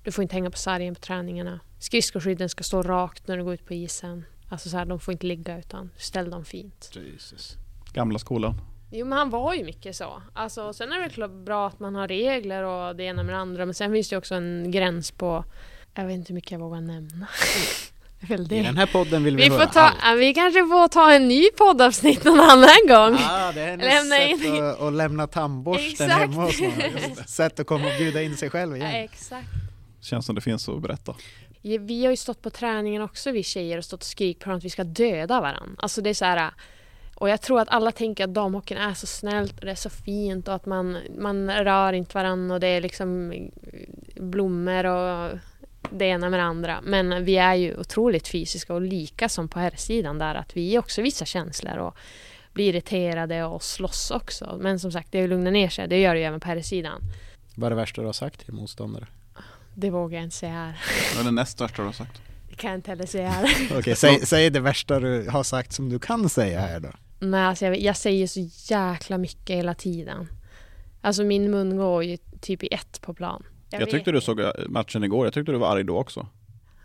Du 0.04 0.12
får 0.12 0.22
inte 0.22 0.36
hänga 0.36 0.52
på 0.52 0.58
sargen 0.58 0.96
på 0.96 1.02
träningarna. 1.02 1.60
Skridskoskydden 1.80 2.50
ska 2.50 2.64
stå 2.64 2.82
rakt 2.82 3.28
när 3.28 3.38
du 3.38 3.44
går 3.44 3.54
ut 3.54 3.66
på 3.66 3.74
isen. 3.74 4.26
Alltså 4.50 4.70
så 4.70 4.78
här, 4.78 4.86
de 4.86 5.00
får 5.00 5.12
inte 5.12 5.26
ligga 5.28 5.60
utan 5.60 5.90
ställ 5.98 6.30
dem 6.30 6.46
fint. 6.46 6.92
Jesus. 7.14 7.58
Gamla 7.94 8.20
skolan. 8.20 8.62
Jo 8.92 9.06
men 9.06 9.18
han 9.18 9.30
var 9.30 9.54
ju 9.54 9.64
mycket 9.66 9.96
så. 9.96 10.22
Alltså, 10.34 10.74
sen 10.74 10.92
är 10.92 10.96
det 10.96 11.02
väl 11.02 11.12
klart 11.12 11.32
bra 11.32 11.68
att 11.68 11.80
man 11.80 11.96
har 11.96 12.08
regler 12.08 12.64
och 12.64 12.96
det 12.96 13.04
ena 13.04 13.24
med 13.24 13.36
det 13.36 13.40
andra. 13.40 13.66
Men 13.66 13.74
sen 13.74 13.92
finns 13.92 14.10
det 14.10 14.18
också 14.18 14.36
en 14.36 14.72
gräns 14.72 15.12
på, 15.12 15.44
jag 15.96 16.06
vet 16.06 16.16
inte 16.16 16.28
hur 16.30 16.36
mycket 16.36 16.52
jag 16.52 16.60
vågar 16.60 16.82
nämna. 16.82 17.28
Det 18.28 18.34
I 18.34 18.38
det. 18.38 18.62
den 18.62 18.78
här 18.78 18.86
podden 18.86 19.24
vill 19.24 19.36
vi, 19.36 19.44
Vi, 19.44 19.50
får 19.50 19.58
höra 19.58 19.68
ta, 19.68 19.80
allt. 19.82 20.20
vi 20.20 20.34
kanske 20.34 20.60
får 20.68 20.88
ta 20.88 21.14
en 21.14 21.28
ny 21.28 21.44
poddavsnitt 21.58 22.24
någon 22.24 22.40
annan 22.40 22.88
gång. 22.88 23.18
Ah, 23.20 23.52
det 23.52 23.62
är 23.62 23.68
hennes 23.68 24.10
Lämna 24.10 24.38
sätt 24.38 24.64
att, 24.64 24.82
att 24.82 24.94
lämna 24.94 25.28
tandborsten 25.28 26.10
Exakt. 26.10 26.12
hemma 26.22 26.42
hos 26.46 26.62
någon. 26.62 27.16
Sätt 27.28 27.60
att 27.60 27.68
komma 27.68 27.88
och 27.88 27.94
bjuda 27.98 28.22
in 28.22 28.38
sig 28.38 28.50
själv 28.50 28.76
igen. 28.76 28.92
Exakt. 28.96 29.48
Känns 30.02 30.26
som 30.26 30.36
det 30.36 30.42
finns 30.42 30.70
att 30.70 30.82
berätta. 30.82 31.16
Ja, 31.62 31.78
Vi 31.82 32.04
har 32.06 32.12
ju 32.12 32.18
stått 32.18 32.42
på 32.42 32.50
träningen 32.50 33.02
också 33.02 33.32
vi 33.32 33.44
tjejer 33.44 33.78
och 33.78 33.86
stått 33.86 34.00
och 34.02 34.06
skrikit 34.06 34.44
på 34.44 34.52
att 34.52 34.64
vi 34.64 34.70
ska 34.70 34.84
döda 34.84 35.42
varandra. 35.42 35.76
Alltså 35.78 36.02
det 36.02 36.10
är 36.10 36.14
så 36.14 36.26
här. 36.26 36.52
Och 37.16 37.30
jag 37.30 37.42
tror 37.42 37.60
att 37.60 37.70
alla 37.70 37.92
tänker 37.92 38.24
att 38.24 38.34
damhockeyn 38.34 38.78
är 38.78 38.94
så 38.94 39.08
snällt 39.08 39.60
och 39.60 39.66
det 39.66 39.72
är 39.72 39.76
så 39.76 39.90
fint 39.90 40.48
och 40.48 40.54
att 40.54 40.66
man, 40.66 40.98
man 41.18 41.52
rör 41.52 41.94
inte 41.94 42.18
varandra 42.18 42.54
och 42.56 42.60
det 42.62 42.68
är 42.68 42.82
liksom 42.82 43.34
blommor 44.16 44.86
och 44.86 45.32
det 45.90 46.06
ena 46.06 46.30
med 46.30 46.40
det 46.40 46.44
andra. 46.44 46.82
Men 46.84 47.26
vi 47.26 47.38
är 47.38 47.56
ju 47.56 47.78
otroligt 47.78 48.28
fysiska 48.28 48.74
och 48.74 48.82
lika 48.82 49.30
som 49.30 49.48
på 49.48 49.60
här 49.60 49.74
sidan 49.78 50.18
där 50.18 50.36
att 50.36 50.58
vi 50.58 50.78
också 50.78 51.02
visar 51.02 51.26
känslor 51.26 51.78
och 51.78 51.96
blir 52.54 52.70
irriterade 52.70 53.44
och 53.44 53.64
slåss 53.64 54.12
också. 54.12 54.58
Men 54.62 54.80
som 54.80 54.92
sagt, 54.92 55.12
det 55.12 55.18
är 55.18 55.22
ju 55.22 55.28
lugna 55.28 55.50
ner 55.50 55.70
sig. 55.70 55.88
Det 55.88 56.00
gör 56.00 56.14
det 56.14 56.20
ju 56.20 56.26
även 56.26 56.40
på 56.40 56.48
här 56.48 56.62
sidan. 56.62 57.02
Vad 57.56 57.66
är 57.66 57.70
det 57.70 57.76
värsta 57.76 58.02
du 58.02 58.08
har 58.08 58.14
sagt 58.14 58.46
till 58.46 58.54
motståndare? 58.54 59.08
Det 59.76 59.90
vågar 59.90 60.18
jag 60.18 60.24
inte 60.24 60.36
säga 60.36 60.54
här. 60.54 60.76
Vad 61.16 61.22
är 61.22 61.26
det 61.26 61.36
näst 61.36 61.52
största 61.52 61.82
du 61.82 61.86
har 61.86 61.94
sagt? 61.94 62.22
Det 62.50 62.56
kan 62.56 62.70
jag 62.70 62.78
inte 62.78 62.92
heller 62.92 63.06
säga 63.06 63.30
här. 63.30 63.50
Okej, 63.80 63.96
säg, 63.96 64.26
säg 64.26 64.50
det 64.50 64.60
värsta 64.60 65.00
du 65.00 65.30
har 65.30 65.44
sagt 65.44 65.74
som 65.74 65.90
du 65.90 66.00
kan 66.00 66.30
säga 66.30 66.60
här 66.60 66.80
då. 66.80 66.90
Nej, 67.20 67.46
alltså 67.46 67.66
jag, 67.66 67.80
jag 67.80 67.98
säger 67.98 68.28
så 68.28 68.50
jäkla 68.74 69.18
mycket 69.18 69.56
hela 69.56 69.74
tiden. 69.74 70.28
Alltså 71.02 71.24
min 71.24 71.52
mun 71.52 71.78
går 71.78 72.04
ju 72.04 72.18
typ 72.42 72.64
i 72.64 72.68
ett 72.72 73.02
på 73.02 73.14
plan. 73.14 73.44
Jag, 73.72 73.80
vet 73.80 73.90
tyckte 73.90 74.12
du 74.12 74.22
såg 74.22 74.40
äh, 74.40 74.50
matchen 74.70 75.04
igår, 75.04 75.26
jag 75.26 75.34
tyckte 75.34 75.52
du 75.52 75.58
var 75.58 75.76
arg 75.76 75.84
då 75.84 75.98
också. 75.98 76.28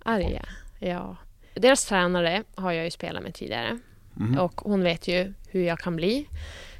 Arga, 0.04 0.44
ja. 0.78 1.16
Deras 1.54 1.84
tränare 1.84 2.44
har 2.54 2.72
jag 2.72 2.84
ju 2.84 2.90
spelat 2.90 3.22
med 3.22 3.34
tidigare. 3.34 3.78
Mhm. 4.14 4.38
Och 4.38 4.60
hon 4.60 4.82
vet 4.82 5.08
ju 5.08 5.32
hur 5.48 5.62
jag 5.62 5.78
kan 5.78 5.96
bli. 5.96 6.28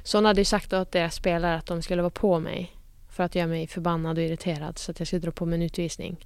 Så 0.03 0.17
hon 0.17 0.25
hade 0.25 0.41
ju 0.41 0.45
sagt 0.45 0.73
åt 0.73 0.91
deras 0.91 1.15
spelare 1.15 1.55
att 1.55 1.65
de 1.65 1.81
skulle 1.81 2.01
vara 2.01 2.09
på 2.09 2.39
mig. 2.39 2.73
För 3.09 3.23
att 3.23 3.35
göra 3.35 3.47
mig 3.47 3.67
förbannad 3.67 4.17
och 4.17 4.23
irriterad. 4.23 4.77
Så 4.77 4.91
att 4.91 4.99
jag 4.99 5.07
skulle 5.07 5.19
dra 5.19 5.31
på 5.31 5.45
mig 5.45 5.55
en 5.55 5.61
utvisning. 5.61 6.25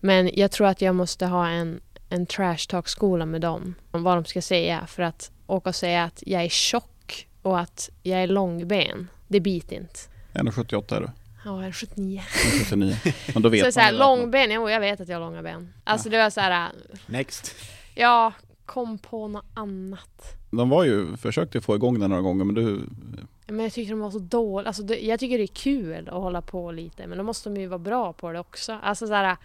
Men 0.00 0.30
jag 0.34 0.50
tror 0.50 0.66
att 0.66 0.80
jag 0.80 0.94
måste 0.94 1.26
ha 1.26 1.48
en, 1.48 1.80
en 2.08 2.26
trash 2.26 2.66
talk-skola 2.68 3.26
med 3.26 3.40
dem. 3.40 3.74
Om 3.90 4.02
vad 4.02 4.16
de 4.16 4.24
ska 4.24 4.42
säga. 4.42 4.86
För 4.86 5.02
att 5.02 5.30
åka 5.46 5.68
och 5.68 5.74
säga 5.74 6.04
att 6.04 6.22
jag 6.26 6.44
är 6.44 6.48
tjock 6.48 7.28
och 7.42 7.60
att 7.60 7.90
jag 8.02 8.22
är 8.22 8.26
långben. 8.26 9.08
Det 9.28 9.40
biter 9.40 9.76
inte. 9.76 9.98
1,78 10.32 10.96
är 10.96 11.00
du. 11.00 11.08
Ja, 11.44 11.60
jag 11.60 11.68
är 11.68 11.72
79. 11.72 12.22
1,79. 12.28 13.12
Men 13.34 13.42
då 13.42 13.48
vet 13.48 13.64
Så, 13.64 13.72
så 13.72 13.80
här, 13.80 13.92
långben, 13.92 14.50
jo 14.50 14.68
jag 14.70 14.80
vet 14.80 15.00
att 15.00 15.08
jag 15.08 15.16
har 15.20 15.20
långa 15.26 15.42
ben. 15.42 15.72
Alltså 15.84 16.08
det 16.08 16.18
var 16.18 16.30
så 16.30 16.40
här, 16.40 16.70
Next. 17.06 17.54
ja, 17.94 18.32
kom 18.66 18.98
på 18.98 19.28
något 19.28 19.44
annat. 19.54 20.36
De 20.50 20.68
var 20.68 20.84
ju, 20.84 21.16
försökte 21.16 21.60
få 21.60 21.74
igång 21.74 22.00
den 22.00 22.10
några 22.10 22.22
gånger 22.22 22.44
men 22.44 22.54
du, 22.54 22.80
Men 23.46 23.60
jag 23.64 23.72
tyckte 23.72 23.92
de 23.92 24.00
var 24.00 24.10
så 24.10 24.18
dåliga. 24.18 24.68
Alltså, 24.68 24.82
det, 24.82 24.98
jag 25.00 25.20
tycker 25.20 25.38
det 25.38 25.44
är 25.44 25.46
kul 25.46 26.08
att 26.08 26.14
hålla 26.14 26.42
på 26.42 26.72
lite, 26.72 27.06
men 27.06 27.18
då 27.18 27.24
måste 27.24 27.48
de 27.50 27.60
ju 27.60 27.66
vara 27.66 27.78
bra 27.78 28.12
på 28.12 28.32
det 28.32 28.38
också. 28.40 28.78
Alltså 28.82 29.06
så 29.06 29.14
här, 29.14 29.36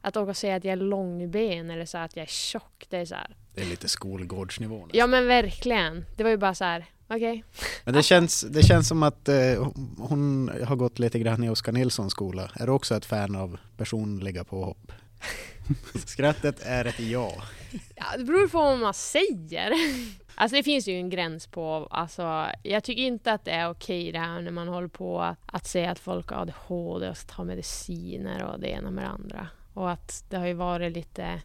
att 0.00 0.16
åka 0.16 0.30
och 0.30 0.36
säga 0.36 0.56
att 0.56 0.64
jag 0.64 0.72
är 0.72 0.76
långben 0.76 1.70
eller 1.70 1.86
så 1.86 1.98
här, 1.98 2.04
att 2.04 2.16
jag 2.16 2.22
är 2.22 2.26
tjock, 2.30 2.86
det 2.88 2.96
är 2.96 3.04
så 3.04 3.14
här. 3.14 3.36
Det 3.54 3.60
är 3.60 3.66
lite 3.66 3.88
skolgårdsnivå. 3.88 4.74
nästan. 4.76 4.90
Ja 4.98 5.06
men 5.06 5.26
verkligen. 5.26 6.04
Det 6.16 6.22
var 6.22 6.30
ju 6.30 6.36
bara 6.36 6.54
så 6.54 6.64
här, 6.64 6.84
okej. 7.16 7.44
Men 7.84 7.94
det 7.94 8.02
känns, 8.02 8.40
det 8.40 8.62
känns 8.62 8.88
som 8.88 9.02
att 9.02 9.28
eh, 9.28 9.72
hon 9.98 10.50
har 10.64 10.76
gått 10.76 10.98
lite 10.98 11.18
grann 11.18 11.44
i 11.44 11.48
Oskar 11.48 11.72
Nilssons 11.72 12.12
skola. 12.12 12.50
Är 12.54 12.66
du 12.66 12.72
också 12.72 12.94
ett 12.94 13.04
fan 13.04 13.36
av 13.36 13.58
personliga 13.76 14.44
påhopp? 14.44 14.92
Skrattet 16.06 16.60
är 16.62 16.84
ett 16.84 17.00
ja. 17.00 17.32
Ja, 17.94 18.04
det 18.18 18.24
beror 18.24 18.48
på 18.48 18.58
vad 18.58 18.78
man 18.78 18.94
säger. 18.94 19.72
Alltså 20.34 20.56
det 20.56 20.62
finns 20.62 20.88
ju 20.88 20.94
en 20.94 21.10
gräns 21.10 21.46
på, 21.46 21.88
alltså 21.90 22.46
jag 22.62 22.84
tycker 22.84 23.02
inte 23.02 23.32
att 23.32 23.44
det 23.44 23.50
är 23.50 23.70
okej 23.70 24.12
det 24.12 24.18
här 24.18 24.40
när 24.40 24.50
man 24.50 24.68
håller 24.68 24.88
på 24.88 25.20
att, 25.20 25.38
att 25.46 25.66
säga 25.66 25.90
att 25.90 25.98
folk 25.98 26.30
har 26.30 26.42
ADHD 26.42 27.08
och 27.08 27.16
ska 27.16 27.32
ta 27.32 27.44
mediciner 27.44 28.44
och 28.44 28.60
det 28.60 28.68
ena 28.68 28.90
med 28.90 29.04
det 29.04 29.08
andra. 29.08 29.48
Och 29.74 29.90
att 29.90 30.24
det 30.28 30.36
har 30.36 30.46
ju 30.46 30.54
varit 30.54 30.92
lite 30.92 31.40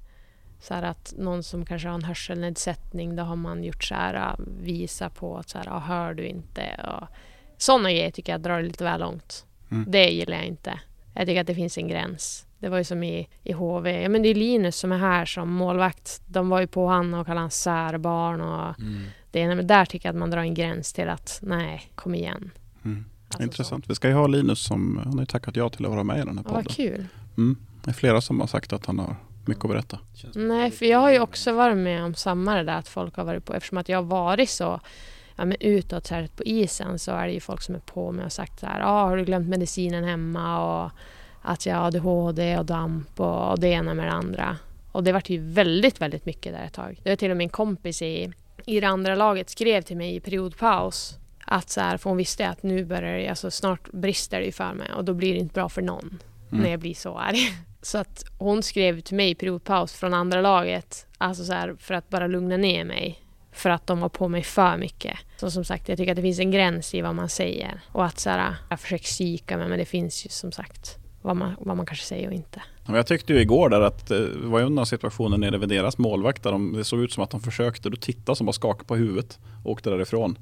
så 0.59 0.73
här 0.73 0.83
att 0.83 1.13
någon 1.17 1.43
som 1.43 1.65
kanske 1.65 1.87
har 1.87 1.95
en 1.95 2.03
hörselnedsättning, 2.03 3.15
då 3.15 3.23
har 3.23 3.35
man 3.35 3.63
gjort 3.63 3.83
så 3.83 3.95
här, 3.95 4.13
äh, 4.15 4.35
visa 4.61 5.09
på 5.09 5.37
att 5.37 5.49
så 5.49 5.57
här, 5.57 5.65
"Ja, 5.65 5.79
hör 5.79 6.13
du 6.13 6.25
inte? 6.27 6.61
Och 7.01 7.07
sådana 7.57 7.91
grejer 7.91 8.11
tycker 8.11 8.31
jag 8.31 8.41
drar 8.41 8.61
lite 8.61 8.83
väl 8.83 8.99
långt. 8.99 9.45
Mm. 9.71 9.91
Det 9.91 10.09
gillar 10.09 10.37
jag 10.37 10.45
inte. 10.45 10.79
Jag 11.13 11.27
tycker 11.27 11.41
att 11.41 11.47
det 11.47 11.55
finns 11.55 11.77
en 11.77 11.87
gräns. 11.87 12.45
Det 12.59 12.69
var 12.69 12.77
ju 12.77 12.83
som 12.83 13.03
i, 13.03 13.27
i 13.43 13.51
HV. 13.53 14.01
Ja, 14.01 14.09
men 14.09 14.21
det 14.23 14.29
är 14.29 14.35
Linus 14.35 14.75
som 14.75 14.91
är 14.91 14.97
här 14.97 15.25
som 15.25 15.51
målvakt. 15.53 16.21
De 16.27 16.49
var 16.49 16.59
ju 16.59 16.67
på 16.67 16.87
han 16.87 17.13
och 17.13 17.25
kallade 17.25 17.41
han 17.41 17.51
särbarn 17.51 18.41
och 18.41 18.79
Mm. 18.79 19.03
det 19.31 19.39
ena. 19.39 19.55
Men 19.55 19.67
där 19.67 19.85
tycker 19.85 20.09
jag 20.09 20.13
att 20.13 20.19
man 20.19 20.31
drar 20.31 20.41
en 20.41 20.53
gräns 20.53 20.93
till 20.93 21.09
att 21.09 21.39
nej, 21.43 21.91
kom 21.95 22.15
igen. 22.15 22.51
mm. 22.85 23.05
Alltså 23.27 23.43
intressant. 23.43 23.89
Vi 23.89 23.95
ska 23.95 24.07
ju 24.07 24.13
ha 24.13 24.27
Linus 24.27 24.59
som, 24.59 24.97
han 25.03 25.13
har 25.13 25.19
ju 25.19 25.25
tackat 25.25 25.55
ja 25.55 25.69
till 25.69 25.85
att 25.85 25.91
vara 25.91 26.03
med 26.03 26.17
i 26.17 26.19
den 26.21 26.37
här 26.37 26.43
Så. 26.43 26.49
Ja, 26.49 26.53
vad 26.53 26.63
podden. 26.63 26.75
kul. 26.75 27.05
Mm. 27.37 27.57
Det 27.83 27.91
är 27.91 27.93
flera 27.93 28.21
som 28.21 28.39
har 28.39 28.47
sagt 28.47 28.73
att 28.73 28.85
han 28.85 28.99
har 28.99 29.15
mycket 29.47 29.65
att 29.65 29.71
berätta. 29.71 29.99
Nej, 30.35 30.71
för 30.71 30.85
jag 30.85 30.99
har 30.99 31.11
ju 31.11 31.19
också 31.19 31.51
varit 31.51 31.77
med 31.77 32.03
om 32.03 32.13
samma 32.15 32.55
det 32.55 32.63
där 32.63 32.77
att 32.77 32.87
folk 32.87 33.15
har 33.15 33.23
varit 33.23 33.45
på. 33.45 33.53
Eftersom 33.53 33.77
att 33.77 33.89
jag 33.89 33.97
har 33.97 34.03
varit 34.03 34.49
så 34.49 34.79
ja, 35.35 35.45
men 35.45 35.57
utåt 35.59 36.07
här 36.07 36.29
på 36.35 36.43
isen 36.43 36.99
så 36.99 37.11
är 37.11 37.27
det 37.27 37.33
ju 37.33 37.39
folk 37.39 37.61
som 37.61 37.75
är 37.75 37.79
på 37.79 38.11
mig 38.11 38.25
och 38.25 38.31
sagt 38.31 38.59
så 38.59 38.65
här. 38.65 38.81
Ah, 38.81 39.07
har 39.07 39.17
du 39.17 39.25
glömt 39.25 39.47
medicinen 39.47 40.03
hemma? 40.03 40.83
Och 40.83 40.91
att 41.41 41.65
jag 41.65 41.75
har 41.75 41.87
ADHD 41.87 42.57
och 42.57 42.65
damp 42.65 43.19
och, 43.19 43.51
och 43.51 43.59
det 43.59 43.67
ena 43.67 43.93
med 43.93 44.05
det 44.05 44.11
andra. 44.11 44.57
Och 44.91 45.03
det 45.03 45.11
vart 45.11 45.29
ju 45.29 45.39
väldigt, 45.39 46.01
väldigt 46.01 46.25
mycket 46.25 46.53
där 46.53 46.63
ett 46.63 46.73
tag. 46.73 46.99
Det 47.03 47.09
var 47.09 47.15
till 47.15 47.31
och 47.31 47.37
med 47.37 47.45
en 47.45 47.49
kompis 47.49 48.01
i, 48.01 48.33
i 48.65 48.79
det 48.79 48.87
andra 48.87 49.15
laget 49.15 49.49
skrev 49.49 49.81
till 49.81 49.97
mig 49.97 50.15
i 50.15 50.19
periodpaus 50.19 51.17
att 51.45 51.69
så 51.69 51.81
här, 51.81 51.97
för 51.97 52.09
hon 52.09 52.17
visste 52.17 52.49
att 52.49 52.63
nu 52.63 52.85
börjar 52.85 53.17
det, 53.17 53.27
alltså 53.27 53.51
snart 53.51 53.91
brister 53.91 54.39
det 54.39 54.45
ju 54.45 54.51
för 54.51 54.73
mig 54.73 54.87
och 54.95 55.05
då 55.05 55.13
blir 55.13 55.33
det 55.33 55.39
inte 55.39 55.53
bra 55.53 55.69
för 55.69 55.81
någon. 55.81 56.19
Mm. 56.51 56.63
när 56.63 56.71
jag 56.71 56.79
blir 56.79 56.93
så 56.93 57.17
arg. 57.17 57.37
Så 57.87 57.97
att 57.97 58.25
hon 58.37 58.63
skrev 58.63 59.01
till 59.01 59.15
mig 59.15 59.29
i 59.29 59.35
periodpaus 59.35 59.93
från 59.93 60.13
andra 60.13 60.41
laget, 60.41 61.07
alltså 61.17 61.43
så 61.43 61.53
här, 61.53 61.75
för 61.79 61.93
att 61.93 62.09
bara 62.09 62.27
lugna 62.27 62.57
ner 62.57 62.85
mig. 62.85 63.23
För 63.51 63.69
att 63.69 63.87
de 63.87 63.99
var 63.99 64.09
på 64.09 64.27
mig 64.27 64.43
för 64.43 64.77
mycket. 64.77 65.17
Så 65.37 65.51
som 65.51 65.65
sagt, 65.65 65.89
jag 65.89 65.97
tycker 65.97 66.11
att 66.11 66.15
det 66.15 66.21
finns 66.21 66.39
en 66.39 66.51
gräns 66.51 66.93
i 66.93 67.01
vad 67.01 67.15
man 67.15 67.29
säger. 67.29 67.81
Och 67.91 68.05
att 68.05 68.19
så 68.19 68.29
här, 68.29 68.55
jag 68.69 68.79
försöker 68.79 69.03
psyka 69.03 69.57
mig, 69.57 69.69
men 69.69 69.79
det 69.79 69.85
finns 69.85 70.25
ju 70.25 70.29
som 70.29 70.51
sagt 70.51 70.97
vad 71.21 71.35
man, 71.35 71.55
vad 71.59 71.77
man 71.77 71.85
kanske 71.85 72.05
säger 72.05 72.27
och 72.27 72.33
inte. 72.33 72.63
Jag 72.87 73.07
tyckte 73.07 73.33
ju 73.33 73.39
igår 73.39 73.69
där 73.69 73.81
att 73.81 74.11
eh, 74.11 74.17
det 74.17 74.47
var 74.47 74.59
ju 74.59 74.69
några 74.69 74.85
situationer 74.85 75.37
nere 75.37 75.57
vid 75.57 75.69
deras 75.69 75.97
målvakt 75.97 76.43
där 76.43 76.51
de, 76.51 76.73
det 76.73 76.83
såg 76.83 76.99
ut 76.99 77.11
som 77.11 77.23
att 77.23 77.29
de 77.29 77.41
försökte. 77.41 77.89
då 77.89 77.97
tittade 77.97 78.35
som 78.35 78.45
bara 78.45 78.53
skakade 78.53 78.85
på 78.85 78.95
huvudet 78.95 79.39
och 79.63 79.71
åkte 79.71 79.89
därifrån. 79.89 80.37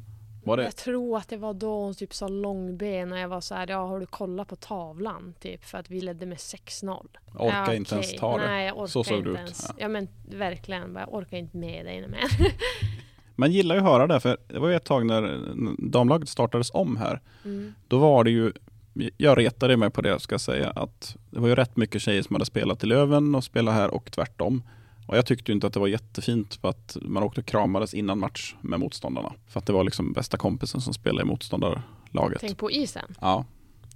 Var 0.45 0.57
det? 0.57 0.63
Jag 0.63 0.75
tror 0.75 1.17
att 1.17 1.29
det 1.29 1.37
var 1.37 1.53
då 1.53 1.83
hon 1.83 1.93
typ 1.93 2.13
sa 2.13 2.27
långben 2.27 3.11
och 3.11 3.19
jag 3.19 3.27
var 3.27 3.41
så 3.41 3.55
här, 3.55 3.67
ja 3.69 3.85
har 3.87 3.99
du 3.99 4.05
kollat 4.05 4.47
på 4.47 4.55
tavlan? 4.55 5.33
Typ 5.39 5.63
för 5.65 5.77
att 5.77 5.89
vi 5.89 6.01
ledde 6.01 6.25
med 6.25 6.37
6-0. 6.37 7.07
Jag 7.33 7.45
orkar 7.45 7.65
ja, 7.67 7.73
inte 7.73 7.95
ens 7.95 8.15
ta 8.15 8.37
det. 8.37 8.47
Nej, 8.47 8.65
jag 8.65 8.77
orkar 8.77 8.87
Så 8.87 9.03
såg 9.03 9.17
inte 9.17 9.29
det 9.29 9.33
ut, 9.33 9.37
ens. 9.37 9.65
ja. 9.69 9.75
Ja. 9.77 9.87
men 9.87 10.07
verkligen, 10.29 10.95
jag 10.95 11.13
orkar 11.13 11.37
inte 11.37 11.57
med 11.57 11.85
dig 11.85 12.07
mer. 12.07 12.27
Man 13.35 13.51
gillar 13.51 13.75
ju 13.75 13.81
att 13.81 13.87
höra 13.87 14.07
det, 14.07 14.19
för 14.19 14.37
det 14.47 14.59
var 14.59 14.69
ju 14.69 14.75
ett 14.75 14.83
tag 14.83 15.05
när 15.05 15.39
damlaget 15.77 16.29
startades 16.29 16.71
om 16.73 16.97
här. 16.97 17.21
Mm. 17.45 17.73
Då 17.87 17.97
var 17.97 18.23
det 18.23 18.31
ju, 18.31 18.53
jag 19.17 19.37
retade 19.37 19.77
mig 19.77 19.89
på 19.89 20.01
det 20.01 20.19
ska 20.19 20.33
jag 20.33 20.41
säga, 20.41 20.69
att 20.69 21.15
det 21.29 21.39
var 21.39 21.47
ju 21.47 21.55
rätt 21.55 21.77
mycket 21.77 22.01
tjejer 22.01 22.21
som 22.21 22.35
hade 22.35 22.45
spelat 22.45 22.83
i 22.83 22.87
Löven 22.87 23.35
och 23.35 23.43
spelat 23.43 23.73
här 23.73 23.93
och 23.93 24.11
tvärtom. 24.11 24.63
Och 25.05 25.17
jag 25.17 25.25
tyckte 25.25 25.51
inte 25.51 25.67
att 25.67 25.73
det 25.73 25.79
var 25.79 25.87
jättefint 25.87 26.55
för 26.55 26.69
att 26.69 26.97
man 27.01 27.23
åkte 27.23 27.41
och 27.41 27.47
kramades 27.47 27.93
innan 27.93 28.19
match 28.19 28.55
med 28.61 28.79
motståndarna. 28.79 29.33
För 29.47 29.59
att 29.59 29.65
det 29.65 29.73
var 29.73 29.83
liksom 29.83 30.13
bästa 30.13 30.37
kompisen 30.37 30.81
som 30.81 30.93
spelade 30.93 31.21
i 31.21 31.25
motståndarlaget. 31.25 32.37
Tänk 32.41 32.57
på 32.57 32.71
isen. 32.71 33.15
Ja, 33.21 33.45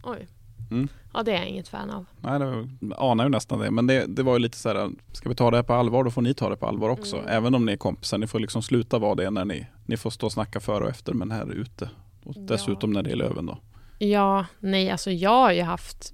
Oj. 0.04 0.28
Mm. 0.72 0.88
Ja, 1.14 1.24
det 1.24 1.32
är 1.32 1.38
jag 1.38 1.48
inget 1.48 1.68
fan 1.68 1.90
av. 1.90 2.06
nej, 2.22 2.40
det 2.40 2.96
anar 2.98 3.24
ju 3.24 3.30
nästan 3.30 3.60
det. 3.60 3.72
Men 3.72 3.88
det, 3.88 4.06
det 4.08 4.24
var 4.24 4.34
ju 4.34 4.40
lite 4.40 4.58
så 4.58 4.70
här, 4.70 4.90
ska 5.12 5.30
vi 5.30 5.36
ta 5.36 5.52
det 5.52 5.58
här 5.58 5.64
på 5.64 5.74
allvar, 5.74 6.04
då 6.04 6.12
får 6.12 6.22
ni 6.22 6.34
ta 6.34 6.50
det 6.50 6.56
på 6.56 6.66
allvar 6.68 6.90
också. 6.90 7.16
Mm. 7.18 7.30
Även 7.30 7.56
om 7.56 7.66
ni 7.66 7.72
är 7.72 7.78
kompisar, 7.78 8.18
ni 8.18 8.28
får 8.28 8.40
liksom 8.40 8.62
sluta 8.62 9.00
vara 9.00 9.16
det 9.16 9.30
när 9.30 9.46
ni, 9.46 9.68
ni 9.86 9.98
får 9.98 10.10
stå 10.10 10.26
och 10.26 10.32
snacka 10.32 10.60
före 10.60 10.84
och 10.84 10.90
efter, 10.90 11.14
men 11.14 11.32
här 11.32 11.52
ute. 11.52 11.90
Och 12.24 12.34
Ja. 12.36 12.42
dessutom 12.42 12.92
när 12.94 13.04
det 13.04 13.12
är 13.12 13.16
Löven 13.16 13.46
då. 13.46 13.58
Ja, 14.00 14.46
nej, 14.60 14.90
alltså 14.90 15.12
jag 15.12 15.30
har 15.30 15.52
ju 15.52 15.62
haft 15.62 16.14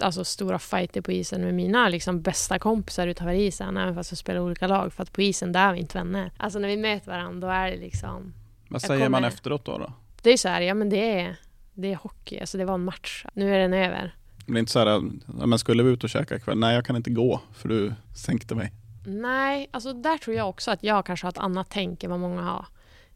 alltså, 0.00 0.24
stora 0.24 0.58
fighter 0.58 1.00
på 1.00 1.12
isen 1.12 1.40
med 1.40 1.54
mina 1.54 1.88
liksom, 1.88 2.22
bästa 2.22 2.58
kompisar 2.58 3.06
utanför 3.06 3.32
isen, 3.32 3.76
även 3.76 3.94
fast 3.94 4.12
vi 4.12 4.16
spelar 4.16 4.40
olika 4.40 4.66
lag. 4.66 4.92
För 4.92 5.02
att 5.02 5.12
på 5.12 5.22
isen, 5.22 5.52
där 5.52 5.68
är 5.68 5.72
vi 5.72 5.78
inte 5.80 5.98
vänner. 5.98 6.32
Alltså 6.36 6.58
när 6.58 6.68
vi 6.68 6.76
möter 6.76 7.10
varandra, 7.10 7.48
då 7.48 7.54
är 7.54 7.70
det 7.70 7.76
liksom... 7.76 8.34
Vad 8.68 8.82
säger 8.82 9.08
man 9.08 9.18
kommer- 9.18 9.28
efteråt 9.28 9.64
då? 9.64 9.78
då? 9.78 9.92
Det 10.22 10.30
är 10.30 10.36
så 10.36 10.48
här, 10.48 10.60
ja 10.60 10.74
men 10.74 10.90
det 10.90 11.20
är, 11.20 11.36
det 11.74 11.92
är 11.92 11.96
hockey, 11.96 12.40
alltså 12.40 12.58
det 12.58 12.64
var 12.64 12.74
en 12.74 12.84
match. 12.84 13.24
Nu 13.32 13.54
är 13.54 13.58
den 13.58 13.72
över. 13.74 14.14
Det 14.46 14.52
blir 14.52 14.60
inte 14.60 14.72
så 14.72 14.78
här, 14.78 15.00
men 15.46 15.58
skulle 15.58 15.82
vi 15.82 15.90
ut 15.90 16.04
och 16.04 16.10
käka 16.10 16.36
ikväll? 16.36 16.58
Nej, 16.58 16.74
jag 16.74 16.84
kan 16.86 16.96
inte 16.96 17.10
gå 17.10 17.40
för 17.52 17.68
du 17.68 17.94
sänkte 18.16 18.54
mig. 18.54 18.72
Nej, 19.06 19.68
alltså 19.70 19.92
där 19.92 20.18
tror 20.18 20.36
jag 20.36 20.48
också 20.48 20.70
att 20.70 20.82
jag 20.82 21.06
kanske 21.06 21.26
har 21.26 21.30
ett 21.30 21.38
annat 21.38 21.66
tänk 21.70 22.04
än 22.04 22.10
vad 22.10 22.20
många 22.20 22.42
har. 22.42 22.66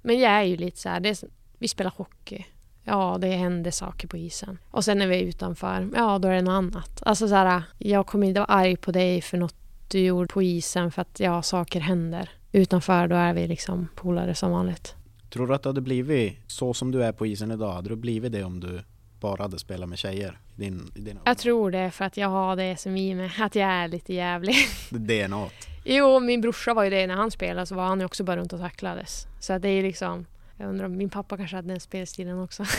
Men 0.02 0.18
jag 0.18 0.32
är 0.32 0.42
ju 0.42 0.56
lite 0.56 0.78
så 0.78 0.88
här, 0.88 1.00
det 1.00 1.08
är, 1.08 1.16
vi 1.58 1.68
spelar 1.68 1.92
hockey. 1.96 2.46
Ja, 2.84 3.18
det 3.20 3.30
händer 3.30 3.70
saker 3.70 4.08
på 4.08 4.16
isen. 4.16 4.58
Och 4.70 4.84
sen 4.84 4.98
när 4.98 5.06
vi 5.06 5.16
är 5.16 5.22
utanför, 5.22 5.88
ja 5.94 6.18
då 6.18 6.28
är 6.28 6.34
det 6.34 6.42
något 6.42 6.52
annat. 6.52 7.02
Alltså 7.02 7.28
så 7.28 7.34
här, 7.34 7.62
jag 7.78 8.06
kommer 8.06 8.26
inte 8.26 8.40
vara 8.40 8.50
arg 8.50 8.76
på 8.76 8.92
dig 8.92 9.20
för 9.20 9.38
något 9.38 9.54
du 9.88 9.98
gjorde 10.00 10.26
på 10.26 10.42
isen 10.42 10.92
för 10.92 11.02
att 11.02 11.20
ja, 11.20 11.42
saker 11.42 11.80
händer. 11.80 12.30
Utanför 12.52 13.08
då 13.08 13.16
är 13.16 13.34
vi 13.34 13.46
liksom 13.46 13.88
polare 13.94 14.34
som 14.34 14.50
vanligt. 14.50 14.94
Tror 15.30 15.46
du 15.46 15.54
att 15.54 15.62
det 15.62 15.68
hade 15.68 15.80
blivit 15.80 16.38
så 16.46 16.74
som 16.74 16.90
du 16.90 17.04
är 17.04 17.12
på 17.12 17.26
isen 17.26 17.50
idag? 17.50 17.72
Hade 17.72 17.88
du 17.88 17.96
blivit 17.96 18.32
det 18.32 18.44
om 18.44 18.60
du 18.60 18.80
bara 19.20 19.42
hade 19.42 19.58
spelat 19.58 19.88
med 19.88 19.98
tjejer? 19.98 20.38
Din, 20.56 20.90
din 20.94 21.18
Jag 21.24 21.38
tror 21.38 21.70
det 21.70 21.90
för 21.90 22.04
att 22.04 22.16
jag 22.16 22.28
har 22.28 22.56
det 22.56 22.76
som 22.80 22.96
i 22.96 23.14
mig, 23.14 23.30
att 23.40 23.54
jag 23.54 23.68
är 23.68 23.88
lite 23.88 24.14
jävlig. 24.14 24.54
DNA. 24.90 25.46
Jo, 25.84 26.20
min 26.20 26.40
brorsa 26.40 26.74
var 26.74 26.84
ju 26.84 26.90
det 26.90 27.06
när 27.06 27.14
han 27.14 27.30
spelade 27.30 27.66
så 27.66 27.74
var 27.74 27.84
han 27.84 28.00
ju 28.00 28.06
också 28.06 28.24
bara 28.24 28.36
runt 28.36 28.52
och 28.52 28.60
tacklades. 28.60 29.26
Så 29.40 29.52
att 29.52 29.62
det 29.62 29.68
är 29.68 29.82
liksom, 29.82 30.26
jag 30.56 30.68
undrar 30.68 30.86
om 30.86 30.96
min 30.96 31.10
pappa 31.10 31.36
kanske 31.36 31.56
hade 31.56 31.68
den 31.68 31.80
spelstilen 31.80 32.40
också. 32.40 32.64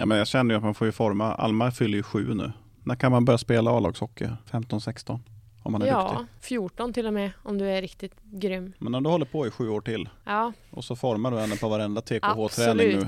Ja, 0.00 0.06
men 0.06 0.18
jag 0.18 0.26
känner 0.26 0.54
ju 0.54 0.58
att 0.58 0.64
man 0.64 0.74
får 0.74 0.86
ju 0.86 0.92
forma, 0.92 1.34
Alma 1.34 1.70
fyller 1.70 1.96
ju 1.96 2.02
sju 2.02 2.34
nu. 2.34 2.52
När 2.84 2.94
kan 2.94 3.12
man 3.12 3.24
börja 3.24 3.38
spela 3.38 3.70
A-lagshockey? 3.70 4.28
15-16? 4.50 5.20
Om 5.62 5.72
man 5.72 5.82
är 5.82 5.86
ja, 5.86 6.08
duktig. 6.18 6.48
14 6.48 6.92
till 6.92 7.06
och 7.06 7.12
med 7.12 7.30
om 7.42 7.58
du 7.58 7.64
är 7.64 7.82
riktigt 7.82 8.12
grym. 8.22 8.72
Men 8.78 8.94
om 8.94 9.02
du 9.02 9.10
håller 9.10 9.26
på 9.26 9.46
i 9.46 9.50
sju 9.50 9.68
år 9.68 9.80
till 9.80 10.08
Ja, 10.24 10.52
och 10.70 10.84
så 10.84 10.96
formar 10.96 11.30
du 11.30 11.38
henne 11.38 11.56
på 11.56 11.68
varenda 11.68 12.00
TKH-träning 12.00 12.98
nu 12.98 13.06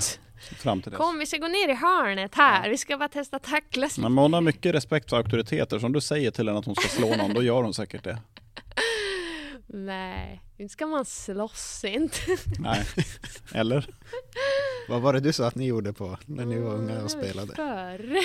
fram 0.57 0.83
till 0.83 0.93
dess. 0.93 0.99
Kom, 0.99 1.19
vi 1.19 1.27
ska 1.27 1.37
gå 1.37 1.49
ner 1.49 1.69
i 1.69 1.75
hörnet 1.75 2.35
här. 2.35 2.71
Vi 2.71 2.79
ska 2.79 2.99
bara 2.99 3.09
testa 3.09 3.39
tacklas. 3.39 3.99
Men 3.99 4.19
hon 4.19 4.33
har 4.33 4.41
mycket 4.41 4.75
respekt 4.75 5.11
för 5.11 5.17
auktoriteter. 5.17 5.79
Så 5.79 5.87
om 5.87 5.93
du 5.93 6.01
säger 6.01 6.31
till 6.31 6.49
henne 6.49 6.59
att 6.59 6.67
hon 6.67 6.75
ska 6.75 6.89
slå 6.89 7.17
någon, 7.17 7.35
då 7.35 7.43
gör 7.43 7.63
hon 7.63 7.75
säkert 7.75 8.05
det. 8.05 8.19
Nej, 9.73 10.43
inte 10.57 10.73
ska 10.73 10.87
man 10.87 11.05
slåss 11.05 11.85
inte. 11.85 12.17
Nej. 12.59 12.87
Eller? 13.55 13.87
Vad 14.89 15.01
var 15.01 15.13
det 15.13 15.21
du 15.21 15.33
sa 15.33 15.47
att 15.47 15.55
ni 15.55 15.67
gjorde 15.67 15.93
på 15.93 16.19
när 16.27 16.45
ni 16.45 16.59
var 16.59 16.75
unga 16.75 17.03
och 17.03 17.11
spelade? 17.11 17.55
Förr. 17.55 18.19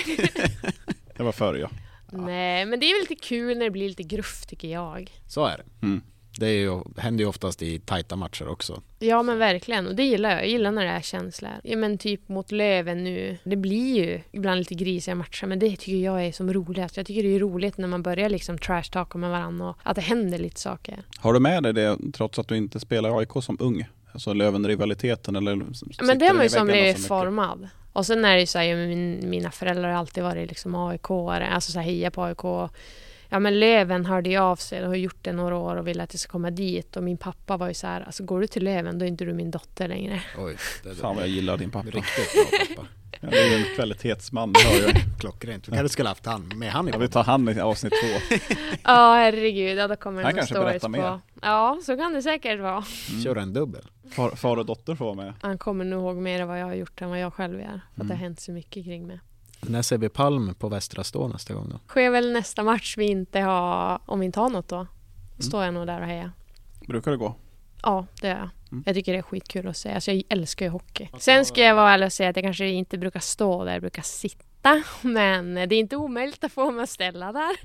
Det 1.18 1.24
var 1.24 1.32
förr 1.32 1.56
ja. 1.56 1.70
Nej, 2.12 2.66
men 2.66 2.80
det 2.80 2.86
är 2.86 2.94
väl 2.94 3.10
lite 3.10 3.28
kul 3.28 3.58
när 3.58 3.66
det 3.66 3.72
blir 3.72 3.90
lite 3.90 4.04
gruff 4.04 4.46
tycker 4.46 4.68
jag. 4.68 5.12
Så 5.28 5.46
är 5.46 5.58
det. 5.58 5.86
Mm. 5.86 6.02
Det 6.38 6.48
är 6.48 6.60
ju, 6.60 6.82
händer 6.98 7.24
ju 7.24 7.30
oftast 7.30 7.62
i 7.62 7.80
tajta 7.80 8.16
matcher 8.16 8.48
också. 8.48 8.82
Ja 9.00 9.24
men 9.24 9.38
verkligen, 9.38 9.88
och 9.88 9.96
det 9.96 10.04
gillar 10.04 10.30
jag. 10.30 10.40
Jag 10.40 10.48
gillar 10.48 10.72
när 10.72 10.86
det 10.86 10.92
är 10.92 11.02
känslor. 11.02 11.52
Ja 11.64 11.78
men 11.78 11.98
typ 11.98 12.30
mot 12.30 12.52
Löven 12.52 13.04
nu. 13.04 13.38
Det 13.44 13.56
blir 13.56 13.96
ju 13.96 14.22
ibland 14.32 14.60
lite 14.60 14.76
grisiga 14.76 15.16
matcher 15.16 15.46
men 15.46 15.60
det 15.60 15.70
tycker 15.70 15.98
jag 15.98 16.26
är 16.26 16.32
som 16.32 16.54
roligast. 16.54 16.98
Jag 16.98 17.06
tycker 17.06 17.24
det 17.24 17.36
är 17.36 17.40
roligt 17.40 17.78
när 17.78 17.88
man 17.88 18.04
börjar 18.04 18.30
liksom 18.30 18.58
trash-talka 18.58 19.18
med 19.18 19.30
varandra 19.30 19.70
och 19.70 19.78
att 19.84 19.96
det 19.96 20.02
händer 20.02 20.38
lite 20.38 20.62
saker. 20.62 21.04
Har 21.18 21.34
du 21.34 21.40
med 21.40 21.64
dig 21.64 21.74
det 21.74 21.98
trots 22.14 22.40
att 22.40 22.48
du 22.48 22.58
inte 22.58 22.80
spelar 22.80 23.10
i 23.10 23.14
AIK 23.14 23.44
som 23.44 23.58
ung? 23.60 23.86
Alltså 24.12 24.34
Löven-rivaliteten 24.34 25.36
eller? 25.36 25.56
Men 26.06 26.20
det 26.20 26.26
har 26.26 26.34
man 26.34 26.44
ju 26.44 26.50
som 26.50 26.68
blivit 26.68 27.08
formad. 27.08 27.70
Och 27.94 28.06
sen 28.06 28.26
är 28.26 28.34
det 28.34 28.40
ju 28.40 28.46
så 28.46 28.60
här, 28.60 28.76
min, 28.88 29.30
mina 29.30 29.52
föräldrar 29.52 29.90
har 29.90 29.98
alltid 29.98 30.24
varit 30.24 30.50
liksom 30.50 30.76
aik 30.76 31.10
alltså 31.10 31.72
så 31.72 31.80
här, 31.80 31.86
heja 31.86 32.12
på 32.12 32.24
AIK. 32.24 32.72
Ja 33.36 33.40
men 33.40 33.60
Löven 33.60 34.06
hörde 34.06 34.30
ju 34.30 34.38
av 34.38 34.56
sig 34.56 34.82
och 34.82 34.88
har 34.88 34.96
gjort 34.96 35.18
det 35.22 35.32
några 35.32 35.56
år 35.58 35.76
och 35.76 35.88
ville 35.88 36.04
att 36.04 36.14
jag 36.14 36.20
ska 36.20 36.32
komma 36.32 36.52
dit. 36.52 36.98
Och 36.98 37.04
min 37.04 37.18
pappa 37.18 37.58
var 37.58 37.68
ju 37.68 37.74
så 37.74 37.88
här, 37.88 38.02
alltså 38.02 38.24
går 38.24 38.42
du 38.42 38.48
till 38.48 38.64
Löven 38.64 39.00
då 39.00 39.06
är 39.06 39.10
inte 39.10 39.26
du 39.26 39.34
min 39.34 39.52
dotter 39.52 39.88
längre. 39.88 40.22
Oj, 40.38 40.56
det 40.84 40.90
är 40.90 40.94
Fan 40.94 41.16
vad 41.16 41.24
jag 41.24 41.30
gillar 41.30 41.58
din 41.58 41.72
pappa. 41.72 41.86
riktigt 41.90 42.34
bra 42.34 42.60
pappa. 42.76 42.88
Ja, 43.22 43.28
det 43.32 43.38
är 43.54 43.58
en 43.58 43.76
kvalitetsman, 43.76 44.54
det 44.54 44.60
hör 44.60 44.82
jag. 44.88 45.02
Klockrent. 45.20 45.68
Vi 45.68 45.72
kanske 45.72 45.90
skulle 45.90 46.10
haft 46.10 46.26
han 46.26 46.52
med 46.56 46.72
han 46.72 46.88
i 46.88 46.92
Jag 46.92 47.00
vill 47.00 47.10
ta 47.10 47.22
han 47.22 47.50
i 47.50 47.60
avsnitt 47.60 47.94
två. 48.04 48.36
Ja 48.84 49.16
herregud, 49.16 49.78
ja 49.78 49.88
då 49.88 49.96
kommer 49.96 50.24
Han 50.24 50.32
det 50.34 50.38
kanske 50.38 50.54
berättar 50.56 50.88
på. 50.88 50.92
mer. 50.92 51.20
Ja, 51.42 51.80
så 51.86 51.98
kan 51.98 52.14
det 52.14 52.22
säkert 52.22 52.60
vara. 52.62 52.84
Mm. 53.12 53.24
Köra 53.24 53.42
en 53.42 53.54
dubbel. 53.54 53.82
Far, 54.12 54.30
far 54.30 54.58
och 54.58 54.66
dotter 54.66 54.96
får 54.96 55.06
vara 55.06 55.16
med. 55.16 55.34
Han 55.42 55.58
kommer 55.58 55.86
nog 55.86 56.02
ihåg 56.04 56.16
mer 56.18 56.42
av 56.42 56.48
vad 56.48 56.60
jag 56.60 56.66
har 56.66 56.74
gjort 56.74 57.02
än 57.02 57.10
vad 57.10 57.20
jag 57.20 57.34
själv 57.34 57.60
gör. 57.60 57.68
För 57.68 57.72
att 57.76 57.82
det 57.96 58.02
Mm. 58.04 58.10
har 58.18 58.24
hänt 58.24 58.40
så 58.40 58.52
mycket 58.52 58.86
kring 58.86 59.08
mig. 59.08 59.20
När 59.70 59.82
ser 59.82 59.98
vi 59.98 60.10
Palm 60.10 60.56
på 60.56 60.70
Västra 60.70 61.04
Stå 61.04 61.28
nästa 61.28 61.54
gång 61.54 61.70
då? 61.70 61.80
Sker 61.88 62.10
väl 62.10 62.32
nästa 62.32 62.64
match 62.64 62.98
vi 62.98 63.06
inte 63.06 63.40
har, 63.40 64.00
om 64.06 64.20
vi 64.20 64.26
inte 64.26 64.40
har 64.40 64.50
något 64.50 64.68
då. 64.68 64.76
Mm. 64.76 64.88
Står 65.40 65.64
jag 65.64 65.74
nog 65.74 65.88
där 65.88 66.02
och 66.02 66.08
hejar. 66.08 66.32
Brukar 66.88 67.12
det 67.12 67.18
gå? 67.18 67.36
Ja, 67.84 68.06
det 68.22 68.28
gör 68.28 68.36
jag. 68.36 68.50
Mm. 68.72 68.84
Jag 68.86 68.96
tycker 68.96 69.14
det 69.14 69.18
är 69.18 69.24
skitkul 69.24 69.68
att 69.68 69.78
se. 69.78 69.94
Alltså 69.94 70.12
jag 70.12 70.24
älskar 70.30 70.66
ju 70.66 70.72
hockey. 70.72 71.10
Sen 71.20 71.46
ska 71.46 71.62
jag 71.62 71.76
vara 71.76 71.92
ärlig 71.92 72.06
och 72.06 72.14
säga 72.14 72.30
att 72.30 72.36
jag 72.36 72.46
kanske 72.46 72.68
inte 72.68 72.98
brukar 72.98 73.20
stå 73.20 73.66
där, 73.66 73.74
jag 73.74 73.82
brukar 73.82 74.02
sitta. 74.02 74.84
Men 75.02 75.54
det 75.54 75.62
är 75.62 75.80
inte 75.80 75.96
omöjligt 75.96 76.44
att 76.44 76.52
få 76.52 76.72
mig 76.72 76.84
att 76.84 76.90
ställa 76.90 77.32
där. 77.32 77.56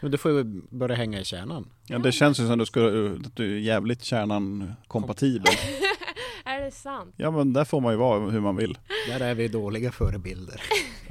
Men 0.00 0.10
du 0.10 0.18
får 0.18 0.32
ju 0.32 0.44
börja 0.70 0.96
hänga 0.96 1.20
i 1.20 1.24
kärnan. 1.24 1.68
Ja, 1.86 1.98
det 1.98 2.12
känns 2.12 2.40
ju 2.40 2.46
som 2.46 2.58
du, 2.58 2.66
skulle, 2.66 3.12
att 3.26 3.36
du 3.36 3.56
är 3.56 3.58
jävligt 3.58 4.02
kärnan-kompatibel. 4.02 5.54
är 6.46 6.60
det 6.60 6.70
sant? 6.70 7.14
Ja, 7.16 7.30
men 7.30 7.52
där 7.52 7.64
får 7.64 7.80
man 7.80 7.92
ju 7.92 7.96
vara 7.98 8.30
hur 8.30 8.40
man 8.40 8.56
vill. 8.56 8.78
Där 9.08 9.20
är 9.20 9.34
vi 9.34 9.48
dåliga 9.48 9.92
förebilder. 9.92 10.62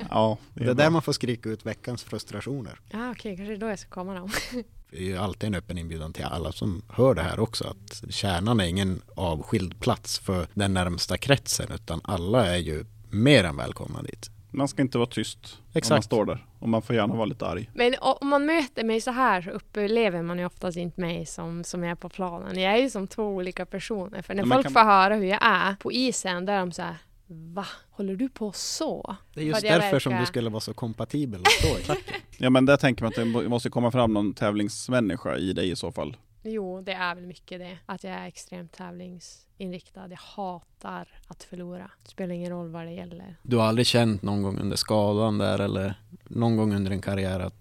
Ja, 0.09 0.37
Det 0.53 0.61
är 0.61 0.65
bra. 0.65 0.73
där 0.73 0.89
man 0.89 1.01
får 1.01 1.13
skrika 1.13 1.49
ut 1.49 1.65
veckans 1.65 2.03
frustrationer. 2.03 2.79
Ja 2.89 3.11
okej, 3.11 3.37
kanske 3.37 3.55
då 3.57 3.67
jag 3.67 3.79
ska 3.79 3.89
komma 3.89 4.13
då. 4.19 4.29
Det 4.91 4.97
är 4.97 5.03
ju 5.03 5.17
alltid 5.17 5.47
en 5.47 5.55
öppen 5.55 5.77
inbjudan 5.77 6.13
till 6.13 6.23
alla 6.25 6.51
som 6.51 6.81
hör 6.89 7.13
det 7.13 7.21
här 7.21 7.39
också 7.39 7.67
att 7.67 8.03
kärnan 8.13 8.59
är 8.59 8.65
ingen 8.65 9.01
avskild 9.15 9.79
plats 9.79 10.19
för 10.19 10.47
den 10.53 10.73
närmsta 10.73 11.17
kretsen 11.17 11.71
utan 11.71 12.01
alla 12.03 12.45
är 12.47 12.57
ju 12.57 12.85
mer 13.09 13.43
än 13.43 13.57
välkomna 13.57 14.01
dit. 14.01 14.29
Man 14.51 14.67
ska 14.67 14.81
inte 14.81 14.97
vara 14.97 15.09
tyst 15.09 15.39
om 15.43 15.59
man 15.73 15.77
Exakt. 15.77 16.05
står 16.05 16.25
där. 16.25 16.45
Och 16.65 16.69
man 16.69 16.81
får 16.81 16.95
gärna 16.95 17.15
vara 17.15 17.25
lite 17.25 17.45
arg. 17.45 17.69
Men 17.73 17.95
om 18.01 18.27
man 18.29 18.45
möter 18.45 18.83
mig 18.83 19.01
så 19.01 19.11
här 19.11 19.41
så 19.41 19.49
upplever 19.49 20.21
man 20.21 20.39
ju 20.39 20.45
oftast 20.45 20.77
inte 20.77 21.01
mig 21.01 21.25
som, 21.25 21.63
som 21.63 21.83
jag 21.83 21.91
är 21.91 21.95
på 21.95 22.09
planen. 22.09 22.59
Jag 22.59 22.73
är 22.73 22.77
ju 22.77 22.89
som 22.89 23.07
två 23.07 23.23
olika 23.23 23.65
personer. 23.65 24.21
För 24.21 24.33
när 24.33 24.43
men 24.43 24.55
folk 24.57 24.63
kan- 24.65 24.73
får 24.73 24.79
höra 24.79 25.15
hur 25.15 25.25
jag 25.25 25.39
är 25.41 25.75
på 25.75 25.91
isen, 25.91 26.45
då 26.45 26.53
är 26.53 26.59
de 26.59 26.71
så 26.71 26.81
här 26.81 26.95
Va? 27.27 27.65
Håller 27.91 28.15
du 28.15 28.29
på 28.29 28.51
så? 28.51 29.15
Det 29.33 29.41
är 29.41 29.45
just 29.45 29.61
därför 29.61 29.99
som 29.99 30.09
verkar- 30.11 30.21
du 30.21 30.25
skulle 30.25 30.49
vara 30.49 30.59
så 30.59 30.73
kompatibel 30.73 31.41
att 31.41 31.47
stå 31.51 31.79
i 31.79 31.81
klacken. 31.81 32.13
Ja 32.37 32.49
men 32.49 32.65
där 32.65 32.77
tänker 32.77 33.03
man 33.03 33.09
att 33.09 33.15
det 33.15 33.25
må- 33.25 33.49
måste 33.49 33.69
komma 33.69 33.91
fram 33.91 34.13
någon 34.13 34.33
tävlingsmänniska 34.33 35.37
i 35.37 35.53
dig 35.53 35.69
i 35.71 35.75
så 35.75 35.91
fall. 35.91 36.17
Jo, 36.47 36.81
det 36.81 36.93
är 36.93 37.15
väl 37.15 37.25
mycket 37.25 37.59
det. 37.59 37.77
Att 37.85 38.03
jag 38.03 38.13
är 38.13 38.27
extremt 38.27 38.71
tävlingsinriktad. 38.71 40.07
Jag 40.09 40.17
hatar 40.17 41.07
att 41.27 41.43
förlora. 41.43 41.91
Det 42.03 42.09
spelar 42.09 42.35
ingen 42.35 42.51
roll 42.51 42.69
vad 42.69 42.85
det 42.85 42.91
gäller. 42.91 43.35
Du 43.41 43.57
har 43.57 43.65
aldrig 43.65 43.87
känt 43.87 44.21
någon 44.21 44.41
gång 44.41 44.59
under 44.59 44.77
skadan 44.77 45.37
där 45.37 45.59
eller 45.59 45.99
någon 46.23 46.57
gång 46.57 46.75
under 46.75 46.91
din 46.91 47.01
karriär 47.01 47.39
att 47.39 47.55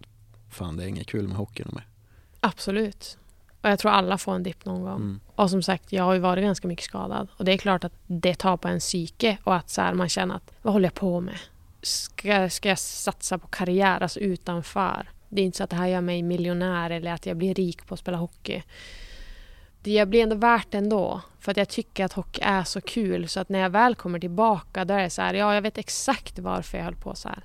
fan 0.51 0.77
det 0.77 0.85
är 0.85 0.89
inget 0.89 1.07
kul 1.07 1.29
med 1.29 1.37
hockey 1.37 1.65
mer? 1.73 1.87
Absolut. 2.41 3.19
Och 3.61 3.71
jag 3.71 3.79
tror 3.79 3.91
alla 3.91 4.19
får 4.19 4.35
en 4.35 4.43
dipp 4.43 4.65
någon 4.65 4.83
gång. 4.83 4.97
Mm. 4.97 5.21
Och 5.35 5.51
som 5.51 5.63
sagt, 5.63 5.93
jag 5.93 6.05
har 6.05 6.15
ju 6.15 6.21
varit 6.21 6.45
ganska 6.45 6.69
mycket 6.69 6.85
skadad. 6.85 7.29
Och 7.37 7.45
det 7.45 7.53
är 7.53 7.59
klart 7.59 7.85
att 7.85 7.93
det 8.07 8.35
tar 8.35 8.57
på 8.57 8.69
en 8.69 8.81
psyke 8.81 9.39
och 9.45 9.55
att 9.55 9.71
så 9.71 9.81
här, 9.81 9.95
man 9.95 10.09
känner 10.09 10.35
att 10.35 10.53
vad 10.63 10.73
håller 10.73 10.87
jag 10.87 10.95
på 10.95 11.21
med? 11.21 11.39
Ska, 11.83 12.51
ska 12.51 12.69
jag 12.69 12.79
satsa 12.79 13.39
på 13.39 13.47
karriär, 13.47 14.01
alltså 14.01 14.21
utanför? 14.21 15.11
Det 15.35 15.41
är 15.41 15.45
inte 15.45 15.59
så 15.59 15.65
att 15.65 15.71
det 15.71 15.77
här 15.77 15.87
gör 15.87 16.01
mig 16.01 16.23
miljonär 16.23 16.91
eller 16.91 17.13
att 17.13 17.27
jag 17.27 17.37
blir 17.37 17.55
rik 17.55 17.87
på 17.87 17.95
att 17.95 18.01
spela 18.01 18.17
hockey. 18.17 18.63
Det 19.83 19.93
jag 19.93 20.09
blir 20.09 20.23
ändå 20.23 20.37
värt 20.37 20.71
det 20.71 20.79
ändå. 20.79 21.21
För 21.39 21.51
att 21.51 21.57
jag 21.57 21.69
tycker 21.69 22.05
att 22.05 22.13
hockey 22.13 22.41
är 22.45 22.65
så 22.65 22.81
kul. 22.81 23.29
Så 23.29 23.41
att 23.41 23.49
när 23.49 23.59
jag 23.59 23.71
väl 23.71 23.95
kommer 23.95 24.19
tillbaka 24.19 24.85
då 24.85 24.95
är 24.95 25.03
det 25.03 25.11
så 25.11 25.23
här, 25.23 25.35
ja 25.35 25.55
jag 25.55 25.63
vet 25.63 25.79
exakt 25.79 26.39
varför 26.39 26.79
jag 26.79 26.85
höll 26.85 26.97
på 26.97 27.15
så 27.15 27.29
här. 27.29 27.45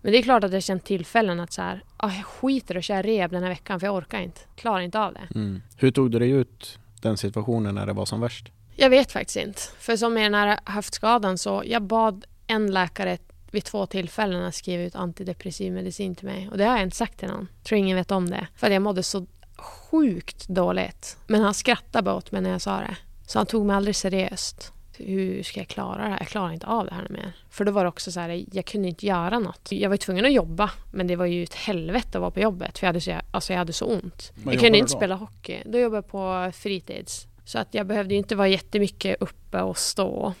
Men 0.00 0.12
det 0.12 0.18
är 0.18 0.22
klart 0.22 0.44
att 0.44 0.52
jag 0.52 0.62
känt 0.62 0.84
tillfällen 0.84 1.40
att 1.40 1.52
så 1.52 1.62
här, 1.62 1.84
ah, 1.96 2.12
jag 2.12 2.24
skiter 2.24 2.76
och 2.76 2.82
kör 2.82 3.02
reb 3.02 3.30
den 3.30 3.42
här 3.42 3.50
veckan 3.50 3.80
för 3.80 3.86
jag 3.86 3.94
orkar 3.96 4.20
inte. 4.20 4.40
Klarar 4.54 4.80
inte 4.80 5.00
av 5.00 5.12
det. 5.12 5.28
Mm. 5.34 5.62
Hur 5.76 5.90
tog 5.90 6.10
du 6.10 6.18
dig 6.18 6.30
ut 6.30 6.78
den 7.02 7.16
situationen 7.16 7.74
när 7.74 7.86
det 7.86 7.92
var 7.92 8.06
som 8.06 8.20
värst? 8.20 8.52
Jag 8.76 8.90
vet 8.90 9.12
faktiskt 9.12 9.36
inte. 9.36 9.60
För 9.78 9.96
som 9.96 10.14
med 10.14 10.24
den 10.24 10.34
här 10.34 10.58
höftskadan 10.64 11.38
så 11.38 11.62
jag 11.66 11.82
bad 11.82 12.24
en 12.46 12.72
läkare 12.72 13.18
vid 13.56 13.64
två 13.64 13.86
tillfällen 13.86 14.44
att 14.44 14.54
skriva 14.54 14.82
ut 14.82 14.96
antidepressiv 14.96 15.72
medicin 15.72 16.14
till 16.14 16.26
mig. 16.26 16.48
Och 16.50 16.58
det 16.58 16.64
har 16.64 16.72
jag 16.72 16.82
inte 16.82 16.96
sagt 16.96 17.18
till 17.18 17.28
någon. 17.28 17.48
Tror 17.62 17.78
ingen 17.78 17.96
vet 17.96 18.10
om 18.10 18.30
det. 18.30 18.46
För 18.56 18.70
jag 18.70 18.82
mådde 18.82 19.02
så 19.02 19.26
sjukt 19.56 20.48
dåligt. 20.48 21.16
Men 21.26 21.40
han 21.42 21.54
skrattade 21.54 22.02
bara 22.02 22.14
åt 22.14 22.32
mig 22.32 22.42
när 22.42 22.50
jag 22.50 22.60
sa 22.60 22.76
det. 22.76 22.96
Så 23.26 23.38
han 23.38 23.46
tog 23.46 23.66
mig 23.66 23.76
aldrig 23.76 23.96
seriöst. 23.96 24.72
Hur 24.96 25.42
ska 25.42 25.60
jag 25.60 25.68
klara 25.68 26.02
det 26.02 26.08
här? 26.08 26.18
Jag 26.18 26.28
klarar 26.28 26.52
inte 26.52 26.66
av 26.66 26.86
det 26.86 26.94
här 26.94 27.06
mer. 27.10 27.32
För 27.50 27.64
då 27.64 27.72
var 27.72 27.84
det 27.84 27.88
också 27.88 28.12
så 28.12 28.20
här, 28.20 28.44
jag 28.52 28.64
kunde 28.64 28.88
inte 28.88 29.06
göra 29.06 29.38
något. 29.38 29.72
Jag 29.72 29.90
var 29.90 29.96
tvungen 29.96 30.24
att 30.24 30.32
jobba, 30.32 30.70
men 30.92 31.06
det 31.06 31.16
var 31.16 31.26
ju 31.26 31.42
ett 31.42 31.54
helvete 31.54 32.18
att 32.18 32.20
vara 32.20 32.30
på 32.30 32.40
jobbet. 32.40 32.78
För 32.78 32.86
jag 32.86 32.88
hade 32.88 33.00
så, 33.00 33.20
alltså 33.30 33.52
jag 33.52 33.58
hade 33.58 33.72
så 33.72 33.86
ont. 33.86 34.32
Vad 34.44 34.54
jag 34.54 34.62
kunde 34.62 34.78
inte 34.78 34.92
då? 34.92 34.96
spela 34.96 35.14
hockey. 35.14 35.62
Då 35.64 35.78
jobbade 35.78 35.96
jag 35.96 36.08
på 36.08 36.52
fritids. 36.54 37.26
Så 37.44 37.58
att 37.58 37.74
jag 37.74 37.86
behövde 37.86 38.14
inte 38.14 38.36
vara 38.36 38.48
jättemycket 38.48 39.16
uppe 39.20 39.62
och 39.62 39.78
stå. 39.78 40.34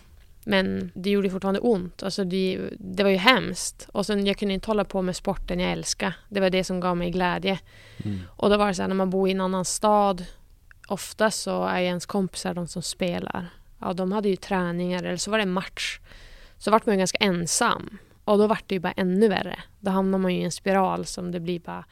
Men 0.48 0.90
det 0.94 1.10
gjorde 1.10 1.30
fortfarande 1.30 1.60
ont. 1.60 2.02
Alltså 2.02 2.24
det, 2.24 2.70
det 2.78 3.02
var 3.02 3.10
ju 3.10 3.16
hemskt. 3.16 3.88
Och 3.92 4.06
sen 4.06 4.26
jag 4.26 4.38
kunde 4.38 4.54
inte 4.54 4.66
hålla 4.66 4.84
på 4.84 5.02
med 5.02 5.16
sporten 5.16 5.60
jag 5.60 5.72
älskar. 5.72 6.14
Det 6.28 6.40
var 6.40 6.50
det 6.50 6.64
som 6.64 6.80
gav 6.80 6.96
mig 6.96 7.10
glädje. 7.10 7.58
Mm. 8.04 8.20
Och 8.28 8.50
då 8.50 8.56
var 8.56 8.68
det 8.68 8.74
så 8.74 8.82
här, 8.82 8.88
när 8.88 8.94
man 8.94 9.10
bor 9.10 9.28
i 9.28 9.32
en 9.32 9.40
annan 9.40 9.64
stad. 9.64 10.24
Ofta 10.88 11.30
så 11.30 11.64
är 11.64 11.80
ju 11.80 11.86
ens 11.86 12.06
kompisar 12.06 12.54
de 12.54 12.68
som 12.68 12.82
spelar. 12.82 13.48
Ja, 13.78 13.92
de 13.92 14.12
hade 14.12 14.28
ju 14.28 14.36
träningar 14.36 15.02
eller 15.02 15.16
så 15.16 15.30
var 15.30 15.38
det 15.38 15.46
match. 15.46 16.00
Så 16.58 16.70
vart 16.70 16.86
man 16.86 16.94
ju 16.94 16.98
ganska 16.98 17.18
ensam. 17.18 17.98
Och 18.24 18.38
då 18.38 18.46
vart 18.46 18.64
det 18.66 18.74
ju 18.74 18.80
bara 18.80 18.92
ännu 18.92 19.28
värre. 19.28 19.58
Då 19.80 19.90
hamnar 19.90 20.18
man 20.18 20.34
ju 20.34 20.40
i 20.40 20.44
en 20.44 20.52
spiral 20.52 21.06
som 21.06 21.32
det 21.32 21.40
blir 21.40 21.60
bara... 21.60 21.84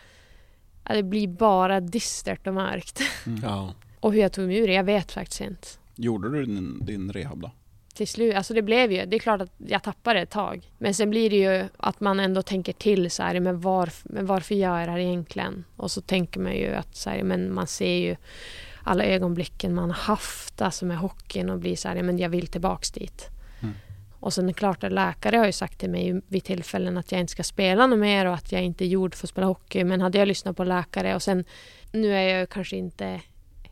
Det 0.88 1.02
blir 1.02 1.28
bara 1.28 1.80
dystert 1.80 2.46
och 2.46 2.54
mörkt. 2.54 3.00
Ja. 3.42 3.74
Och 4.00 4.12
hur 4.12 4.20
jag 4.20 4.32
tog 4.32 4.46
mig 4.46 4.56
ur 4.56 4.66
det, 4.66 4.74
jag 4.74 4.84
vet 4.84 5.12
faktiskt 5.12 5.40
inte. 5.40 5.68
Gjorde 5.94 6.30
du 6.30 6.44
din, 6.44 6.84
din 6.84 7.12
rehab 7.12 7.40
då? 7.40 7.50
Till 7.94 8.08
slut, 8.08 8.34
alltså 8.34 8.54
det 8.54 8.62
blev 8.62 8.92
ju, 8.92 9.06
det 9.06 9.16
är 9.16 9.20
klart 9.20 9.40
att 9.40 9.52
jag 9.66 9.82
tappade 9.82 10.20
ett 10.20 10.30
tag. 10.30 10.70
Men 10.78 10.94
sen 10.94 11.10
blir 11.10 11.30
det 11.30 11.36
ju 11.36 11.68
att 11.76 12.00
man 12.00 12.20
ändå 12.20 12.42
tänker 12.42 12.72
till 12.72 13.10
så 13.10 13.22
här, 13.22 13.40
men, 13.40 13.60
varf, 13.60 14.02
men 14.04 14.26
varför 14.26 14.54
gör 14.54 14.78
jag 14.78 14.88
det 14.88 14.92
här 14.92 14.98
egentligen? 14.98 15.64
Och 15.76 15.90
så 15.90 16.00
tänker 16.00 16.40
man 16.40 16.52
ju 16.56 16.74
att 16.74 16.96
så 16.96 17.10
här, 17.10 17.22
men 17.22 17.54
man 17.54 17.66
ser 17.66 17.96
ju 17.96 18.16
alla 18.82 19.04
ögonblicken 19.04 19.74
man 19.74 19.90
har 19.90 19.96
haft 19.96 20.62
alltså 20.62 20.84
med 20.86 20.98
hockeyn 20.98 21.50
och 21.50 21.58
blir 21.58 21.76
så 21.76 21.88
här, 21.88 22.02
men 22.02 22.18
jag 22.18 22.28
vill 22.28 22.46
tillbaks 22.46 22.90
dit. 22.90 23.28
Mm. 23.62 23.74
Och 24.20 24.32
sen 24.32 24.44
är 24.44 24.48
det 24.48 24.54
klart 24.54 24.84
att 24.84 24.92
läkare 24.92 25.36
har 25.36 25.46
ju 25.46 25.52
sagt 25.52 25.80
till 25.80 25.90
mig 25.90 26.20
vid 26.28 26.44
tillfällen 26.44 26.98
att 26.98 27.12
jag 27.12 27.20
inte 27.20 27.32
ska 27.32 27.42
spela 27.42 27.86
något 27.86 27.98
mer 27.98 28.26
och 28.26 28.34
att 28.34 28.52
jag 28.52 28.62
inte 28.62 28.84
är 28.84 28.88
gjord 28.88 29.14
för 29.14 29.26
att 29.26 29.30
spela 29.30 29.46
hockey. 29.46 29.84
Men 29.84 30.00
hade 30.00 30.18
jag 30.18 30.28
lyssnat 30.28 30.56
på 30.56 30.64
läkare 30.64 31.14
och 31.14 31.22
sen, 31.22 31.44
nu 31.92 32.14
är 32.14 32.38
jag 32.38 32.48
kanske 32.48 32.76
inte 32.76 33.20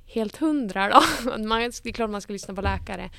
helt 0.06 0.36
hundra 0.36 0.88
då. 0.88 1.02
Man, 1.38 1.60
det 1.60 1.88
är 1.88 1.92
klart 1.92 2.10
man 2.10 2.20
ska 2.20 2.32
lyssna 2.32 2.54
på 2.54 2.60
läkare. 2.60 3.10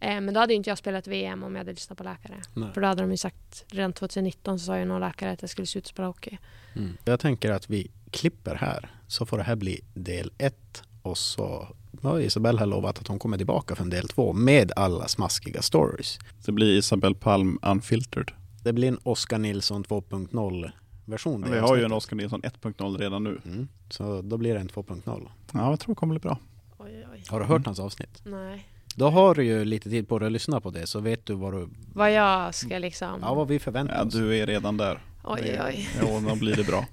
Eh, 0.00 0.20
Men 0.20 0.34
då 0.34 0.40
hade 0.40 0.54
inte 0.54 0.70
jag 0.70 0.78
spelat 0.78 1.06
VM 1.06 1.42
om 1.42 1.54
jag 1.54 1.60
hade 1.60 1.72
lyssnat 1.72 1.98
på 1.98 2.04
läkare. 2.04 2.40
Nej. 2.54 2.72
För 2.74 2.80
då 2.80 2.86
hade 2.86 3.02
de 3.02 3.10
ju 3.10 3.16
sagt, 3.16 3.64
redan 3.68 3.92
2019 3.92 4.58
så 4.58 4.64
sa 4.64 4.78
ju 4.78 4.84
någon 4.84 5.00
läkare 5.00 5.30
att 5.30 5.42
jag 5.42 5.50
skulle 5.50 5.66
sluta 5.66 5.88
spela 5.88 6.08
hockey. 6.08 6.38
Mm. 6.76 6.96
Jag 7.04 7.20
tänker 7.20 7.50
att 7.50 7.70
vi 7.70 7.90
klipper 8.10 8.54
här, 8.54 8.90
så 9.06 9.26
får 9.26 9.38
det 9.38 9.44
här 9.44 9.56
bli 9.56 9.80
del 9.94 10.32
ett. 10.38 10.82
Och 11.02 11.18
så 11.18 11.68
har 12.02 12.20
Isabelle 12.20 12.58
här 12.58 12.66
lovat 12.66 12.98
att 12.98 13.08
hon 13.08 13.18
kommer 13.18 13.36
tillbaka 13.36 13.74
för 13.76 13.82
en 13.82 13.90
del 13.90 14.08
två 14.08 14.32
med 14.32 14.72
alla 14.76 15.08
smaskiga 15.08 15.62
stories. 15.62 16.18
Det 16.46 16.52
blir 16.52 16.78
Isabel 16.78 17.14
Palm 17.14 17.58
unfiltered. 17.62 18.32
Det 18.64 18.72
blir 18.72 18.88
en 18.88 18.98
Oskar 19.02 19.38
Nilsson 19.38 19.84
2.0 19.84 20.70
version. 21.04 21.40
Men 21.40 21.52
vi 21.52 21.58
har 21.58 21.76
ju 21.76 21.84
en. 21.84 21.92
Oskar 21.92 22.16
Nilsson 22.16 22.42
1.0 22.42 22.98
redan 22.98 23.24
nu. 23.24 23.40
Mm. 23.44 23.68
Så 23.90 24.22
då 24.22 24.36
blir 24.36 24.54
det 24.54 24.60
en 24.60 24.68
2.0. 24.68 25.28
Ja, 25.52 25.70
jag 25.70 25.80
tror 25.80 25.94
det 25.94 25.98
kommer 25.98 26.14
bli 26.14 26.20
bra. 26.20 26.38
Oj, 26.78 27.06
oj. 27.12 27.24
Har 27.28 27.40
du 27.40 27.46
hört 27.46 27.66
hans 27.66 27.78
avsnitt? 27.78 28.20
Nej. 28.24 28.68
Då 28.98 29.08
har 29.10 29.34
du 29.34 29.44
ju 29.44 29.64
lite 29.64 29.90
tid 29.90 30.08
på 30.08 30.18
dig 30.18 30.26
att 30.26 30.32
lyssna 30.32 30.60
på 30.60 30.70
det, 30.70 30.86
så 30.86 31.00
vet 31.00 31.26
du 31.26 31.34
vad 31.34 31.52
du... 31.52 31.68
Vad 31.94 32.12
jag 32.12 32.54
ska 32.54 32.78
liksom... 32.78 33.18
Ja, 33.22 33.34
vad 33.34 33.48
vi 33.48 33.58
förväntar 33.58 33.94
Ja, 33.94 34.04
oss. 34.04 34.12
du 34.14 34.36
är 34.38 34.46
redan 34.46 34.76
där. 34.76 35.00
Oj, 35.24 35.60
oj. 35.66 35.88
Ja, 36.00 36.20
då 36.28 36.36
blir 36.36 36.56
det 36.56 36.64
bra. 36.66 36.80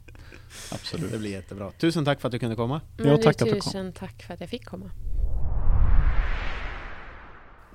Det 0.70 0.76
Absolut. 0.76 1.20
blir 1.20 1.32
jättebra. 1.32 1.72
Tusen 1.72 2.06
tack 2.06 2.22
för 2.22 2.28
att 2.28 2.32
du 2.32 2.40
kunde 2.40 2.56
komma. 2.56 2.82
Men 2.98 3.08
Ja, 3.08 3.18
tack 3.18 3.28
att 3.42 3.48
du 3.48 3.52
kom. 3.52 3.62
tusen 3.62 3.94
tack 3.94 4.24
för 4.24 4.34
att 4.34 4.40
jag 4.40 4.50
fick 4.50 4.66
komma. 4.66 4.92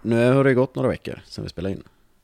Nu 0.02 0.32
har 0.32 0.44
det 0.44 0.54
gått 0.54 0.74
några 0.74 0.88
veckor 0.88 1.20
sedan 1.26 1.44
vi 1.44 1.50
spelade 1.50 1.74
in. 1.74 1.82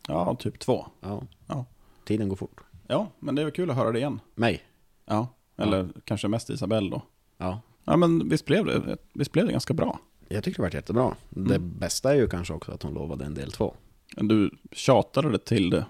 Ja, 0.08 0.36
typ 0.38 0.58
två. 0.58 0.86
Ja. 1.00 1.22
Ja. 1.46 1.64
Tiden 2.04 2.28
går 2.28 2.36
fort. 2.36 2.60
Ja, 2.86 3.10
men 3.18 3.34
det 3.34 3.42
är 3.42 3.44
väl 3.44 3.52
kul 3.54 3.70
att 3.70 3.76
höra 3.76 3.92
det 3.92 3.98
igen. 3.98 4.20
Mig? 4.34 4.62
Ja, 5.06 5.28
eller 5.58 5.88
kanske 6.04 6.28
mest 6.28 6.50
Isabelle 6.50 6.90
då. 6.90 7.02
Ja. 7.38 7.60
Ja, 7.84 7.96
men 7.96 8.28
visst 8.28 8.44
blev 8.46 8.64
det, 8.64 8.96
visst 9.12 9.32
blev 9.32 9.46
det 9.46 9.52
ganska 9.52 9.74
bra. 9.74 9.98
Jag 10.28 10.44
tyckte 10.44 10.62
det 10.62 10.68
var 10.68 10.74
jättebra. 10.74 11.14
Det 11.30 11.54
Mm. 11.54 11.78
bästa 11.78 12.10
är 12.12 12.16
ju 12.16 12.28
kanske 12.28 12.54
också 12.54 12.72
att 12.72 12.82
hon 12.82 12.94
lovade 12.94 13.24
en 13.24 13.34
del 13.34 13.52
två. 13.52 13.74
Du 14.16 14.50
tjatade 14.72 15.30
det 15.30 15.38
till 15.38 15.70
det. 15.70 15.86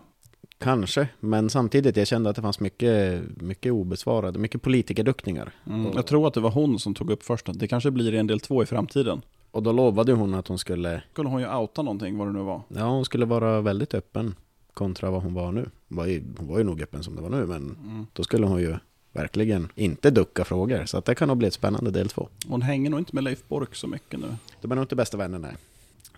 Kanske, 0.58 1.08
men 1.20 1.50
samtidigt 1.50 1.96
jag 1.96 2.06
kände 2.06 2.30
att 2.30 2.36
det 2.36 2.42
fanns 2.42 2.60
mycket, 2.60 3.22
mycket 3.42 3.72
obesvarade, 3.72 4.38
mycket 4.38 4.62
politikerduckningar. 4.62 5.52
Mm. 5.66 5.86
Och- 5.86 5.96
Jag 5.96 6.06
tror 6.06 6.26
att 6.26 6.34
det 6.34 6.40
var 6.40 6.50
hon 6.50 6.78
som 6.78 6.94
tog 6.94 7.10
upp 7.10 7.22
först 7.22 7.48
att 7.48 7.58
det 7.58 7.68
kanske 7.68 7.90
blir 7.90 8.14
en 8.14 8.26
del 8.26 8.40
två 8.40 8.62
i 8.62 8.66
framtiden. 8.66 9.22
Och 9.50 9.62
då 9.62 9.72
lovade 9.72 10.12
hon 10.12 10.34
att 10.34 10.48
hon 10.48 10.58
skulle, 10.58 11.02
Skulle 11.12 11.28
hon 11.28 11.40
ju 11.40 11.54
outa 11.56 11.82
någonting, 11.82 12.18
vad 12.18 12.28
det 12.28 12.32
nu 12.32 12.42
var. 12.42 12.62
ja 12.68 12.88
hon 12.90 13.04
skulle 13.04 13.24
vara 13.26 13.60
väldigt 13.60 13.94
öppen 13.94 14.34
kontra 14.74 15.10
vad 15.10 15.22
hon 15.22 15.34
var 15.34 15.52
nu. 15.52 15.70
Hon 15.88 15.96
var 15.98 16.06
ju, 16.06 16.22
hon 16.38 16.48
var 16.48 16.58
ju 16.58 16.64
nog 16.64 16.82
öppen 16.82 17.02
som 17.02 17.16
det 17.16 17.22
var 17.22 17.30
nu, 17.30 17.46
men 17.46 17.76
Mm. 17.84 18.06
då 18.12 18.22
skulle 18.22 18.46
hon 18.46 18.60
ju 18.60 18.76
verkligen 19.16 19.68
inte 19.74 20.10
ducka 20.10 20.44
frågor. 20.44 20.84
Så 20.86 20.98
att 20.98 21.05
det 21.05 21.14
kan 21.14 21.28
nog 21.28 21.36
bli 21.36 21.48
ett 21.48 21.55
spännande 21.55 21.90
del 21.90 22.09
två. 22.09 22.28
Hon 22.48 22.62
hänger 22.62 22.90
nog 22.90 23.01
inte 23.01 23.14
med 23.14 23.24
Leif 23.24 23.48
Bork 23.48 23.74
så 23.74 23.86
mycket 23.86 24.20
nu. 24.20 24.36
De 24.60 24.72
är 24.72 24.76
nog 24.76 24.84
inte 24.84 24.97
bästa 24.97 25.16
vänner, 25.16 25.38
nej. 25.38 25.56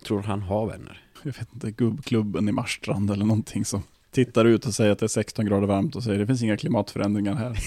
Tror 0.07 0.23
han 0.23 0.43
har 0.43 0.67
vänner? 0.67 1.03
Jag 1.23 1.33
vet 1.33 1.55
inte, 1.55 1.71
gubbklubben 1.71 2.49
i 2.49 2.53
Marstrand 2.53 3.11
eller 3.11 3.25
någonting 3.25 3.65
som 3.65 3.83
tittar 4.11 4.45
ut 4.45 4.67
och 4.67 4.75
säger 4.75 4.93
att 4.93 4.99
det 4.99 5.07
är 5.07 5.09
16 5.09 5.47
grader 5.47 5.67
varmt 5.67 5.97
och 5.97 6.03
säger 6.03 6.19
det 6.19 6.27
finns 6.27 6.43
inga 6.43 6.57
klimatförändringar 6.57 7.35
här. 7.35 7.59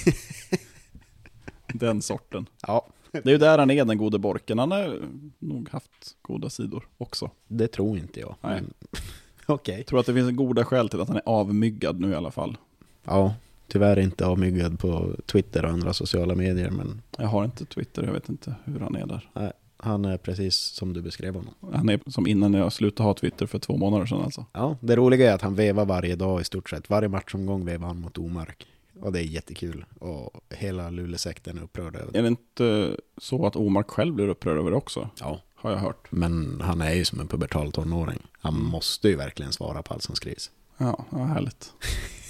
Den 1.74 2.02
sorten. 2.02 2.46
Ja, 2.68 2.88
Det 3.12 3.26
är 3.26 3.32
ju 3.32 3.38
där 3.38 3.58
han 3.58 3.72
är, 3.72 3.86
den 3.86 3.98
gode 3.98 4.20
Borken. 4.20 4.60
Han 4.60 4.72
har 4.72 5.00
nog 5.40 5.70
haft 5.70 6.16
goda 6.22 6.50
sidor 6.50 6.88
också. 6.98 7.32
det 7.48 7.68
tror 7.68 7.98
inte 7.98 8.20
jag. 8.20 8.36
Nej. 8.42 8.62
Men... 8.62 8.74
Okej. 9.46 9.78
Jag 9.78 9.86
tror 9.86 10.00
att 10.00 10.06
det 10.06 10.14
finns 10.14 10.32
goda 10.32 10.66
skäl 10.66 10.90
till 10.90 11.02
att 11.02 11.08
han 11.08 11.18
är 11.18 11.24
avmyggad 11.26 12.00
nu 12.00 12.12
i 12.12 12.16
alla 12.16 12.32
fall. 12.32 12.58
Ja, 13.04 13.34
tyvärr 13.72 14.00
inte 14.00 14.26
avmyggad 14.26 14.80
på 14.80 15.16
Twitter 15.26 15.66
och 15.66 15.72
andra 15.72 15.94
sociala 15.94 16.36
medier, 16.36 16.70
men 16.70 17.02
Jag 17.18 17.28
har 17.28 17.46
inte 17.46 17.66
Twitter, 17.66 18.04
jag 18.04 18.14
vet 18.14 18.30
inte 18.30 18.56
hur 18.64 18.80
han 18.80 18.96
är 18.96 19.06
där. 19.06 19.30
han 19.78 20.06
är 20.06 20.18
precis 20.18 20.56
som 20.56 20.94
du 20.94 21.02
beskrev 21.02 21.36
honom. 21.36 21.54
Han 21.74 21.90
är 21.90 22.00
som 22.08 22.28
innan 22.28 22.54
jag 22.54 22.74
slutade 22.74 23.08
ha 23.10 23.14
Twitter 23.14 23.46
för 23.46 23.60
två 23.60 23.78
månader 23.78 24.06
sedan 24.06 24.22
alltså. 24.22 24.46
Ja, 24.54 24.78
det 24.82 24.96
roliga 24.96 25.32
är 25.32 25.36
att 25.36 25.42
han 25.42 25.56
vevar 25.56 25.86
varje 25.86 26.16
dag 26.16 26.42
i 26.42 26.44
stort 26.44 26.70
sett. 26.70 26.90
Varje 26.90 27.10
matchomgång 27.10 27.66
vevar 27.66 27.88
han 27.88 28.02
mot 28.02 28.18
Omark. 28.18 28.68
Och 29.02 29.12
det 29.12 29.20
är 29.20 29.24
jättekul. 29.24 29.86
Och 30.00 30.42
hela 30.50 30.90
Lulesekten 30.90 31.58
är 31.58 31.62
upprörd 31.64 31.96
över 31.96 32.12
det. 32.12 32.20
Är 32.20 32.24
det 32.24 32.28
inte 32.28 32.96
så 33.18 33.46
att 33.46 33.56
Omark 33.56 33.90
själv 33.90 34.14
blir 34.16 34.28
upprörd 34.28 34.58
över 34.58 34.72
det 34.72 34.78
också? 34.78 35.10
Ja, 35.20 35.42
Har 35.56 35.72
jag 35.72 35.78
hört. 35.78 36.08
men 36.12 36.62
han 36.64 36.82
är 36.82 36.94
ju 36.94 37.06
som 37.06 37.20
en 37.20 37.28
pubertal 37.28 37.72
tonåring. 37.72 38.20
Han 38.40 38.60
måste 38.64 39.10
ju 39.10 39.16
verkligen 39.16 39.52
svara 39.52 39.82
på 39.84 39.94
allt 39.94 40.04
som 40.04 40.16
skrivs. 40.16 40.52
Ja, 40.78 41.06
ja 41.12 41.18
härligt. 41.24 41.74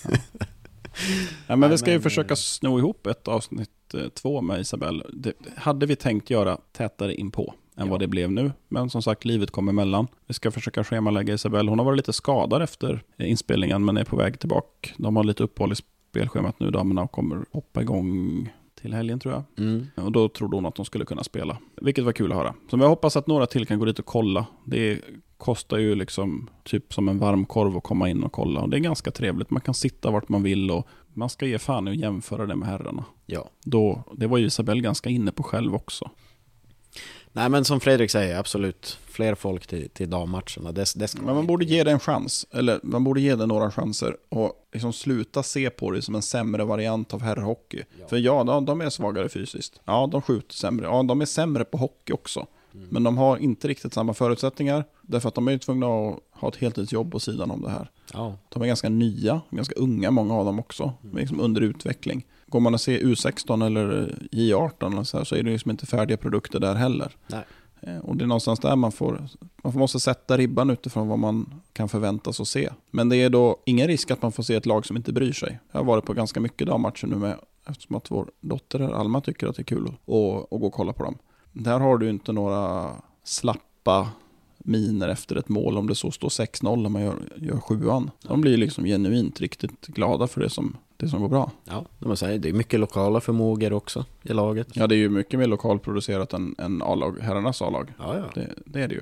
Ja. 0.04 0.10
Ja, 1.48 1.56
men 1.56 1.70
vi 1.70 1.78
ska 1.78 1.90
ju 1.92 1.98
men, 1.98 2.04
försöka 2.04 2.34
eh, 2.34 2.36
sno 2.36 2.80
ihop 2.80 3.08
ett 3.08 3.28
avsnitt 3.28 3.94
eh, 3.94 4.08
två 4.08 4.42
med 4.42 4.60
Isabelle. 4.62 5.04
Det 5.14 5.34
hade 5.56 5.86
vi 5.86 5.96
tänkt 5.96 6.30
göra 6.30 6.58
tätare 6.72 7.16
inpå 7.16 7.54
än 7.78 7.86
Ja. 7.86 7.92
vad 7.92 8.00
det 8.00 8.08
blev 8.08 8.32
nu. 8.32 8.52
Men 8.68 8.90
som 8.90 9.02
sagt, 9.02 9.26
livet 9.26 9.52
kom 9.52 9.70
emellan. 9.70 10.08
Vi 10.28 10.34
ska 10.34 10.52
försöka 10.52 10.84
schemalägga 10.84 11.34
Isabelle. 11.34 11.70
Hon 11.70 11.80
har 11.80 11.86
varit 11.86 11.98
lite 11.98 12.14
skadad 12.14 12.62
efter 12.62 13.04
inspelningen 13.18 13.86
men 13.86 13.98
är 13.98 14.04
på 14.04 14.16
väg 14.16 14.40
tillbaka. 14.40 14.90
De 14.98 15.16
har 15.16 15.24
lite 15.24 15.44
uppehåll 15.44 15.72
i 15.72 15.76
spelschemat 16.12 16.60
nu 16.60 16.72
damerna 16.72 17.02
och 17.02 17.12
kommer 17.12 17.46
hoppa 17.52 17.82
igång 17.82 18.50
till 18.82 18.94
helgen 18.94 19.20
tror 19.20 19.34
jag. 19.34 19.44
Mm. 19.66 19.88
Och 19.96 20.12
då 20.12 20.30
trodde 20.30 20.58
hon 20.58 20.66
att 20.66 20.76
de 20.76 20.86
skulle 20.86 21.06
kunna 21.06 21.24
spela. 21.24 21.58
Vilket 21.82 22.04
var 22.06 22.12
kul 22.12 22.32
att 22.32 22.38
höra. 22.38 22.54
Så 22.70 22.78
jag 22.78 22.88
hoppas 22.90 23.16
att 23.16 23.28
några 23.28 23.46
till 23.46 23.68
kan 23.68 23.80
gå 23.80 23.86
dit 23.86 24.00
och 24.00 24.06
kolla. 24.06 24.46
Det 24.66 25.00
kostar 25.42 25.78
ju 25.78 25.96
liksom 25.96 26.50
typ 26.64 26.94
som 26.94 27.10
en 27.10 27.20
varm 27.20 27.46
korv 27.46 27.78
att 27.78 27.84
komma 27.84 28.10
in 28.10 28.24
och 28.24 28.32
kolla. 28.32 28.62
Och 28.62 28.70
det 28.70 28.78
är 28.78 28.80
ganska 28.80 29.12
trevligt. 29.12 29.50
Man 29.50 29.62
kan 29.62 29.74
sitta 29.74 30.12
vart 30.12 30.30
man 30.30 30.44
vill 30.44 30.72
och 30.72 30.88
man 31.14 31.30
ska 31.30 31.46
ge 31.46 31.60
fan 31.60 31.88
att 31.88 31.96
jämföra 31.96 32.46
det 32.46 32.56
med 32.56 32.68
herrarna. 32.68 33.06
Ja. 33.26 33.50
Då, 33.64 34.04
det 34.14 34.28
var 34.28 34.38
ju 34.38 34.46
Isabelle 34.46 34.82
ganska 34.82 35.10
inne 35.10 35.32
på 35.32 35.44
själv 35.44 35.76
också. 35.76 36.10
Nej 37.32 37.50
men 37.50 37.66
som 37.66 37.80
Fredrik 37.80 38.12
säger, 38.12 38.40
absolut 38.40 39.00
fler 39.06 39.36
folk 39.36 39.68
till, 39.68 39.90
till 39.90 40.10
dammatcherna. 40.10 40.72
Det, 40.72 40.94
det 40.96 41.08
ska 41.08 41.22
Men 41.22 41.36
man 41.36 41.48
borde 41.48 41.66
ge 41.66 41.84
det 41.84 41.92
en 41.92 42.00
chans. 42.00 42.48
Eller 42.52 42.80
man 42.84 43.04
borde 43.04 43.22
ge 43.22 43.36
det 43.36 43.46
några 43.46 43.72
chanser. 43.72 44.18
Och 44.30 44.54
liksom 44.74 44.94
sluta 44.94 45.44
se 45.44 45.70
på 45.70 45.92
det 45.92 46.02
som 46.02 46.16
en 46.16 46.22
sämre 46.22 46.64
variant 46.64 47.14
av 47.14 47.22
herrhockey. 47.22 47.84
Ja. 48.00 48.08
För 48.08 48.18
ja, 48.18 48.44
de, 48.44 48.66
de 48.66 48.82
är 48.82 48.90
svagare 48.90 49.30
fysiskt. 49.30 49.82
Ja, 49.86 50.10
de 50.12 50.22
skjuter 50.22 50.56
sämre. 50.56 50.86
Ja, 50.86 51.04
de 51.04 51.22
är 51.22 51.26
sämre 51.26 51.64
på 51.64 51.78
hockey 51.78 52.14
också. 52.14 52.48
Mm. 52.74 52.88
Men 52.92 53.04
de 53.04 53.18
har 53.18 53.38
inte 53.38 53.68
riktigt 53.68 53.94
samma 53.94 54.14
förutsättningar. 54.14 54.84
Därför 55.02 55.28
att 55.30 55.36
de 55.36 55.48
är 55.48 55.58
tvungna 55.58 55.86
att 55.86 56.20
ha 56.32 56.48
ett 56.48 56.56
heltidsjobb 56.56 57.12
på 57.12 57.20
sidan 57.20 57.52
om 57.52 57.62
det 57.62 57.70
här. 57.70 57.92
Ja. 58.14 58.36
De 58.50 58.62
är 58.62 58.68
ganska 58.68 58.90
nya, 58.90 59.42
ganska 59.50 59.76
unga 59.76 60.12
många 60.12 60.34
av 60.34 60.46
dem 60.46 60.60
också. 60.60 60.94
De 61.02 61.16
är 61.18 61.20
liksom 61.22 61.40
under 61.40 61.62
utveckling. 61.62 62.26
Går 62.48 62.60
man 62.60 62.74
och 62.74 62.82
ser 62.82 63.00
U16 63.00 63.66
eller 63.66 64.16
J18 64.32 64.92
eller 64.92 65.04
så, 65.04 65.18
här, 65.18 65.24
så 65.24 65.36
är 65.36 65.44
det 65.44 65.52
liksom 65.52 65.72
inte 65.72 65.86
färdiga 65.86 66.18
produkter 66.18 66.60
där 66.60 66.76
heller. 66.76 67.16
Nej. 67.28 67.44
Eh, 67.82 67.98
Och 67.98 68.18
det 68.18 68.24
är 68.24 68.28
någonstans 68.28 68.60
där 68.60 68.76
man 68.76 68.92
får, 68.92 69.28
man 69.64 69.74
måste 69.78 70.00
sätta 70.00 70.38
ribban 70.38 70.70
utifrån 70.70 71.08
vad 71.08 71.20
man 71.20 71.54
kan 71.74 71.90
förväntas 71.90 72.40
att 72.40 72.48
se. 72.48 72.70
Men 72.92 73.10
det 73.10 73.18
är 73.18 73.30
då 73.30 73.58
ingen 73.66 73.88
risk 73.88 74.12
att 74.12 74.22
man 74.22 74.32
får 74.32 74.44
se 74.44 74.56
ett 74.56 74.66
lag 74.66 74.86
som 74.86 74.98
inte 74.98 75.14
bryr 75.14 75.34
sig. 75.34 75.60
Jag 75.72 75.80
har 75.80 75.86
varit 75.86 76.06
på 76.06 76.14
ganska 76.14 76.40
mycket 76.40 76.68
dammatcher 76.68 77.08
nu 77.08 77.16
med, 77.16 77.38
eftersom 77.70 77.96
att 77.96 78.12
vår 78.12 78.28
dotter 78.40 78.80
Alma 78.82 79.22
tycker 79.22 79.48
att 79.48 79.56
det 79.56 79.62
är 79.62 79.64
kul 79.64 79.84
att, 79.88 79.94
att, 79.94 80.54
att 80.54 80.60
gå 80.60 80.68
och 80.68 80.74
kolla 80.74 80.94
på 80.94 81.04
dem. 81.04 81.18
Där 81.52 81.80
har 81.80 81.98
du 81.98 82.10
inte 82.10 82.32
några 82.32 82.92
slappa 83.24 84.10
miner 84.58 85.10
efter 85.10 85.36
ett 85.36 85.50
mål 85.50 85.78
om 85.78 85.88
det 85.88 85.96
så 85.96 86.12
står 86.12 86.30
6-0 86.30 86.82
när 86.82 86.90
man 86.90 87.02
gör, 87.02 87.16
gör 87.36 87.60
sjuan. 87.60 88.12
De 88.28 88.42
blir 88.42 88.58
liksom 88.58 88.86
genuint 88.86 89.42
riktigt 89.42 89.88
glada 89.88 90.28
för 90.28 90.42
det 90.42 90.50
som, 90.50 90.78
det 90.98 91.08
som 91.08 91.22
går 91.22 91.30
bra. 91.30 91.52
Ja, 92.00 92.16
säga. 92.16 92.38
Det 92.38 92.50
är 92.50 92.54
mycket 92.54 92.80
lokala 92.80 93.22
förmågor 93.22 93.74
också 93.74 94.06
i 94.24 94.34
laget. 94.34 94.68
Ja, 94.74 94.88
det 94.88 94.96
är 94.96 94.98
ju 94.98 95.10
mycket 95.10 95.40
mer 95.40 95.48
lokalproducerat 95.48 96.34
än, 96.34 96.56
än 96.58 96.82
A-lag, 96.82 97.20
herrarnas 97.22 97.62
A-lag. 97.62 97.94
Ja, 98.00 98.18
ja. 98.18 98.24
Det, 98.34 98.50
det 98.66 98.82
är 98.82 98.88
det 98.88 98.96
ju. 98.96 99.02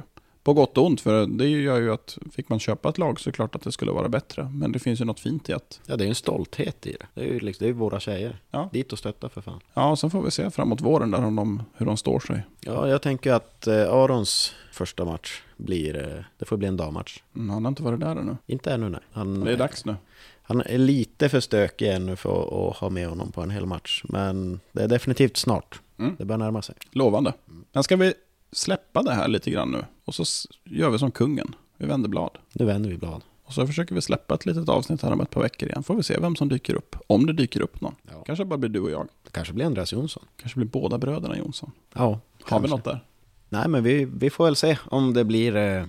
På 0.49 0.53
gott 0.53 0.77
och 0.77 0.85
ont, 0.85 1.01
för 1.01 1.25
det 1.25 1.47
gör 1.47 1.79
ju 1.81 1.93
att 1.93 2.17
fick 2.31 2.49
man 2.49 2.59
köpa 2.59 2.89
ett 2.89 2.97
lag 2.97 3.19
så 3.19 3.29
är 3.29 3.31
det 3.31 3.35
klart 3.35 3.55
att 3.55 3.61
det 3.61 3.71
skulle 3.71 3.91
vara 3.91 4.09
bättre. 4.09 4.49
Men 4.53 4.71
det 4.71 4.79
finns 4.79 5.01
ju 5.01 5.05
något 5.05 5.19
fint 5.19 5.49
i 5.49 5.53
att, 5.53 5.79
Ja, 5.85 5.95
det 5.95 6.03
är 6.03 6.05
ju 6.05 6.09
en 6.09 6.15
stolthet 6.15 6.87
i 6.87 6.91
det. 6.99 7.05
Det 7.13 7.21
är 7.21 7.25
ju 7.33 7.39
liksom, 7.39 7.65
det 7.65 7.69
är 7.69 7.73
våra 7.73 7.99
tjejer. 7.99 8.41
Ja. 8.51 8.69
Dit 8.73 8.93
och 8.93 8.99
stötta 8.99 9.29
för 9.29 9.41
fan. 9.41 9.59
ja, 9.73 9.95
sen 9.95 10.09
får 10.11 10.21
vi 10.21 10.31
se 10.31 10.51
framåt 10.51 10.81
våren 10.81 11.11
där 11.11 11.25
om 11.25 11.35
de, 11.35 11.63
hur 11.77 11.85
de 11.85 11.97
står 11.97 12.19
sig. 12.19 12.41
Ja, 12.59 12.87
jag 12.87 13.01
tänker 13.01 13.33
att 13.33 13.67
eh, 13.67 13.93
Arons 13.93 14.53
första 14.71 15.05
match 15.05 15.41
blir, 15.57 15.95
eh, 16.17 16.23
det 16.37 16.45
får 16.45 16.57
bli 16.57 16.67
en 16.67 16.77
dammatch. 16.77 17.19
Mm, 17.35 17.49
han 17.49 17.65
har 17.65 17.69
inte 17.69 17.83
varit 17.83 17.99
där 17.99 18.15
ännu. 18.15 18.37
Inte 18.47 18.71
ännu 18.73 18.89
nej. 18.89 19.01
Han, 19.11 19.39
Det 19.39 19.51
är 19.53 19.57
dags 19.57 19.85
nu. 19.85 19.95
han 20.41 20.61
är 20.61 20.77
lite 20.77 21.29
för 21.29 21.39
stökig 21.39 21.87
ännu 21.87 22.15
för 22.15 22.41
att, 22.41 22.53
att 22.53 22.77
ha 22.77 22.89
med 22.89 23.07
honom 23.09 23.31
på 23.31 23.41
en 23.41 23.49
hel 23.49 23.65
match. 23.65 24.03
Men 24.07 24.59
det 24.71 24.83
är 24.83 24.87
definitivt 24.87 25.37
snart. 25.37 25.81
Mm. 25.99 26.15
Det 26.19 26.25
börjar 26.25 26.39
närma 26.39 26.61
sig. 26.61 26.75
Lovande. 26.91 27.33
Men 27.71 27.83
ska 27.83 27.95
vi 27.95 28.13
släppa 28.51 29.03
det 29.03 29.11
här 29.13 29.27
lite 29.27 29.51
grann 29.51 29.71
nu? 29.71 29.85
Och 30.05 30.15
så 30.15 30.23
gör 30.63 30.89
vi 30.89 30.99
som 30.99 31.11
kungen. 31.11 31.55
Vi 31.77 31.85
vänder 31.87 32.09
blad. 32.09 32.37
Nu 32.53 32.65
vänder 32.65 32.89
vi 32.89 32.97
blad. 32.97 33.21
Och 33.43 33.53
så 33.53 33.67
försöker 33.67 33.95
vi 33.95 34.01
släppa 34.01 34.33
ett 34.35 34.45
litet 34.45 34.69
avsnitt 34.69 35.01
här 35.01 35.11
om 35.11 35.21
ett 35.21 35.29
par 35.29 35.41
veckor 35.41 35.69
igen. 35.69 35.83
Får 35.83 35.95
vi 35.95 36.03
se 36.03 36.19
vem 36.19 36.35
som 36.35 36.49
dyker 36.49 36.75
upp. 36.75 36.95
Om 37.07 37.25
det 37.25 37.33
dyker 37.33 37.61
upp 37.61 37.81
någon. 37.81 37.95
Ja. 38.11 38.23
Kanske 38.25 38.45
bara 38.45 38.57
blir 38.57 38.69
du 38.69 38.79
och 38.79 38.91
jag. 38.91 39.07
Det 39.23 39.31
kanske 39.31 39.53
blir 39.53 39.65
Andreas 39.65 39.93
Jonsson. 39.93 40.23
Kanske 40.41 40.59
blir 40.59 40.67
båda 40.67 40.97
bröderna 40.97 41.37
Jonsson. 41.37 41.71
Ja, 41.93 42.01
Har 42.01 42.19
kanske. 42.45 42.67
vi 42.67 42.71
något 42.71 42.83
där? 42.83 43.03
Nej, 43.49 43.67
men 43.67 43.83
vi, 43.83 44.05
vi 44.05 44.29
får 44.29 44.45
väl 44.45 44.55
se 44.55 44.77
om 44.85 45.13
det 45.13 45.23
blir 45.23 45.55
eh, 45.55 45.85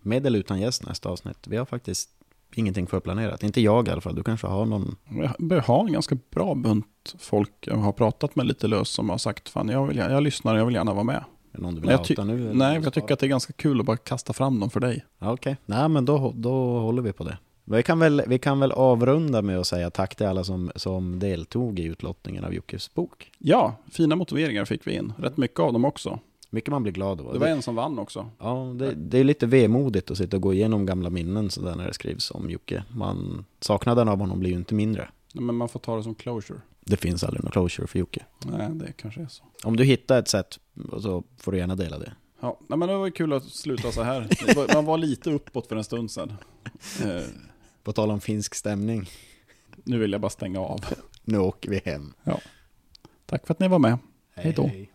med 0.00 0.26
eller 0.26 0.38
utan 0.38 0.60
gäst 0.60 0.86
nästa 0.86 1.08
avsnitt. 1.08 1.38
Vi 1.46 1.56
har 1.56 1.64
faktiskt 1.64 2.10
ingenting 2.54 2.86
förplanerat. 2.86 3.42
Inte 3.42 3.60
jag 3.60 3.88
i 3.88 3.90
alla 3.90 4.00
fall. 4.00 4.14
Du 4.14 4.22
kanske 4.22 4.46
har 4.46 4.66
någon... 4.66 4.96
Jag 5.10 5.34
börjar 5.38 5.62
ha 5.62 5.80
en 5.86 5.92
ganska 5.92 6.18
bra 6.30 6.54
bunt 6.54 7.14
folk 7.18 7.52
jag 7.60 7.76
har 7.76 7.92
pratat 7.92 8.36
med 8.36 8.46
lite 8.46 8.66
löst 8.66 8.92
som 8.92 9.10
har 9.10 9.18
sagt 9.18 9.48
fan 9.48 9.68
jag, 9.68 9.86
vill, 9.86 9.96
jag 9.96 10.22
lyssnar 10.22 10.54
och 10.54 10.60
jag 10.60 10.66
vill 10.66 10.74
gärna 10.74 10.92
vara 10.94 11.04
med. 11.04 11.24
Någon 11.60 11.74
du 11.74 11.80
vill 11.80 11.90
jag 11.90 12.00
outa 12.00 12.24
nu? 12.24 12.54
Nej, 12.54 12.80
jag 12.84 12.92
tycker 12.92 13.14
att 13.14 13.20
det 13.20 13.26
är 13.26 13.28
ganska 13.28 13.52
kul 13.52 13.80
att 13.80 13.86
bara 13.86 13.96
kasta 13.96 14.32
fram 14.32 14.60
dem 14.60 14.70
för 14.70 14.80
dig. 14.80 15.04
Ja, 15.18 15.32
Okej, 15.32 15.56
nej 15.66 15.88
men 15.88 16.04
då, 16.04 16.32
då 16.36 16.78
håller 16.78 17.02
vi 17.02 17.12
på 17.12 17.24
det. 17.24 17.38
Vi 17.64 17.82
kan, 17.82 17.98
väl, 17.98 18.22
vi 18.26 18.38
kan 18.38 18.60
väl 18.60 18.72
avrunda 18.72 19.42
med 19.42 19.58
att 19.58 19.66
säga 19.66 19.90
tack 19.90 20.16
till 20.16 20.26
alla 20.26 20.44
som, 20.44 20.70
som 20.76 21.18
deltog 21.18 21.78
i 21.78 21.84
utlottningen 21.84 22.44
av 22.44 22.54
Jockes 22.54 22.94
bok. 22.94 23.32
Ja, 23.38 23.74
fina 23.90 24.16
motiveringar 24.16 24.64
fick 24.64 24.86
vi 24.86 24.94
in. 24.94 25.12
Rätt 25.18 25.36
mycket 25.36 25.60
av 25.60 25.72
dem 25.72 25.84
också. 25.84 26.18
Mycket 26.50 26.70
man 26.70 26.82
blir 26.82 26.92
glad 26.92 27.20
av. 27.20 27.32
Det 27.32 27.38
var 27.38 27.46
en 27.46 27.62
som 27.62 27.74
vann 27.74 27.98
också. 27.98 28.30
Ja, 28.38 28.74
det, 28.78 28.94
det 28.94 29.18
är 29.18 29.24
lite 29.24 29.46
vemodigt 29.46 30.10
att 30.10 30.16
sitta 30.16 30.36
och 30.36 30.42
gå 30.42 30.54
igenom 30.54 30.86
gamla 30.86 31.10
minnen 31.10 31.50
sådär 31.50 31.74
när 31.74 31.86
det 31.86 31.94
skrivs 31.94 32.30
om 32.30 32.50
Jocke. 32.50 32.84
Man, 32.88 33.44
saknaden 33.60 34.08
av 34.08 34.18
honom 34.18 34.40
blir 34.40 34.50
ju 34.50 34.56
inte 34.56 34.74
mindre. 34.74 35.08
Men 35.34 35.54
man 35.54 35.68
får 35.68 35.80
ta 35.80 35.96
det 35.96 36.02
som 36.02 36.14
closure. 36.14 36.60
Det 36.84 36.96
finns 36.96 37.24
aldrig 37.24 37.44
någon 37.44 37.52
closure 37.52 37.86
för 37.86 37.98
Jocke. 37.98 38.24
Nej, 38.46 38.68
det 38.74 38.92
kanske 38.92 39.22
är 39.22 39.26
så. 39.26 39.44
Om 39.64 39.76
du 39.76 39.84
hittar 39.84 40.18
ett 40.18 40.28
sätt 40.28 40.58
så 41.00 41.24
får 41.38 41.52
du 41.52 41.58
gärna 41.58 41.76
dela 41.76 41.98
det. 41.98 42.12
Ja, 42.40 42.58
nej, 42.68 42.78
men 42.78 42.88
det 42.88 42.96
var 42.96 43.10
kul 43.10 43.32
att 43.32 43.44
sluta 43.44 43.92
så 43.92 44.02
här. 44.02 44.20
Var- 44.56 44.74
Man 44.74 44.84
var 44.84 44.98
lite 44.98 45.30
uppåt 45.30 45.66
för 45.66 45.76
en 45.76 45.84
stund 45.84 46.10
sedan. 46.10 46.32
Eh, 47.04 47.22
På 47.82 47.92
tal 47.92 48.10
om 48.10 48.20
finsk 48.20 48.54
stämning, 48.54 49.08
nu 49.84 49.98
vill 49.98 50.12
jag 50.12 50.20
bara 50.20 50.30
stänga 50.30 50.60
av. 50.60 50.84
nu 51.24 51.38
åker 51.38 51.70
vi 51.70 51.82
hem. 51.84 52.12
Tack 53.26 53.46
för 53.46 53.54
att 53.54 53.60
ni 53.60 53.68
var 53.68 53.78
med. 53.78 53.98
Hej 54.34 54.52
då. 54.56 54.70
Ja, 54.74 54.86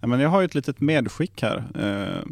men 0.00 0.20
jag 0.20 0.28
har 0.28 0.40
ju 0.40 0.44
ett 0.44 0.54
litet 0.54 0.80
medskick 0.80 1.42
här 1.42 1.64
eh, 1.74 2.22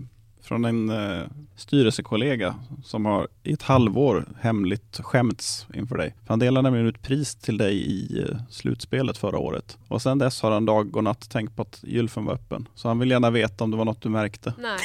från 0.43 0.65
en 0.65 0.91
eh, 0.91 1.27
styrelsekollega 1.57 2.55
som 2.85 3.05
har 3.05 3.29
i 3.43 3.53
ett 3.53 3.63
halvår 3.63 4.29
hemligt 4.41 5.01
skämts 5.03 5.67
inför 5.75 5.97
dig. 5.97 6.15
Han 6.27 6.39
delade 6.39 6.63
nämligen 6.63 6.87
ut 6.87 7.03
pris 7.03 7.35
till 7.35 7.59
dig 7.59 7.75
i 7.77 8.21
eh, 8.23 8.37
slutspelet 8.51 9.19
förra 9.19 9.39
året. 9.39 9.79
Och 9.89 10.03
sen 10.03 10.19
dess 10.19 10.43
har 10.43 10.51
han 10.51 10.65
dag 10.67 10.97
och 10.97 11.05
natt 11.05 11.31
tänkt 11.31 11.57
på 11.57 11.63
att 11.63 11.81
gylfen 11.83 12.25
var 12.25 12.35
öppen. 12.35 12.69
Så 12.75 12.89
han 12.89 12.99
vill 12.99 13.11
gärna 13.11 13.31
veta 13.31 13.65
om 13.65 13.71
det 13.71 13.77
var 13.77 13.85
något 13.85 14.03
du 14.03 14.09
märkte. 14.09 14.55
Nej, 14.59 14.79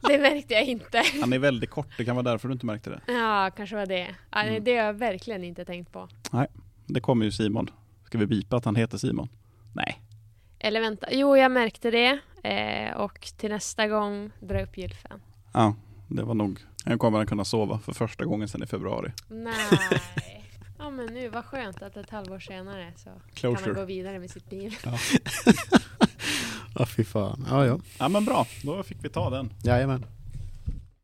det 0.00 0.18
märkte 0.18 0.54
jag 0.54 0.64
inte. 0.64 1.02
Han 1.20 1.32
är 1.32 1.38
väldigt 1.38 1.70
kort, 1.70 1.88
det 1.96 2.04
kan 2.04 2.16
vara 2.16 2.22
därför 2.30 2.48
du 2.48 2.52
inte 2.52 2.66
märkte 2.66 2.90
det. 2.90 3.00
Ja, 3.12 3.50
kanske 3.56 3.76
var 3.76 3.86
det. 3.86 4.06
Ja, 4.30 4.42
Mm. 4.42 4.64
Det 4.64 4.76
har 4.76 4.84
jag 4.84 4.92
verkligen 4.94 5.44
inte 5.44 5.64
tänkt 5.64 5.92
på. 5.92 6.08
Det 6.86 7.00
kommer 7.00 7.24
ju 7.24 7.30
Simon. 7.32 7.70
Ska 8.06 8.18
vi 8.18 8.26
bipa 8.26 8.56
att 8.56 8.64
han 8.64 8.76
heter 8.76 8.98
Simon? 8.98 9.28
Nej. 9.72 10.02
Eller 10.58 10.80
vänta, 10.80 11.06
jo 11.12 11.36
jag 11.36 11.50
märkte 11.50 11.90
det. 11.90 12.18
Eh, 12.42 12.96
och 12.96 13.20
till 13.36 13.50
nästa 13.50 13.88
gång 13.88 14.30
dra 14.40 14.62
upp 14.62 14.78
gylfen. 14.78 15.20
Ja, 15.52 15.74
det 16.08 16.22
var 16.22 16.34
nog. 16.34 16.60
Nu 16.86 16.98
kommer 16.98 17.18
han 17.18 17.26
kunna 17.26 17.44
sova 17.44 17.78
för 17.78 17.92
första 17.92 18.24
gången 18.24 18.48
sedan 18.48 18.62
i 18.62 18.66
februari. 18.66 19.12
Nej. 19.28 19.54
Ja 20.80 20.90
men 20.90 21.06
nu, 21.06 21.28
vad 21.28 21.44
skönt 21.44 21.82
att 21.82 21.96
ett 21.96 22.10
halvår 22.10 22.38
senare 22.38 22.92
så 22.96 23.10
kan 23.34 23.52
man 23.52 23.54
gå 23.54 23.64
Closure. 23.64 23.86
vidare 23.86 24.18
med 24.18 24.30
sitt 24.30 24.50
bil. 24.50 24.76
Ja, 26.78 26.86
fy 26.86 27.04
fan. 27.04 27.46
Ja, 27.50 27.66
ja. 27.66 27.78
Ja 27.98 28.08
men 28.08 28.24
bra, 28.24 28.46
då 28.62 28.82
fick 28.82 29.04
vi 29.04 29.08
ta 29.08 29.30
den. 29.30 29.52
Jajamän. 29.64 30.06